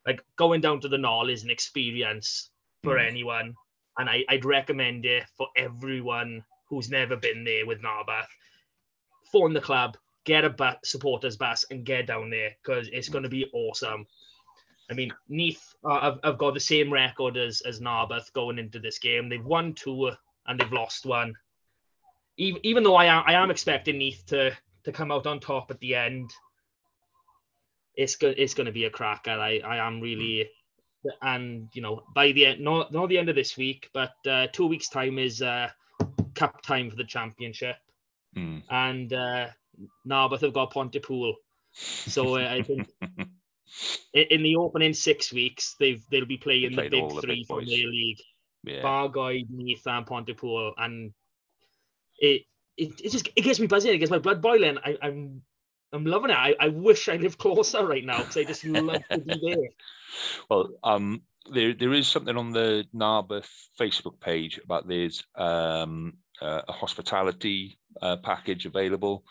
Like 0.06 0.22
going 0.36 0.60
down 0.60 0.80
to 0.80 0.88
the 0.88 0.96
Gnoll 0.96 1.32
is 1.32 1.44
an 1.44 1.50
experience 1.50 2.50
for 2.82 2.96
mm. 2.96 3.06
anyone, 3.06 3.54
and 3.98 4.08
I, 4.08 4.24
I'd 4.28 4.44
recommend 4.44 5.04
it 5.04 5.24
for 5.36 5.48
everyone 5.56 6.44
who's 6.68 6.90
never 6.90 7.16
been 7.16 7.44
there 7.44 7.66
with 7.66 7.82
Narberth. 7.82 8.28
Phone 9.32 9.52
the 9.52 9.60
club, 9.60 9.96
get 10.24 10.44
a 10.44 10.50
ba- 10.50 10.80
supporters 10.84 11.36
bus, 11.36 11.64
and 11.70 11.84
get 11.84 12.06
down 12.06 12.30
there 12.30 12.50
because 12.62 12.88
it's 12.92 13.08
going 13.08 13.24
to 13.24 13.28
be 13.28 13.50
awesome. 13.52 14.06
I 14.90 14.94
mean, 14.94 15.12
Neath 15.28 15.74
uh, 15.84 16.00
have, 16.00 16.20
have 16.22 16.38
got 16.38 16.54
the 16.54 16.60
same 16.60 16.92
record 16.92 17.36
as 17.36 17.60
as 17.62 17.80
Narberth 17.80 18.32
going 18.32 18.58
into 18.58 18.78
this 18.78 18.98
game. 18.98 19.28
They've 19.28 19.44
won 19.44 19.74
two 19.74 20.12
and 20.46 20.60
they've 20.60 20.72
lost 20.72 21.06
one 21.06 21.34
even, 22.36 22.60
even 22.64 22.82
though 22.82 22.96
I 22.96 23.06
am, 23.06 23.22
I 23.26 23.34
am 23.34 23.50
expecting 23.50 23.98
Neath 23.98 24.24
to 24.26 24.50
to 24.84 24.92
come 24.92 25.10
out 25.10 25.26
on 25.26 25.40
top 25.40 25.70
at 25.70 25.80
the 25.80 25.94
end, 25.94 26.30
it's 27.94 28.16
go- 28.16 28.34
it's 28.36 28.54
going 28.54 28.66
to 28.66 28.72
be 28.72 28.84
a 28.84 28.90
cracker. 28.90 29.30
I 29.32 29.58
I 29.64 29.86
am 29.86 30.00
really, 30.00 30.48
and 31.22 31.68
you 31.74 31.82
know 31.82 32.02
by 32.14 32.32
the 32.32 32.46
end, 32.46 32.60
not 32.60 32.92
not 32.92 33.08
the 33.08 33.18
end 33.18 33.28
of 33.28 33.34
this 33.36 33.56
week, 33.56 33.88
but 33.92 34.12
uh, 34.28 34.46
two 34.52 34.66
weeks 34.66 34.88
time 34.88 35.18
is 35.18 35.42
uh, 35.42 35.68
cup 36.34 36.62
time 36.62 36.90
for 36.90 36.96
the 36.96 37.04
championship, 37.04 37.76
Mm. 38.36 38.62
and 38.70 39.12
uh, 39.14 39.46
Narberth 40.06 40.42
have 40.42 40.52
got 40.52 40.70
Pontypool, 40.72 41.34
so 41.72 42.36
uh, 42.36 42.48
I 42.50 42.60
think 42.62 42.88
in 44.14 44.42
the 44.42 44.56
opening 44.56 44.92
six 44.92 45.32
weeks 45.32 45.74
they've 45.80 46.04
they'll 46.10 46.26
be 46.26 46.36
playing 46.36 46.76
the 46.76 46.88
big 46.88 47.08
the 47.08 47.20
three 47.22 47.34
big 47.36 47.46
from 47.46 47.64
their 47.64 47.86
league. 47.86 48.18
yeah. 48.64 48.82
Bargoed, 48.82 49.48
Neath, 49.50 49.86
and 49.86 50.04
Pontypool, 50.06 50.74
and 50.76 51.12
it 52.18 52.43
it, 52.76 53.01
it 53.01 53.10
just 53.10 53.28
it 53.34 53.43
gets 53.43 53.60
me 53.60 53.66
buzzing. 53.66 53.93
It 53.93 53.98
gets 53.98 54.10
my 54.10 54.18
blood 54.18 54.43
boiling. 54.43 54.78
I, 54.84 54.97
I'm 55.02 55.43
I'm 55.93 56.05
loving 56.05 56.30
it. 56.30 56.36
I, 56.36 56.55
I 56.60 56.68
wish 56.68 57.09
I 57.09 57.16
lived 57.16 57.38
closer 57.38 57.86
right 57.86 58.05
now 58.05 58.18
because 58.18 58.36
I 58.36 58.44
just 58.44 58.64
love 58.64 59.02
to 59.10 59.18
be 59.18 59.40
there. 59.43 59.68
Well, 60.48 60.70
um, 60.82 61.22
there 61.52 61.74
there 61.74 61.93
is 61.93 62.09
something 62.09 62.36
on 62.36 62.51
the 62.51 62.86
Narberth 62.93 63.51
Facebook 63.78 64.18
page 64.20 64.59
about 64.64 64.88
there's 64.88 65.22
um, 65.34 66.14
uh, 66.40 66.62
a 66.66 66.72
hospitality 66.72 67.78
uh, 68.01 68.16
package 68.16 68.66
available 68.66 69.24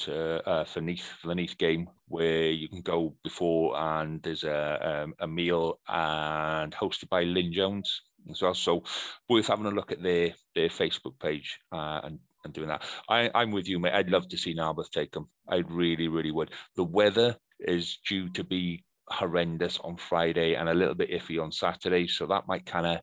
to 0.00 0.46
uh, 0.46 0.64
for 0.64 0.80
Neath 0.80 1.04
for 1.20 1.28
the 1.28 1.34
Neath 1.34 1.56
game 1.56 1.88
where 2.08 2.50
you 2.50 2.68
can 2.68 2.82
go 2.82 3.14
before 3.24 3.76
and 3.76 4.22
there's 4.22 4.44
a 4.44 5.02
um, 5.04 5.14
a 5.20 5.26
meal 5.26 5.80
and 5.88 6.72
hosted 6.74 7.08
by 7.08 7.22
Lyn 7.22 7.52
Jones 7.52 8.02
as 8.30 8.42
well. 8.42 8.54
So 8.54 8.82
worth 9.28 9.48
having 9.48 9.66
a 9.66 9.70
look 9.70 9.92
at 9.92 10.02
their 10.02 10.34
their 10.54 10.68
Facebook 10.68 11.18
page 11.20 11.58
uh, 11.72 12.00
and 12.04 12.18
and 12.44 12.54
doing 12.54 12.68
that. 12.68 12.84
I, 13.08 13.30
I'm 13.34 13.50
with 13.50 13.68
you, 13.68 13.78
mate. 13.78 13.94
I'd 13.94 14.10
love 14.10 14.28
to 14.28 14.38
see 14.38 14.54
Narberth 14.54 14.90
take 14.90 15.10
them. 15.10 15.28
I 15.48 15.56
really, 15.68 16.08
really 16.08 16.30
would. 16.30 16.52
The 16.76 16.84
weather 16.84 17.36
is 17.58 17.98
due 18.08 18.28
to 18.30 18.44
be 18.44 18.84
horrendous 19.08 19.78
on 19.80 19.96
Friday 19.96 20.54
and 20.54 20.68
a 20.68 20.74
little 20.74 20.94
bit 20.94 21.10
iffy 21.10 21.42
on 21.42 21.50
Saturday, 21.50 22.06
so 22.06 22.26
that 22.26 22.46
might 22.46 22.64
kind 22.64 22.86
of 22.86 23.00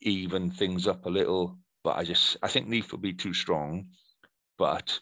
even 0.00 0.50
things 0.50 0.86
up 0.86 1.06
a 1.06 1.10
little. 1.10 1.58
But 1.82 1.96
I 1.96 2.04
just, 2.04 2.36
I 2.42 2.48
think 2.48 2.68
Neath 2.68 2.92
will 2.92 3.00
be 3.00 3.12
too 3.12 3.34
strong, 3.34 3.86
but 4.58 5.00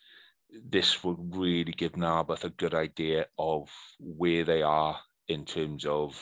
this 0.69 1.05
would 1.05 1.37
really 1.37 1.73
give 1.73 1.97
Narberth 1.97 2.45
a 2.45 2.51
good 2.51 2.75
idea 2.75 3.27
of 3.39 3.69
where 3.99 4.45
they 4.45 4.63
are 4.63 4.99
in 5.29 5.45
terms 5.45 5.85
of, 5.85 6.19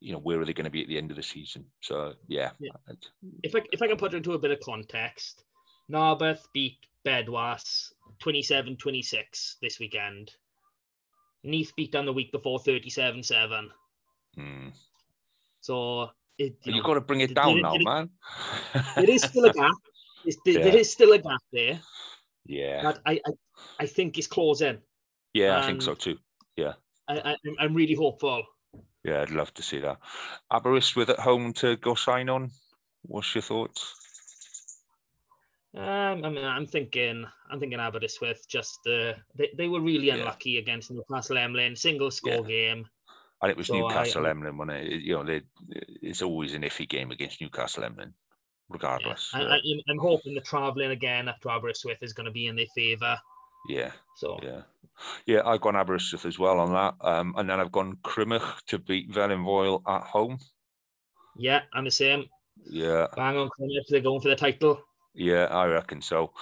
you 0.00 0.12
know, 0.12 0.18
where 0.18 0.40
are 0.40 0.44
they 0.44 0.52
going 0.52 0.64
to 0.64 0.70
be 0.70 0.82
at 0.82 0.88
the 0.88 0.98
end 0.98 1.10
of 1.10 1.16
the 1.16 1.22
season. 1.22 1.64
So 1.80 2.14
yeah, 2.28 2.50
Yeah. 2.60 2.70
If 3.42 3.54
I 3.54 3.60
if 3.72 3.82
I 3.82 3.88
can 3.88 3.96
put 3.96 4.14
it 4.14 4.18
into 4.18 4.32
a 4.32 4.38
bit 4.38 4.50
of 4.52 4.60
context, 4.60 5.44
Narberth 5.90 6.46
beat 6.52 6.78
Bedwas 7.06 7.92
27-26 8.22 9.54
this 9.62 9.78
weekend. 9.78 10.32
Neath 11.44 11.72
beat 11.76 11.92
them 11.92 12.06
the 12.06 12.12
week 12.12 12.32
before 12.32 12.58
37-7. 12.58 13.68
hmm. 14.34 14.68
So 15.60 16.10
it, 16.38 16.56
you 16.64 16.74
you've 16.74 16.76
know, 16.76 16.82
got 16.82 16.94
to 16.94 17.00
bring 17.00 17.20
it 17.20 17.34
down 17.34 17.54
there- 17.54 17.62
now, 17.62 17.72
there- 17.72 17.80
man. 17.84 18.10
there 18.96 19.10
is 19.10 19.22
still 19.22 19.44
a 19.44 19.52
gap. 19.52 19.72
It's- 20.26 20.36
there- 20.44 20.62
there 20.64 20.74
Yeah. 20.74 20.80
is 20.80 20.92
still 20.92 21.12
a 21.12 21.18
gap 21.18 21.40
there, 21.52 21.80
yeah, 22.46 22.82
but 22.82 23.00
I, 23.06 23.20
I 23.26 23.32
I 23.80 23.86
think 23.86 24.18
it's 24.18 24.26
closing. 24.26 24.78
yeah, 25.32 25.58
I 25.58 25.66
think 25.66 25.82
so 25.82 25.92
and- 25.92 26.00
too. 26.00 26.18
I, 27.10 27.32
I 27.32 27.36
I'm 27.60 27.72
really 27.74 27.94
hopeful. 27.94 28.42
Yeah, 29.08 29.22
I'd 29.22 29.30
love 29.30 29.54
to 29.54 29.62
see 29.62 29.78
that. 29.80 29.98
Aberystwyth 30.52 31.08
at 31.08 31.18
home 31.20 31.52
to 31.54 31.76
go 31.76 31.94
sign 31.94 32.28
on. 32.28 32.50
What's 33.02 33.34
your 33.34 33.42
thoughts? 33.42 33.94
Um, 35.74 36.24
I 36.24 36.30
mean, 36.30 36.44
I'm 36.44 36.66
thinking, 36.66 37.24
I'm 37.50 37.60
thinking 37.60 37.78
Aberystwyth. 37.80 38.46
Just 38.48 38.80
uh, 38.86 39.14
they, 39.34 39.50
they 39.56 39.68
were 39.68 39.80
really 39.80 40.08
Yeah. 40.08 40.16
unlucky 40.16 40.58
against 40.58 40.90
Newcastle 40.90 41.38
Emlyn, 41.38 41.76
single 41.76 42.10
score 42.10 42.42
game. 42.44 42.86
And 43.40 43.50
it 43.50 43.56
was 43.56 43.68
So 43.68 43.74
Newcastle 43.78 44.26
I- 44.26 44.30
Emlyn, 44.30 44.56
wasn't 44.58 44.78
it? 44.78 45.00
You 45.02 45.14
know, 45.14 45.24
they, 45.24 45.42
it's 46.02 46.22
always 46.22 46.54
an 46.54 46.62
iffy 46.62 46.88
game 46.88 47.10
against 47.12 47.40
Newcastle 47.40 47.84
Emlyn, 47.84 48.08
Yeah. 48.08 48.14
regardless. 48.68 49.32
Uh, 49.34 49.38
I, 49.38 49.58
I'm 49.88 49.98
hoping 49.98 50.34
the 50.34 50.40
travelling 50.40 50.90
again 50.90 51.28
up 51.28 51.40
to 51.40 51.50
Aberystwyth 51.50 52.02
is 52.02 52.12
going 52.12 52.26
to 52.26 52.32
be 52.32 52.46
in 52.46 52.56
their 52.56 52.66
favour. 52.74 53.16
Yeah, 53.68 53.92
So 54.16 54.38
yeah, 54.42 54.62
yeah. 55.26 55.42
I've 55.44 55.60
gone 55.60 55.76
Aberystwyth 55.76 56.26
as 56.26 56.38
well 56.38 56.58
on 56.60 56.72
that, 56.72 56.94
um, 57.06 57.34
and 57.36 57.48
then 57.48 57.60
I've 57.60 57.72
gone 57.72 57.96
Crymych 58.02 58.62
to 58.68 58.78
beat 58.78 59.10
Felinfoel 59.12 59.82
at 59.86 60.02
home. 60.02 60.38
yeah, 61.36 61.62
I'm 61.72 61.84
the 61.84 61.90
same. 61.90 62.24
Yeah, 62.64 63.06
Bang 63.14 63.36
on 63.36 63.48
Cloniff, 63.48 63.86
they're 63.88 64.00
going 64.00 64.20
for 64.20 64.28
the 64.28 64.36
title. 64.36 64.82
yeah, 65.14 65.44
I 65.44 65.66
reckon 65.66 66.02
so. 66.02 66.32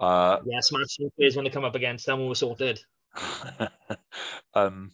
Uh, 0.00 0.38
Yeah, 0.46 0.60
smash 0.60 0.96
players 1.16 1.36
when 1.36 1.44
they 1.44 1.50
come 1.50 1.64
up 1.64 1.74
against 1.74 2.06
them. 2.06 2.18
When 2.20 2.28
We're 2.28 2.34
sorted. 2.34 2.80
um, 4.54 4.90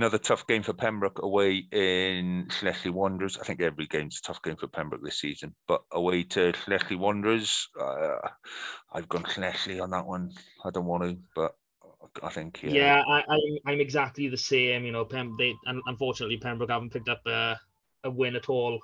another 0.00 0.16
tough 0.16 0.46
game 0.46 0.62
for 0.62 0.72
Pembroke 0.72 1.20
away 1.22 1.66
in 1.72 2.46
Schleswig 2.48 2.94
Wanderers. 2.94 3.36
I 3.36 3.44
think 3.44 3.60
every 3.60 3.86
game's 3.86 4.18
a 4.18 4.22
tough 4.22 4.42
game 4.42 4.56
for 4.56 4.66
Pembroke 4.66 5.04
this 5.04 5.20
season, 5.20 5.54
but 5.68 5.82
away 5.92 6.22
to 6.22 6.54
Schleswig 6.54 6.98
Wanderers, 6.98 7.68
uh, 7.78 8.16
I've 8.94 9.10
gone 9.10 9.24
Schleswig 9.24 9.78
on 9.78 9.90
that 9.90 10.06
one. 10.06 10.32
I 10.64 10.70
don't 10.70 10.86
want 10.86 11.02
to, 11.02 11.18
but 11.34 11.52
I 12.22 12.30
think 12.30 12.62
yeah, 12.62 12.72
Yeah, 12.72 13.02
I, 13.06 13.22
I'm, 13.28 13.58
I'm 13.66 13.80
exactly 13.80 14.28
the 14.28 14.38
same. 14.38 14.86
You 14.86 14.92
know, 14.92 15.04
Pem, 15.04 15.36
they, 15.38 15.52
un- 15.66 15.82
unfortunately, 15.84 16.38
Pembroke 16.38 16.70
haven't 16.70 16.94
picked 16.94 17.10
up 17.10 17.20
a, 17.26 17.60
a 18.04 18.10
win 18.10 18.36
at 18.36 18.48
all 18.48 18.80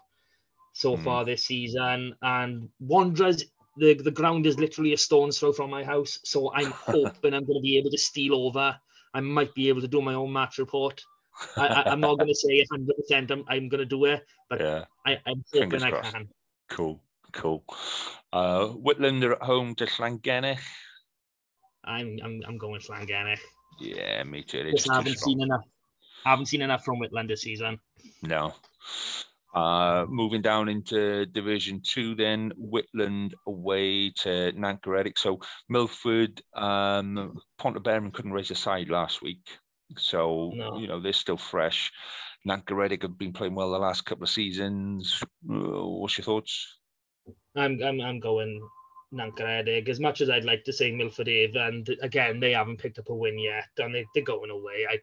so 0.74 0.96
Hmm. 0.96 1.02
far 1.02 1.24
this 1.24 1.44
season. 1.46 2.14
And 2.20 2.68
Wanderers, 2.78 3.42
the, 3.78 3.94
the 3.94 4.10
ground 4.10 4.44
is 4.44 4.58
literally 4.58 4.92
a 4.92 4.98
stone's 4.98 5.38
throw 5.38 5.54
from 5.54 5.70
my 5.70 5.82
house. 5.82 6.18
So 6.26 6.52
I'm 6.52 6.74
hoping 6.78 7.32
I'm 7.32 7.46
going 7.46 7.58
to 7.58 7.62
be 7.62 7.78
able 7.78 7.90
to 7.90 7.98
steal 7.98 8.34
over. 8.34 8.78
I 9.16 9.20
might 9.20 9.54
be 9.54 9.70
able 9.70 9.80
to 9.80 9.88
do 9.88 10.02
my 10.02 10.12
own 10.12 10.30
match 10.30 10.58
report. 10.58 11.00
I, 11.56 11.66
I, 11.66 11.90
I'm 11.90 12.00
not 12.00 12.16
going 12.18 12.28
to 12.28 12.34
say 12.34 12.64
100% 13.10 13.30
I'm, 13.30 13.44
I'm 13.48 13.68
going 13.70 13.78
to 13.78 13.86
do 13.86 14.04
it, 14.04 14.24
but 14.50 14.60
yeah, 14.60 14.84
I, 15.06 15.12
I'm 15.26 15.42
hoping 15.52 15.70
Fingers 15.70 15.82
I 15.84 15.90
crossed. 15.90 16.12
can. 16.12 16.28
cool, 16.68 17.00
cool. 17.32 17.64
Uh, 18.32 18.66
Whitland 18.68 19.24
are 19.24 19.32
at 19.32 19.42
home 19.42 19.74
to 19.76 19.86
Llangennech. 19.86 20.60
I'm, 21.84 22.18
I'm, 22.22 22.42
I'm 22.46 22.58
going 22.58 22.80
Llangennech. 22.80 23.38
Yeah, 23.80 24.22
me 24.24 24.42
too. 24.42 24.58
It's 24.58 24.84
Just 24.84 24.94
haven't 24.94 25.16
strong. 25.16 25.32
seen 25.32 25.42
enough. 25.42 25.64
haven't 26.24 26.46
seen 26.46 26.60
enough 26.62 26.84
from 26.84 26.98
Whitland 27.00 27.28
this 27.28 27.40
season. 27.42 27.78
No. 28.22 28.54
Uh, 29.56 30.04
moving 30.10 30.42
down 30.42 30.68
into 30.68 31.24
Division 31.24 31.80
Two, 31.82 32.14
then 32.14 32.52
Whitland 32.60 33.32
away 33.46 34.10
to 34.10 34.52
Nantgaredig. 34.52 35.16
So 35.16 35.40
Milford, 35.70 36.42
um, 36.54 37.38
Pontyberem 37.58 38.12
couldn't 38.12 38.32
raise 38.32 38.50
a 38.50 38.54
side 38.54 38.90
last 38.90 39.22
week, 39.22 39.48
so 39.96 40.52
No. 40.54 40.76
you 40.78 40.86
know 40.86 41.00
they're 41.00 41.14
still 41.14 41.38
fresh. 41.38 41.90
Nantgaredig 42.46 43.00
have 43.00 43.16
been 43.16 43.32
playing 43.32 43.54
well 43.54 43.70
the 43.70 43.78
last 43.78 44.04
couple 44.04 44.24
of 44.24 44.28
seasons. 44.28 45.22
Uh, 45.50 45.86
what's 46.00 46.18
your 46.18 46.26
thoughts? 46.26 46.78
I'm 47.56 47.82
I'm 47.82 47.98
I'm 48.02 48.20
going 48.20 48.60
Nantgaredig. 49.14 49.88
As 49.88 50.00
much 50.00 50.20
as 50.20 50.28
I'd 50.28 50.44
like 50.44 50.64
to 50.64 50.72
say 50.72 50.90
Milford 50.92 51.28
Ave, 51.30 51.58
and 51.58 51.88
again 52.02 52.40
they 52.40 52.52
haven't 52.52 52.78
picked 52.78 52.98
up 52.98 53.08
a 53.08 53.14
win 53.14 53.38
yet, 53.38 53.68
and 53.78 53.94
they, 53.94 54.04
they're 54.14 54.22
going 54.22 54.50
away. 54.50 54.86
I 54.90 54.98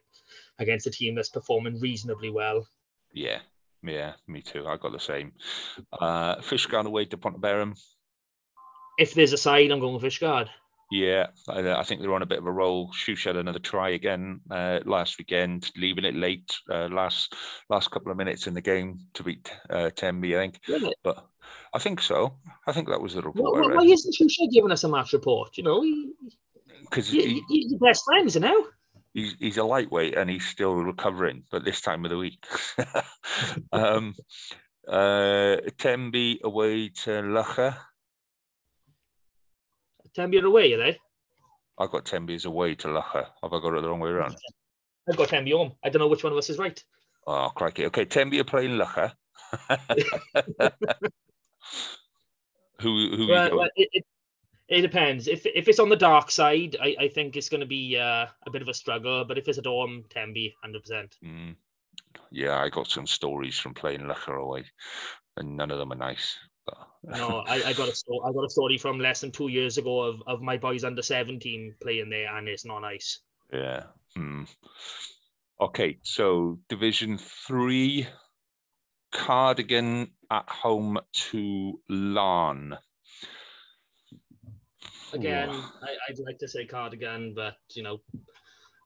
against 0.60 0.86
a 0.86 0.92
team 0.92 1.16
that's 1.16 1.30
performing 1.30 1.80
reasonably 1.80 2.30
well. 2.30 2.64
Yeah, 3.12 3.40
yeah, 3.84 4.12
me 4.26 4.42
too. 4.42 4.66
I 4.66 4.76
got 4.76 4.92
the 4.92 5.00
same. 5.00 5.32
Uh, 5.92 6.36
Fishguard 6.36 6.86
away 6.86 7.04
to 7.06 7.16
Pontyberem. 7.16 7.78
If 8.98 9.14
there's 9.14 9.32
a 9.32 9.38
side, 9.38 9.70
I'm 9.70 9.80
going 9.80 9.94
with 9.94 10.02
Fishguard. 10.02 10.48
Yeah, 10.90 11.26
I, 11.48 11.72
I 11.72 11.82
think 11.82 12.00
they're 12.00 12.14
on 12.14 12.22
a 12.22 12.26
bit 12.26 12.38
of 12.38 12.46
a 12.46 12.52
roll. 12.52 12.90
Had 13.24 13.36
another 13.36 13.58
try 13.58 13.90
again 13.90 14.40
uh, 14.50 14.80
last 14.84 15.18
weekend, 15.18 15.70
leaving 15.76 16.04
it 16.04 16.14
late 16.14 16.56
uh, 16.70 16.88
last 16.88 17.34
last 17.68 17.90
couple 17.90 18.12
of 18.12 18.18
minutes 18.18 18.46
in 18.46 18.54
the 18.54 18.60
game 18.60 18.98
to 19.14 19.22
beat 19.22 19.50
uh, 19.70 19.90
Tenby, 19.90 20.36
I 20.36 20.40
think. 20.40 20.60
Really? 20.68 20.94
But 21.02 21.26
I 21.72 21.78
think 21.78 22.00
so. 22.00 22.36
I 22.66 22.72
think 22.72 22.88
that 22.88 23.00
was 23.00 23.14
the 23.14 23.22
report. 23.22 23.54
why, 23.54 23.74
why 23.74 23.84
isn't 23.84 24.14
Shusha 24.14 24.50
giving 24.52 24.70
us 24.70 24.84
a 24.84 24.88
match 24.88 25.12
report? 25.12 25.56
You 25.56 25.64
know, 25.64 25.84
Because 26.82 27.08
he, 27.08 27.22
he, 27.26 27.42
he's 27.48 27.72
the 27.72 27.78
best 27.78 28.04
friends, 28.04 28.34
you 28.34 28.42
know. 28.42 28.66
He's, 29.14 29.36
he's 29.38 29.56
a 29.58 29.64
lightweight 29.64 30.16
and 30.16 30.28
he's 30.28 30.46
still 30.46 30.74
recovering, 30.74 31.44
but 31.50 31.64
this 31.64 31.80
time 31.80 32.04
of 32.04 32.10
the 32.10 32.18
week. 32.18 32.44
um, 33.72 34.14
uh, 34.88 35.56
Tenby 35.78 36.40
away 36.42 36.88
to 36.88 37.10
Loughor. 37.22 37.76
Are 40.18 40.44
away, 40.44 40.72
are 40.72 40.78
they? 40.78 40.98
I've 41.78 41.90
got 41.90 42.04
Tenby 42.04 42.34
as 42.34 42.44
away 42.44 42.74
to 42.74 42.88
Loughor. 42.88 43.26
Have 43.42 43.52
I 43.52 43.60
got 43.60 43.74
it 43.74 43.82
the 43.82 43.88
wrong 43.88 44.00
way 44.00 44.10
around? 44.10 44.36
I've 45.08 45.16
got 45.16 45.28
Tenby 45.28 45.52
home. 45.52 45.72
I 45.84 45.90
don't 45.90 46.00
know 46.00 46.08
which 46.08 46.24
one 46.24 46.32
of 46.32 46.38
us 46.38 46.50
is 46.50 46.58
right. 46.58 46.82
Oh, 47.26 47.50
crikey. 47.54 47.86
Okay, 47.86 48.04
Tenby 48.04 48.40
are 48.40 48.44
playing 48.44 48.78
Loughor. 48.78 49.12
who 52.80 53.16
who 53.16 53.22
you 53.22 53.28
Well, 53.28 53.48
going? 53.48 53.58
well, 53.58 53.68
it, 53.76 53.88
it, 53.92 54.04
it 54.68 54.80
depends. 54.80 55.28
If 55.28 55.44
if 55.46 55.68
it's 55.68 55.78
on 55.78 55.88
the 55.88 55.96
dark 55.96 56.30
side, 56.30 56.76
I, 56.80 56.96
I 57.00 57.08
think 57.08 57.36
it's 57.36 57.48
going 57.48 57.60
to 57.60 57.66
be 57.66 57.96
uh, 57.98 58.26
a 58.46 58.50
bit 58.50 58.62
of 58.62 58.68
a 58.68 58.74
struggle. 58.74 59.24
But 59.24 59.38
if 59.38 59.48
it's 59.48 59.58
at 59.58 59.66
home, 59.66 60.04
Tenby, 60.08 60.54
hundred 60.62 60.82
percent. 60.82 61.16
Mm, 61.22 61.56
yeah, 62.30 62.58
I 62.58 62.68
got 62.70 62.88
some 62.88 63.06
stories 63.06 63.58
from 63.58 63.74
playing 63.74 64.02
Loughor 64.02 64.40
away, 64.40 64.64
and 65.36 65.56
none 65.56 65.70
of 65.70 65.78
them 65.78 65.92
are 65.92 65.96
nice. 65.96 66.38
But 66.66 66.78
No, 67.18 67.44
I, 67.46 67.62
I 67.62 67.72
got 67.74 67.88
a 67.88 67.94
story. 67.94 68.20
I 68.26 68.32
got 68.32 68.44
a 68.44 68.50
story 68.50 68.78
from 68.78 68.98
less 68.98 69.20
than 69.20 69.32
two 69.32 69.48
years 69.48 69.76
ago 69.76 70.00
of, 70.00 70.22
of 70.26 70.40
my 70.40 70.56
boys 70.56 70.84
under 70.84 71.02
seventeen 71.02 71.74
playing 71.82 72.10
there, 72.10 72.34
and 72.36 72.48
it's 72.48 72.64
not 72.64 72.80
nice. 72.80 73.20
Yeah. 73.52 73.84
Hmm. 74.16 74.44
Okay, 75.60 75.98
so 76.02 76.58
Division 76.68 77.18
Three, 77.18 78.06
Cardigan 79.12 80.10
at 80.30 80.48
home 80.48 80.98
to 81.12 81.80
Laugharne. 81.90 82.78
Again, 85.14 85.48
I, 85.82 85.96
I'd 86.08 86.18
like 86.18 86.38
to 86.38 86.48
say 86.48 86.66
Cardigan, 86.66 87.34
but 87.34 87.56
you 87.74 87.82
know, 87.82 88.00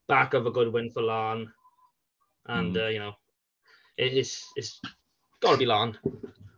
back 0.06 0.34
of 0.34 0.46
a 0.46 0.50
good 0.50 0.72
win 0.72 0.90
for 0.90 1.02
Laugharne, 1.02 1.46
and 2.46 2.74
Mm. 2.74 2.84
uh, 2.84 2.88
you 2.88 2.98
know, 2.98 3.14
it, 3.96 4.12
it's 4.14 4.46
it's 4.56 4.80
got 5.40 5.52
to 5.52 5.56
be 5.58 5.66
Laugharne. 5.66 5.96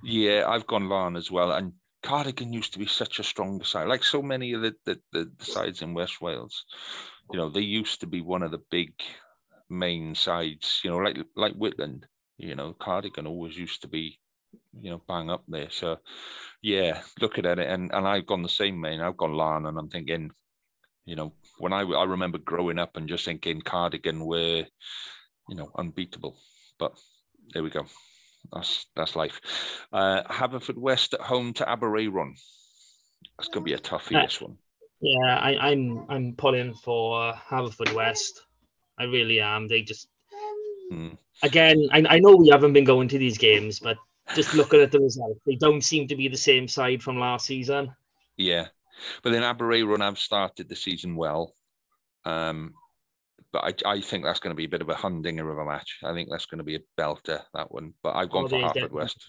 Yeah, 0.03 0.45
I've 0.49 0.67
gone 0.67 0.89
Larne 0.89 1.17
as 1.17 1.31
well. 1.31 1.53
And 1.53 1.73
Cardigan 2.03 2.53
used 2.53 2.73
to 2.73 2.79
be 2.79 2.87
such 2.87 3.19
a 3.19 3.23
strong 3.25 3.63
side, 3.63 3.89
like 3.89 4.03
so 4.03 4.23
many 4.23 4.55
of 4.55 4.63
the, 4.63 4.75
the, 4.87 5.01
the, 5.13 5.31
the 5.37 5.45
sides 5.45 5.83
in 5.83 5.95
West 5.95 6.21
Wales. 6.21 6.65
You 7.31 7.39
know, 7.39 7.51
they 7.51 7.61
used 7.61 8.01
to 8.01 8.07
be 8.07 8.23
one 8.23 8.43
of 8.43 8.51
the 8.51 8.63
big 8.71 8.93
main 9.69 10.15
sides, 10.15 10.81
you 10.83 10.91
know, 10.91 10.97
like 10.97 11.19
like 11.37 11.55
Whitland, 11.55 12.05
you 12.39 12.55
know, 12.55 12.73
Cardigan 12.73 13.27
always 13.27 13.57
used 13.57 13.83
to 13.83 13.89
be, 13.89 14.19
you 14.81 14.91
know, 14.91 15.03
bang 15.09 15.31
up 15.31 15.45
there. 15.49 15.71
So 15.71 15.99
yeah, 16.63 17.03
looking 17.21 17.47
at 17.47 17.59
it 17.59 17.69
and, 17.69 17.93
and 17.93 18.07
I've 18.07 18.27
gone 18.27 18.43
the 18.43 18.49
same 18.49 18.81
man. 18.81 19.01
I've 19.01 19.17
gone 19.17 19.33
Laugharne 19.33 19.69
and 19.69 19.79
I'm 19.79 19.89
thinking, 19.89 20.31
you 21.05 21.17
know, 21.17 21.33
when 21.59 21.73
I 21.73 21.81
I 21.83 22.05
remember 22.05 22.39
growing 22.39 22.79
up 22.79 22.97
and 22.97 23.09
just 23.09 23.25
thinking 23.25 23.61
Cardigan 23.61 24.25
were, 24.25 24.65
you 25.49 25.57
know, 25.57 25.71
unbeatable. 25.77 26.37
But 26.79 26.93
there 27.53 27.63
we 27.63 27.71
go. 27.71 27.87
That's 28.53 28.87
that's 28.97 29.17
life. 29.17 29.41
Uh, 29.93 30.23
Haverfordwest 30.25 31.15
at 31.15 31.21
home 31.21 31.53
to 31.55 31.65
Aberaeron. 31.65 32.33
That's 33.39 33.49
going 33.49 33.65
to 33.65 33.71
be 33.71 33.75
a 33.75 33.79
toughie. 33.79 34.17
Uh, 34.17 34.23
This 34.23 34.41
one. 34.41 34.57
Yeah, 35.01 35.37
I, 35.37 35.71
I'm 35.71 36.07
I'm 36.09 36.35
pulling 36.37 36.75
for 36.75 37.33
Haverfordwest. 37.33 38.41
I 38.99 39.05
really 39.05 39.41
am. 39.41 39.69
They 39.69 39.83
just 39.83 40.09
Hmm. 40.91 41.15
again. 41.43 41.89
I, 41.93 42.05
I 42.09 42.19
know 42.19 42.37
we 42.37 42.49
haven't 42.49 42.73
been 42.73 42.85
going 42.85 43.09
to 43.09 43.19
these 43.19 43.39
games, 43.39 43.79
but 43.79 43.97
just 44.35 44.55
looking 44.55 44.81
at 44.81 44.91
the 44.93 45.01
results, 45.01 45.41
they 45.47 45.57
don't 45.57 45.83
seem 45.83 46.07
to 46.09 46.17
be 46.17 46.29
the 46.29 46.37
same 46.37 46.69
side 46.69 47.03
from 47.03 47.19
last 47.19 47.47
season. 47.47 47.93
Yeah, 48.37 48.69
but 49.23 49.31
then 49.31 49.43
Aberaeron 49.43 50.01
have 50.01 50.19
started 50.19 50.69
the 50.69 50.77
season 50.77 51.17
well. 51.17 51.55
Um, 52.25 52.75
but 53.53 53.85
I, 53.85 53.91
I 53.97 54.01
think 54.01 54.25
that's 54.25 54.39
going 54.41 54.53
to 54.53 54.57
be 54.57 54.67
a 54.67 54.69
bit 54.69 54.83
of 54.83 54.89
a 54.89 54.95
humdinger 54.95 55.51
of 55.51 55.59
a 55.59 55.65
match. 55.65 55.99
I 56.05 56.13
think 56.13 56.29
that's 56.31 56.47
going 56.47 56.59
to 56.59 56.65
be 56.65 56.77
a 56.77 56.81
belter 57.01 57.43
that 57.55 57.73
one. 57.73 57.95
But 58.03 58.15
I've 58.15 58.31
gone 58.31 58.45
Oh, 58.45 58.49
for 58.49 58.61
Hartford 58.61 58.93
West. 58.93 59.25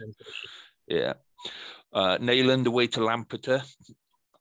Yeah. 0.87 1.13
Uh, 1.91 2.17
Neyland 2.19 2.67
away 2.67 2.87
to 2.87 3.03
Lampeter. 3.03 3.63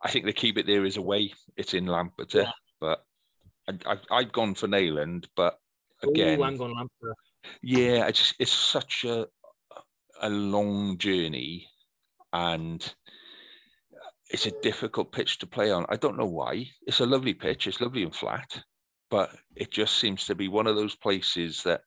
I 0.03 0.11
think 0.11 0.27
the 0.27 0.32
key 0.32 0.53
bit 0.53 0.66
there 0.66 0.85
is 0.85 0.97
away. 0.99 1.32
It's 1.57 1.73
in 1.74 1.87
Lampeter, 1.87 2.43
Yeah. 2.43 2.51
but 2.81 3.05
I, 3.69 3.78
I, 3.87 3.99
I've 4.19 4.32
gone 4.32 4.55
for 4.55 4.69
Neyland. 4.69 5.27
But 5.35 5.59
again, 6.03 6.41
Ooh, 6.41 6.45
I'm 6.45 6.57
going 6.57 6.74
Lampard. 6.74 7.15
yeah, 7.62 8.07
it's 8.07 8.35
it's 8.39 8.53
such 8.53 9.05
a 9.05 9.27
a 10.21 10.29
long 10.31 10.99
journey, 10.99 11.67
and 12.33 12.95
it's 14.31 14.47
a 14.47 14.61
difficult 14.63 15.13
pitch 15.13 15.39
to 15.39 15.47
play 15.47 15.71
on. 15.71 15.87
I 15.89 15.97
don't 15.97 16.17
know 16.19 16.27
why. 16.27 16.67
It's 16.87 17.01
a 17.01 17.07
lovely 17.07 17.35
pitch. 17.35 17.67
It's 17.67 17.81
lovely 17.81 18.03
and 18.03 18.15
flat, 18.15 18.63
but 19.11 19.31
it 19.57 19.71
just 19.71 19.97
seems 19.99 20.27
to 20.27 20.35
be 20.35 20.49
one 20.49 20.67
of 20.67 20.77
those 20.77 20.95
places 20.95 21.63
that 21.65 21.83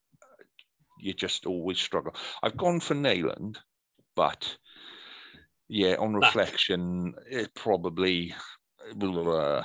you 0.99 1.13
just 1.13 1.45
always 1.45 1.79
struggle. 1.79 2.13
I've 2.43 2.57
gone 2.57 2.79
for 2.79 2.95
Neyland, 2.95 3.57
but 4.15 4.57
yeah, 5.69 5.95
on 5.95 6.13
reflection, 6.15 7.13
it 7.29 7.53
probably. 7.55 8.33
uh, 8.91 8.93
No, 8.95 9.63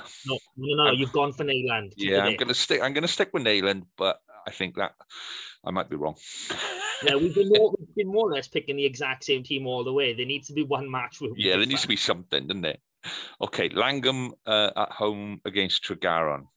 no, 0.57 0.83
no, 0.85 0.91
you've 0.91 1.11
gone 1.11 1.33
for 1.33 1.43
Neyland. 1.43 1.93
Yeah, 1.97 2.23
I'm 2.25 2.37
gonna 2.37 2.53
stick. 2.53 2.81
I'm 2.81 2.93
gonna 2.93 3.07
stick 3.07 3.29
with 3.33 3.43
Neyland, 3.43 3.83
but 3.97 4.19
I 4.47 4.51
think 4.51 4.75
that 4.75 4.93
I 5.65 5.71
might 5.71 5.89
be 5.89 5.97
wrong. 5.97 6.15
Yeah, 7.03 7.15
we've 7.15 7.33
been 7.33 7.49
more, 7.49 7.73
we've 7.77 7.95
been 7.95 8.07
more 8.07 8.29
or 8.29 8.33
less 8.33 8.47
picking 8.47 8.75
the 8.75 8.85
exact 8.85 9.23
same 9.23 9.43
team 9.43 9.67
all 9.67 9.83
the 9.83 9.93
way. 9.93 10.13
There 10.13 10.25
needs 10.25 10.47
to 10.47 10.53
be 10.53 10.63
one 10.63 10.89
match. 10.89 11.21
With, 11.21 11.33
Yeah, 11.35 11.57
there 11.57 11.65
needs 11.65 11.81
to 11.81 11.87
be 11.87 11.95
something, 11.95 12.47
doesn't 12.47 12.61
there? 12.61 12.77
Okay, 13.41 13.69
Llangwm 13.69 14.31
uh, 14.45 14.71
at 14.75 14.91
home 14.91 15.39
against 15.45 15.83
Tregaron. 15.83 16.47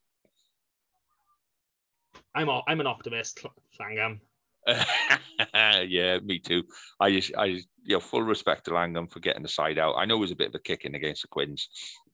I'm 2.35 2.49
a, 2.49 2.61
I'm 2.67 2.79
an 2.79 2.87
optimist, 2.87 3.45
Llangwm. 3.79 4.19
yeah, 5.87 6.19
me 6.19 6.39
too. 6.39 6.63
I 6.99 7.11
just, 7.11 7.31
I, 7.37 7.45
you 7.45 7.63
know, 7.89 7.99
full 7.99 8.23
respect 8.23 8.65
to 8.65 8.71
Llangwm 8.71 9.11
for 9.11 9.19
getting 9.19 9.43
the 9.43 9.49
side 9.49 9.77
out. 9.77 9.95
I 9.97 10.05
know 10.05 10.17
it 10.17 10.21
was 10.21 10.31
a 10.31 10.35
bit 10.35 10.49
of 10.49 10.55
a 10.55 10.59
kicking 10.59 10.95
against 10.95 11.21
the 11.21 11.27
Quins, 11.27 11.69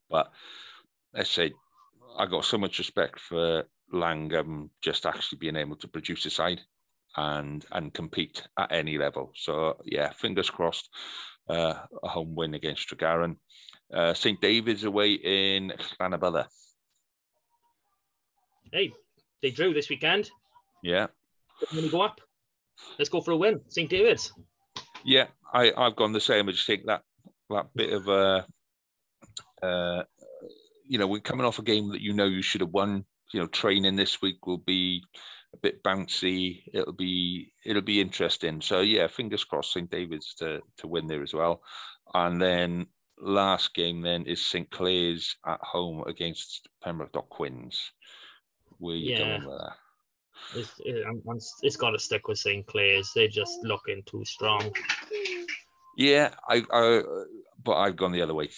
but 0.10 0.31
let's 1.14 1.31
say 1.31 1.51
I 2.18 2.26
got 2.26 2.45
so 2.45 2.57
much 2.57 2.77
respect 2.77 3.19
for 3.19 3.64
Llangwm 3.93 4.69
just 4.81 5.06
actually 5.06 5.39
being 5.39 5.56
able 5.56 5.76
to 5.77 5.88
produce 5.88 6.26
a 6.26 6.30
side 6.30 6.61
and 7.18 7.65
and 7.72 7.94
compete 7.94 8.48
at 8.57 8.72
any 8.72 8.98
level. 8.98 9.31
So 9.36 9.77
yeah, 9.86 10.11
fingers 10.11 10.49
crossed, 10.49 10.90
uh, 11.49 11.76
a 12.03 12.07
home 12.07 12.36
win 12.36 12.53
against 12.53 12.90
Tregaron. 12.90 13.38
Uh, 13.94 14.14
St 14.14 14.40
David's 14.40 14.84
away 14.84 15.14
in 15.14 15.73
Llanabella. 15.99 16.45
Hey, 18.72 18.94
they 19.41 19.49
drew 19.49 19.73
this 19.73 19.90
weekend. 19.90 20.30
Yeah, 20.84 21.07
When 21.72 21.84
we 21.84 21.90
go 21.90 22.02
up, 22.02 22.22
let's 22.98 23.10
go 23.10 23.19
for 23.22 23.31
a 23.31 23.38
win. 23.38 23.60
St. 23.68 23.90
David's. 23.90 24.31
Yeah, 25.03 25.26
I, 25.53 25.73
I've 25.76 25.95
gone 25.95 26.14
the 26.14 26.22
same. 26.22 26.48
I 26.48 26.52
just 26.52 26.68
think 26.68 26.86
that 26.86 27.02
that 27.49 27.68
bit 27.76 27.91
of 27.91 28.07
uh, 28.07 28.44
uh, 29.61 30.03
you 30.88 30.98
know, 30.98 31.07
we're 31.07 31.19
coming 31.19 31.45
off 31.45 31.60
a 31.60 31.64
game 31.64 31.90
that 31.90 32.02
you 32.02 32.14
know 32.14 32.26
you 32.26 32.41
should 32.41 32.61
have 32.61 32.72
won. 32.72 33.06
You 33.34 33.40
know, 33.40 33.48
training 33.48 33.95
this 33.95 34.22
week 34.22 34.48
will 34.48 34.57
be 34.57 35.03
a 35.54 35.58
bit 35.58 35.84
bouncy. 35.84 36.64
It'll 36.74 36.94
be 36.94 37.54
it'll 37.66 37.82
be 37.82 38.02
interesting. 38.02 38.62
So 38.62 38.82
yeah, 38.82 39.08
fingers 39.08 39.44
crossed 39.44 39.74
St 39.74 39.90
David's 39.90 40.34
to 40.36 40.62
to 40.78 40.88
win 40.88 41.08
there 41.08 41.24
as 41.24 41.34
well. 41.34 41.62
And 42.14 42.42
then 42.42 42.88
last 43.20 43.74
game 43.74 44.02
then 44.02 44.26
is 44.26 44.46
St 44.46 44.70
Clears 44.72 45.36
at 45.46 45.60
home 45.62 46.04
against 46.08 46.70
Pembroke 46.84 47.12
Dock 47.12 47.30
Quins. 47.30 47.92
Where 48.78 48.96
you 48.96 49.12
Yeah. 49.12 49.20
going 49.20 49.46
with 49.46 49.58
that? 49.58 49.76
It's, 50.56 50.80
it, 50.80 51.06
it's 51.62 51.76
got 51.76 51.92
to 51.92 52.00
stick 52.00 52.28
with 52.28 52.40
St. 52.40 52.66
Clears. 52.66 53.12
They're 53.14 53.28
just 53.28 53.60
looking 53.64 54.02
too 54.06 54.24
strong. 54.26 54.74
Yeah, 55.98 56.34
I, 56.48 56.64
I 56.72 57.04
but 57.64 57.76
I've 57.76 57.98
gone 57.98 58.12
the 58.12 58.22
other 58.22 58.34
way. 58.34 58.50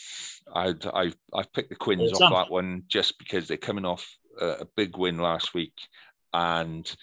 I'd, 0.53 0.85
I've 0.85 1.15
I've 1.33 1.51
picked 1.51 1.69
the 1.69 1.75
Quins 1.75 2.11
It's 2.11 2.21
off 2.21 2.31
up. 2.31 2.47
that 2.47 2.51
one 2.51 2.83
just 2.87 3.17
because 3.17 3.47
they're 3.47 3.57
coming 3.57 3.83
off 3.85 4.07
a, 4.39 4.45
a 4.45 4.65
big 4.77 4.95
win 4.97 5.17
last 5.17 5.53
week, 5.53 5.73
and 6.33 6.95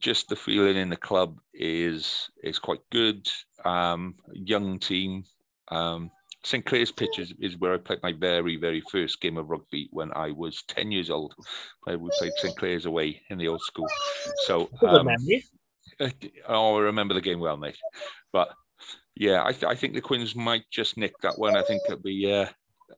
just 0.00 0.28
the 0.28 0.36
feeling 0.36 0.76
in 0.76 0.90
the 0.90 0.96
club 0.96 1.38
is 1.54 2.30
is 2.42 2.58
quite 2.58 2.80
good. 2.90 3.28
Um, 3.64 4.14
young 4.32 4.78
team. 4.78 5.24
Um, 5.68 6.10
St 6.44 6.64
Clears 6.64 6.92
pitch 6.92 7.18
is, 7.18 7.34
is 7.40 7.58
where 7.58 7.74
I 7.74 7.78
played 7.78 8.02
my 8.02 8.12
very 8.12 8.56
very 8.56 8.80
first 8.80 9.20
game 9.20 9.36
of 9.36 9.50
rugby 9.50 9.88
when 9.92 10.12
I 10.14 10.30
was 10.30 10.62
ten 10.68 10.92
years 10.92 11.10
old. 11.10 11.34
Uh, 11.88 11.98
We 11.98 12.10
played 12.18 12.32
St 12.36 12.56
Clears 12.56 12.86
away 12.86 13.20
in 13.30 13.38
the 13.38 13.48
old 13.48 13.62
school. 13.62 13.88
So 14.44 14.68
um. 14.82 15.08
Oh, 16.48 16.76
I 16.76 16.80
remember 16.80 17.14
the 17.14 17.20
game 17.20 17.40
well, 17.40 17.56
mate. 17.56 17.78
But 18.32 18.52
yeah, 19.14 19.42
I, 19.44 19.52
th- 19.52 19.64
I 19.64 19.74
think 19.74 19.94
the 19.94 20.00
Quins 20.00 20.36
might 20.36 20.64
just 20.70 20.96
nick 20.96 21.14
that 21.22 21.38
one. 21.38 21.56
I 21.56 21.62
think 21.62 21.82
it'll 21.86 22.02
be 22.02 22.30
uh, 22.30 22.46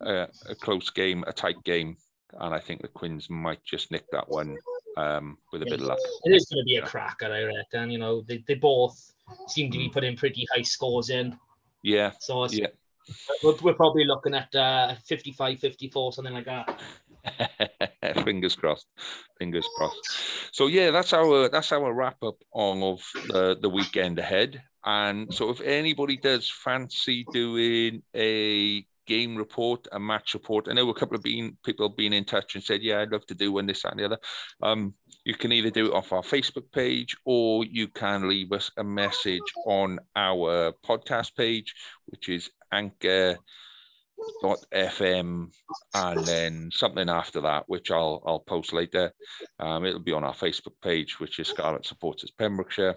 a, 0.00 0.28
a 0.48 0.54
close 0.54 0.90
game, 0.90 1.22
a 1.26 1.32
tight 1.32 1.62
game, 1.64 1.96
and 2.40 2.54
I 2.54 2.58
think 2.58 2.82
the 2.82 2.88
Quins 2.88 3.30
might 3.30 3.62
just 3.64 3.90
nick 3.92 4.04
that 4.10 4.28
one 4.28 4.56
um, 4.98 5.38
with 5.52 5.62
a 5.62 5.66
bit 5.66 5.80
of 5.80 5.86
luck. 5.86 5.98
It 6.24 6.34
is 6.34 6.46
going 6.46 6.62
to 6.62 6.64
be 6.64 6.76
a 6.76 6.82
cracker, 6.82 7.26
I 7.26 7.44
reckon. 7.44 7.90
You 7.90 7.98
know, 7.98 8.22
they, 8.22 8.44
they 8.46 8.54
both 8.54 9.12
seem 9.46 9.70
to 9.70 9.78
be 9.78 9.88
putting 9.88 10.16
pretty 10.16 10.46
high 10.54 10.62
scores 10.62 11.10
in. 11.10 11.38
Yeah, 11.82 12.12
So 12.18 12.44
it's, 12.44 12.58
yeah. 12.58 12.66
we're, 13.44 13.54
we're 13.62 13.74
probably 13.74 14.04
looking 14.04 14.34
at 14.34 14.52
uh, 14.54 14.94
55, 15.06 15.60
54, 15.60 16.12
something 16.12 16.34
like 16.34 16.46
that. 16.46 16.80
Fingers 18.24 18.56
crossed. 18.56 18.86
Fingers 19.38 19.68
crossed. 19.76 20.50
So 20.52 20.66
yeah, 20.66 20.90
that's 20.90 21.12
our 21.12 21.48
that's 21.48 21.72
our 21.72 21.92
wrap 21.92 22.22
up 22.22 22.36
on 22.52 22.82
of 22.82 23.02
the, 23.28 23.58
the 23.60 23.68
weekend 23.68 24.18
ahead. 24.18 24.62
And 24.84 25.32
so 25.32 25.50
if 25.50 25.60
anybody 25.60 26.16
does 26.16 26.48
fancy 26.48 27.26
doing 27.32 28.02
a 28.14 28.86
game 29.08 29.34
report, 29.34 29.88
a 29.90 29.98
match 29.98 30.34
report, 30.34 30.68
I 30.68 30.74
know 30.74 30.90
a 30.90 30.94
couple 30.94 31.16
of 31.16 31.22
been, 31.22 31.56
people 31.64 31.88
have 31.88 31.96
been 31.96 32.12
in 32.12 32.24
touch 32.24 32.54
and 32.54 32.62
said, 32.62 32.82
yeah, 32.82 33.00
I'd 33.00 33.10
love 33.10 33.26
to 33.26 33.34
do 33.34 33.52
one, 33.52 33.66
this, 33.66 33.82
that, 33.82 33.92
and 33.92 34.00
the 34.00 34.04
other. 34.04 34.18
Um, 34.62 34.94
you 35.24 35.34
can 35.34 35.50
either 35.50 35.70
do 35.70 35.86
it 35.86 35.94
off 35.94 36.12
our 36.12 36.22
Facebook 36.22 36.70
page 36.72 37.16
or 37.24 37.64
you 37.64 37.88
can 37.88 38.28
leave 38.28 38.52
us 38.52 38.70
a 38.76 38.84
message 38.84 39.40
on 39.66 39.98
our 40.14 40.72
podcast 40.86 41.34
page, 41.34 41.74
which 42.06 42.28
is 42.28 42.50
Anchor 42.70 43.38
dot 44.42 44.58
fm 44.74 45.46
and 45.94 46.26
then 46.26 46.70
something 46.72 47.08
after 47.08 47.40
that 47.40 47.62
which 47.68 47.92
i'll 47.92 48.20
i'll 48.26 48.40
post 48.40 48.72
later. 48.72 49.12
Um, 49.60 49.84
it'll 49.84 50.00
be 50.00 50.12
on 50.12 50.24
our 50.24 50.34
facebook 50.34 50.74
page 50.82 51.20
which 51.20 51.38
is 51.38 51.46
scarlet 51.46 51.86
supporters 51.86 52.32
pembrokeshire. 52.32 52.96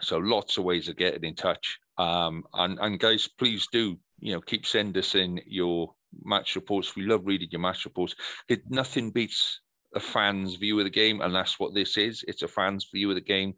So 0.00 0.16
lots 0.16 0.56
of 0.56 0.64
ways 0.64 0.88
of 0.88 0.96
getting 0.96 1.24
in 1.24 1.34
touch. 1.34 1.78
Um, 1.98 2.44
and 2.54 2.78
and 2.80 2.98
guys 2.98 3.28
please 3.28 3.68
do 3.70 3.98
you 4.20 4.32
know, 4.32 4.40
keep 4.40 4.66
sending 4.66 4.98
us 4.98 5.14
in 5.14 5.40
your 5.46 5.94
match 6.24 6.56
reports. 6.56 6.96
We 6.96 7.02
love 7.02 7.26
reading 7.26 7.48
your 7.50 7.60
match 7.60 7.84
reports. 7.84 8.14
It, 8.48 8.62
nothing 8.68 9.10
beats 9.10 9.60
a 9.94 10.00
fan's 10.00 10.56
view 10.56 10.78
of 10.78 10.84
the 10.84 10.90
game, 10.90 11.20
and 11.20 11.34
that's 11.34 11.58
what 11.58 11.74
this 11.74 11.96
is. 11.96 12.24
It's 12.28 12.42
a 12.42 12.48
fan's 12.48 12.88
view 12.92 13.10
of 13.10 13.14
the 13.14 13.20
game. 13.20 13.54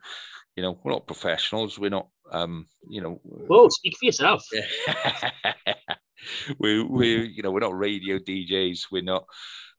You 0.56 0.62
know, 0.62 0.80
we're 0.82 0.92
not 0.92 1.06
professionals. 1.06 1.78
We're 1.78 1.90
not, 1.90 2.08
um, 2.32 2.66
you 2.88 3.00
know. 3.00 3.20
Well, 3.24 3.70
speak 3.70 3.96
for 3.98 4.06
yourself. 4.06 4.44
we 6.58 6.82
we 6.82 7.26
you 7.26 7.42
know 7.42 7.50
we're 7.50 7.60
not 7.60 7.78
radio 7.78 8.18
DJs. 8.18 8.86
We're 8.90 9.02
not 9.02 9.24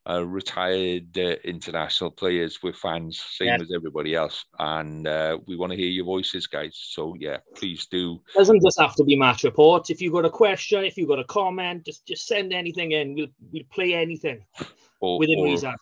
uh, 0.10 0.26
retired 0.26 1.18
uh, 1.18 1.36
international 1.44 2.12
players. 2.12 2.60
We're 2.64 2.74
fans, 2.74 3.20
same 3.20 3.48
yeah. 3.48 3.58
as 3.62 3.72
everybody 3.74 4.16
else, 4.16 4.46
and 4.58 5.08
uh, 5.08 5.38
we 5.46 5.56
want 5.56 5.72
to 5.72 5.78
hear 5.78 5.90
your 5.90 6.06
voices, 6.06 6.48
guys. 6.48 6.76
So 6.76 7.16
yeah, 7.20 7.38
please 7.56 7.86
do. 7.86 8.22
Doesn't 8.36 8.64
just 8.64 8.80
have 8.80 8.96
to 8.96 9.04
be 9.04 9.16
match 9.16 9.44
reports. 9.44 9.90
If 9.90 10.02
you've 10.02 10.14
got 10.14 10.26
a 10.26 10.30
question, 10.30 10.84
if 10.84 10.98
you've 10.98 11.10
got 11.10 11.20
a 11.20 11.26
comment, 11.26 11.86
just 11.86 12.08
just 12.08 12.28
send 12.28 12.52
anything 12.52 12.94
in. 12.94 13.14
We'll 13.14 13.28
we'll 13.52 13.64
play 13.72 13.94
anything 13.94 14.44
or, 15.00 15.20
within 15.20 15.40
or, 15.40 15.46
reason. 15.46 15.76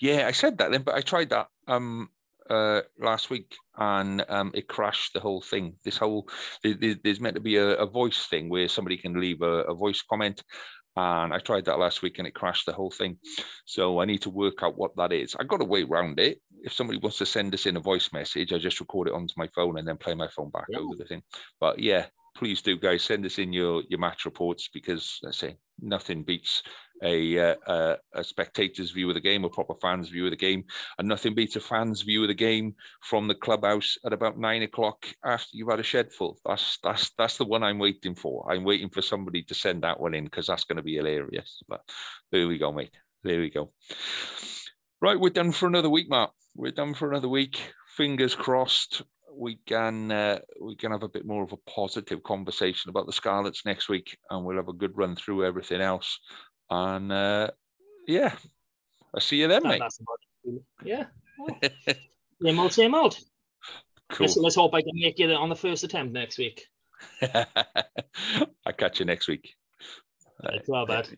Yeah, 0.00 0.26
I 0.26 0.32
said 0.32 0.58
that 0.58 0.72
then, 0.72 0.82
but 0.82 0.96
I 0.96 1.00
tried 1.00 1.30
that 1.30 1.46
um 1.68 2.08
uh 2.48 2.80
last 2.98 3.30
week 3.30 3.54
and 3.78 4.24
um 4.28 4.50
it 4.54 4.66
crashed 4.66 5.12
the 5.12 5.20
whole 5.20 5.40
thing. 5.40 5.76
This 5.84 5.96
whole 5.96 6.28
there's 6.64 7.20
meant 7.20 7.36
to 7.36 7.40
be 7.40 7.56
a, 7.56 7.76
a 7.76 7.86
voice 7.86 8.26
thing 8.26 8.48
where 8.48 8.66
somebody 8.66 8.96
can 8.96 9.20
leave 9.20 9.42
a, 9.42 9.62
a 9.62 9.74
voice 9.74 10.02
comment 10.02 10.42
and 10.96 11.32
I 11.32 11.38
tried 11.38 11.64
that 11.66 11.78
last 11.78 12.02
week 12.02 12.18
and 12.18 12.26
it 12.26 12.34
crashed 12.34 12.66
the 12.66 12.72
whole 12.72 12.90
thing. 12.90 13.16
So 13.64 14.00
I 14.00 14.04
need 14.04 14.22
to 14.22 14.30
work 14.30 14.62
out 14.62 14.76
what 14.76 14.96
that 14.96 15.12
is. 15.12 15.36
I 15.38 15.44
got 15.44 15.62
a 15.62 15.64
way 15.64 15.82
around 15.82 16.18
it. 16.18 16.40
If 16.62 16.72
somebody 16.72 16.98
wants 16.98 17.18
to 17.18 17.26
send 17.26 17.54
us 17.54 17.66
in 17.66 17.76
a 17.76 17.80
voice 17.80 18.10
message, 18.12 18.52
I 18.52 18.58
just 18.58 18.80
record 18.80 19.08
it 19.08 19.14
onto 19.14 19.34
my 19.36 19.48
phone 19.54 19.78
and 19.78 19.86
then 19.86 19.96
play 19.96 20.14
my 20.14 20.28
phone 20.28 20.50
back 20.50 20.66
yeah. 20.68 20.78
over 20.78 20.96
the 20.96 21.04
thing. 21.04 21.22
But 21.58 21.78
yeah, 21.78 22.06
please 22.36 22.62
do, 22.62 22.76
guys, 22.76 23.02
send 23.02 23.24
us 23.26 23.38
in 23.38 23.52
your 23.52 23.82
your 23.88 24.00
match 24.00 24.24
reports 24.24 24.68
because 24.72 25.18
let's 25.22 25.38
say 25.38 25.56
nothing 25.80 26.22
beats 26.22 26.62
a, 27.02 27.56
uh, 27.66 27.96
a 28.14 28.22
spectator's 28.22 28.90
view 28.90 29.08
of 29.08 29.14
the 29.14 29.20
game, 29.20 29.44
a 29.44 29.48
proper 29.48 29.74
fan's 29.80 30.08
view 30.08 30.26
of 30.26 30.30
the 30.30 30.36
game, 30.36 30.64
and 30.98 31.08
nothing 31.08 31.34
beats 31.34 31.56
a 31.56 31.60
fan's 31.60 32.02
view 32.02 32.22
of 32.22 32.28
the 32.28 32.34
game 32.34 32.74
from 33.02 33.26
the 33.26 33.34
clubhouse 33.34 33.96
at 34.04 34.12
about 34.12 34.38
nine 34.38 34.62
o'clock 34.62 35.06
after 35.24 35.48
you've 35.52 35.70
had 35.70 35.80
a 35.80 35.84
shed 35.84 36.12
full. 36.12 36.38
That's 36.44 36.78
that's 36.82 37.10
that's 37.16 37.38
the 37.38 37.44
one 37.44 37.62
I'm 37.62 37.78
waiting 37.78 38.14
for. 38.14 38.50
I'm 38.50 38.64
waiting 38.64 38.90
for 38.90 39.02
somebody 39.02 39.42
to 39.44 39.54
send 39.54 39.82
that 39.82 40.00
one 40.00 40.14
in 40.14 40.24
because 40.24 40.46
that's 40.46 40.64
going 40.64 40.76
to 40.76 40.82
be 40.82 40.96
hilarious. 40.96 41.62
But 41.68 41.82
there 42.30 42.46
we 42.46 42.58
go, 42.58 42.72
mate. 42.72 42.94
There 43.22 43.40
we 43.40 43.50
go. 43.50 43.72
Right, 45.00 45.18
we're 45.18 45.30
done 45.30 45.52
for 45.52 45.66
another 45.66 45.90
week, 45.90 46.10
Mark. 46.10 46.32
We're 46.54 46.72
done 46.72 46.94
for 46.94 47.10
another 47.10 47.28
week. 47.28 47.72
Fingers 47.96 48.34
crossed 48.34 49.02
we 49.40 49.58
can 49.66 50.12
uh, 50.12 50.38
we 50.60 50.76
can 50.76 50.92
have 50.92 51.02
a 51.02 51.08
bit 51.08 51.24
more 51.24 51.42
of 51.42 51.52
a 51.52 51.70
positive 51.70 52.22
conversation 52.22 52.90
about 52.90 53.06
the 53.06 53.12
Scarlets 53.12 53.64
next 53.64 53.88
week, 53.88 54.16
and 54.28 54.44
we'll 54.44 54.58
have 54.58 54.68
a 54.68 54.74
good 54.74 54.96
run 54.96 55.16
through 55.16 55.46
everything 55.46 55.80
else. 55.80 56.20
And 56.68 57.10
uh, 57.10 57.50
yeah, 58.06 58.34
I'll 59.14 59.20
see 59.20 59.36
you 59.36 59.48
then, 59.48 59.62
mate. 59.62 59.82
Yeah. 60.84 61.06
same 62.42 62.58
old, 62.58 62.72
same 62.72 62.94
old. 62.94 63.18
Cool. 64.10 64.26
Let's, 64.26 64.36
let's 64.36 64.56
hope 64.56 64.74
I 64.74 64.82
can 64.82 64.92
make 64.94 65.18
it 65.20 65.30
on 65.30 65.48
the 65.48 65.56
first 65.56 65.84
attempt 65.84 66.12
next 66.12 66.36
week. 66.36 66.66
I'll 67.22 68.72
catch 68.76 69.00
you 69.00 69.06
next 69.06 69.26
week. 69.26 69.54
It's 70.44 70.68
well 70.68 70.86
bad. 70.86 71.08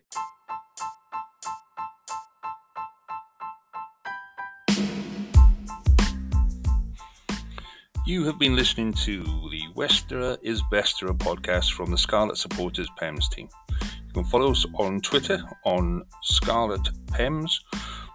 You 8.05 8.25
have 8.25 8.37
been 8.37 8.57
listening 8.57 8.91
to 9.05 9.23
the 9.23 9.61
Westerer 9.75 10.37
is 10.41 10.61
Besterer 10.63 11.17
podcast 11.17 11.71
from 11.71 11.89
the 11.89 11.97
Scarlet 11.97 12.37
Supporters 12.37 12.89
PEMS 13.01 13.29
team. 13.31 13.47
You 13.81 14.13
can 14.13 14.25
follow 14.25 14.51
us 14.51 14.65
on 14.73 14.99
Twitter 14.99 15.41
on 15.63 16.03
Scarlet 16.21 16.81
PEMS, 17.07 17.49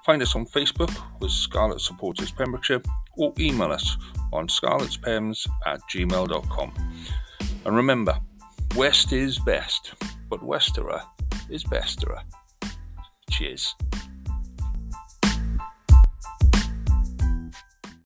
find 0.04 0.20
us 0.20 0.34
on 0.34 0.44
Facebook 0.44 0.94
with 1.20 1.30
Scarlet 1.30 1.80
Supporters 1.80 2.30
Pembrokeshire, 2.30 2.82
or 3.16 3.32
email 3.38 3.72
us 3.72 3.96
on 4.30 4.46
scarletspems 4.48 5.48
at 5.64 5.80
gmail.com. 5.90 6.72
And 7.64 7.74
remember, 7.74 8.14
West 8.76 9.14
is 9.14 9.38
best, 9.38 9.94
but 10.28 10.40
Westerer 10.40 11.00
is 11.48 11.64
Besterer. 11.64 12.20
Cheers. 13.30 13.74